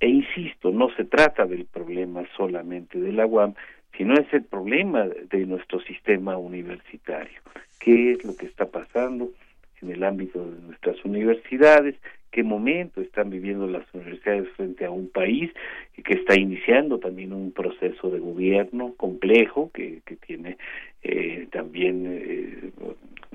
E 0.00 0.08
insisto, 0.08 0.70
no 0.70 0.88
se 0.96 1.04
trata 1.04 1.44
del 1.44 1.66
problema 1.66 2.22
solamente 2.36 2.98
de 2.98 3.12
la 3.12 3.26
UAM, 3.26 3.54
sino 3.96 4.14
es 4.14 4.32
el 4.32 4.44
problema 4.44 5.06
de 5.06 5.46
nuestro 5.46 5.80
sistema 5.80 6.38
universitario. 6.38 7.40
¿Qué 7.78 8.12
es 8.12 8.24
lo 8.24 8.34
que 8.36 8.46
está 8.46 8.66
pasando 8.66 9.30
en 9.82 9.90
el 9.90 10.04
ámbito 10.04 10.44
de 10.44 10.60
nuestras 10.62 11.04
universidades? 11.04 11.96
¿Qué 12.30 12.42
momento 12.42 13.00
están 13.00 13.28
viviendo 13.28 13.66
las 13.66 13.84
universidades 13.92 14.48
frente 14.50 14.84
a 14.84 14.90
un 14.90 15.10
país 15.10 15.50
que 16.04 16.14
está 16.14 16.38
iniciando 16.38 16.98
también 16.98 17.32
un 17.32 17.52
proceso 17.52 18.08
de 18.08 18.20
gobierno 18.20 18.94
complejo 18.96 19.70
que, 19.74 20.00
que 20.06 20.16
tiene 20.16 20.56
eh, 21.02 21.48
también 21.50 22.06
eh, 22.06 22.70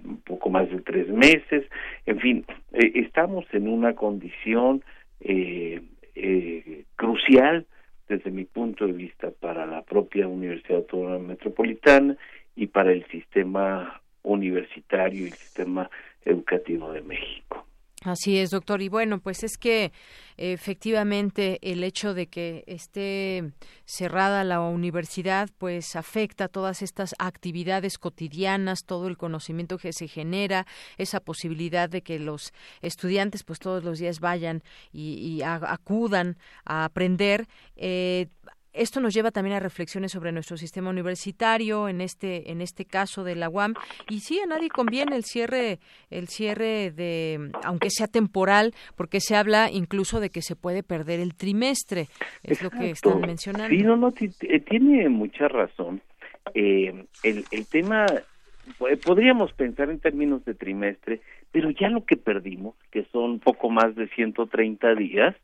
un 0.05 0.21
poco 0.21 0.49
más 0.49 0.69
de 0.69 0.81
tres 0.81 1.07
meses, 1.09 1.65
en 2.05 2.19
fin, 2.19 2.45
eh, 2.73 2.91
estamos 2.95 3.45
en 3.51 3.67
una 3.67 3.93
condición 3.93 4.83
eh, 5.19 5.81
eh, 6.15 6.83
crucial 6.95 7.65
desde 8.07 8.31
mi 8.31 8.45
punto 8.45 8.85
de 8.85 8.93
vista 8.93 9.31
para 9.31 9.65
la 9.65 9.81
propia 9.81 10.27
Universidad 10.27 10.77
Autónoma 10.77 11.19
Metropolitana 11.19 12.15
y 12.55 12.67
para 12.67 12.91
el 12.91 13.05
sistema 13.07 14.01
universitario 14.23 15.23
y 15.23 15.27
el 15.27 15.33
sistema 15.33 15.89
educativo 16.23 16.91
de 16.91 17.01
México. 17.01 17.65
Así 18.05 18.37
es, 18.37 18.51
doctor. 18.51 18.83
Y 18.83 18.89
bueno, 18.89 19.19
pues 19.19 19.43
es 19.43 19.57
que 19.57 19.91
efectivamente 20.37 21.57
el 21.63 21.83
hecho 21.83 22.13
de 22.13 22.27
que 22.27 22.63
esté 22.67 23.51
cerrada 23.85 24.43
la 24.43 24.61
universidad, 24.61 25.49
pues 25.57 25.95
afecta 25.95 26.47
todas 26.47 26.83
estas 26.83 27.15
actividades 27.17 27.97
cotidianas, 27.97 28.85
todo 28.85 29.07
el 29.07 29.17
conocimiento 29.17 29.79
que 29.79 29.91
se 29.91 30.07
genera, 30.07 30.67
esa 30.99 31.19
posibilidad 31.19 31.89
de 31.89 32.03
que 32.03 32.19
los 32.19 32.53
estudiantes, 32.81 33.43
pues 33.43 33.57
todos 33.57 33.83
los 33.83 33.97
días 33.97 34.19
vayan 34.19 34.61
y, 34.91 35.13
y 35.15 35.41
acudan 35.41 36.37
a 36.63 36.85
aprender. 36.85 37.47
Eh, 37.75 38.27
esto 38.75 38.99
nos 38.99 39.13
lleva 39.13 39.31
también 39.31 39.55
a 39.55 39.59
reflexiones 39.59 40.11
sobre 40.11 40.31
nuestro 40.31 40.57
sistema 40.57 40.89
universitario 40.89 41.87
en 41.87 42.01
este 42.01 42.51
en 42.51 42.61
este 42.61 42.85
caso 42.85 43.23
de 43.23 43.35
la 43.35 43.49
UAM. 43.49 43.73
Y 44.09 44.19
sí 44.19 44.39
a 44.39 44.45
nadie 44.45 44.69
conviene 44.69 45.15
el 45.15 45.23
cierre 45.23 45.79
el 46.09 46.27
cierre 46.27 46.91
de 46.91 47.51
aunque 47.63 47.89
sea 47.89 48.07
temporal 48.07 48.73
porque 48.95 49.19
se 49.19 49.35
habla 49.35 49.69
incluso 49.71 50.19
de 50.19 50.29
que 50.29 50.41
se 50.41 50.55
puede 50.55 50.83
perder 50.83 51.19
el 51.19 51.35
trimestre 51.35 52.07
es 52.43 52.61
lo 52.61 52.69
que 52.69 52.91
están 52.91 53.21
mencionando. 53.21 53.69
Sí 53.69 53.83
no 53.83 53.95
no 53.95 54.11
tiene 54.11 55.09
mucha 55.09 55.47
razón. 55.47 56.01
Eh, 56.53 57.05
el 57.23 57.45
el 57.51 57.67
tema 57.67 58.05
podríamos 59.05 59.53
pensar 59.53 59.89
en 59.89 59.99
términos 59.99 60.43
de 60.45 60.53
trimestre 60.53 61.21
pero 61.51 61.69
ya 61.69 61.89
lo 61.89 62.03
que 62.03 62.17
perdimos 62.17 62.75
que 62.91 63.05
son 63.11 63.39
poco 63.39 63.69
más 63.69 63.95
de 63.95 64.07
130 64.09 64.95
días 64.95 65.35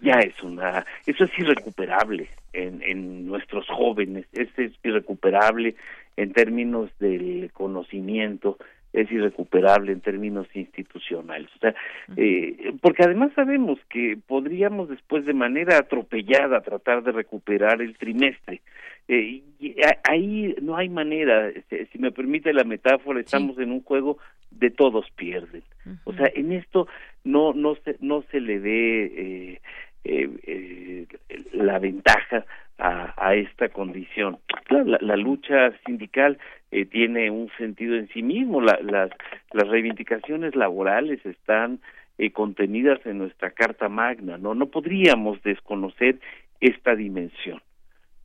ya 0.00 0.20
es 0.20 0.42
una, 0.42 0.84
eso 1.06 1.24
es 1.24 1.38
irrecuperable 1.38 2.28
en, 2.52 2.82
en 2.82 3.26
nuestros 3.26 3.66
jóvenes, 3.68 4.26
es, 4.32 4.48
es 4.58 4.72
irrecuperable 4.82 5.74
en 6.16 6.32
términos 6.32 6.90
del 6.98 7.50
conocimiento, 7.52 8.58
es 8.92 9.10
irrecuperable 9.12 9.92
en 9.92 10.00
términos 10.00 10.46
institucionales. 10.54 11.50
O 11.56 11.58
sea, 11.58 11.74
eh, 12.16 12.72
porque 12.80 13.04
además 13.04 13.30
sabemos 13.34 13.78
que 13.90 14.18
podríamos 14.26 14.88
después 14.88 15.26
de 15.26 15.34
manera 15.34 15.78
atropellada 15.78 16.62
tratar 16.62 17.02
de 17.02 17.12
recuperar 17.12 17.82
el 17.82 17.96
trimestre. 17.98 18.62
Eh, 19.08 19.42
y 19.60 19.76
ahí 20.08 20.56
no 20.62 20.76
hay 20.76 20.88
manera, 20.88 21.52
si 21.92 21.98
me 21.98 22.10
permite 22.10 22.52
la 22.52 22.64
metáfora, 22.64 23.20
estamos 23.20 23.56
sí. 23.56 23.62
en 23.62 23.70
un 23.70 23.82
juego 23.82 24.18
de 24.50 24.70
todos 24.70 25.08
pierden. 25.10 25.62
Uh 25.84 25.90
-huh. 25.90 25.98
O 26.04 26.12
sea, 26.14 26.30
en 26.34 26.52
esto 26.52 26.88
no 27.26 27.52
no 27.52 27.74
se 27.82 27.96
no 28.00 28.22
se 28.30 28.40
le 28.40 28.60
dé 28.60 29.04
eh, 29.04 29.60
eh, 30.04 30.30
eh, 30.46 31.06
la 31.52 31.78
ventaja 31.78 32.44
a, 32.78 33.14
a 33.16 33.34
esta 33.34 33.68
condición. 33.68 34.38
Claro, 34.64 34.84
la, 34.84 34.98
la 35.00 35.16
lucha 35.16 35.72
sindical 35.84 36.38
eh, 36.70 36.84
tiene 36.84 37.30
un 37.30 37.50
sentido 37.58 37.96
en 37.96 38.08
sí 38.08 38.22
mismo. 38.22 38.60
La, 38.60 38.78
las, 38.82 39.10
las 39.52 39.68
reivindicaciones 39.68 40.54
laborales 40.54 41.24
están 41.24 41.80
eh, 42.18 42.30
contenidas 42.30 43.00
en 43.06 43.18
nuestra 43.18 43.50
Carta 43.50 43.88
Magna. 43.88 44.38
No, 44.38 44.54
no 44.54 44.66
podríamos 44.66 45.42
desconocer 45.42 46.18
esta 46.60 46.94
dimensión, 46.94 47.60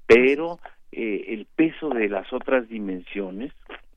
pero 0.06 0.60
eh, 0.92 1.26
el 1.30 1.46
peso 1.56 1.90
de 1.90 2.10
las 2.10 2.32
otras 2.34 2.68
dimensiones, 2.70 3.52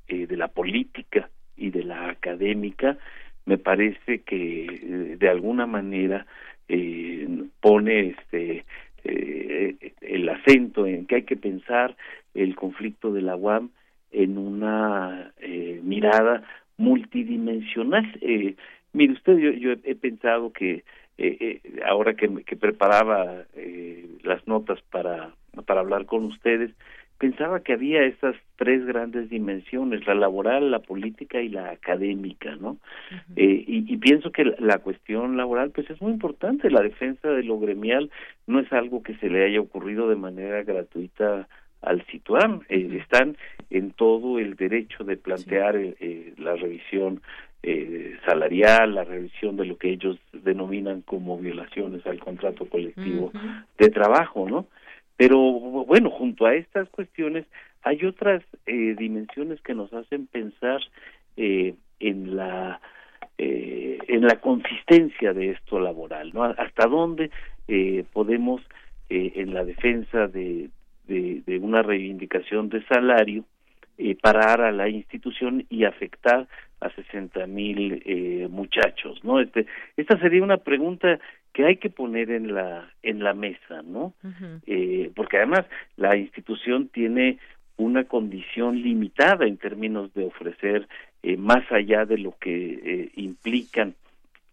eh, 0.09 0.26
de 0.26 0.36
la 0.36 0.48
política 0.48 1.28
y 1.56 1.70
de 1.70 1.85
la 1.85 2.10
académica, 2.10 2.97
me 3.46 3.58
parece 3.58 4.22
que 4.22 4.64
eh, 4.64 5.16
de 5.18 5.28
alguna 5.28 5.66
manera 5.66 6.26
eh, 6.68 7.28
pone 7.60 8.08
este 8.08 8.64
eh, 9.04 9.92
el 10.00 10.28
acento 10.30 10.86
en 10.86 11.06
que 11.06 11.16
hay 11.16 11.22
que 11.24 11.36
pensar 11.36 11.94
el 12.32 12.56
conflicto 12.56 13.12
de 13.12 13.20
la 13.20 13.36
UAM 13.36 13.68
en 14.12 14.38
una 14.38 15.32
eh, 15.40 15.80
mirada 15.82 16.42
multidimensional. 16.78 18.10
Eh, 18.22 18.54
mire 18.94 19.12
usted, 19.12 19.36
yo, 19.36 19.50
yo 19.50 19.72
he 19.72 19.94
pensado 19.94 20.52
que 20.52 20.84
ahora 21.86 22.14
que, 22.14 22.28
que 22.44 22.56
preparaba 22.56 23.44
las 24.24 24.48
notas 24.48 24.80
para, 24.90 25.32
para 25.64 25.80
hablar 25.80 26.06
con 26.06 26.24
ustedes, 26.24 26.72
pensaba 27.19 27.61
que 27.61 27.73
había 27.73 28.03
estas 28.05 28.36
tres 28.57 28.85
grandes 28.85 29.31
dimensiones, 29.31 30.07
la 30.07 30.15
laboral, 30.15 30.70
la 30.70 30.81
política 30.81 31.41
y 31.41 31.49
la 31.49 31.70
académica, 31.70 32.57
¿no? 32.57 32.78
eh, 33.36 33.65
y, 33.66 33.93
y, 33.93 33.97
pienso 33.99 34.32
que 34.32 34.45
la, 34.59 34.78
cuestión 34.78 35.36
laboral, 35.36 35.70
pues 35.70 35.89
es 35.91 36.01
muy 36.01 36.12
importante, 36.12 36.70
la 36.70 36.82
defensa 36.82 37.28
de 37.28 37.43
lo 37.43 37.59
gremial 37.59 38.11
no 38.47 38.61
es 38.61 38.73
algo 38.73 39.03
que 39.03 39.15
se 39.16 39.28
le 39.28 39.45
haya 39.45 39.61
ocurrido 39.61 40.09
de 40.09 40.16
manera 40.16 40.62
gratuita 40.62 41.49
al 41.85 42.05
situar, 42.07 42.61
eh, 42.69 42.99
están 43.01 43.36
en 43.70 43.93
todo 43.93 44.39
el 44.39 44.57
derecho 44.57 45.05
de 45.05 45.16
plantear 45.16 45.77
eh, 45.77 46.35
la 46.39 46.57
revisión 46.57 47.20
eh, 47.62 48.16
salarial, 48.27 48.95
la 48.95 49.05
revisión 49.05 49.57
de 49.57 49.65
lo 49.66 49.78
que 49.78 49.91
ellos 49.91 50.19
denominan 50.32 51.03
como 51.03 51.39
violaciones 51.39 52.07
al 52.07 52.19
contrato 52.19 52.66
colectivo 52.66 53.32
de 53.78 53.89
trabajo, 53.91 54.49
¿no? 54.49 54.66
Pero 55.16 55.39
bueno, 55.39 56.11
junto 56.11 56.47
a 56.47 56.55
estas 56.55 56.89
cuestiones 56.91 57.47
hay 57.82 58.05
otras 58.05 58.43
eh, 58.66 58.95
dimensiones 58.99 59.61
que 59.61 59.74
nos 59.74 59.93
hacen 59.93 60.27
pensar 60.27 60.81
eh, 61.36 61.74
en 62.01 62.36
la 62.36 62.81
eh, 63.39 63.99
en 64.09 64.23
la 64.23 64.41
consistencia 64.41 65.32
de 65.32 65.51
esto 65.51 65.81
laboral, 65.81 66.31
¿no? 66.32 66.45
Hasta 66.45 66.86
dónde 66.86 67.31
eh, 67.66 68.05
podemos 68.12 68.62
eh, 69.09 69.32
en 69.36 69.53
la 69.55 69.65
defensa 69.65 70.28
de, 70.28 70.70
de, 71.09 71.43
de, 71.45 71.59
una 71.59 71.82
reivindicación 71.82 72.69
de 72.69 72.85
salario 72.86 73.45
eh, 73.99 74.16
parar 74.20 74.61
a 74.61 74.70
la 74.70 74.89
institución 74.89 75.66
y 75.69 75.85
afectar 75.85 76.47
a 76.81 76.91
sesenta 76.91 77.47
mil 77.47 78.03
muchachos, 78.51 79.24
¿no? 79.24 79.41
Este, 79.41 79.66
esta 79.97 80.19
sería 80.20 80.43
una 80.43 80.59
pregunta 80.59 81.19
que 81.55 81.64
hay 81.64 81.76
que 81.76 81.89
poner 81.89 82.31
en 82.31 82.52
la 82.52 82.90
en 83.02 83.22
la 83.22 83.32
mesa, 83.32 83.81
¿no? 83.82 84.12
eh, 84.66 85.10
porque 85.14 85.39
además 85.39 85.64
la 85.97 86.16
institución 86.16 86.89
tiene 86.89 87.39
una 87.76 88.05
condición 88.05 88.82
limitada 88.82 89.47
en 89.47 89.56
términos 89.56 90.12
de 90.14 90.24
ofrecer 90.26 90.86
eh, 91.22 91.36
más 91.36 91.64
allá 91.72 92.05
de 92.05 92.18
lo 92.18 92.36
que 92.39 92.55
eh, 92.85 93.10
implican 93.14 93.94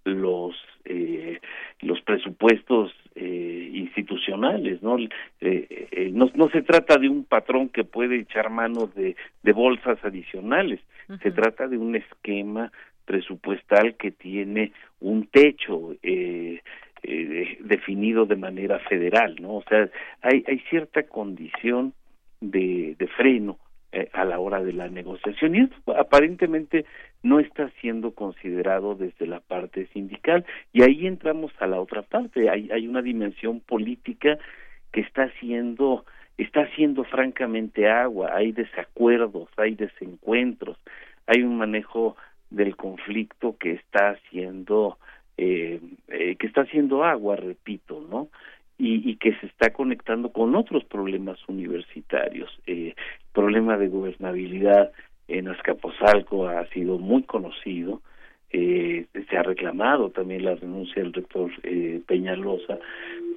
los 0.06 0.56
eh, 0.86 1.40
los 1.82 2.02
presupuestos 2.02 2.94
eh, 3.16 3.70
institucionales 3.74 4.82
no? 4.82 4.98
Eh, 5.42 6.12
no 6.14 6.32
no 6.34 6.50
se 6.50 6.62
trata 6.62 6.98
de 6.98 7.10
un 7.10 7.24
patrón 7.26 7.70
que 7.70 7.84
puede 7.84 8.16
echar 8.20 8.50
mano 8.50 8.88
de, 8.88 9.16
de 9.44 9.52
bolsas 9.54 10.04
adicionales 10.04 10.80
uh 11.10 11.14
-huh. 11.14 11.22
se 11.22 11.32
trata 11.32 11.68
de 11.68 11.78
un 11.78 11.96
esquema 11.96 12.72
presupuestal 13.06 13.96
que 13.96 14.12
tiene 14.12 14.72
un 15.00 15.28
techo 15.28 15.96
eh, 16.02 16.62
eh, 17.04 17.58
definido 17.62 18.26
de 18.26 18.36
manera 18.36 18.80
federal 18.80 19.36
no 19.42 19.56
o 19.56 19.64
sea 19.68 19.90
hay 20.22 20.44
hay 20.48 20.60
cierta 20.70 21.04
condición 21.04 21.94
de, 22.42 22.96
de 22.98 23.08
freno 23.08 23.58
eh, 23.94 24.10
a 24.14 24.24
la 24.24 24.40
hora 24.40 24.64
de 24.64 24.72
la 24.72 24.88
negociación. 24.88 25.54
Y 25.54 25.60
esto 25.64 25.98
aparentemente 25.98 26.86
no 27.24 27.42
está 27.42 27.70
siendo 27.82 28.12
considerado 28.12 28.96
desde 28.96 29.28
la 29.28 29.42
parte 29.42 29.88
sindical. 29.88 30.46
Y 30.72 30.84
ahí 30.84 31.06
entramos 31.06 31.52
a 31.60 31.68
la 31.68 31.82
otra 31.82 32.02
parte. 32.02 32.50
Hay 32.50 32.70
hay 32.72 32.88
una 32.88 33.02
dimensión 33.02 33.60
política 33.60 34.38
que 34.94 35.02
está 35.02 35.30
siendo 35.42 36.06
está 36.38 36.62
haciendo 36.62 37.04
francamente 37.04 37.90
agua. 37.90 38.32
Hay 38.34 38.54
desacuerdos 38.54 39.50
hay 39.58 39.76
desencuentros 39.76 40.78
hay 41.28 41.44
un 41.44 41.58
manejo 41.58 42.16
del 42.50 42.78
conflicto 42.78 43.58
que 43.58 43.74
está 43.74 44.12
haciendo 44.12 44.98
eh, 45.38 45.80
eh, 46.08 46.36
que 46.36 46.48
está 46.48 46.62
haciendo 46.62 47.04
agua 47.04 47.36
repito 47.36 48.06
no 48.10 48.30
y, 48.78 49.10
y, 49.10 49.16
que 49.18 49.36
se 49.36 49.46
está 49.46 49.72
conectando 49.72 50.32
con 50.32 50.56
otros 50.56 50.84
problemas 50.86 51.38
universitarios. 51.48 52.50
Eh, 52.66 52.96
el 52.96 53.32
problema 53.32 53.78
de 53.78 53.90
gobernabilidad 53.90 54.92
en 55.28 55.48
Azcapotzalco 55.50 56.48
ha 56.48 56.66
sido 56.70 56.98
muy 56.98 57.24
conocido. 57.24 58.02
Eh, 58.54 59.06
se 59.30 59.38
ha 59.38 59.44
reclamado 59.44 60.10
también 60.10 60.44
la 60.44 60.56
renuncia 60.56 61.02
del 61.02 61.14
rector 61.14 61.52
eh, 61.64 62.02
Peñalosa, 62.06 62.80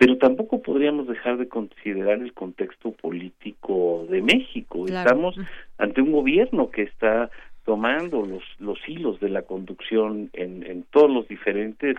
pero 0.01 0.17
tampoco 0.19 0.61
podríamos 0.61 1.07
dejar 1.07 1.37
de 1.37 1.47
considerar 1.47 2.21
el 2.21 2.33
contexto 2.33 2.91
político 2.93 4.07
de 4.11 4.23
México. 4.23 4.87
Claro. 4.87 5.09
Estamos 5.09 5.37
ante 5.79 6.01
un 6.01 6.11
gobierno 6.11 6.71
que 6.71 6.83
está 6.83 7.31
tomando 7.65 8.25
los 8.25 8.43
los 8.59 8.79
hilos 8.89 9.21
de 9.21 9.29
la 9.29 9.43
conducción 9.43 10.31
en, 10.33 10.65
en 10.65 10.85
todos 10.91 11.11
los 11.11 11.27
diferentes 11.29 11.97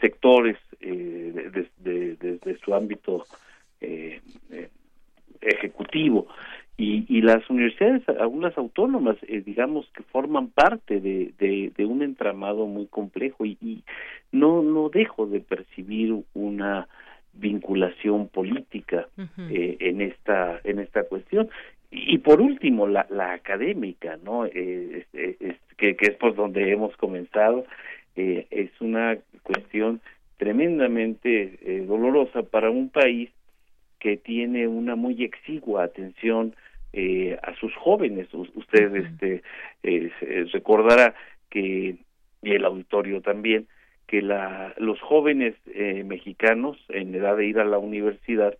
sectores 0.00 0.56
eh, 0.80 1.50
desde 1.80 2.16
de, 2.16 2.38
de, 2.38 2.58
su 2.58 2.74
ámbito 2.74 3.24
eh, 3.80 4.20
eh, 4.50 4.68
ejecutivo 5.40 6.26
y, 6.78 7.06
y, 7.08 7.22
las 7.22 7.48
universidades, 7.48 8.06
algunas 8.20 8.56
autónomas, 8.58 9.16
eh, 9.28 9.42
digamos 9.44 9.86
que 9.94 10.02
forman 10.02 10.48
parte 10.48 11.00
de, 11.00 11.32
de, 11.38 11.72
de 11.74 11.86
un 11.86 12.02
entramado 12.02 12.66
muy 12.66 12.86
complejo 12.86 13.46
y, 13.46 13.56
y, 13.62 13.82
no 14.32 14.62
no 14.62 14.90
dejo 14.90 15.26
de 15.26 15.40
percibir 15.40 16.14
una 16.34 16.88
vinculación 17.32 18.28
política 18.28 19.08
uh 19.16 19.22
-huh. 19.22 19.76
en 19.78 20.00
esta 20.00 20.60
en 20.64 20.78
esta 20.78 21.04
cuestión 21.04 21.48
y 21.96 22.18
por 22.18 22.40
último 22.40 22.86
la, 22.86 23.06
la 23.10 23.32
académica 23.32 24.18
no 24.22 24.46
eh, 24.46 25.06
es, 25.12 25.36
es, 25.40 25.56
que, 25.76 25.96
que 25.96 26.06
es 26.06 26.16
por 26.16 26.34
donde 26.34 26.70
hemos 26.70 26.96
comenzado 26.96 27.64
eh, 28.14 28.46
es 28.50 28.70
una 28.80 29.18
cuestión 29.42 30.00
tremendamente 30.36 31.58
eh, 31.62 31.84
dolorosa 31.86 32.42
para 32.42 32.70
un 32.70 32.90
país 32.90 33.30
que 33.98 34.16
tiene 34.16 34.68
una 34.68 34.94
muy 34.96 35.24
exigua 35.24 35.84
atención 35.84 36.54
eh, 36.92 37.38
a 37.42 37.54
sus 37.56 37.74
jóvenes. 37.74 38.28
Usted 38.32 38.94
este, 38.94 39.42
eh, 39.82 40.10
recordará 40.52 41.14
que, 41.50 41.96
y 42.42 42.50
el 42.50 42.64
auditorio 42.64 43.20
también, 43.20 43.66
que 44.06 44.22
la, 44.22 44.74
los 44.78 45.00
jóvenes 45.00 45.54
eh, 45.66 46.04
mexicanos 46.04 46.78
en 46.88 47.14
edad 47.14 47.36
de 47.36 47.46
ir 47.46 47.58
a 47.58 47.64
la 47.64 47.78
universidad 47.78 48.56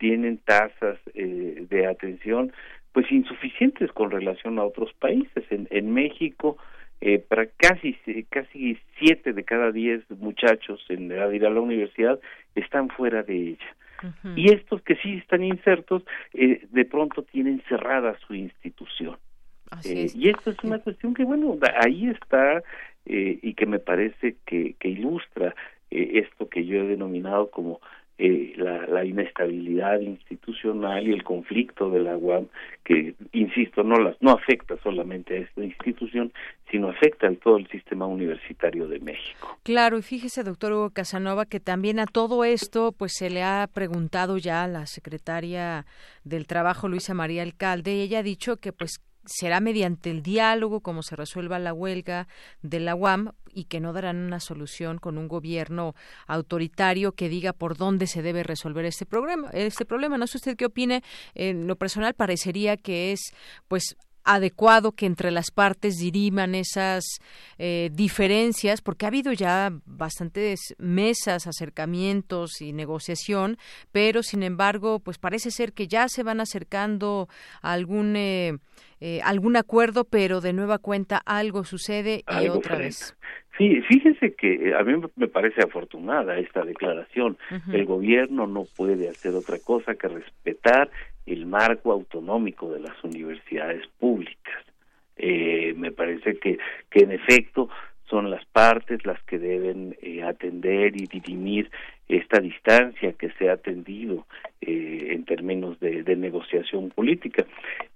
tienen 0.00 0.38
tasas 0.38 0.98
eh, 1.14 1.66
de 1.70 1.86
atención 1.86 2.52
pues 2.92 3.06
insuficientes 3.12 3.92
con 3.92 4.10
relación 4.10 4.58
a 4.58 4.64
otros 4.64 4.92
países. 4.94 5.44
En, 5.50 5.68
en 5.70 5.94
México, 5.94 6.56
eh, 7.00 7.18
para 7.18 7.46
casi 7.46 7.96
casi 8.28 8.78
siete 8.98 9.32
de 9.32 9.44
cada 9.44 9.70
diez 9.72 10.02
muchachos 10.10 10.84
en 10.88 11.10
edad 11.12 11.28
de 11.30 11.36
ir 11.36 11.46
a 11.46 11.50
la 11.50 11.60
universidad 11.60 12.18
están 12.54 12.88
fuera 12.90 13.22
de 13.22 13.36
ella 13.50 13.76
uh 14.02 14.06
-huh. 14.06 14.34
y 14.36 14.52
estos 14.52 14.82
que 14.82 14.96
sí 14.96 15.14
están 15.14 15.42
insertos 15.42 16.02
eh, 16.34 16.66
de 16.70 16.84
pronto 16.84 17.22
tienen 17.22 17.62
cerrada 17.70 18.18
su 18.26 18.34
institución 18.34 19.16
eh, 19.84 20.08
y 20.14 20.28
esto 20.28 20.50
es 20.50 20.58
una 20.62 20.78
cuestión 20.80 21.14
que 21.14 21.24
bueno 21.24 21.56
ahí 21.82 22.10
está 22.10 22.62
eh, 23.06 23.38
y 23.40 23.54
que 23.54 23.64
me 23.64 23.78
parece 23.78 24.36
que, 24.44 24.74
que 24.78 24.88
ilustra 24.88 25.54
eh, 25.90 26.20
esto 26.24 26.48
que 26.48 26.66
yo 26.66 26.82
he 26.82 26.86
denominado 26.86 27.50
como 27.50 27.80
eh, 28.22 28.52
la, 28.56 28.86
la, 28.86 29.04
inestabilidad 29.04 29.98
institucional 30.00 31.08
y 31.08 31.12
el 31.12 31.24
conflicto 31.24 31.90
de 31.90 32.00
la 32.00 32.16
UAM 32.16 32.48
que 32.84 33.14
insisto 33.32 33.82
no 33.82 33.96
las 33.96 34.16
no 34.20 34.32
afecta 34.32 34.76
solamente 34.82 35.36
a 35.36 35.40
esta 35.40 35.64
institución 35.64 36.32
sino 36.70 36.88
afecta 36.90 37.28
a 37.28 37.34
todo 37.34 37.56
el 37.56 37.68
sistema 37.68 38.06
universitario 38.06 38.86
de 38.86 39.00
México. 39.00 39.58
Claro, 39.62 39.98
y 39.98 40.02
fíjese, 40.02 40.44
doctor 40.44 40.72
Hugo 40.72 40.90
Casanova, 40.90 41.46
que 41.46 41.60
también 41.60 41.98
a 41.98 42.06
todo 42.06 42.44
esto, 42.44 42.92
pues 42.92 43.14
se 43.14 43.30
le 43.30 43.42
ha 43.42 43.68
preguntado 43.72 44.38
ya 44.38 44.64
a 44.64 44.68
la 44.68 44.86
secretaria 44.86 45.86
del 46.24 46.46
Trabajo, 46.46 46.88
Luisa 46.88 47.14
María 47.14 47.42
Alcalde, 47.42 47.94
y 47.94 48.02
ella 48.02 48.20
ha 48.20 48.22
dicho 48.22 48.58
que 48.58 48.72
pues 48.72 49.00
será 49.24 49.60
mediante 49.60 50.10
el 50.10 50.22
diálogo 50.22 50.80
como 50.80 51.02
se 51.02 51.16
resuelva 51.16 51.58
la 51.58 51.72
huelga 51.72 52.28
de 52.62 52.80
la 52.80 52.94
UAM 52.94 53.32
y 53.52 53.64
que 53.64 53.80
no 53.80 53.92
darán 53.92 54.18
una 54.18 54.40
solución 54.40 54.98
con 54.98 55.18
un 55.18 55.28
gobierno 55.28 55.94
autoritario 56.26 57.12
que 57.12 57.28
diga 57.28 57.52
por 57.52 57.76
dónde 57.76 58.06
se 58.06 58.22
debe 58.22 58.42
resolver 58.42 58.84
este 58.84 59.06
problema. 59.06 59.50
Este 59.52 59.84
problema, 59.84 60.18
no 60.18 60.26
sé 60.26 60.38
usted 60.38 60.56
qué 60.56 60.66
opine. 60.66 61.02
En 61.34 61.66
lo 61.66 61.76
personal 61.76 62.14
parecería 62.14 62.76
que 62.76 63.12
es, 63.12 63.32
pues, 63.68 63.96
adecuado 64.24 64.92
que 64.92 65.06
entre 65.06 65.30
las 65.30 65.50
partes 65.50 65.96
diriman 65.96 66.54
esas 66.54 67.04
eh, 67.58 67.90
diferencias, 67.92 68.82
porque 68.82 69.06
ha 69.06 69.08
habido 69.08 69.32
ya 69.32 69.72
bastantes 69.86 70.74
mesas, 70.78 71.46
acercamientos 71.46 72.60
y 72.60 72.72
negociación, 72.72 73.58
pero 73.92 74.22
sin 74.22 74.42
embargo, 74.42 75.00
pues 75.00 75.18
parece 75.18 75.50
ser 75.50 75.72
que 75.72 75.88
ya 75.88 76.08
se 76.08 76.22
van 76.22 76.40
acercando 76.40 77.28
a 77.62 77.72
algún 77.72 78.14
eh, 78.16 78.58
eh, 79.00 79.20
algún 79.24 79.56
acuerdo, 79.56 80.04
pero 80.04 80.40
de 80.40 80.52
nueva 80.52 80.78
cuenta 80.78 81.20
algo 81.24 81.64
sucede 81.64 82.22
y 82.28 82.34
algo 82.34 82.58
otra 82.58 82.76
vez. 82.76 83.16
Sí, 83.56 83.80
fíjese 83.82 84.34
que 84.34 84.74
a 84.74 84.82
mí 84.84 84.94
me 85.16 85.28
parece 85.28 85.62
afortunada 85.62 86.38
esta 86.38 86.62
declaración. 86.64 87.36
Uh 87.50 87.54
-huh. 87.54 87.74
El 87.74 87.84
gobierno 87.84 88.46
no 88.46 88.64
puede 88.76 89.08
hacer 89.08 89.34
otra 89.34 89.58
cosa 89.58 89.94
que 89.94 90.08
respetar 90.08 90.90
el 91.26 91.46
marco 91.46 91.92
autonómico 91.92 92.72
de 92.72 92.80
las 92.80 93.04
universidades 93.04 93.86
públicas. 93.98 94.64
Eh, 95.16 95.74
me 95.76 95.92
parece 95.92 96.38
que, 96.38 96.58
que 96.90 97.00
en 97.00 97.12
efecto 97.12 97.68
son 98.08 98.30
las 98.30 98.44
partes 98.46 99.04
las 99.04 99.22
que 99.24 99.38
deben 99.38 99.96
eh, 100.02 100.22
atender 100.22 101.00
y 101.00 101.06
dirimir 101.06 101.70
esta 102.16 102.40
distancia 102.40 103.12
que 103.12 103.30
se 103.32 103.48
ha 103.48 103.54
atendido 103.54 104.26
eh, 104.60 105.08
en 105.10 105.24
términos 105.24 105.78
de, 105.80 106.16
negociación 106.16 106.90
política. 106.90 107.46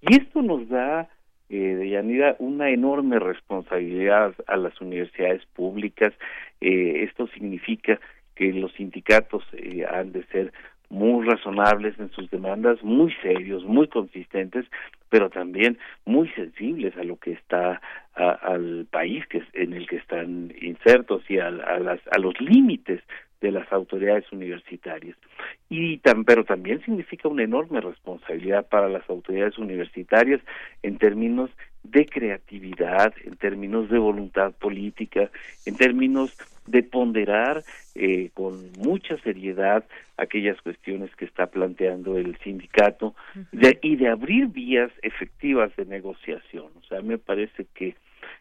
Y 0.01 0.17
esto 0.17 0.41
nos 0.43 0.69
da, 0.69 1.09
eh, 1.49 1.57
de 1.57 1.89
Yanira, 1.91 2.37
una 2.39 2.71
enorme 2.71 3.19
responsabilidad 3.19 4.35
a 4.47 4.57
las 4.57 4.81
universidades 4.81 5.45
públicas. 5.55 6.13
Eh, 6.61 7.05
esto 7.05 7.27
significa 7.29 8.01
que 8.37 8.53
los 8.53 8.73
sindicatos 8.73 9.43
eh, 9.53 9.85
han 9.85 10.13
de 10.13 10.25
ser 10.27 10.53
muy 10.91 11.27
razonables 11.27 11.99
en 11.99 12.11
sus 12.13 12.31
demandas, 12.31 12.83
muy 12.83 13.13
serios, 13.21 13.65
muy 13.65 13.89
consistentes, 13.89 14.65
pero 15.09 15.29
también 15.29 15.79
muy 16.05 16.29
sensibles 16.31 16.97
a 16.97 17.05
lo 17.05 17.17
que 17.17 17.33
está 17.33 17.81
al 18.15 18.87
país 18.93 19.27
que 19.27 19.43
en 19.55 19.73
el 19.73 19.89
que 19.89 19.97
están 19.97 20.53
insertos 20.61 21.29
y 21.29 21.39
a, 21.39 21.51
las, 21.51 22.01
a 22.13 22.19
los 22.21 22.41
límites 22.41 23.03
de 23.45 23.53
las 23.53 23.71
autoridades 23.71 24.25
universitarias. 24.33 25.17
Y 25.69 26.01
pero 26.27 26.45
también 26.45 26.83
significa 26.83 27.29
una 27.29 27.43
enorme 27.43 27.83
responsabilidad 27.83 28.67
para 28.67 28.89
las 28.89 29.09
autoridades 29.11 29.59
universitarias 29.59 30.41
en 30.83 30.97
términos 30.97 31.51
de 31.83 32.07
creatividad, 32.07 33.13
en 33.23 33.37
términos 33.37 33.91
de 33.91 33.99
voluntad 33.99 34.53
política, 34.53 35.31
en 35.67 35.77
términos 35.77 36.35
de 36.67 36.83
ponderar 36.83 37.63
eh, 37.95 38.31
con 38.33 38.73
mucha 38.79 39.19
seriedad 39.19 39.85
aquellas 40.17 40.59
cuestiones 40.63 41.15
que 41.17 41.27
está 41.27 41.47
planteando 41.47 42.17
el 42.17 42.39
sindicato 42.39 43.15
y 43.83 43.97
de 43.97 44.09
abrir 44.09 44.47
vías 44.47 44.91
efectivas 45.03 45.77
de 45.77 45.85
negociación. 45.85 46.69
O 46.81 46.85
sea, 46.89 47.03
me 47.03 47.19
parece 47.19 47.67
que 47.75 47.95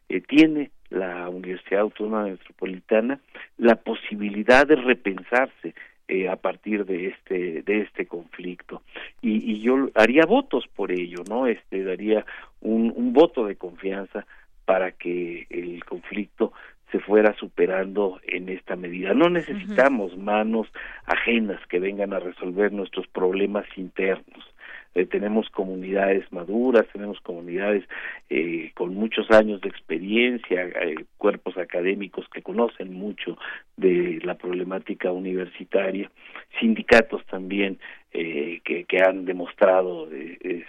eh, 0.08 0.22
tiene 0.22 0.72
la 0.94 1.30
Universidad 1.30 1.82
Autónoma 1.82 2.26
Metropolitana 2.26 3.20
la 3.58 3.76
posibilidad 3.76 4.66
de 4.68 4.76
repensarse 4.76 5.74
eh, 6.08 6.30
a 6.30 6.36
partir 6.36 6.86
de 6.86 7.08
este 7.08 7.62
de 7.64 7.82
este 7.82 8.06
conflicto 8.06 8.82
y, 9.22 9.52
y, 9.52 9.62
yo 9.62 9.90
haría 9.96 10.26
votos 10.26 10.66
por 10.76 10.92
ello 10.92 11.24
no 11.30 11.48
este 11.48 11.84
daría 11.84 12.26
un, 12.62 12.94
un 12.96 13.14
voto 13.14 13.46
de 13.46 13.56
confianza 13.56 14.26
para 14.66 14.92
que 14.92 15.48
el 15.50 15.84
conflicto 15.86 16.54
se 16.94 17.00
fuera 17.00 17.36
superando 17.38 18.22
en 18.28 18.50
esta 18.50 18.76
medida. 18.76 19.16
No 19.16 19.28
necesitamos 19.28 20.16
manos 20.16 20.68
ajenas 21.08 21.60
que 21.68 21.80
vengan 21.80 22.14
a 22.14 22.20
resolver 22.20 22.72
nuestros 22.72 23.08
problemas 23.08 23.66
internos. 23.76 24.53
Eh, 24.96 25.06
tenemos 25.06 25.50
comunidades 25.50 26.32
maduras, 26.32 26.86
tenemos 26.94 27.20
comunidades 27.22 27.84
eh, 28.30 28.72
con 28.76 28.94
muchos 28.94 29.30
años 29.32 29.60
de 29.62 29.70
experiencia, 29.70 30.66
eh, 30.66 31.06
cuerpos 31.18 31.58
académicos 31.58 32.28
que 32.30 32.44
conocen 32.44 32.94
mucho 32.94 33.38
de 33.76 34.20
la 34.24 34.36
problemática 34.36 35.12
universitaria, 35.12 36.12
sindicatos 36.60 37.26
también 37.26 37.80
que, 38.12 38.86
que, 38.88 39.02
han 39.02 39.26
demostrado 39.26 40.08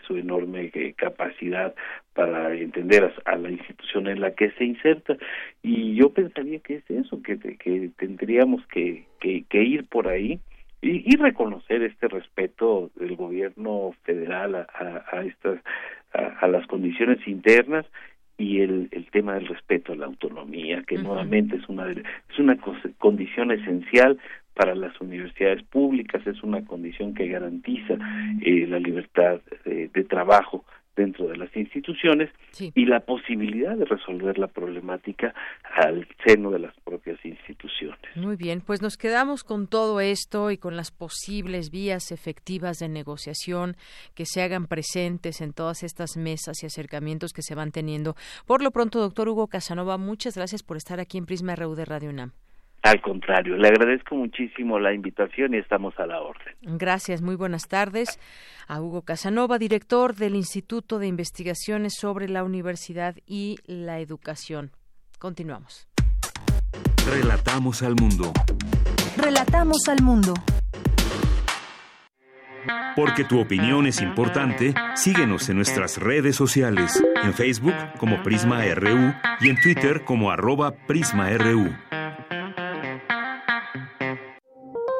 su 0.06 0.16
enorme 0.16 0.72
capacidad 0.96 1.74
para 2.14 2.54
entender 2.54 3.12
a, 3.26 3.36
la 3.36 3.50
institución 3.50 4.08
en 4.08 4.22
la 4.22 4.30
que 4.30 4.50
se 4.52 4.64
inserta. 4.64 5.18
Y 5.62 5.94
yo 5.94 6.08
pensaría 6.08 6.60
que 6.60 6.76
es 6.76 6.90
eso 6.90 7.20
que, 7.22 7.38
que 7.38 7.90
tendríamos 7.98 8.66
que, 8.68 9.04
que 9.20 9.62
ir 9.62 9.84
por 9.84 10.08
ahí 10.08 10.40
y, 10.84 11.16
reconocer 11.16 11.82
este 11.82 12.08
respeto 12.08 12.90
del 12.96 13.16
gobierno 13.16 13.94
federal 14.02 14.54
a, 14.54 14.66
a, 15.10 15.22
estas 15.22 15.60
a, 16.12 16.46
las 16.46 16.66
condiciones 16.66 17.26
internas 17.26 17.86
y 18.36 18.60
el, 18.60 18.88
el 18.90 19.06
tema 19.10 19.34
del 19.34 19.46
respeto 19.46 19.92
a 19.92 19.96
la 19.96 20.06
autonomía 20.06 20.82
que 20.86 20.98
nuevamente 20.98 21.56
es 21.56 21.68
una 21.68 21.90
es 21.90 22.38
una 22.38 22.58
condición 22.98 23.52
esencial 23.52 24.18
para 24.54 24.74
las 24.74 25.00
universidades 25.00 25.62
públicas 25.62 26.26
es 26.26 26.42
una 26.42 26.64
condición 26.64 27.14
que 27.14 27.28
garantiza 27.28 27.94
eh, 28.42 28.66
la 28.68 28.78
libertad 28.78 29.40
de 29.64 30.04
trabajo 30.04 30.64
dentro 30.96 31.26
de 31.28 31.36
las 31.36 31.54
instituciones 31.56 32.30
y 32.58 32.84
la 32.86 33.00
posibilidad 33.00 33.76
de 33.76 33.84
resolver 33.84 34.38
la 34.38 34.48
problemática 34.48 35.34
al 35.62 36.06
seno 36.24 36.50
de 36.50 36.60
las 36.60 36.74
propias 36.80 37.22
instituciones. 37.24 37.98
Muy 38.16 38.36
bien, 38.36 38.60
pues 38.60 38.82
nos 38.82 38.96
quedamos 38.96 39.44
con 39.44 39.66
todo 39.66 40.00
esto 40.00 40.50
y 40.50 40.58
con 40.58 40.76
las 40.76 40.90
posibles 40.90 41.70
vías 41.70 42.12
efectivas 42.12 42.78
de 42.78 42.88
negociación 42.88 43.76
que 44.14 44.26
se 44.26 44.42
hagan 44.42 44.66
presentes 44.66 45.40
en 45.40 45.52
todas 45.52 45.82
estas 45.82 46.16
mesas 46.16 46.62
y 46.62 46.66
acercamientos 46.66 47.32
que 47.32 47.42
se 47.42 47.54
van 47.54 47.72
teniendo. 47.72 48.14
Por 48.46 48.62
lo 48.62 48.70
pronto, 48.70 49.00
doctor 49.00 49.28
Hugo 49.28 49.48
Casanova, 49.48 49.98
muchas 49.98 50.36
gracias 50.36 50.62
por 50.62 50.76
estar 50.76 51.00
aquí 51.00 51.18
en 51.18 51.26
Prisma 51.26 51.56
RU 51.56 51.74
de 51.74 51.84
Radio 51.84 52.10
UNAM. 52.10 52.43
Al 52.84 53.00
contrario, 53.00 53.56
le 53.56 53.68
agradezco 53.68 54.14
muchísimo 54.14 54.78
la 54.78 54.92
invitación 54.92 55.54
y 55.54 55.56
estamos 55.56 55.98
a 55.98 56.04
la 56.04 56.20
orden. 56.20 56.54
Gracias, 56.60 57.22
muy 57.22 57.34
buenas 57.34 57.66
tardes. 57.66 58.20
A 58.68 58.82
Hugo 58.82 59.00
Casanova, 59.00 59.56
director 59.58 60.14
del 60.14 60.34
Instituto 60.34 60.98
de 60.98 61.06
Investigaciones 61.06 61.94
sobre 61.98 62.28
la 62.28 62.44
Universidad 62.44 63.16
y 63.26 63.56
la 63.64 64.00
Educación. 64.00 64.70
Continuamos. 65.18 65.88
Relatamos 67.10 67.82
al 67.82 67.94
mundo. 67.94 68.30
Relatamos 69.16 69.88
al 69.88 70.02
mundo. 70.02 70.34
Porque 72.96 73.24
tu 73.24 73.40
opinión 73.40 73.86
es 73.86 74.02
importante, 74.02 74.74
síguenos 74.94 75.48
en 75.48 75.56
nuestras 75.56 75.96
redes 75.96 76.36
sociales, 76.36 77.02
en 77.22 77.32
Facebook 77.32 77.74
como 77.98 78.22
Prisma 78.22 78.62
RU 78.74 79.14
y 79.40 79.48
en 79.48 79.56
Twitter 79.58 80.04
como 80.04 80.30
arroba 80.30 80.72
PrismaRU. 80.86 81.72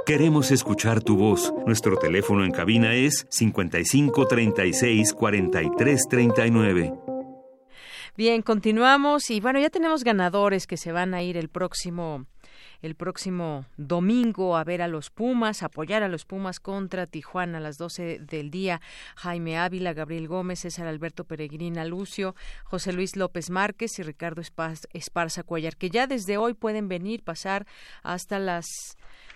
Queremos 0.07 0.51
escuchar 0.51 1.03
tu 1.03 1.17
voz. 1.17 1.55
Nuestro 1.65 1.97
teléfono 1.97 2.45
en 2.45 2.51
cabina 2.51 2.93
es 2.93 3.27
55 3.31 4.27
36 4.27 5.15
43 5.15 6.09
39. 6.11 6.95
Bien, 8.15 8.43
continuamos 8.43 9.31
y 9.31 9.41
bueno, 9.41 9.61
ya 9.61 9.71
tenemos 9.71 10.05
ganadores 10.05 10.67
que 10.67 10.77
se 10.77 10.93
van 10.93 11.15
a 11.15 11.23
ir 11.23 11.39
el 11.39 11.49
próximo 11.49 12.27
el 12.83 12.97
próximo 12.97 13.65
domingo 13.79 14.59
a 14.59 14.65
ver 14.65 14.83
a 14.83 14.89
los 14.89 15.09
Pumas, 15.09 15.63
apoyar 15.63 16.03
a 16.03 16.09
los 16.09 16.27
Pumas 16.27 16.61
contra 16.61 17.07
Tijuana 17.07 17.57
a 17.57 17.61
las 17.63 17.79
12 17.79 18.19
del 18.19 18.51
día. 18.51 18.83
Jaime 19.17 19.57
Ávila, 19.57 19.95
Gabriel 19.95 20.29
Gómez, 20.29 20.61
César 20.61 20.87
Alberto 20.87 21.25
Peregrina 21.25 21.87
Lucio, 21.87 22.35
José 22.65 22.93
Luis 22.93 23.17
López 23.17 23.49
Márquez 23.49 23.99
y 23.99 24.03
Ricardo 24.03 24.43
Esparza 24.93 25.43
Cuellar, 25.45 25.79
que 25.79 25.89
ya 25.89 26.07
desde 26.07 26.37
hoy 26.37 26.53
pueden 26.53 26.89
venir, 26.89 27.23
pasar 27.23 27.67
hasta 28.03 28.39
las 28.39 28.67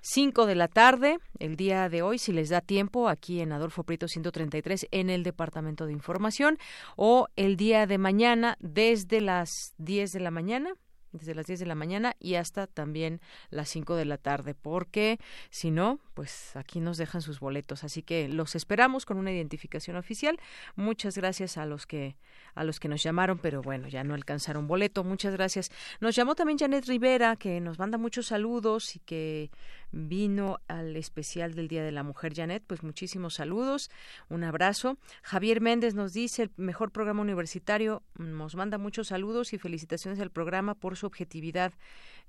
5 0.03 0.47
de 0.47 0.55
la 0.55 0.69
tarde, 0.69 1.19
el 1.39 1.57
día 1.57 1.89
de 1.89 2.03
hoy, 2.03 2.19
si 2.19 2.33
les 2.33 2.49
da 2.49 2.61
tiempo, 2.61 3.09
aquí 3.09 3.41
en 3.41 3.53
Adolfo 3.53 3.85
Prieto 3.85 4.09
133, 4.09 4.89
en 4.91 5.11
el 5.11 5.23
Departamento 5.23 5.87
de 5.87 5.93
Información, 5.93 6.59
o 6.97 7.29
el 7.37 7.57
día 7.57 7.87
de 7.87 7.99
mañana, 7.99 8.57
desde 8.61 9.21
las 9.21 9.75
10 9.79 10.13
de 10.13 10.21
la 10.21 10.31
mañana, 10.31 10.75
desde 11.13 11.35
las 11.35 11.47
10 11.47 11.61
de 11.61 11.67
la 11.67 11.75
mañana 11.75 12.15
y 12.19 12.35
hasta 12.35 12.67
también 12.67 13.21
las 13.51 13.69
5 13.71 13.97
de 13.97 14.05
la 14.05 14.19
tarde, 14.19 14.55
porque 14.55 15.19
si 15.51 15.71
no, 15.71 16.01
pues 16.15 16.55
aquí 16.57 16.81
nos 16.81 16.99
dejan 16.99 17.23
sus 17.23 17.41
boletos. 17.41 17.85
Así 17.85 18.03
que 18.03 18.29
los 18.29 18.55
esperamos 18.55 19.07
con 19.07 19.19
una 19.19 19.33
identificación 19.33 19.97
oficial. 19.97 20.39
Muchas 20.77 21.17
gracias 21.17 21.57
a 21.57 21.67
los 21.67 21.87
que 21.87 22.17
a 22.55 22.65
los 22.65 22.81
que 22.81 22.89
nos 22.89 23.03
llamaron, 23.03 23.39
pero 23.39 23.63
bueno, 23.63 23.89
ya 23.89 24.03
no 24.03 24.15
alcanzaron 24.15 24.67
boleto. 24.67 25.05
Muchas 25.05 25.33
gracias. 25.33 25.71
Nos 26.01 26.17
llamó 26.17 26.35
también 26.35 26.59
Janet 26.59 26.87
Rivera, 26.87 27.37
que 27.37 27.61
nos 27.61 27.79
manda 27.79 27.99
muchos 27.99 28.27
saludos 28.27 28.97
y 28.97 28.99
que 29.01 29.51
vino 29.91 30.61
al 30.69 30.97
especial 30.97 31.55
del 31.55 31.69
Día 31.69 31.83
de 31.83 31.93
la 31.93 32.03
Mujer. 32.03 32.35
Janet, 32.35 32.63
pues 32.67 32.83
muchísimos 32.83 33.35
saludos, 33.35 33.91
un 34.29 34.45
abrazo. 34.45 34.99
Javier 35.23 35.61
Méndez 35.61 35.95
nos 35.95 36.13
dice, 36.13 36.45
el 36.45 36.51
mejor 36.57 36.91
programa 36.91 37.23
universitario, 37.23 38.03
nos 38.17 38.55
manda 38.55 38.79
muchos 38.79 39.09
saludos 39.09 39.53
y 39.53 39.59
felicitaciones 39.59 40.21
al 40.21 40.31
programa 40.31 40.75
por 40.75 40.97
su 40.97 41.07
objetividad. 41.07 41.73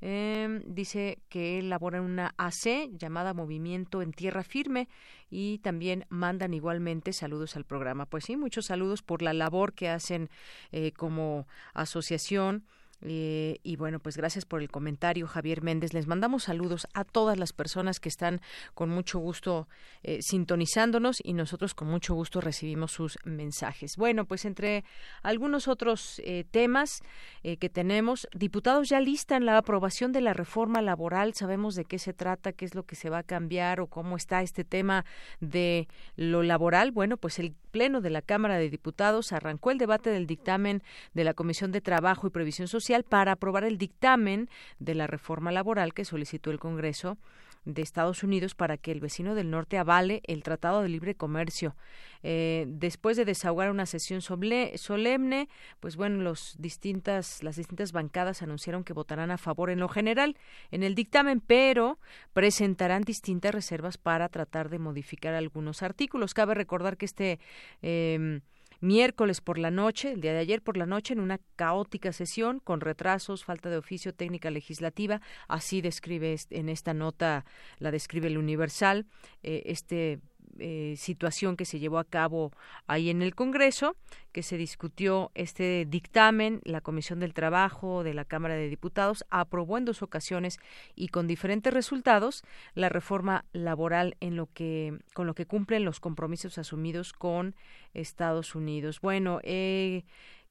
Eh, 0.01 0.61
dice 0.65 1.19
que 1.27 1.59
elabora 1.59 2.01
una 2.01 2.33
AC 2.37 2.89
llamada 2.97 3.33
Movimiento 3.33 4.01
en 4.01 4.13
Tierra 4.13 4.43
Firme 4.43 4.87
y 5.29 5.57
también 5.59 6.05
mandan 6.09 6.53
igualmente 6.53 7.11
saludos 7.11 7.57
al 7.57 7.65
programa. 7.65 8.05
Pues 8.05 8.25
sí, 8.25 8.37
muchos 8.37 8.67
saludos 8.67 9.01
por 9.01 9.21
la 9.21 9.33
labor 9.33 9.73
que 9.73 9.89
hacen 9.89 10.29
eh, 10.71 10.93
como 10.93 11.47
asociación 11.73 12.65
eh, 13.01 13.59
y 13.63 13.75
bueno, 13.75 13.99
pues 13.99 14.17
gracias 14.17 14.45
por 14.45 14.61
el 14.61 14.69
comentario, 14.69 15.27
Javier 15.27 15.61
Méndez. 15.61 15.93
Les 15.93 16.07
mandamos 16.07 16.43
saludos 16.43 16.87
a 16.93 17.03
todas 17.03 17.37
las 17.37 17.53
personas 17.53 17.99
que 17.99 18.09
están 18.09 18.41
con 18.73 18.89
mucho 18.89 19.19
gusto 19.19 19.67
eh, 20.03 20.19
sintonizándonos 20.21 21.17
y 21.23 21.33
nosotros 21.33 21.73
con 21.73 21.87
mucho 21.87 22.13
gusto 22.13 22.41
recibimos 22.41 22.91
sus 22.91 23.17
mensajes. 23.23 23.95
Bueno, 23.97 24.25
pues 24.25 24.45
entre 24.45 24.83
algunos 25.23 25.67
otros 25.67 26.21
eh, 26.25 26.45
temas 26.49 27.01
que 27.41 27.69
tenemos, 27.69 28.27
diputados 28.33 28.89
ya 28.89 28.99
listan 28.99 29.45
la 29.45 29.57
aprobación 29.57 30.11
de 30.11 30.21
la 30.21 30.33
reforma 30.33 30.81
laboral. 30.81 31.33
Sabemos 31.33 31.75
de 31.75 31.85
qué 31.85 31.97
se 31.99 32.13
trata, 32.13 32.51
qué 32.51 32.65
es 32.65 32.75
lo 32.75 32.83
que 32.83 32.95
se 32.95 33.09
va 33.09 33.19
a 33.19 33.23
cambiar 33.23 33.79
o 33.79 33.87
cómo 33.87 34.17
está 34.17 34.41
este 34.41 34.63
tema 34.63 35.05
de 35.39 35.87
lo 36.15 36.43
laboral. 36.43 36.91
Bueno, 36.91 37.17
pues 37.17 37.39
el 37.39 37.55
Pleno 37.71 38.01
de 38.01 38.09
la 38.09 38.21
Cámara 38.21 38.57
de 38.57 38.69
Diputados 38.69 39.31
arrancó 39.31 39.71
el 39.71 39.77
debate 39.77 40.09
del 40.09 40.27
dictamen 40.27 40.83
de 41.13 41.23
la 41.23 41.33
Comisión 41.33 41.71
de 41.71 41.81
Trabajo 41.81 42.27
y 42.27 42.31
Previsión 42.31 42.67
Social 42.67 43.03
para 43.03 43.33
aprobar 43.33 43.63
el 43.63 43.77
dictamen 43.77 44.49
de 44.79 44.95
la 44.95 45.07
reforma 45.07 45.51
laboral 45.51 45.93
que 45.93 46.05
solicitó 46.05 46.51
el 46.51 46.59
Congreso 46.59 47.17
de 47.65 47.81
Estados 47.81 48.23
Unidos 48.23 48.55
para 48.55 48.77
que 48.77 48.91
el 48.91 48.99
vecino 48.99 49.35
del 49.35 49.49
norte 49.49 49.77
avale 49.77 50.21
el 50.25 50.43
Tratado 50.43 50.81
de 50.81 50.89
Libre 50.89 51.15
Comercio. 51.15 51.75
Eh, 52.23 52.65
después 52.67 53.17
de 53.17 53.25
desahogar 53.25 53.71
una 53.71 53.85
sesión 53.85 54.21
solemne, 54.21 55.49
pues 55.79 55.95
bueno, 55.95 56.21
los 56.21 56.55
distintas, 56.59 57.43
las 57.43 57.55
distintas 57.55 57.91
bancadas 57.91 58.41
anunciaron 58.41 58.83
que 58.83 58.93
votarán 58.93 59.31
a 59.31 59.37
favor 59.37 59.69
en 59.69 59.79
lo 59.79 59.89
general 59.89 60.37
en 60.71 60.83
el 60.83 60.95
dictamen, 60.95 61.41
pero 61.41 61.99
presentarán 62.33 63.03
distintas 63.03 63.53
reservas 63.53 63.97
para 63.97 64.29
tratar 64.29 64.69
de 64.69 64.79
modificar 64.79 65.33
algunos 65.33 65.83
artículos. 65.83 66.33
Cabe 66.33 66.53
recordar 66.55 66.97
que 66.97 67.05
este 67.05 67.39
eh, 67.81 68.41
miércoles 68.81 69.41
por 69.41 69.57
la 69.57 69.71
noche, 69.71 70.11
el 70.11 70.21
día 70.21 70.33
de 70.33 70.39
ayer 70.39 70.61
por 70.61 70.77
la 70.77 70.85
noche, 70.85 71.13
en 71.13 71.19
una 71.19 71.39
caótica 71.55 72.13
sesión 72.13 72.59
con 72.59 72.81
retrasos, 72.81 73.43
falta 73.43 73.69
de 73.69 73.77
oficio 73.77 74.13
técnica 74.13 74.49
legislativa. 74.51 75.21
Así 75.47 75.81
describe 75.81 76.35
en 76.49 76.69
esta 76.69 76.93
nota, 76.93 77.45
la 77.79 77.91
describe 77.91 78.27
el 78.27 78.37
Universal, 78.37 79.05
eh, 79.43 79.63
este 79.65 80.19
eh, 80.57 80.95
situación 80.97 81.55
que 81.55 81.65
se 81.65 81.79
llevó 81.79 81.99
a 81.99 82.03
cabo 82.03 82.51
ahí 82.87 83.09
en 83.09 83.21
el 83.21 83.35
Congreso, 83.35 83.95
que 84.31 84.43
se 84.43 84.57
discutió 84.57 85.31
este 85.35 85.85
dictamen, 85.87 86.61
la 86.63 86.81
Comisión 86.81 87.19
del 87.19 87.33
Trabajo 87.33 88.03
de 88.03 88.13
la 88.13 88.25
Cámara 88.25 88.55
de 88.55 88.69
Diputados 88.69 89.25
aprobó 89.29 89.77
en 89.77 89.85
dos 89.85 90.01
ocasiones 90.01 90.59
y 90.95 91.09
con 91.09 91.27
diferentes 91.27 91.73
resultados 91.73 92.43
la 92.73 92.89
reforma 92.89 93.45
laboral 93.53 94.15
en 94.19 94.35
lo 94.35 94.47
que 94.53 94.97
con 95.13 95.27
lo 95.27 95.35
que 95.35 95.45
cumplen 95.45 95.85
los 95.85 95.99
compromisos 95.99 96.57
asumidos 96.57 97.13
con 97.13 97.55
Estados 97.93 98.55
Unidos. 98.55 99.01
Bueno, 99.01 99.39
eh, 99.43 100.03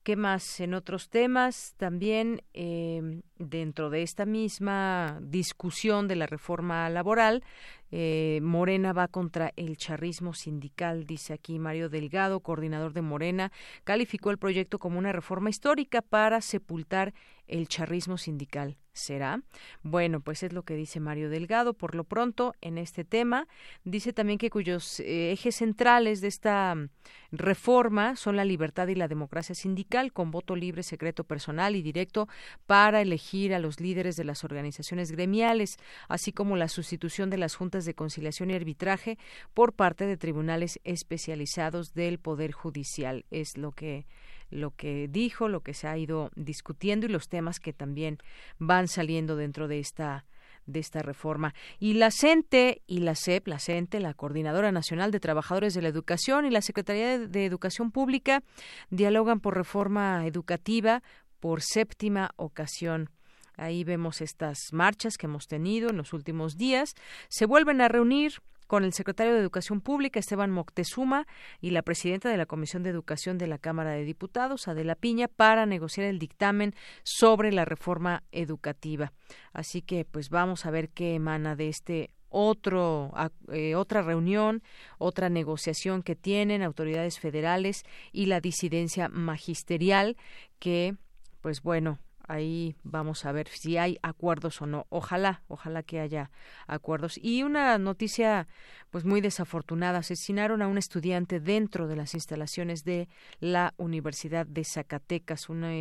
¿Qué 0.09 0.17
más? 0.17 0.61
En 0.61 0.73
otros 0.73 1.11
temas, 1.11 1.75
también 1.77 2.41
eh, 2.55 3.21
dentro 3.37 3.91
de 3.91 4.03
esta 4.03 4.25
misma 4.25 5.19
discusión 5.21 6.09
de 6.09 6.17
la 6.17 6.25
reforma 6.25 6.89
laboral, 6.89 7.45
eh, 7.91 8.41
Morena 8.43 8.95
va 8.95 9.09
contra 9.09 9.53
el 9.57 9.77
charrismo 9.77 10.33
sindical, 10.33 11.05
dice 11.05 11.35
aquí 11.35 11.59
Mario 11.59 11.91
Delgado, 11.91 12.41
coordinador 12.41 12.95
de 12.95 13.03
Morena, 13.03 13.53
calificó 13.85 14.31
el 14.31 14.39
proyecto 14.39 14.79
como 14.79 14.99
una 14.99 15.13
reforma 15.13 15.51
histórica 15.51 16.01
para 16.01 16.41
sepultar 16.41 17.13
el 17.47 17.69
charrismo 17.69 18.17
sindical 18.17 18.79
será? 18.99 19.43
Bueno, 19.83 20.21
pues 20.21 20.43
es 20.43 20.53
lo 20.53 20.63
que 20.63 20.75
dice 20.75 21.01
Mario 21.01 21.31
Delgado. 21.31 21.75
Por 21.75 21.95
lo 21.95 22.05
pronto, 22.05 22.55
en 22.61 22.79
este 22.79 23.05
tema, 23.05 23.47
dice 23.85 24.13
también 24.13 24.39
que 24.39 24.51
cuyos 24.51 25.01
eh, 25.01 25.33
ejes 25.33 25.57
centrales 25.57 26.21
de 26.21 26.29
esta 26.29 26.75
mm, 26.75 26.89
reforma 27.33 28.17
son 28.17 28.37
la 28.37 28.45
libertad 28.45 28.89
y 28.89 28.95
la 28.95 29.09
democracia 29.09 29.55
sindical, 29.55 30.13
con 30.13 30.31
voto 30.31 30.57
libre, 30.57 30.83
secreto 30.83 31.25
personal 31.25 31.77
y 31.77 31.83
directo 31.83 32.29
para 32.67 33.01
elegir 33.01 33.55
a 33.55 33.59
los 33.59 33.81
líderes 33.81 34.17
de 34.17 34.25
las 34.25 34.45
organizaciones 34.45 35.13
gremiales, 35.13 35.79
así 36.09 36.33
como 36.33 36.57
la 36.57 36.69
sustitución 36.69 37.31
de 37.31 37.39
las 37.39 37.55
juntas 37.55 37.85
de 37.85 37.95
conciliación 37.95 38.51
y 38.51 38.55
arbitraje 38.55 39.19
por 39.55 39.73
parte 39.73 40.07
de 40.07 40.17
tribunales 40.17 40.81
especializados 40.85 41.95
del 41.95 42.19
Poder 42.19 42.53
Judicial. 42.53 43.25
Es 43.31 43.57
lo 43.57 43.73
que 43.73 44.07
lo 44.51 44.75
que 44.75 45.09
dijo, 45.09 45.49
lo 45.49 45.61
que 45.61 45.75
se 45.75 45.89
ha 45.89 45.97
ido 45.97 46.31
discutiendo 46.35 47.07
y 47.07 47.11
los 47.11 47.29
temas 47.29 47.61
que 47.61 47.73
también 47.73 48.19
van 48.59 48.89
saliendo 48.89 49.37
dentro 49.37 49.69
de 49.69 49.81
esta 49.81 50.25
de 50.69 50.81
esta 50.81 51.01
reforma. 51.01 51.55
Y 51.81 51.95
la 51.95 52.11
CENTE 52.11 52.83
y 52.87 52.99
la 52.99 53.15
CEP, 53.15 53.49
la 53.49 53.59
CENTE, 53.59 54.01
la 54.01 54.15
Coordinadora 54.15 54.71
Nacional 54.71 55.11
de 55.11 55.19
Trabajadores 55.19 55.73
de 55.75 55.83
la 55.83 55.89
Educación 55.89 56.45
y 56.45 56.51
la 56.51 56.61
Secretaría 56.61 57.19
de 57.19 57.47
Educación 57.47 57.91
Pública 57.91 58.43
dialogan 58.91 59.41
por 59.41 59.57
reforma 59.57 60.27
educativa 60.27 61.03
por 61.41 61.63
séptima 61.63 62.33
ocasión. 62.37 63.11
Ahí 63.57 63.83
vemos 63.83 64.21
estas 64.21 64.59
marchas 64.73 65.17
que 65.17 65.27
hemos 65.27 65.49
tenido 65.49 65.91
en 65.91 65.97
los 65.97 66.13
últimos 66.13 66.57
días. 66.57 66.95
Se 67.29 67.47
vuelven 67.47 67.81
a 67.81 67.89
reunir 67.89 68.35
con 68.69 68.85
el 68.85 68.93
secretario 68.93 69.33
de 69.35 69.41
Educación 69.41 69.81
Pública, 69.81 70.21
Esteban 70.21 70.53
Moctezuma, 70.53 71.27
y 71.61 71.71
la 71.71 71.83
presidenta 71.83 72.29
de 72.29 72.37
la 72.37 72.47
Comisión 72.47 72.85
de 72.85 72.91
Educación 72.91 73.39
de 73.39 73.49
la 73.49 73.59
Cámara 73.59 73.91
de 73.91 74.05
Diputados, 74.05 74.69
Adela 74.69 74.95
Piña, 74.95 75.27
para 75.27 75.67
negociar 75.67 76.07
el 76.07 76.21
dictamen 76.21 76.75
sobre 77.03 77.51
la 77.51 77.65
reforma 77.65 78.23
educativa. 78.31 79.13
Así 79.53 79.83
que, 79.83 80.05
pues 80.05 80.29
vamos 80.29 80.67
a 80.67 80.71
ver 80.71 80.91
qué 80.91 81.15
emana 81.17 81.57
de 81.57 81.69
este 81.69 82.11
otro, 82.29 83.13
eh, 83.51 83.75
otra 83.75 84.03
reunión, 84.03 84.63
otra 84.99 85.31
negociación 85.31 86.03
que 86.03 86.15
tienen 86.15 86.63
autoridades 86.63 87.19
federales 87.19 87.85
y 88.13 88.27
la 88.27 88.41
disidencia 88.41 89.09
magisterial 89.09 90.17
que, 90.59 90.95
pues 91.41 91.63
bueno, 91.63 91.99
ahí 92.29 92.77
vamos 92.85 93.25
a 93.25 93.33
ver 93.33 93.49
si 93.49 93.79
hay 93.79 93.99
acuerdos 94.03 94.63
o 94.63 94.67
no. 94.67 94.87
Ojalá, 94.91 95.43
ojalá 95.49 95.83
que 95.83 95.99
haya 95.99 96.31
acuerdos. 96.67 97.19
Y 97.21 97.43
una 97.43 97.77
noticia 97.79 98.47
pues 98.91 99.05
muy 99.05 99.21
desafortunada. 99.21 99.99
Asesinaron 99.99 100.63
a 100.63 100.69
un 100.69 100.79
estudiante 100.79 101.41
dentro 101.41 101.89
de 101.89 101.97
las 101.97 102.15
instalaciones 102.15 102.85
de 102.85 103.09
la 103.41 103.75
Universidad 103.79 104.47
de 104.47 104.65
Zacatecas, 104.65 105.49
una, 105.49 105.73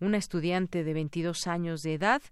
una 0.00 0.16
estudiante 0.16 0.84
de 0.84 0.94
22 0.94 1.46
años 1.46 1.82
de 1.82 1.94
edad 1.94 2.22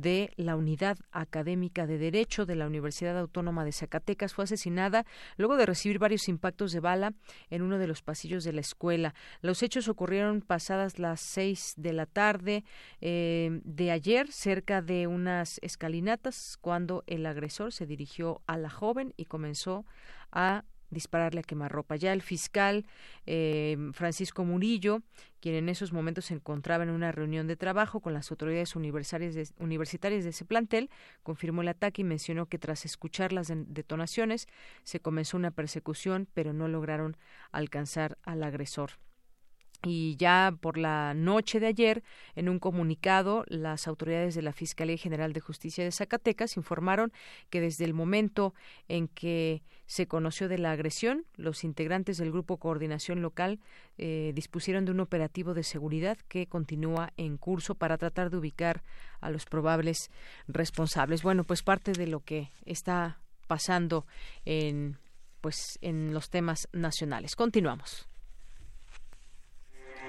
de 0.00 0.32
la 0.36 0.56
Unidad 0.56 0.98
Académica 1.10 1.86
de 1.86 1.98
Derecho 1.98 2.46
de 2.46 2.56
la 2.56 2.66
Universidad 2.66 3.18
Autónoma 3.18 3.64
de 3.64 3.72
Zacatecas 3.72 4.34
fue 4.34 4.44
asesinada 4.44 5.04
luego 5.36 5.56
de 5.56 5.66
recibir 5.66 5.98
varios 5.98 6.28
impactos 6.28 6.72
de 6.72 6.80
bala 6.80 7.14
en 7.50 7.62
uno 7.62 7.78
de 7.78 7.86
los 7.86 8.02
pasillos 8.02 8.44
de 8.44 8.52
la 8.52 8.60
escuela. 8.60 9.14
Los 9.40 9.62
hechos 9.62 9.88
ocurrieron 9.88 10.40
pasadas 10.40 10.98
las 10.98 11.20
seis 11.20 11.74
de 11.76 11.92
la 11.92 12.06
tarde 12.06 12.64
eh, 13.00 13.60
de 13.64 13.90
ayer 13.90 14.30
cerca 14.30 14.82
de 14.82 15.06
unas 15.06 15.58
escalinatas 15.62 16.58
cuando 16.60 17.04
el 17.06 17.26
agresor 17.26 17.72
se 17.72 17.86
dirigió 17.86 18.42
a 18.46 18.58
la 18.58 18.70
joven 18.70 19.14
y 19.16 19.24
comenzó 19.24 19.84
a 20.32 20.64
dispararle 20.90 21.40
a 21.40 21.42
quemarropa. 21.42 21.96
Ya 21.96 22.12
el 22.12 22.22
fiscal 22.22 22.86
eh, 23.26 23.76
Francisco 23.92 24.44
Murillo, 24.44 25.02
quien 25.40 25.54
en 25.54 25.68
esos 25.68 25.92
momentos 25.92 26.26
se 26.26 26.34
encontraba 26.34 26.84
en 26.84 26.90
una 26.90 27.12
reunión 27.12 27.46
de 27.46 27.56
trabajo 27.56 28.00
con 28.00 28.14
las 28.14 28.30
autoridades 28.30 28.76
universitarias 28.76 29.34
de, 29.34 29.48
universitarias 29.58 30.24
de 30.24 30.30
ese 30.30 30.44
plantel, 30.44 30.90
confirmó 31.22 31.62
el 31.62 31.68
ataque 31.68 32.02
y 32.02 32.04
mencionó 32.04 32.46
que 32.46 32.58
tras 32.58 32.84
escuchar 32.84 33.32
las 33.32 33.52
detonaciones 33.54 34.48
se 34.84 35.00
comenzó 35.00 35.36
una 35.36 35.50
persecución, 35.50 36.28
pero 36.34 36.52
no 36.52 36.68
lograron 36.68 37.16
alcanzar 37.52 38.18
al 38.22 38.42
agresor. 38.42 38.92
Y 39.84 40.16
ya 40.16 40.56
por 40.60 40.78
la 40.78 41.14
noche 41.14 41.60
de 41.60 41.66
ayer, 41.66 42.02
en 42.34 42.48
un 42.48 42.58
comunicado, 42.58 43.44
las 43.48 43.86
autoridades 43.86 44.34
de 44.34 44.42
la 44.42 44.52
Fiscalía 44.52 44.96
General 44.96 45.32
de 45.32 45.40
Justicia 45.40 45.84
de 45.84 45.92
Zacatecas 45.92 46.56
informaron 46.56 47.12
que 47.50 47.60
desde 47.60 47.84
el 47.84 47.94
momento 47.94 48.54
en 48.88 49.08
que 49.08 49.62
se 49.86 50.06
conoció 50.06 50.48
de 50.48 50.58
la 50.58 50.72
agresión, 50.72 51.24
los 51.36 51.64
integrantes 51.64 52.18
del 52.18 52.32
Grupo 52.32 52.56
Coordinación 52.56 53.22
Local 53.22 53.60
eh, 53.98 54.32
dispusieron 54.34 54.84
de 54.84 54.92
un 54.92 55.00
operativo 55.00 55.54
de 55.54 55.62
seguridad 55.62 56.18
que 56.28 56.46
continúa 56.46 57.12
en 57.16 57.36
curso 57.36 57.74
para 57.74 57.98
tratar 57.98 58.30
de 58.30 58.38
ubicar 58.38 58.82
a 59.20 59.30
los 59.30 59.44
probables 59.44 60.10
responsables. 60.48 61.22
Bueno, 61.22 61.44
pues 61.44 61.62
parte 61.62 61.92
de 61.92 62.06
lo 62.06 62.20
que 62.20 62.50
está 62.64 63.20
pasando 63.46 64.06
en 64.44 64.98
pues 65.40 65.78
en 65.80 66.12
los 66.12 66.28
temas 66.28 66.68
nacionales. 66.72 67.36
Continuamos. 67.36 68.08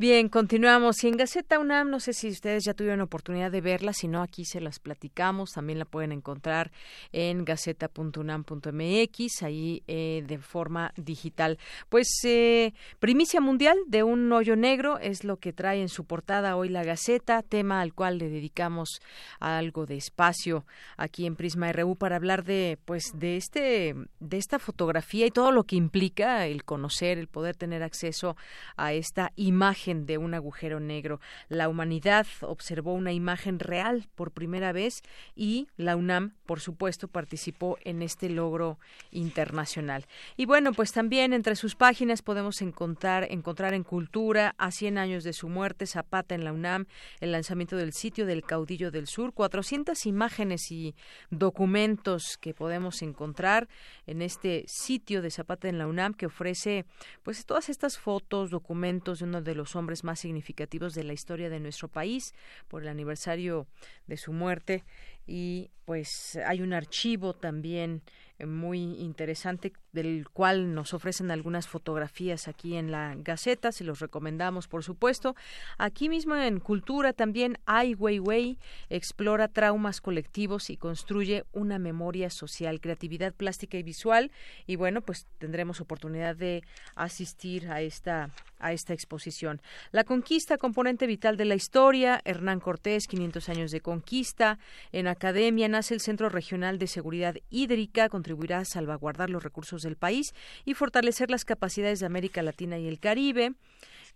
Bien, 0.00 0.28
continuamos. 0.28 1.02
Y 1.02 1.08
en 1.08 1.16
Gaceta 1.16 1.58
UNAM, 1.58 1.90
no 1.90 1.98
sé 1.98 2.12
si 2.12 2.28
ustedes 2.28 2.62
ya 2.64 2.72
tuvieron 2.72 3.00
oportunidad 3.00 3.50
de 3.50 3.60
verla, 3.60 3.92
si 3.92 4.06
no, 4.06 4.22
aquí 4.22 4.44
se 4.44 4.60
las 4.60 4.78
platicamos. 4.78 5.50
También 5.54 5.80
la 5.80 5.86
pueden 5.86 6.12
encontrar 6.12 6.70
en 7.10 7.44
gaceta.unam.mx, 7.44 9.42
ahí 9.42 9.82
eh, 9.88 10.22
de 10.24 10.38
forma 10.38 10.92
digital. 10.96 11.58
Pues 11.88 12.06
eh, 12.22 12.74
primicia 13.00 13.40
mundial 13.40 13.76
de 13.88 14.04
un 14.04 14.32
hoyo 14.32 14.54
negro 14.54 15.00
es 15.00 15.24
lo 15.24 15.38
que 15.38 15.52
trae 15.52 15.80
en 15.80 15.88
su 15.88 16.04
portada 16.04 16.54
hoy 16.54 16.68
la 16.68 16.84
Gaceta, 16.84 17.42
tema 17.42 17.80
al 17.80 17.92
cual 17.92 18.18
le 18.18 18.28
dedicamos 18.28 19.00
algo 19.40 19.84
de 19.84 19.96
espacio 19.96 20.64
aquí 20.96 21.26
en 21.26 21.34
Prisma 21.34 21.72
RU 21.72 21.96
para 21.96 22.14
hablar 22.14 22.44
de, 22.44 22.78
pues, 22.84 23.10
de 23.14 23.36
este, 23.36 23.96
de 24.20 24.36
esta 24.36 24.60
fotografía 24.60 25.26
y 25.26 25.32
todo 25.32 25.50
lo 25.50 25.64
que 25.64 25.74
implica 25.74 26.46
el 26.46 26.62
conocer, 26.62 27.18
el 27.18 27.26
poder 27.26 27.56
tener 27.56 27.82
acceso 27.82 28.36
a 28.76 28.92
esta 28.92 29.32
imagen 29.34 29.87
de 29.94 30.18
un 30.18 30.34
agujero 30.34 30.80
negro. 30.80 31.20
La 31.48 31.68
humanidad 31.68 32.26
observó 32.42 32.92
una 32.92 33.12
imagen 33.12 33.58
real 33.58 34.08
por 34.14 34.32
primera 34.32 34.72
vez 34.72 35.02
y 35.34 35.68
la 35.76 35.96
UNAM, 35.96 36.34
por 36.46 36.60
supuesto, 36.60 37.08
participó 37.08 37.78
en 37.84 38.02
este 38.02 38.28
logro 38.28 38.78
internacional. 39.10 40.06
Y 40.36 40.46
bueno, 40.46 40.72
pues 40.72 40.92
también 40.92 41.32
entre 41.32 41.56
sus 41.56 41.74
páginas 41.74 42.22
podemos 42.22 42.60
encontrar, 42.62 43.26
encontrar 43.30 43.74
en 43.74 43.84
Cultura, 43.84 44.54
a 44.58 44.70
100 44.70 44.98
años 44.98 45.24
de 45.24 45.32
su 45.32 45.48
muerte, 45.48 45.86
Zapata 45.86 46.34
en 46.34 46.44
la 46.44 46.52
UNAM, 46.52 46.86
el 47.20 47.32
lanzamiento 47.32 47.76
del 47.76 47.92
sitio 47.92 48.26
del 48.26 48.42
caudillo 48.42 48.90
del 48.90 49.06
sur, 49.06 49.32
400 49.32 50.06
imágenes 50.06 50.70
y 50.70 50.94
documentos 51.30 52.36
que 52.40 52.54
podemos 52.54 53.02
encontrar 53.02 53.68
en 54.06 54.22
este 54.22 54.64
sitio 54.66 55.22
de 55.22 55.30
Zapata 55.30 55.68
en 55.68 55.78
la 55.78 55.86
UNAM 55.86 56.14
que 56.14 56.26
ofrece 56.26 56.84
pues 57.22 57.44
todas 57.46 57.68
estas 57.68 57.98
fotos, 57.98 58.50
documentos 58.50 59.18
de 59.18 59.24
uno 59.24 59.42
de 59.42 59.54
los 59.54 59.76
hombres 59.78 60.04
más 60.04 60.20
significativos 60.20 60.94
de 60.94 61.04
la 61.04 61.12
historia 61.12 61.48
de 61.48 61.60
nuestro 61.60 61.88
país 61.88 62.34
por 62.68 62.82
el 62.82 62.88
aniversario 62.88 63.66
de 64.06 64.16
su 64.16 64.32
muerte. 64.32 64.84
Y 65.26 65.70
pues 65.84 66.36
hay 66.46 66.62
un 66.62 66.72
archivo 66.72 67.34
también 67.34 68.02
eh, 68.38 68.46
muy 68.46 68.78
interesante 69.00 69.72
del 70.02 70.28
cual 70.28 70.74
nos 70.74 70.94
ofrecen 70.94 71.30
algunas 71.30 71.66
fotografías 71.66 72.46
aquí 72.46 72.76
en 72.76 72.92
la 72.92 73.14
Gaceta, 73.16 73.72
si 73.72 73.82
los 73.82 73.98
recomendamos, 73.98 74.68
por 74.68 74.84
supuesto. 74.84 75.34
Aquí 75.76 76.08
mismo 76.08 76.36
en 76.36 76.60
Cultura 76.60 77.12
también 77.12 77.58
Ai 77.66 77.94
Weiwei 77.94 78.58
explora 78.90 79.48
traumas 79.48 80.00
colectivos 80.00 80.70
y 80.70 80.76
construye 80.76 81.44
una 81.52 81.78
memoria 81.78 82.30
social, 82.30 82.80
creatividad 82.80 83.34
plástica 83.34 83.76
y 83.76 83.82
visual. 83.82 84.30
Y 84.66 84.76
bueno, 84.76 85.00
pues 85.00 85.26
tendremos 85.38 85.80
oportunidad 85.80 86.36
de 86.36 86.62
asistir 86.94 87.68
a 87.70 87.80
esta 87.80 88.30
a 88.58 88.72
esta 88.72 88.92
exposición. 88.92 89.60
La 89.92 90.04
conquista, 90.04 90.58
componente 90.58 91.06
vital 91.06 91.36
de 91.36 91.44
la 91.44 91.54
historia, 91.54 92.20
Hernán 92.24 92.60
Cortés, 92.60 93.06
500 93.06 93.48
años 93.48 93.70
de 93.70 93.80
conquista. 93.80 94.58
En 94.92 95.06
academia 95.06 95.68
nace 95.68 95.94
el 95.94 96.00
Centro 96.00 96.28
Regional 96.28 96.78
de 96.78 96.86
Seguridad 96.86 97.36
Hídrica, 97.50 98.08
contribuirá 98.08 98.58
a 98.58 98.64
salvaguardar 98.64 99.30
los 99.30 99.42
recursos 99.42 99.82
del 99.88 99.96
país 99.96 100.34
y 100.64 100.74
fortalecer 100.74 101.30
las 101.30 101.44
capacidades 101.44 102.00
de 102.00 102.06
América 102.06 102.42
Latina 102.42 102.78
y 102.78 102.86
el 102.86 102.98
Caribe. 103.00 103.54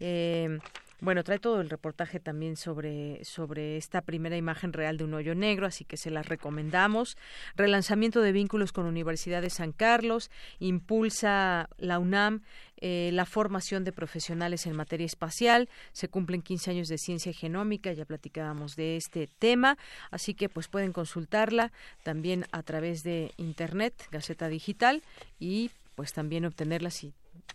Eh, 0.00 0.58
bueno, 1.02 1.24
trae 1.24 1.40
todo 1.40 1.60
el 1.60 1.68
reportaje 1.68 2.20
también 2.20 2.56
sobre, 2.56 3.24
sobre 3.24 3.76
esta 3.76 4.02
primera 4.02 4.36
imagen 4.36 4.72
real 4.72 4.96
de 4.96 5.02
un 5.02 5.14
hoyo 5.14 5.34
negro, 5.34 5.66
así 5.66 5.84
que 5.84 5.96
se 5.96 6.12
las 6.12 6.26
recomendamos. 6.28 7.16
Relanzamiento 7.56 8.20
de 8.20 8.30
vínculos 8.30 8.72
con 8.72 8.86
Universidad 8.86 9.42
de 9.42 9.50
San 9.50 9.72
Carlos, 9.72 10.30
impulsa 10.60 11.68
la 11.76 11.98
UNAM 11.98 12.42
eh, 12.84 13.10
la 13.12 13.26
formación 13.26 13.82
de 13.82 13.90
profesionales 13.92 14.64
en 14.66 14.76
materia 14.76 15.06
espacial. 15.06 15.68
Se 15.92 16.08
cumplen 16.08 16.40
15 16.40 16.70
años 16.70 16.88
de 16.88 16.98
ciencia 16.98 17.32
genómica, 17.32 17.92
ya 17.92 18.04
platicábamos 18.04 18.76
de 18.76 18.96
este 18.96 19.28
tema, 19.40 19.78
así 20.12 20.34
que 20.34 20.48
pues 20.48 20.68
pueden 20.68 20.92
consultarla 20.92 21.72
también 22.04 22.44
a 22.52 22.62
través 22.62 23.02
de 23.02 23.32
Internet, 23.38 23.94
Gaceta 24.12 24.46
Digital, 24.46 25.02
y 25.40 25.72
pues 25.96 26.12
también 26.12 26.44
obtenerla 26.44 26.90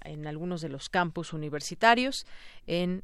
en 0.03 0.27
algunos 0.27 0.59
de 0.59 0.69
los 0.69 0.89
campus 0.89 1.31
universitarios 1.31 2.25
en 2.65 3.03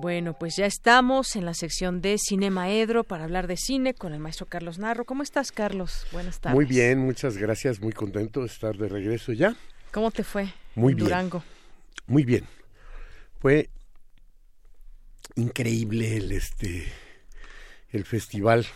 Bueno, 0.00 0.32
pues 0.32 0.54
ya 0.54 0.64
estamos 0.64 1.34
en 1.34 1.44
la 1.44 1.54
sección 1.54 2.00
de 2.00 2.18
Cinema 2.18 2.70
Edro 2.70 3.02
para 3.02 3.24
hablar 3.24 3.48
de 3.48 3.56
cine 3.56 3.94
con 3.94 4.14
el 4.14 4.20
maestro 4.20 4.46
Carlos 4.46 4.78
Narro. 4.78 5.04
¿Cómo 5.04 5.24
estás, 5.24 5.50
Carlos? 5.50 6.06
Buenas 6.12 6.38
tardes. 6.38 6.54
Muy 6.54 6.66
bien, 6.66 7.00
muchas 7.00 7.36
gracias. 7.36 7.80
Muy 7.80 7.92
contento 7.92 8.42
de 8.42 8.46
estar 8.46 8.76
de 8.76 8.86
regreso 8.86 9.32
ya. 9.32 9.56
¿Cómo 9.90 10.12
te 10.12 10.22
fue? 10.22 10.54
Muy 10.76 10.92
en 10.92 10.98
bien. 10.98 11.08
Durango. 11.08 11.42
Muy 12.06 12.24
bien. 12.24 12.44
Fue 13.40 13.70
increíble 15.34 16.16
el 16.16 16.30
este 16.30 16.86
el 17.90 18.04
festival, 18.04 18.68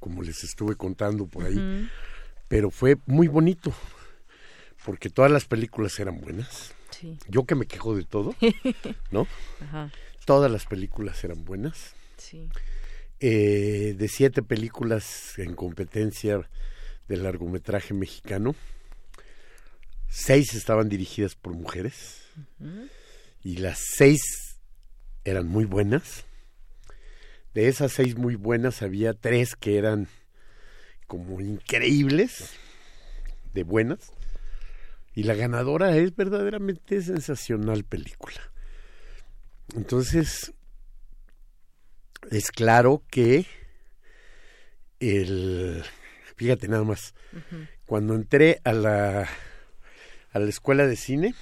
como 0.00 0.22
les 0.22 0.44
estuve 0.44 0.76
contando 0.76 1.26
por 1.26 1.44
ahí, 1.44 1.90
pero 2.48 2.70
fue 2.70 2.96
muy 3.04 3.28
bonito 3.28 3.74
porque 4.86 5.10
todas 5.10 5.30
las 5.30 5.44
películas 5.44 5.98
eran 6.00 6.22
buenas. 6.22 6.72
Sí. 6.88 7.18
Yo 7.28 7.44
que 7.44 7.54
me 7.54 7.66
quejo 7.66 7.94
de 7.94 8.04
todo, 8.04 8.34
¿no? 9.10 9.26
Ajá. 9.60 9.90
Todas 10.28 10.52
las 10.52 10.66
películas 10.66 11.24
eran 11.24 11.42
buenas. 11.46 11.94
Sí. 12.18 12.50
Eh, 13.18 13.94
de 13.96 14.08
siete 14.08 14.42
películas 14.42 15.38
en 15.38 15.54
competencia 15.54 16.46
de 17.08 17.16
largometraje 17.16 17.94
mexicano, 17.94 18.54
seis 20.06 20.52
estaban 20.52 20.90
dirigidas 20.90 21.34
por 21.34 21.54
mujeres 21.54 22.20
y 23.42 23.56
las 23.56 23.78
seis 23.96 24.20
eran 25.24 25.48
muy 25.48 25.64
buenas. 25.64 26.26
De 27.54 27.68
esas 27.68 27.92
seis 27.92 28.14
muy 28.18 28.34
buenas 28.34 28.82
había 28.82 29.14
tres 29.14 29.56
que 29.56 29.78
eran 29.78 30.08
como 31.06 31.40
increíbles, 31.40 32.50
de 33.54 33.62
buenas. 33.62 34.12
Y 35.14 35.22
la 35.22 35.32
ganadora 35.32 35.96
es 35.96 36.14
verdaderamente 36.14 37.00
sensacional 37.00 37.84
película. 37.84 38.52
Entonces, 39.74 40.52
es 42.30 42.50
claro 42.50 43.02
que 43.10 43.46
el 45.00 45.84
fíjate 46.36 46.68
nada 46.68 46.84
más 46.84 47.14
cuando 47.86 48.14
entré 48.14 48.60
a 48.64 48.72
la 48.72 49.28
a 50.32 50.38
la 50.38 50.48
escuela 50.48 50.86
de 50.86 50.96
cine 50.96 51.34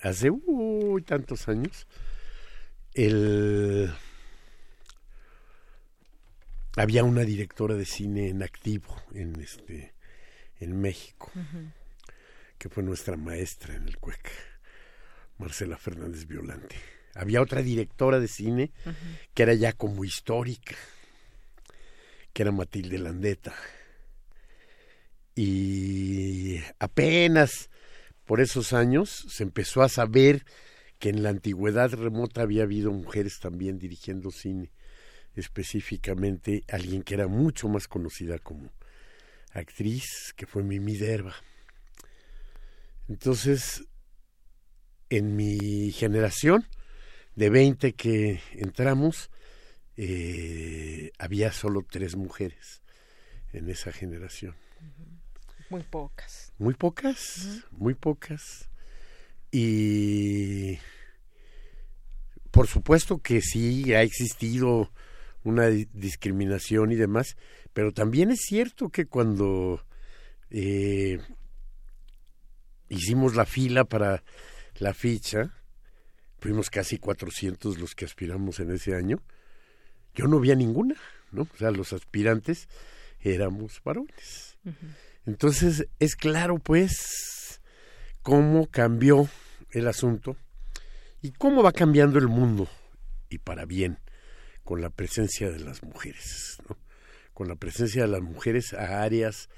hace 0.00 0.30
uy, 0.30 1.02
tantos 1.02 1.48
años 1.48 1.86
el 2.92 3.92
había 6.76 7.04
una 7.04 7.22
directora 7.22 7.74
de 7.74 7.84
cine 7.84 8.28
en 8.28 8.42
activo 8.42 9.02
en 9.14 9.40
este 9.40 9.94
en 10.60 10.80
México 10.80 11.32
que 12.58 12.68
fue 12.68 12.82
nuestra 12.82 13.16
maestra 13.16 13.74
en 13.74 13.88
el 13.88 13.98
CUEC 13.98 14.30
Marcela 15.38 15.76
Fernández 15.76 16.26
Violante 16.26 16.76
había 17.14 17.42
otra 17.42 17.62
directora 17.62 18.20
de 18.20 18.28
cine 18.28 18.70
que 19.34 19.42
era 19.42 19.54
ya 19.54 19.72
como 19.72 20.04
histórica, 20.04 20.76
que 22.32 22.42
era 22.42 22.52
Matilde 22.52 22.98
Landeta. 22.98 23.54
Y 25.34 26.58
apenas 26.78 27.70
por 28.24 28.40
esos 28.40 28.72
años 28.72 29.26
se 29.28 29.42
empezó 29.42 29.82
a 29.82 29.88
saber 29.88 30.44
que 30.98 31.10
en 31.10 31.22
la 31.22 31.30
antigüedad 31.30 31.92
remota 31.92 32.42
había 32.42 32.62
habido 32.62 32.92
mujeres 32.92 33.38
también 33.40 33.78
dirigiendo 33.78 34.30
cine, 34.30 34.70
específicamente 35.34 36.64
alguien 36.68 37.02
que 37.02 37.14
era 37.14 37.26
mucho 37.26 37.68
más 37.68 37.88
conocida 37.88 38.38
como 38.38 38.70
actriz, 39.52 40.32
que 40.36 40.46
fue 40.46 40.62
Mimi 40.62 40.96
Derba. 40.96 41.34
Entonces, 43.08 43.84
en 45.10 45.36
mi 45.36 45.92
generación, 45.92 46.66
de 47.36 47.50
20 47.50 47.94
que 47.94 48.40
entramos, 48.52 49.30
eh, 49.96 51.10
había 51.18 51.52
solo 51.52 51.84
tres 51.88 52.16
mujeres 52.16 52.82
en 53.52 53.68
esa 53.70 53.92
generación. 53.92 54.54
Muy 55.70 55.82
pocas. 55.82 56.52
Muy 56.58 56.74
pocas, 56.74 57.64
muy 57.70 57.94
pocas. 57.94 58.68
Y 59.50 60.78
por 62.50 62.66
supuesto 62.66 63.18
que 63.18 63.40
sí 63.40 63.94
ha 63.94 64.02
existido 64.02 64.92
una 65.42 65.66
discriminación 65.68 66.92
y 66.92 66.96
demás, 66.96 67.36
pero 67.72 67.92
también 67.92 68.30
es 68.30 68.40
cierto 68.40 68.88
que 68.88 69.06
cuando 69.06 69.84
eh, 70.50 71.20
hicimos 72.88 73.34
la 73.34 73.44
fila 73.44 73.84
para 73.84 74.22
la 74.76 74.94
ficha, 74.94 75.52
fuimos 76.44 76.68
casi 76.68 76.98
400 76.98 77.78
los 77.78 77.94
que 77.94 78.04
aspiramos 78.04 78.60
en 78.60 78.70
ese 78.70 78.94
año, 78.94 79.22
yo 80.14 80.26
no 80.26 80.40
vi 80.40 80.54
ninguna, 80.54 80.94
¿no? 81.32 81.48
O 81.50 81.56
sea, 81.56 81.70
los 81.70 81.94
aspirantes 81.94 82.68
éramos 83.18 83.80
varones. 83.82 84.58
Entonces, 85.24 85.88
es 86.00 86.16
claro, 86.16 86.58
pues, 86.58 87.62
cómo 88.20 88.66
cambió 88.66 89.26
el 89.70 89.88
asunto 89.88 90.36
y 91.22 91.30
cómo 91.30 91.62
va 91.62 91.72
cambiando 91.72 92.18
el 92.18 92.28
mundo, 92.28 92.68
y 93.30 93.38
para 93.38 93.64
bien, 93.64 93.98
con 94.64 94.82
la 94.82 94.90
presencia 94.90 95.50
de 95.50 95.60
las 95.60 95.82
mujeres, 95.82 96.58
¿no? 96.68 96.76
con 97.32 97.48
la 97.48 97.56
presencia 97.56 98.02
de 98.02 98.08
las 98.08 98.20
mujeres 98.20 98.74
a 98.74 99.00
áreas 99.00 99.48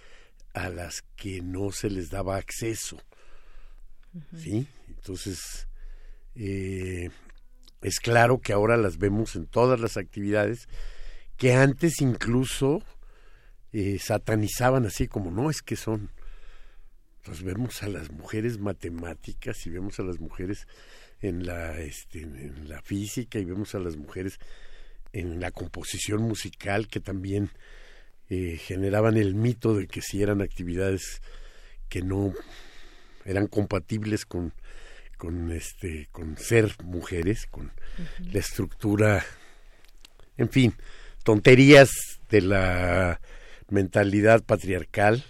a 0.55 0.69
las 0.69 1.03
que 1.17 1.43
no 1.43 1.73
se 1.73 1.91
les 1.91 2.11
daba 2.11 2.37
acceso. 2.37 3.03
¿Sí? 4.37 4.69
Entonces, 4.87 5.67
eh, 6.37 7.11
es 7.83 8.01
claro 8.01 8.41
que 8.41 8.53
ahora 8.53 8.77
las 8.77 8.99
vemos 8.99 9.37
en 9.37 9.47
todas 9.47 9.81
las 9.81 9.97
actividades 9.97 10.69
que 11.37 11.53
antes 11.53 12.01
incluso 12.01 12.83
eh, 13.73 13.99
satanizaban 13.99 14.87
así 14.87 15.07
como, 15.07 15.31
no, 15.31 15.51
es 15.51 15.63
que 15.63 15.77
son. 15.77 16.11
Pues 17.25 17.43
vemos 17.43 17.83
a 17.83 17.89
las 17.89 18.11
mujeres 18.11 18.59
matemáticas 18.59 19.67
y 19.67 19.71
vemos 19.71 19.99
a 19.99 20.05
las 20.05 20.21
mujeres 20.21 20.67
en 21.21 21.45
la, 21.45 21.79
este, 21.81 22.23
en 22.23 22.69
la 22.69 22.81
física 22.83 23.39
y 23.39 23.45
vemos 23.45 23.75
a 23.75 23.81
las 23.81 23.97
mujeres 23.97 24.39
en 25.13 25.41
la 25.41 25.51
composición 25.51 26.23
musical 26.23 26.89
que 26.89 27.01
también 27.01 27.51
eh, 28.29 28.59
generaban 28.59 29.17
el 29.17 29.35
mito 29.35 29.75
de 29.75 29.89
que 29.89 30.03
si 30.03 30.23
eran 30.23 30.41
actividades 30.41 31.21
que 31.89 32.03
no 32.03 32.33
eran 33.25 33.47
compatibles 33.47 34.25
con 34.25 34.53
con 35.17 35.51
este 35.53 36.09
con 36.13 36.37
ser 36.37 36.75
mujeres 36.85 37.47
con 37.47 37.73
la 38.33 38.39
estructura 38.39 39.25
en 40.37 40.49
fin 40.51 40.75
tonterías 41.25 41.91
de 42.31 42.41
la 42.41 43.21
mentalidad 43.69 44.43
patriarcal 44.45 45.25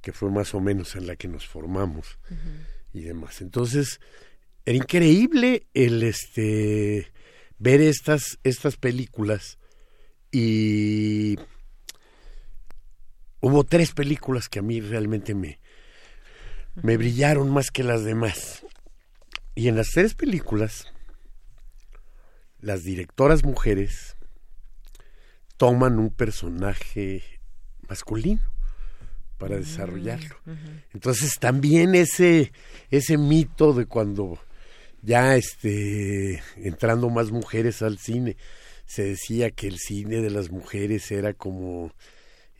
que 0.00 0.12
fue 0.12 0.30
más 0.30 0.54
o 0.54 0.60
menos 0.60 0.94
en 0.94 1.06
la 1.06 1.16
que 1.16 1.26
nos 1.26 1.46
formamos 1.48 2.18
y 2.92 3.00
demás. 3.00 3.40
Entonces 3.40 4.00
era 4.64 4.76
increíble 4.76 5.66
el 5.74 6.02
este 6.02 7.12
ver 7.58 7.80
estas, 7.80 8.38
estas 8.44 8.76
películas 8.76 9.58
y 10.30 11.36
hubo 13.40 13.64
tres 13.64 13.92
películas 13.92 14.48
que 14.48 14.60
a 14.60 14.62
mí 14.62 14.80
realmente 14.80 15.34
me, 15.34 15.58
me 16.74 16.96
brillaron 16.96 17.50
más 17.50 17.70
que 17.70 17.82
las 17.82 18.04
demás. 18.04 18.64
Y 19.56 19.68
en 19.68 19.76
las 19.76 19.88
tres 19.88 20.14
películas, 20.14 20.86
las 22.60 22.84
directoras 22.84 23.42
mujeres 23.42 24.14
toman 25.56 25.98
un 25.98 26.10
personaje 26.10 27.24
masculino 27.88 28.42
para 29.38 29.56
desarrollarlo. 29.56 30.36
Entonces 30.92 31.38
también 31.40 31.94
ese, 31.94 32.52
ese 32.90 33.16
mito 33.16 33.72
de 33.72 33.86
cuando 33.86 34.38
ya 35.00 35.36
este 35.36 36.42
entrando 36.56 37.08
más 37.08 37.30
mujeres 37.30 37.80
al 37.80 37.96
cine 37.96 38.36
se 38.84 39.04
decía 39.04 39.50
que 39.50 39.68
el 39.68 39.78
cine 39.78 40.20
de 40.20 40.30
las 40.30 40.50
mujeres 40.50 41.10
era 41.10 41.32
como 41.32 41.92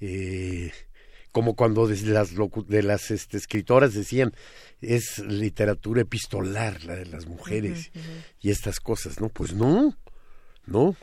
eh, 0.01 0.73
como 1.37 1.55
cuando 1.55 1.87
de 1.87 2.01
las 2.07 2.31
de 2.67 2.83
las 2.83 3.11
este, 3.11 3.37
escritoras 3.37 3.93
decían 3.93 4.33
es 4.81 5.19
literatura 5.19 6.01
epistolar 6.01 6.83
la 6.85 6.97
de 6.97 7.05
las 7.05 7.27
mujeres 7.27 7.91
y 8.41 8.49
estas 8.49 8.81
cosas 8.81 9.21
no 9.21 9.29
pues 9.29 9.53
no 9.53 9.95
no 10.65 10.97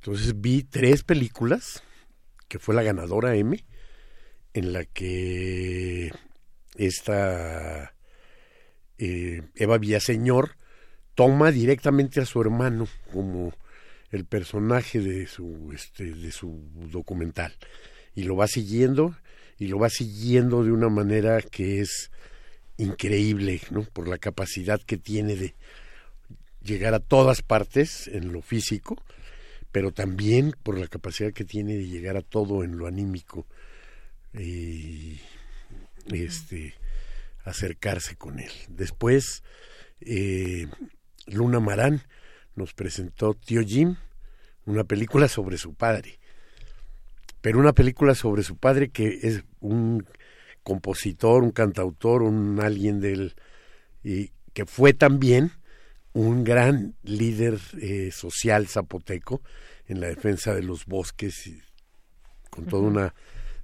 entonces 0.00 0.40
vi 0.40 0.64
tres 0.64 1.04
películas 1.04 1.84
que 2.48 2.58
fue 2.58 2.74
la 2.74 2.82
ganadora 2.82 3.36
M 3.36 3.64
en 4.52 4.72
la 4.72 4.84
que 4.84 6.10
esta 6.74 7.94
eh, 8.98 9.42
Eva 9.54 9.78
Villaseñor 9.78 10.56
toma 11.14 11.52
directamente 11.52 12.20
a 12.20 12.26
su 12.26 12.40
hermano 12.40 12.88
como 13.12 13.54
el 14.10 14.24
personaje 14.24 14.98
de 14.98 15.28
su 15.28 15.70
este 15.72 16.16
de 16.16 16.32
su 16.32 16.68
documental 16.90 17.54
y 18.16 18.24
lo 18.24 18.34
va 18.34 18.48
siguiendo 18.48 19.14
y 19.58 19.68
lo 19.68 19.78
va 19.78 19.90
siguiendo 19.90 20.64
de 20.64 20.72
una 20.72 20.88
manera 20.88 21.40
que 21.42 21.80
es 21.80 22.10
increíble, 22.76 23.60
¿no? 23.70 23.82
Por 23.84 24.08
la 24.08 24.18
capacidad 24.18 24.80
que 24.80 24.96
tiene 24.96 25.36
de 25.36 25.54
llegar 26.62 26.94
a 26.94 27.00
todas 27.00 27.42
partes 27.42 28.08
en 28.08 28.32
lo 28.32 28.42
físico, 28.42 29.02
pero 29.70 29.92
también 29.92 30.54
por 30.62 30.78
la 30.78 30.88
capacidad 30.88 31.32
que 31.32 31.44
tiene 31.44 31.76
de 31.76 31.86
llegar 31.86 32.16
a 32.16 32.22
todo 32.22 32.64
en 32.64 32.78
lo 32.78 32.86
anímico 32.86 33.46
y 34.34 35.20
este 36.10 36.74
acercarse 37.44 38.16
con 38.16 38.38
él. 38.38 38.52
Después 38.68 39.42
eh, 40.00 40.68
Luna 41.26 41.60
Marán 41.60 42.02
nos 42.54 42.74
presentó 42.74 43.34
Tío 43.34 43.62
Jim, 43.62 43.96
una 44.64 44.84
película 44.84 45.28
sobre 45.28 45.58
su 45.58 45.74
padre. 45.74 46.18
Pero 47.42 47.58
una 47.58 47.74
película 47.74 48.14
sobre 48.14 48.42
su 48.42 48.56
padre 48.56 48.88
que 48.88 49.18
es 49.22 49.44
un 49.60 50.06
compositor, 50.62 51.42
un 51.42 51.50
cantautor, 51.50 52.22
un 52.22 52.60
alguien 52.60 53.00
del 53.00 53.34
y 54.02 54.30
que 54.54 54.64
fue 54.64 54.94
también 54.94 55.52
un 56.12 56.44
gran 56.44 56.94
líder 57.02 57.58
eh, 57.80 58.10
social 58.12 58.68
zapoteco 58.68 59.42
en 59.86 60.00
la 60.00 60.08
defensa 60.08 60.54
de 60.54 60.62
los 60.62 60.86
bosques 60.86 61.46
y 61.46 61.60
con 62.50 62.66
toda 62.66 62.82
una 62.82 63.14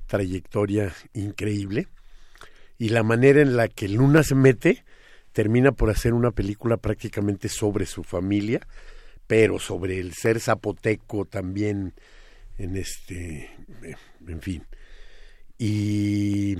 trayectoria 0.06 0.92
increíble. 1.12 1.88
Y 2.78 2.88
la 2.88 3.02
manera 3.02 3.42
en 3.42 3.56
la 3.56 3.68
que 3.68 3.88
Luna 3.88 4.22
se 4.22 4.34
mete 4.34 4.84
termina 5.32 5.72
por 5.72 5.90
hacer 5.90 6.14
una 6.14 6.30
película 6.30 6.78
prácticamente 6.78 7.48
sobre 7.48 7.86
su 7.86 8.02
familia, 8.02 8.66
pero 9.26 9.59
sobre 9.59 10.00
el 10.00 10.14
ser 10.14 10.40
zapoteco 10.40 11.26
también 11.26 11.94
en 12.59 12.76
este, 12.76 13.51
en 14.26 14.40
fin. 14.43 14.66
Y 15.56 16.56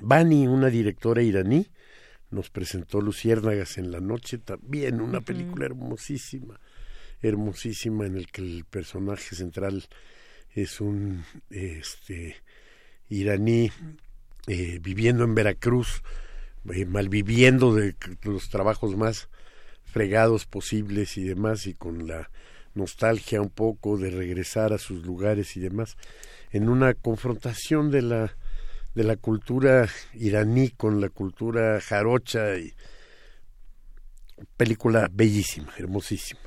Bani, 0.00 0.46
una 0.46 0.68
directora 0.68 1.22
iraní, 1.22 1.66
nos 2.30 2.50
presentó 2.50 3.00
Luciérnagas 3.00 3.78
en 3.78 3.90
la 3.90 4.00
noche, 4.00 4.38
también 4.38 5.00
una 5.00 5.20
película 5.20 5.66
hermosísima, 5.66 6.60
hermosísima 7.22 8.06
en 8.06 8.16
el 8.16 8.30
que 8.30 8.42
el 8.42 8.64
personaje 8.64 9.34
central 9.34 9.84
es 10.50 10.80
un 10.80 11.24
este 11.50 12.36
iraní 13.08 13.70
eh, 14.48 14.80
viviendo 14.82 15.24
en 15.24 15.34
Veracruz, 15.34 16.02
eh, 16.74 16.84
malviviendo 16.84 17.74
de 17.74 17.94
los 18.22 18.48
trabajos 18.48 18.96
más 18.96 19.28
fregados 19.84 20.46
posibles 20.46 21.16
y 21.16 21.24
demás, 21.24 21.66
y 21.66 21.74
con 21.74 22.06
la 22.06 22.30
nostalgia 22.76 23.40
un 23.40 23.50
poco 23.50 23.96
de 23.96 24.10
regresar 24.10 24.72
a 24.72 24.78
sus 24.78 25.04
lugares 25.04 25.56
y 25.56 25.60
demás, 25.60 25.96
en 26.50 26.68
una 26.68 26.94
confrontación 26.94 27.90
de 27.90 28.02
la 28.02 28.36
de 28.96 29.04
la 29.04 29.16
cultura 29.16 29.88
iraní 30.14 30.70
con 30.70 31.02
la 31.02 31.10
cultura 31.10 31.82
jarocha 31.82 32.56
y 32.56 32.72
película 34.56 35.10
bellísima, 35.12 35.70
hermosísima. 35.76 36.40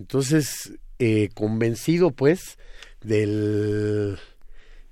Entonces, 0.00 0.72
eh, 0.98 1.28
convencido 1.32 2.10
pues 2.10 2.58
del, 3.02 4.18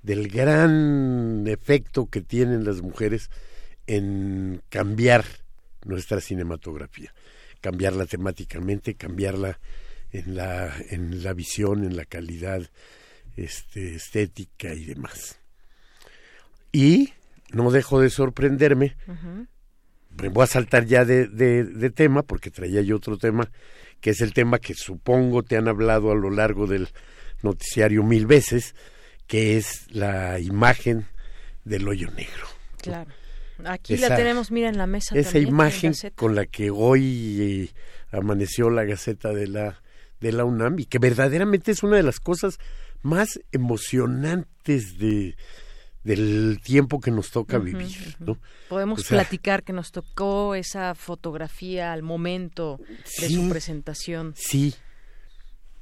del 0.03 0.29
gran 0.29 1.45
efecto 1.47 2.05
que 2.05 2.21
tienen 2.21 2.63
las 2.63 2.81
mujeres 2.81 3.29
en 3.87 4.61
cambiar 4.69 5.25
nuestra 5.83 6.21
cinematografía, 6.21 7.13
cambiarla 7.59 8.05
temáticamente, 8.05 8.95
cambiarla 8.95 9.59
en 10.11 10.35
la, 10.35 10.73
en 10.89 11.23
la 11.23 11.33
visión, 11.33 11.83
en 11.83 11.95
la 11.95 12.05
calidad 12.05 12.69
este, 13.37 13.95
estética 13.95 14.73
y 14.73 14.85
demás. 14.85 15.39
Y 16.71 17.13
no 17.51 17.71
dejo 17.71 17.99
de 18.01 18.09
sorprenderme, 18.09 18.95
me 20.21 20.29
voy 20.29 20.43
a 20.43 20.47
saltar 20.47 20.85
ya 20.85 21.05
de, 21.05 21.27
de, 21.27 21.89
tema, 21.89 22.23
porque 22.23 22.51
traía 22.51 22.81
yo 22.81 22.97
otro 22.97 23.17
tema, 23.17 23.49
que 24.01 24.11
es 24.11 24.21
el 24.21 24.33
tema 24.33 24.59
que 24.59 24.73
supongo 24.73 25.43
te 25.43 25.57
han 25.57 25.67
hablado 25.67 26.11
a 26.11 26.15
lo 26.15 26.29
largo 26.29 26.67
del 26.67 26.89
noticiario 27.41 28.03
mil 28.03 28.25
veces, 28.27 28.75
que 29.27 29.57
es 29.57 29.85
la 29.91 30.39
imagen 30.39 31.05
del 31.65 31.87
hoyo 31.87 32.09
negro. 32.11 32.47
Claro. 32.81 33.11
Aquí 33.65 33.97
la 33.97 34.15
tenemos, 34.15 34.51
mira, 34.51 34.69
en 34.69 34.77
la 34.77 34.87
mesa. 34.87 35.17
Esa 35.17 35.37
imagen 35.37 35.93
con 36.15 36.33
la 36.33 36.45
que 36.45 36.69
hoy 36.71 37.71
eh, 37.71 38.17
amaneció 38.17 38.69
la 38.69 38.85
Gaceta 38.85 39.33
de 39.33 39.47
la, 39.47 39.81
de 40.19 40.31
la 40.31 40.45
UNAM 40.45 40.79
y 40.79 40.85
que 40.85 40.99
verdaderamente 40.99 41.71
es 41.71 41.83
una 41.83 41.97
de 41.97 42.03
las 42.03 42.19
cosas 42.19 42.59
más 43.01 43.39
emocionantes 43.51 44.97
de, 44.97 45.35
del 46.03 46.59
tiempo 46.63 46.99
que 46.99 47.11
nos 47.11 47.31
toca 47.31 47.57
vivir, 47.57 48.15
¿no? 48.19 48.37
Podemos 48.67 48.99
O 48.99 49.03
sea, 49.03 49.19
platicar 49.19 49.63
que 49.63 49.73
nos 49.73 49.91
tocó 49.91 50.55
esa 50.55 50.95
fotografía 50.95 51.93
al 51.93 52.03
momento 52.03 52.79
de 53.19 53.29
su 53.29 53.49
presentación. 53.49 54.33
Sí. 54.35 54.75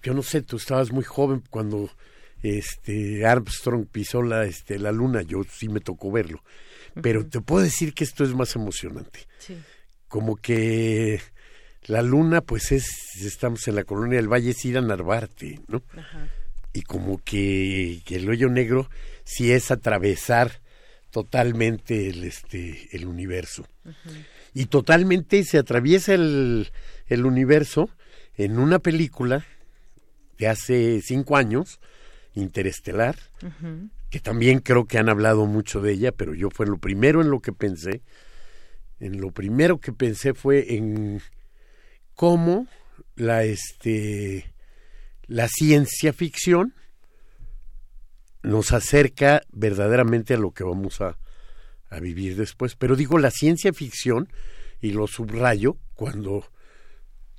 Yo 0.03 0.14
no 0.14 0.23
sé, 0.23 0.41
tú 0.41 0.57
estabas 0.57 0.91
muy 0.91 1.03
joven 1.03 1.43
cuando 1.49 1.89
este 2.43 3.26
Armstrong 3.26 3.88
pisó 3.88 4.22
la 4.22 4.45
este 4.45 4.80
la 4.80 4.91
luna, 4.91 5.22
yo 5.22 5.43
sí 5.49 5.69
me 5.69 5.80
tocó 5.80 6.11
verlo. 6.11 6.43
Pero 7.01 7.27
te 7.27 7.41
puedo 7.41 7.64
decir 7.64 7.93
que 7.93 8.03
esto 8.03 8.23
es 8.23 8.34
más 8.34 8.55
emocionante. 8.55 9.27
Sí. 9.38 9.55
Como 10.07 10.35
que 10.35 11.22
la 11.86 12.02
luna 12.02 12.41
pues 12.41 12.72
es 12.72 12.88
estamos 13.22 13.68
en 13.68 13.76
la 13.76 13.84
colonia 13.84 14.18
del 14.18 14.32
Valle 14.32 14.52
es 14.52 14.66
ir 14.66 14.78
a 14.78 14.82
Narvarte, 14.82 15.60
¿no? 15.68 15.82
Ajá. 15.98 16.28
Y 16.74 16.82
como 16.82 17.18
que, 17.24 18.02
que 18.06 18.18
el 18.18 18.30
hoyo 18.30 18.49
negro 18.49 18.90
sí 19.24 19.52
es 19.52 19.72
atravesar 19.72 20.62
totalmente 21.12 22.10
el 22.10 22.24
este 22.26 22.90
el 22.91 23.06
universo 23.06 23.66
y 24.54 24.66
totalmente 24.66 25.44
se 25.44 25.58
atraviesa 25.58 26.14
el, 26.14 26.70
el 27.08 27.26
universo 27.26 27.90
en 28.36 28.60
una 28.60 28.80
película 28.80 29.45
de 30.38 30.48
hace 30.48 31.02
cinco 31.02 31.38
años, 31.38 31.80
Interestelar, 32.36 33.16
Ujú. 33.41 33.90
que 34.12 34.20
también 34.20 34.60
creo 34.60 34.86
que 34.86 34.99
han 34.99 35.10
hablado 35.10 35.45
mucho 35.48 35.82
de 35.82 35.94
ella, 35.94 36.12
pero 36.12 36.36
yo 36.36 36.49
fue 36.52 36.68
lo 36.68 36.78
primero 36.78 37.22
en 37.22 37.32
lo 37.32 37.40
que 37.40 37.52
pensé. 37.52 38.02
En 38.99 39.20
lo 39.22 39.32
primero 39.32 39.80
que 39.80 39.91
pensé 39.94 40.34
fue 40.34 40.76
en 40.76 41.22
cómo 42.18 42.68
la 43.15 43.45
este 43.45 44.53
la 45.27 45.48
ciencia 45.48 46.11
ficción 46.11 46.73
nos 48.44 48.73
acerca 48.73 49.44
verdaderamente 49.52 50.34
a 50.34 50.38
lo 50.38 50.52
que 50.52 50.64
vamos 50.65 50.99
a, 50.99 51.18
a 51.89 51.99
vivir 51.99 52.35
después. 52.35 52.76
Pero 52.76 52.95
digo 52.95 53.18
la 53.18 53.31
ciencia 53.31 53.72
ficción, 53.72 54.30
y 54.81 54.91
lo 54.91 55.07
subrayo, 55.07 55.77
cuando 55.95 56.45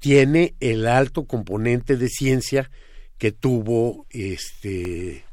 tiene 0.00 0.54
el 0.60 0.86
alto 0.86 1.24
componente 1.24 1.96
de 1.96 2.08
ciencia 2.08 2.70
que 3.16 3.32
tuvo 3.32 4.06
este 4.10 5.24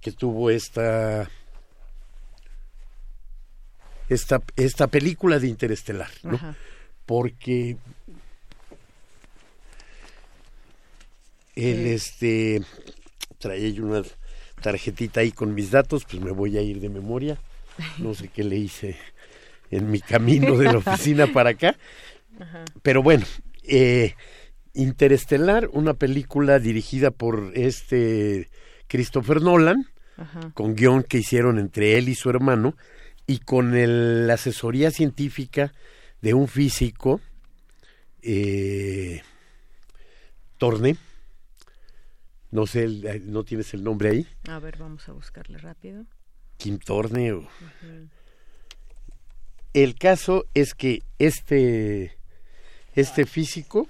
que 0.00 0.12
tuvo 0.12 0.50
esta 0.50 1.30
esta 4.08 4.42
esta 4.56 4.86
película 4.88 5.38
de 5.38 5.48
Interestelar, 5.48 6.10
¿no? 6.22 6.34
Ajá. 6.34 6.56
Porque 7.06 7.76
el 11.56 11.86
este 11.86 12.62
traía 13.38 13.68
yo 13.70 13.84
una 13.84 14.02
tarjetita 14.62 15.20
ahí 15.20 15.32
con 15.32 15.54
mis 15.54 15.70
datos, 15.70 16.04
pues 16.04 16.22
me 16.22 16.30
voy 16.30 16.56
a 16.58 16.62
ir 16.62 16.80
de 16.80 16.88
memoria. 16.88 17.38
No 17.98 18.14
sé 18.14 18.28
qué 18.28 18.44
le 18.44 18.56
hice 18.56 18.96
en 19.70 19.90
mi 19.90 20.00
camino 20.00 20.56
de 20.56 20.64
la 20.72 20.78
oficina 20.78 21.26
para 21.32 21.50
acá. 21.50 21.76
Ajá. 22.40 22.64
Pero 22.82 23.02
bueno, 23.02 23.24
eh, 23.62 24.14
Interestelar, 24.72 25.68
una 25.72 25.94
película 25.94 26.58
dirigida 26.58 27.10
por 27.12 27.52
este 27.54 28.50
Christopher 28.88 29.40
Nolan, 29.40 29.86
Ajá. 30.16 30.50
con 30.54 30.74
guion 30.74 31.02
que 31.04 31.18
hicieron 31.18 31.58
entre 31.58 31.96
él 31.98 32.08
y 32.08 32.14
su 32.14 32.28
hermano, 32.30 32.76
y 33.26 33.38
con 33.38 33.76
el- 33.76 34.26
la 34.26 34.34
asesoría 34.34 34.90
científica 34.90 35.72
de 36.22 36.34
un 36.34 36.48
físico, 36.48 37.20
eh, 38.22 39.22
Torne, 40.58 40.96
no 42.54 42.68
sé, 42.68 42.84
eh, 42.84 43.20
no 43.24 43.42
tienes 43.42 43.74
el 43.74 43.82
nombre 43.82 44.10
ahí, 44.10 44.28
A 44.48 44.60
ver, 44.60 44.78
vamos 44.78 45.08
a 45.08 45.12
buscarle 45.12 45.58
rápido. 45.58 46.04
Kim. 46.56 46.78
El 49.72 49.96
caso 49.96 50.46
es 50.54 50.74
que 50.74 51.02
este, 51.18 52.16
este 52.94 53.26
físico, 53.26 53.88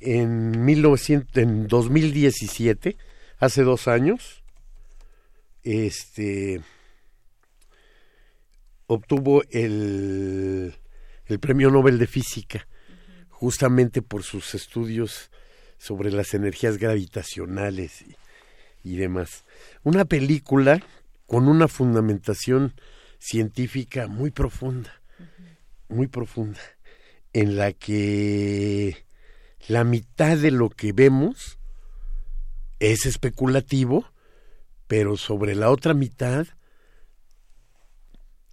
en, 0.00 0.64
1900, 0.64 1.36
en 1.36 1.68
2017, 1.68 2.96
hace 3.38 3.62
dos 3.62 3.86
años, 3.86 4.42
este, 5.64 6.62
obtuvo 8.86 9.42
el, 9.50 10.74
el 11.26 11.40
premio 11.40 11.70
Nobel 11.70 11.98
de 11.98 12.06
Física, 12.06 12.66
justamente 13.28 14.00
por 14.00 14.22
sus 14.22 14.54
estudios 14.54 15.30
sobre 15.82 16.12
las 16.12 16.32
energías 16.32 16.78
gravitacionales 16.78 18.02
y, 18.02 18.14
y 18.84 18.96
demás. 18.98 19.42
Una 19.82 20.04
película 20.04 20.80
con 21.26 21.48
una 21.48 21.66
fundamentación 21.66 22.74
científica 23.18 24.06
muy 24.06 24.30
profunda, 24.30 25.02
muy 25.88 26.06
profunda, 26.06 26.60
en 27.32 27.56
la 27.56 27.72
que 27.72 29.04
la 29.66 29.82
mitad 29.82 30.38
de 30.38 30.52
lo 30.52 30.70
que 30.70 30.92
vemos 30.92 31.58
es 32.78 33.04
especulativo, 33.04 34.06
pero 34.86 35.16
sobre 35.16 35.56
la 35.56 35.68
otra 35.70 35.94
mitad 35.94 36.46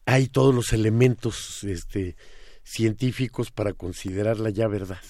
hay 0.06 0.30
todos 0.30 0.56
los 0.56 0.74
elementos 0.74 1.64
este, 1.64 2.16
científicos 2.64 3.52
para 3.52 3.74
considerarla 3.74 4.50
ya 4.50 4.68
verdad. 4.68 5.04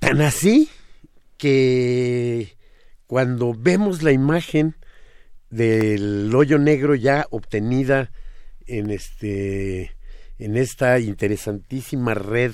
Tan 0.00 0.20
así 0.22 0.68
que 1.36 2.56
cuando 3.06 3.54
vemos 3.56 4.02
la 4.02 4.12
imagen 4.12 4.74
del 5.50 6.32
hoyo 6.34 6.58
negro 6.58 6.94
ya 6.94 7.26
obtenida 7.30 8.10
en 8.66 8.90
este 8.90 9.92
en 10.38 10.56
esta 10.56 10.98
interesantísima 11.00 12.14
red 12.14 12.52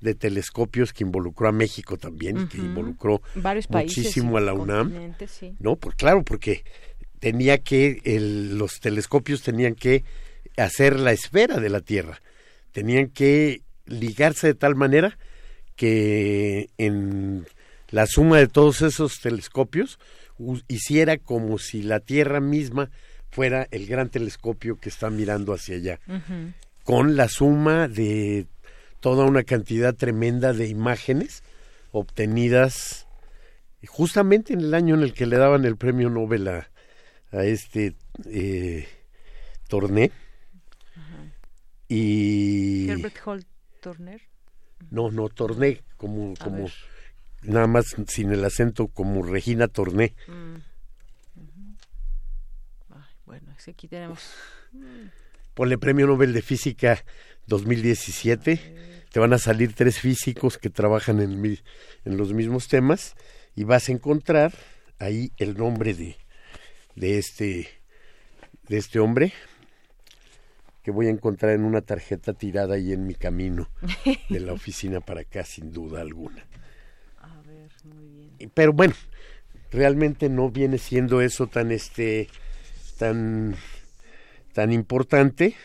de 0.00 0.14
telescopios 0.14 0.92
que 0.92 1.04
involucró 1.04 1.48
a 1.48 1.52
México 1.52 1.96
también, 1.96 2.48
que 2.48 2.58
involucró 2.58 3.20
Varios 3.34 3.68
muchísimo 3.70 4.36
a 4.36 4.40
la 4.40 4.52
UNAM. 4.54 5.14
sí. 5.28 5.54
No, 5.60 5.76
pues 5.76 5.94
claro, 5.96 6.24
porque 6.24 6.64
tenía 7.20 7.58
que 7.58 8.00
el- 8.04 8.58
los 8.58 8.80
telescopios 8.80 9.42
tenían 9.42 9.74
que 9.74 10.04
hacer 10.56 10.98
la 10.98 11.12
esfera 11.12 11.58
de 11.60 11.68
la 11.70 11.80
Tierra, 11.80 12.20
tenían 12.72 13.08
que 13.08 13.62
ligarse 13.86 14.48
de 14.48 14.54
tal 14.54 14.74
manera 14.74 15.18
que 15.78 16.70
en 16.76 17.46
la 17.90 18.06
suma 18.06 18.38
de 18.38 18.48
todos 18.48 18.82
esos 18.82 19.20
telescopios 19.20 20.00
hiciera 20.66 21.16
como 21.18 21.58
si 21.58 21.82
la 21.82 22.00
Tierra 22.00 22.40
misma 22.40 22.90
fuera 23.30 23.68
el 23.70 23.86
gran 23.86 24.08
telescopio 24.08 24.76
que 24.80 24.88
está 24.88 25.08
mirando 25.08 25.54
hacia 25.54 25.76
allá, 25.76 26.00
con 26.82 27.16
la 27.16 27.28
suma 27.28 27.86
de 27.86 28.46
toda 28.98 29.24
una 29.24 29.44
cantidad 29.44 29.94
tremenda 29.94 30.52
de 30.52 30.66
imágenes 30.66 31.44
obtenidas 31.92 33.06
justamente 33.86 34.54
en 34.54 34.60
el 34.60 34.74
año 34.74 34.96
en 34.96 35.04
el 35.04 35.14
que 35.14 35.26
le 35.26 35.36
daban 35.36 35.64
el 35.64 35.76
premio 35.76 36.10
Nobel 36.10 36.48
a, 36.48 36.68
a 37.30 37.44
este 37.44 37.94
eh, 38.26 38.88
Torné. 39.68 40.10
Y 41.86 42.88
Herbert 42.90 43.16
Holt 43.24 43.46
Turner. 43.80 44.27
No, 44.90 45.10
no, 45.10 45.28
Torné, 45.28 45.82
como, 45.96 46.32
A 46.38 46.44
como 46.44 46.64
ver. 46.64 46.72
nada 47.42 47.66
más 47.66 47.94
sin 48.08 48.32
el 48.32 48.44
acento, 48.44 48.88
como 48.88 49.22
Regina 49.22 49.68
Torné. 49.68 50.14
Mm. 50.26 50.56
Ay, 52.90 53.02
bueno, 53.26 53.52
es 53.56 53.64
que 53.64 53.70
aquí 53.72 53.88
tenemos. 53.88 54.20
Mm. 54.72 55.08
Ponle 55.54 55.78
premio 55.78 56.06
Nobel 56.06 56.32
de 56.32 56.42
Física 56.42 57.04
2017. 57.46 59.04
Te 59.10 59.20
van 59.20 59.32
a 59.32 59.38
salir 59.38 59.72
tres 59.72 59.98
físicos 60.00 60.58
que 60.58 60.70
trabajan 60.70 61.20
en, 61.20 61.40
mi- 61.40 61.58
en 62.04 62.16
los 62.16 62.32
mismos 62.32 62.68
temas 62.68 63.14
y 63.56 63.64
vas 63.64 63.88
a 63.88 63.92
encontrar 63.92 64.52
ahí 64.98 65.32
el 65.38 65.56
nombre 65.56 65.94
de, 65.94 66.16
de 66.94 67.18
este 67.18 67.68
de 68.68 68.76
este 68.76 68.98
hombre 68.98 69.32
que 70.88 70.92
voy 70.92 71.08
a 71.08 71.10
encontrar 71.10 71.52
en 71.52 71.64
una 71.64 71.82
tarjeta 71.82 72.32
tirada 72.32 72.76
ahí 72.76 72.94
en 72.94 73.06
mi 73.06 73.14
camino 73.14 73.68
de 74.30 74.40
la 74.40 74.54
oficina 74.54 75.00
para 75.02 75.20
acá 75.20 75.44
sin 75.44 75.70
duda 75.70 76.00
alguna. 76.00 76.46
A 77.18 77.42
ver, 77.42 77.70
muy 77.84 78.08
bien. 78.08 78.50
Pero 78.54 78.72
bueno, 78.72 78.94
realmente 79.70 80.30
no 80.30 80.50
viene 80.50 80.78
siendo 80.78 81.20
eso 81.20 81.46
tan 81.46 81.72
este 81.72 82.28
tan 82.98 83.54
tan 84.54 84.72
importante. 84.72 85.56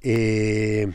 Eh, 0.00 0.90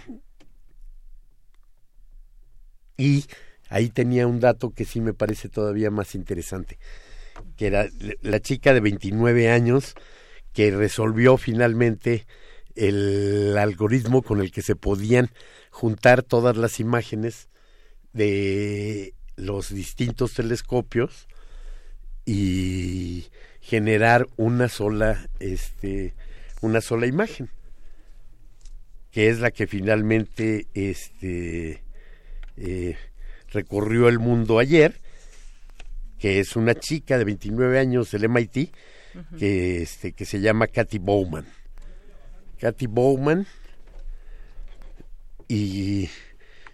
y 2.98 3.26
ahí 3.70 3.90
tenía 3.90 4.26
un 4.26 4.40
dato 4.40 4.72
que 4.72 4.84
sí 4.84 5.00
me 5.00 5.14
parece 5.14 5.48
todavía 5.48 5.92
más 5.92 6.16
interesante, 6.16 6.80
que 7.56 7.68
era 7.68 7.88
la 8.24 8.40
chica 8.40 8.74
de 8.74 8.80
29 8.80 9.52
años 9.52 9.94
que 10.54 10.72
resolvió 10.72 11.38
finalmente 11.38 12.26
el 12.76 13.58
algoritmo 13.58 14.22
con 14.22 14.42
el 14.42 14.52
que 14.52 14.62
se 14.62 14.76
podían 14.76 15.30
juntar 15.72 16.24
todas 16.24 16.58
las 16.58 16.80
imágenes 16.80 17.50
de 18.14 19.14
los 19.36 19.74
distintos 19.74 20.34
telescopios 20.34 21.28
y 22.26 23.28
generar 23.62 24.28
una 24.38 24.70
sola 24.70 25.30
este 25.40 26.14
una 26.62 26.82
sola 26.82 27.08
imagen 27.08 27.50
que 29.12 29.30
es 29.30 29.40
la 29.40 29.52
que 29.52 29.68
finalmente 29.68 30.68
este 30.74 31.84
eh, 32.58 32.98
recorrió 33.52 34.08
el 34.08 34.20
mundo 34.20 34.60
ayer 34.60 35.00
que 36.20 36.40
es 36.40 36.56
una 36.56 36.76
chica 36.76 37.18
de 37.18 37.26
29 37.26 37.80
años 37.80 38.12
del 38.12 38.30
MIT 38.30 38.74
que 39.38 39.82
este 39.82 40.14
que 40.14 40.26
se 40.26 40.40
llama 40.40 40.68
Kathy 40.68 40.98
Bowman 40.98 41.46
Kathy 42.66 42.88
Bowman. 42.88 43.46
Y 45.48 46.10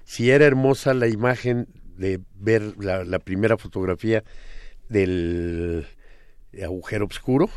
si 0.05 0.31
era 0.31 0.45
hermosa 0.45 0.93
la 0.93 1.09
imagen 1.09 1.67
de 1.97 2.21
ver 2.33 2.75
la, 2.77 3.19
primera 3.19 3.57
fotografía 3.57 4.23
del 4.87 5.85
agujero 6.63 7.07
oscuro, 7.07 7.49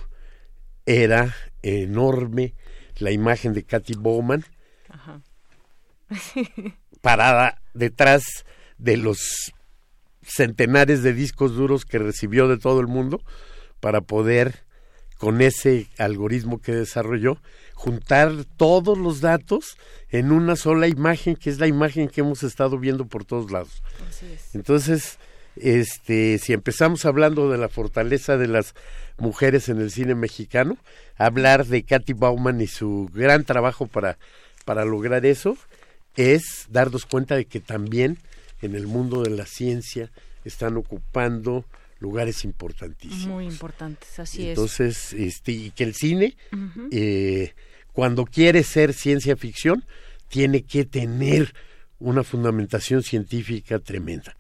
era 0.84 1.32
enorme 1.62 2.54
la 2.98 3.12
imagen 3.12 3.52
de 3.52 3.62
Kathy 3.62 3.94
Bowman 3.96 4.44
parada 7.02 7.62
detrás 7.72 8.44
de 8.78 8.96
los 8.96 9.52
centenares 10.22 11.04
de 11.04 11.12
discos 11.12 11.54
duros 11.54 11.84
que 11.84 12.00
recibió 12.00 12.48
de 12.48 12.58
todo 12.58 12.80
el 12.80 12.88
mundo 12.88 13.22
para 13.78 14.00
poder 14.00 14.64
con 15.24 15.40
ese 15.40 15.86
algoritmo 15.96 16.60
que 16.60 16.72
desarrolló 16.72 17.38
juntar 17.72 18.44
todos 18.58 18.98
los 18.98 19.22
datos 19.22 19.78
en 20.10 20.32
una 20.32 20.54
sola 20.54 20.86
imagen, 20.86 21.34
que 21.34 21.48
es 21.48 21.58
la 21.58 21.66
imagen 21.66 22.10
que 22.10 22.20
hemos 22.20 22.42
estado 22.42 22.78
viendo 22.78 23.06
por 23.06 23.24
todos 23.24 23.50
lados. 23.50 23.82
Entonces, 24.52 25.18
este, 25.56 26.36
si 26.36 26.52
empezamos 26.52 27.06
hablando 27.06 27.50
de 27.50 27.56
la 27.56 27.70
fortaleza 27.70 28.36
de 28.36 28.48
las 28.48 28.74
mujeres 29.16 29.70
en 29.70 29.80
el 29.80 29.90
cine 29.90 30.14
mexicano, 30.14 30.76
hablar 31.16 31.64
de 31.64 31.84
Katy 31.84 32.12
Bauman 32.12 32.60
y 32.60 32.66
su 32.66 33.10
gran 33.14 33.44
trabajo 33.44 33.86
para, 33.86 34.18
para 34.66 34.84
lograr 34.84 35.24
eso, 35.24 35.56
es 36.16 36.66
darnos 36.68 37.06
cuenta 37.06 37.34
de 37.34 37.46
que 37.46 37.60
también 37.60 38.18
en 38.60 38.74
el 38.74 38.86
mundo 38.86 39.22
de 39.22 39.30
la 39.30 39.46
ciencia 39.46 40.10
están 40.44 40.76
ocupando 40.76 41.64
lugares 42.04 42.44
importantísimos. 42.44 43.26
Muy 43.26 43.46
importantes, 43.46 44.18
así 44.18 44.42
es. 44.42 44.50
Entonces, 44.50 45.12
este, 45.14 45.52
y 45.52 45.70
que 45.70 45.84
el 45.84 45.94
cine, 45.94 46.36
eh, 46.90 47.54
cuando 47.92 48.26
quiere 48.26 48.62
ser 48.62 48.92
ciencia 48.92 49.36
ficción, 49.36 49.84
tiene 50.28 50.62
que 50.62 50.84
tener 50.84 51.54
una 51.98 52.22
fundamentación 52.22 53.02
científica 53.02 53.78
tremenda. 53.78 54.36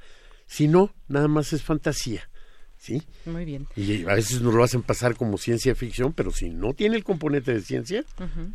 Si 0.46 0.68
no, 0.68 0.94
nada 1.08 1.28
más 1.28 1.52
es 1.52 1.62
fantasía. 1.62 2.28
¿Sí? 2.76 3.02
Muy 3.24 3.46
bien. 3.46 3.66
Y 3.76 4.04
a 4.04 4.14
veces 4.14 4.42
nos 4.42 4.52
lo 4.52 4.62
hacen 4.62 4.82
pasar 4.82 5.16
como 5.16 5.38
ciencia 5.38 5.74
ficción, 5.74 6.12
pero 6.12 6.30
si 6.30 6.50
no 6.50 6.74
tiene 6.74 6.96
el 6.96 7.04
componente 7.04 7.54
de 7.54 7.62
ciencia, 7.62 8.04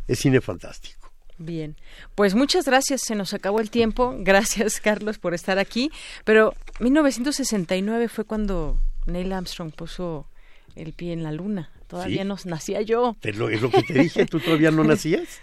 es 0.06 0.18
cine 0.20 0.40
fantástico. 0.40 1.10
Bien, 1.42 1.74
pues 2.14 2.34
muchas 2.34 2.66
gracias, 2.66 3.00
se 3.02 3.14
nos 3.14 3.32
acabó 3.32 3.60
el 3.60 3.70
tiempo. 3.70 4.14
Gracias, 4.18 4.78
Carlos, 4.80 5.18
por 5.18 5.32
estar 5.32 5.58
aquí. 5.58 5.90
Pero 6.24 6.54
1969 6.80 8.08
fue 8.08 8.24
cuando 8.24 8.78
Neil 9.06 9.32
Armstrong 9.32 9.72
puso 9.72 10.26
el 10.76 10.92
pie 10.92 11.12
en 11.12 11.22
la 11.22 11.32
luna. 11.32 11.70
Todavía 11.88 12.24
no 12.24 12.36
nacía 12.44 12.82
yo. 12.82 13.16
es 13.22 13.36
lo 13.36 13.48
que 13.48 13.82
te 13.82 13.94
dije, 13.94 14.26
tú 14.26 14.38
todavía 14.40 14.70
no 14.70 14.84
nacías. 14.84 15.40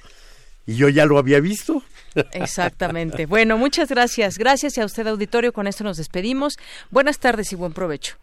Y 0.66 0.76
yo 0.76 0.90
ya 0.90 1.06
lo 1.06 1.18
había 1.18 1.40
visto. 1.40 1.84
Exactamente. 2.32 3.26
Bueno, 3.26 3.58
muchas 3.58 3.90
gracias. 3.90 4.38
Gracias 4.38 4.78
a 4.78 4.86
usted, 4.86 5.08
auditorio. 5.08 5.54
Con 5.54 5.68
esto 5.68 5.84
nos 5.84 5.98
despedimos. 5.98 6.58
Buenas 6.90 7.20
tardes 7.20 7.52
y 7.54 7.56
buen 7.56 7.74
provecho. 7.74 8.16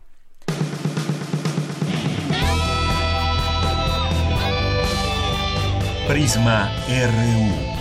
Prisma 6.08 6.70
RU. 6.86 7.74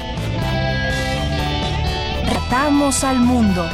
Tratamos 2.30 3.04
al 3.04 3.20
mundo. 3.20 3.70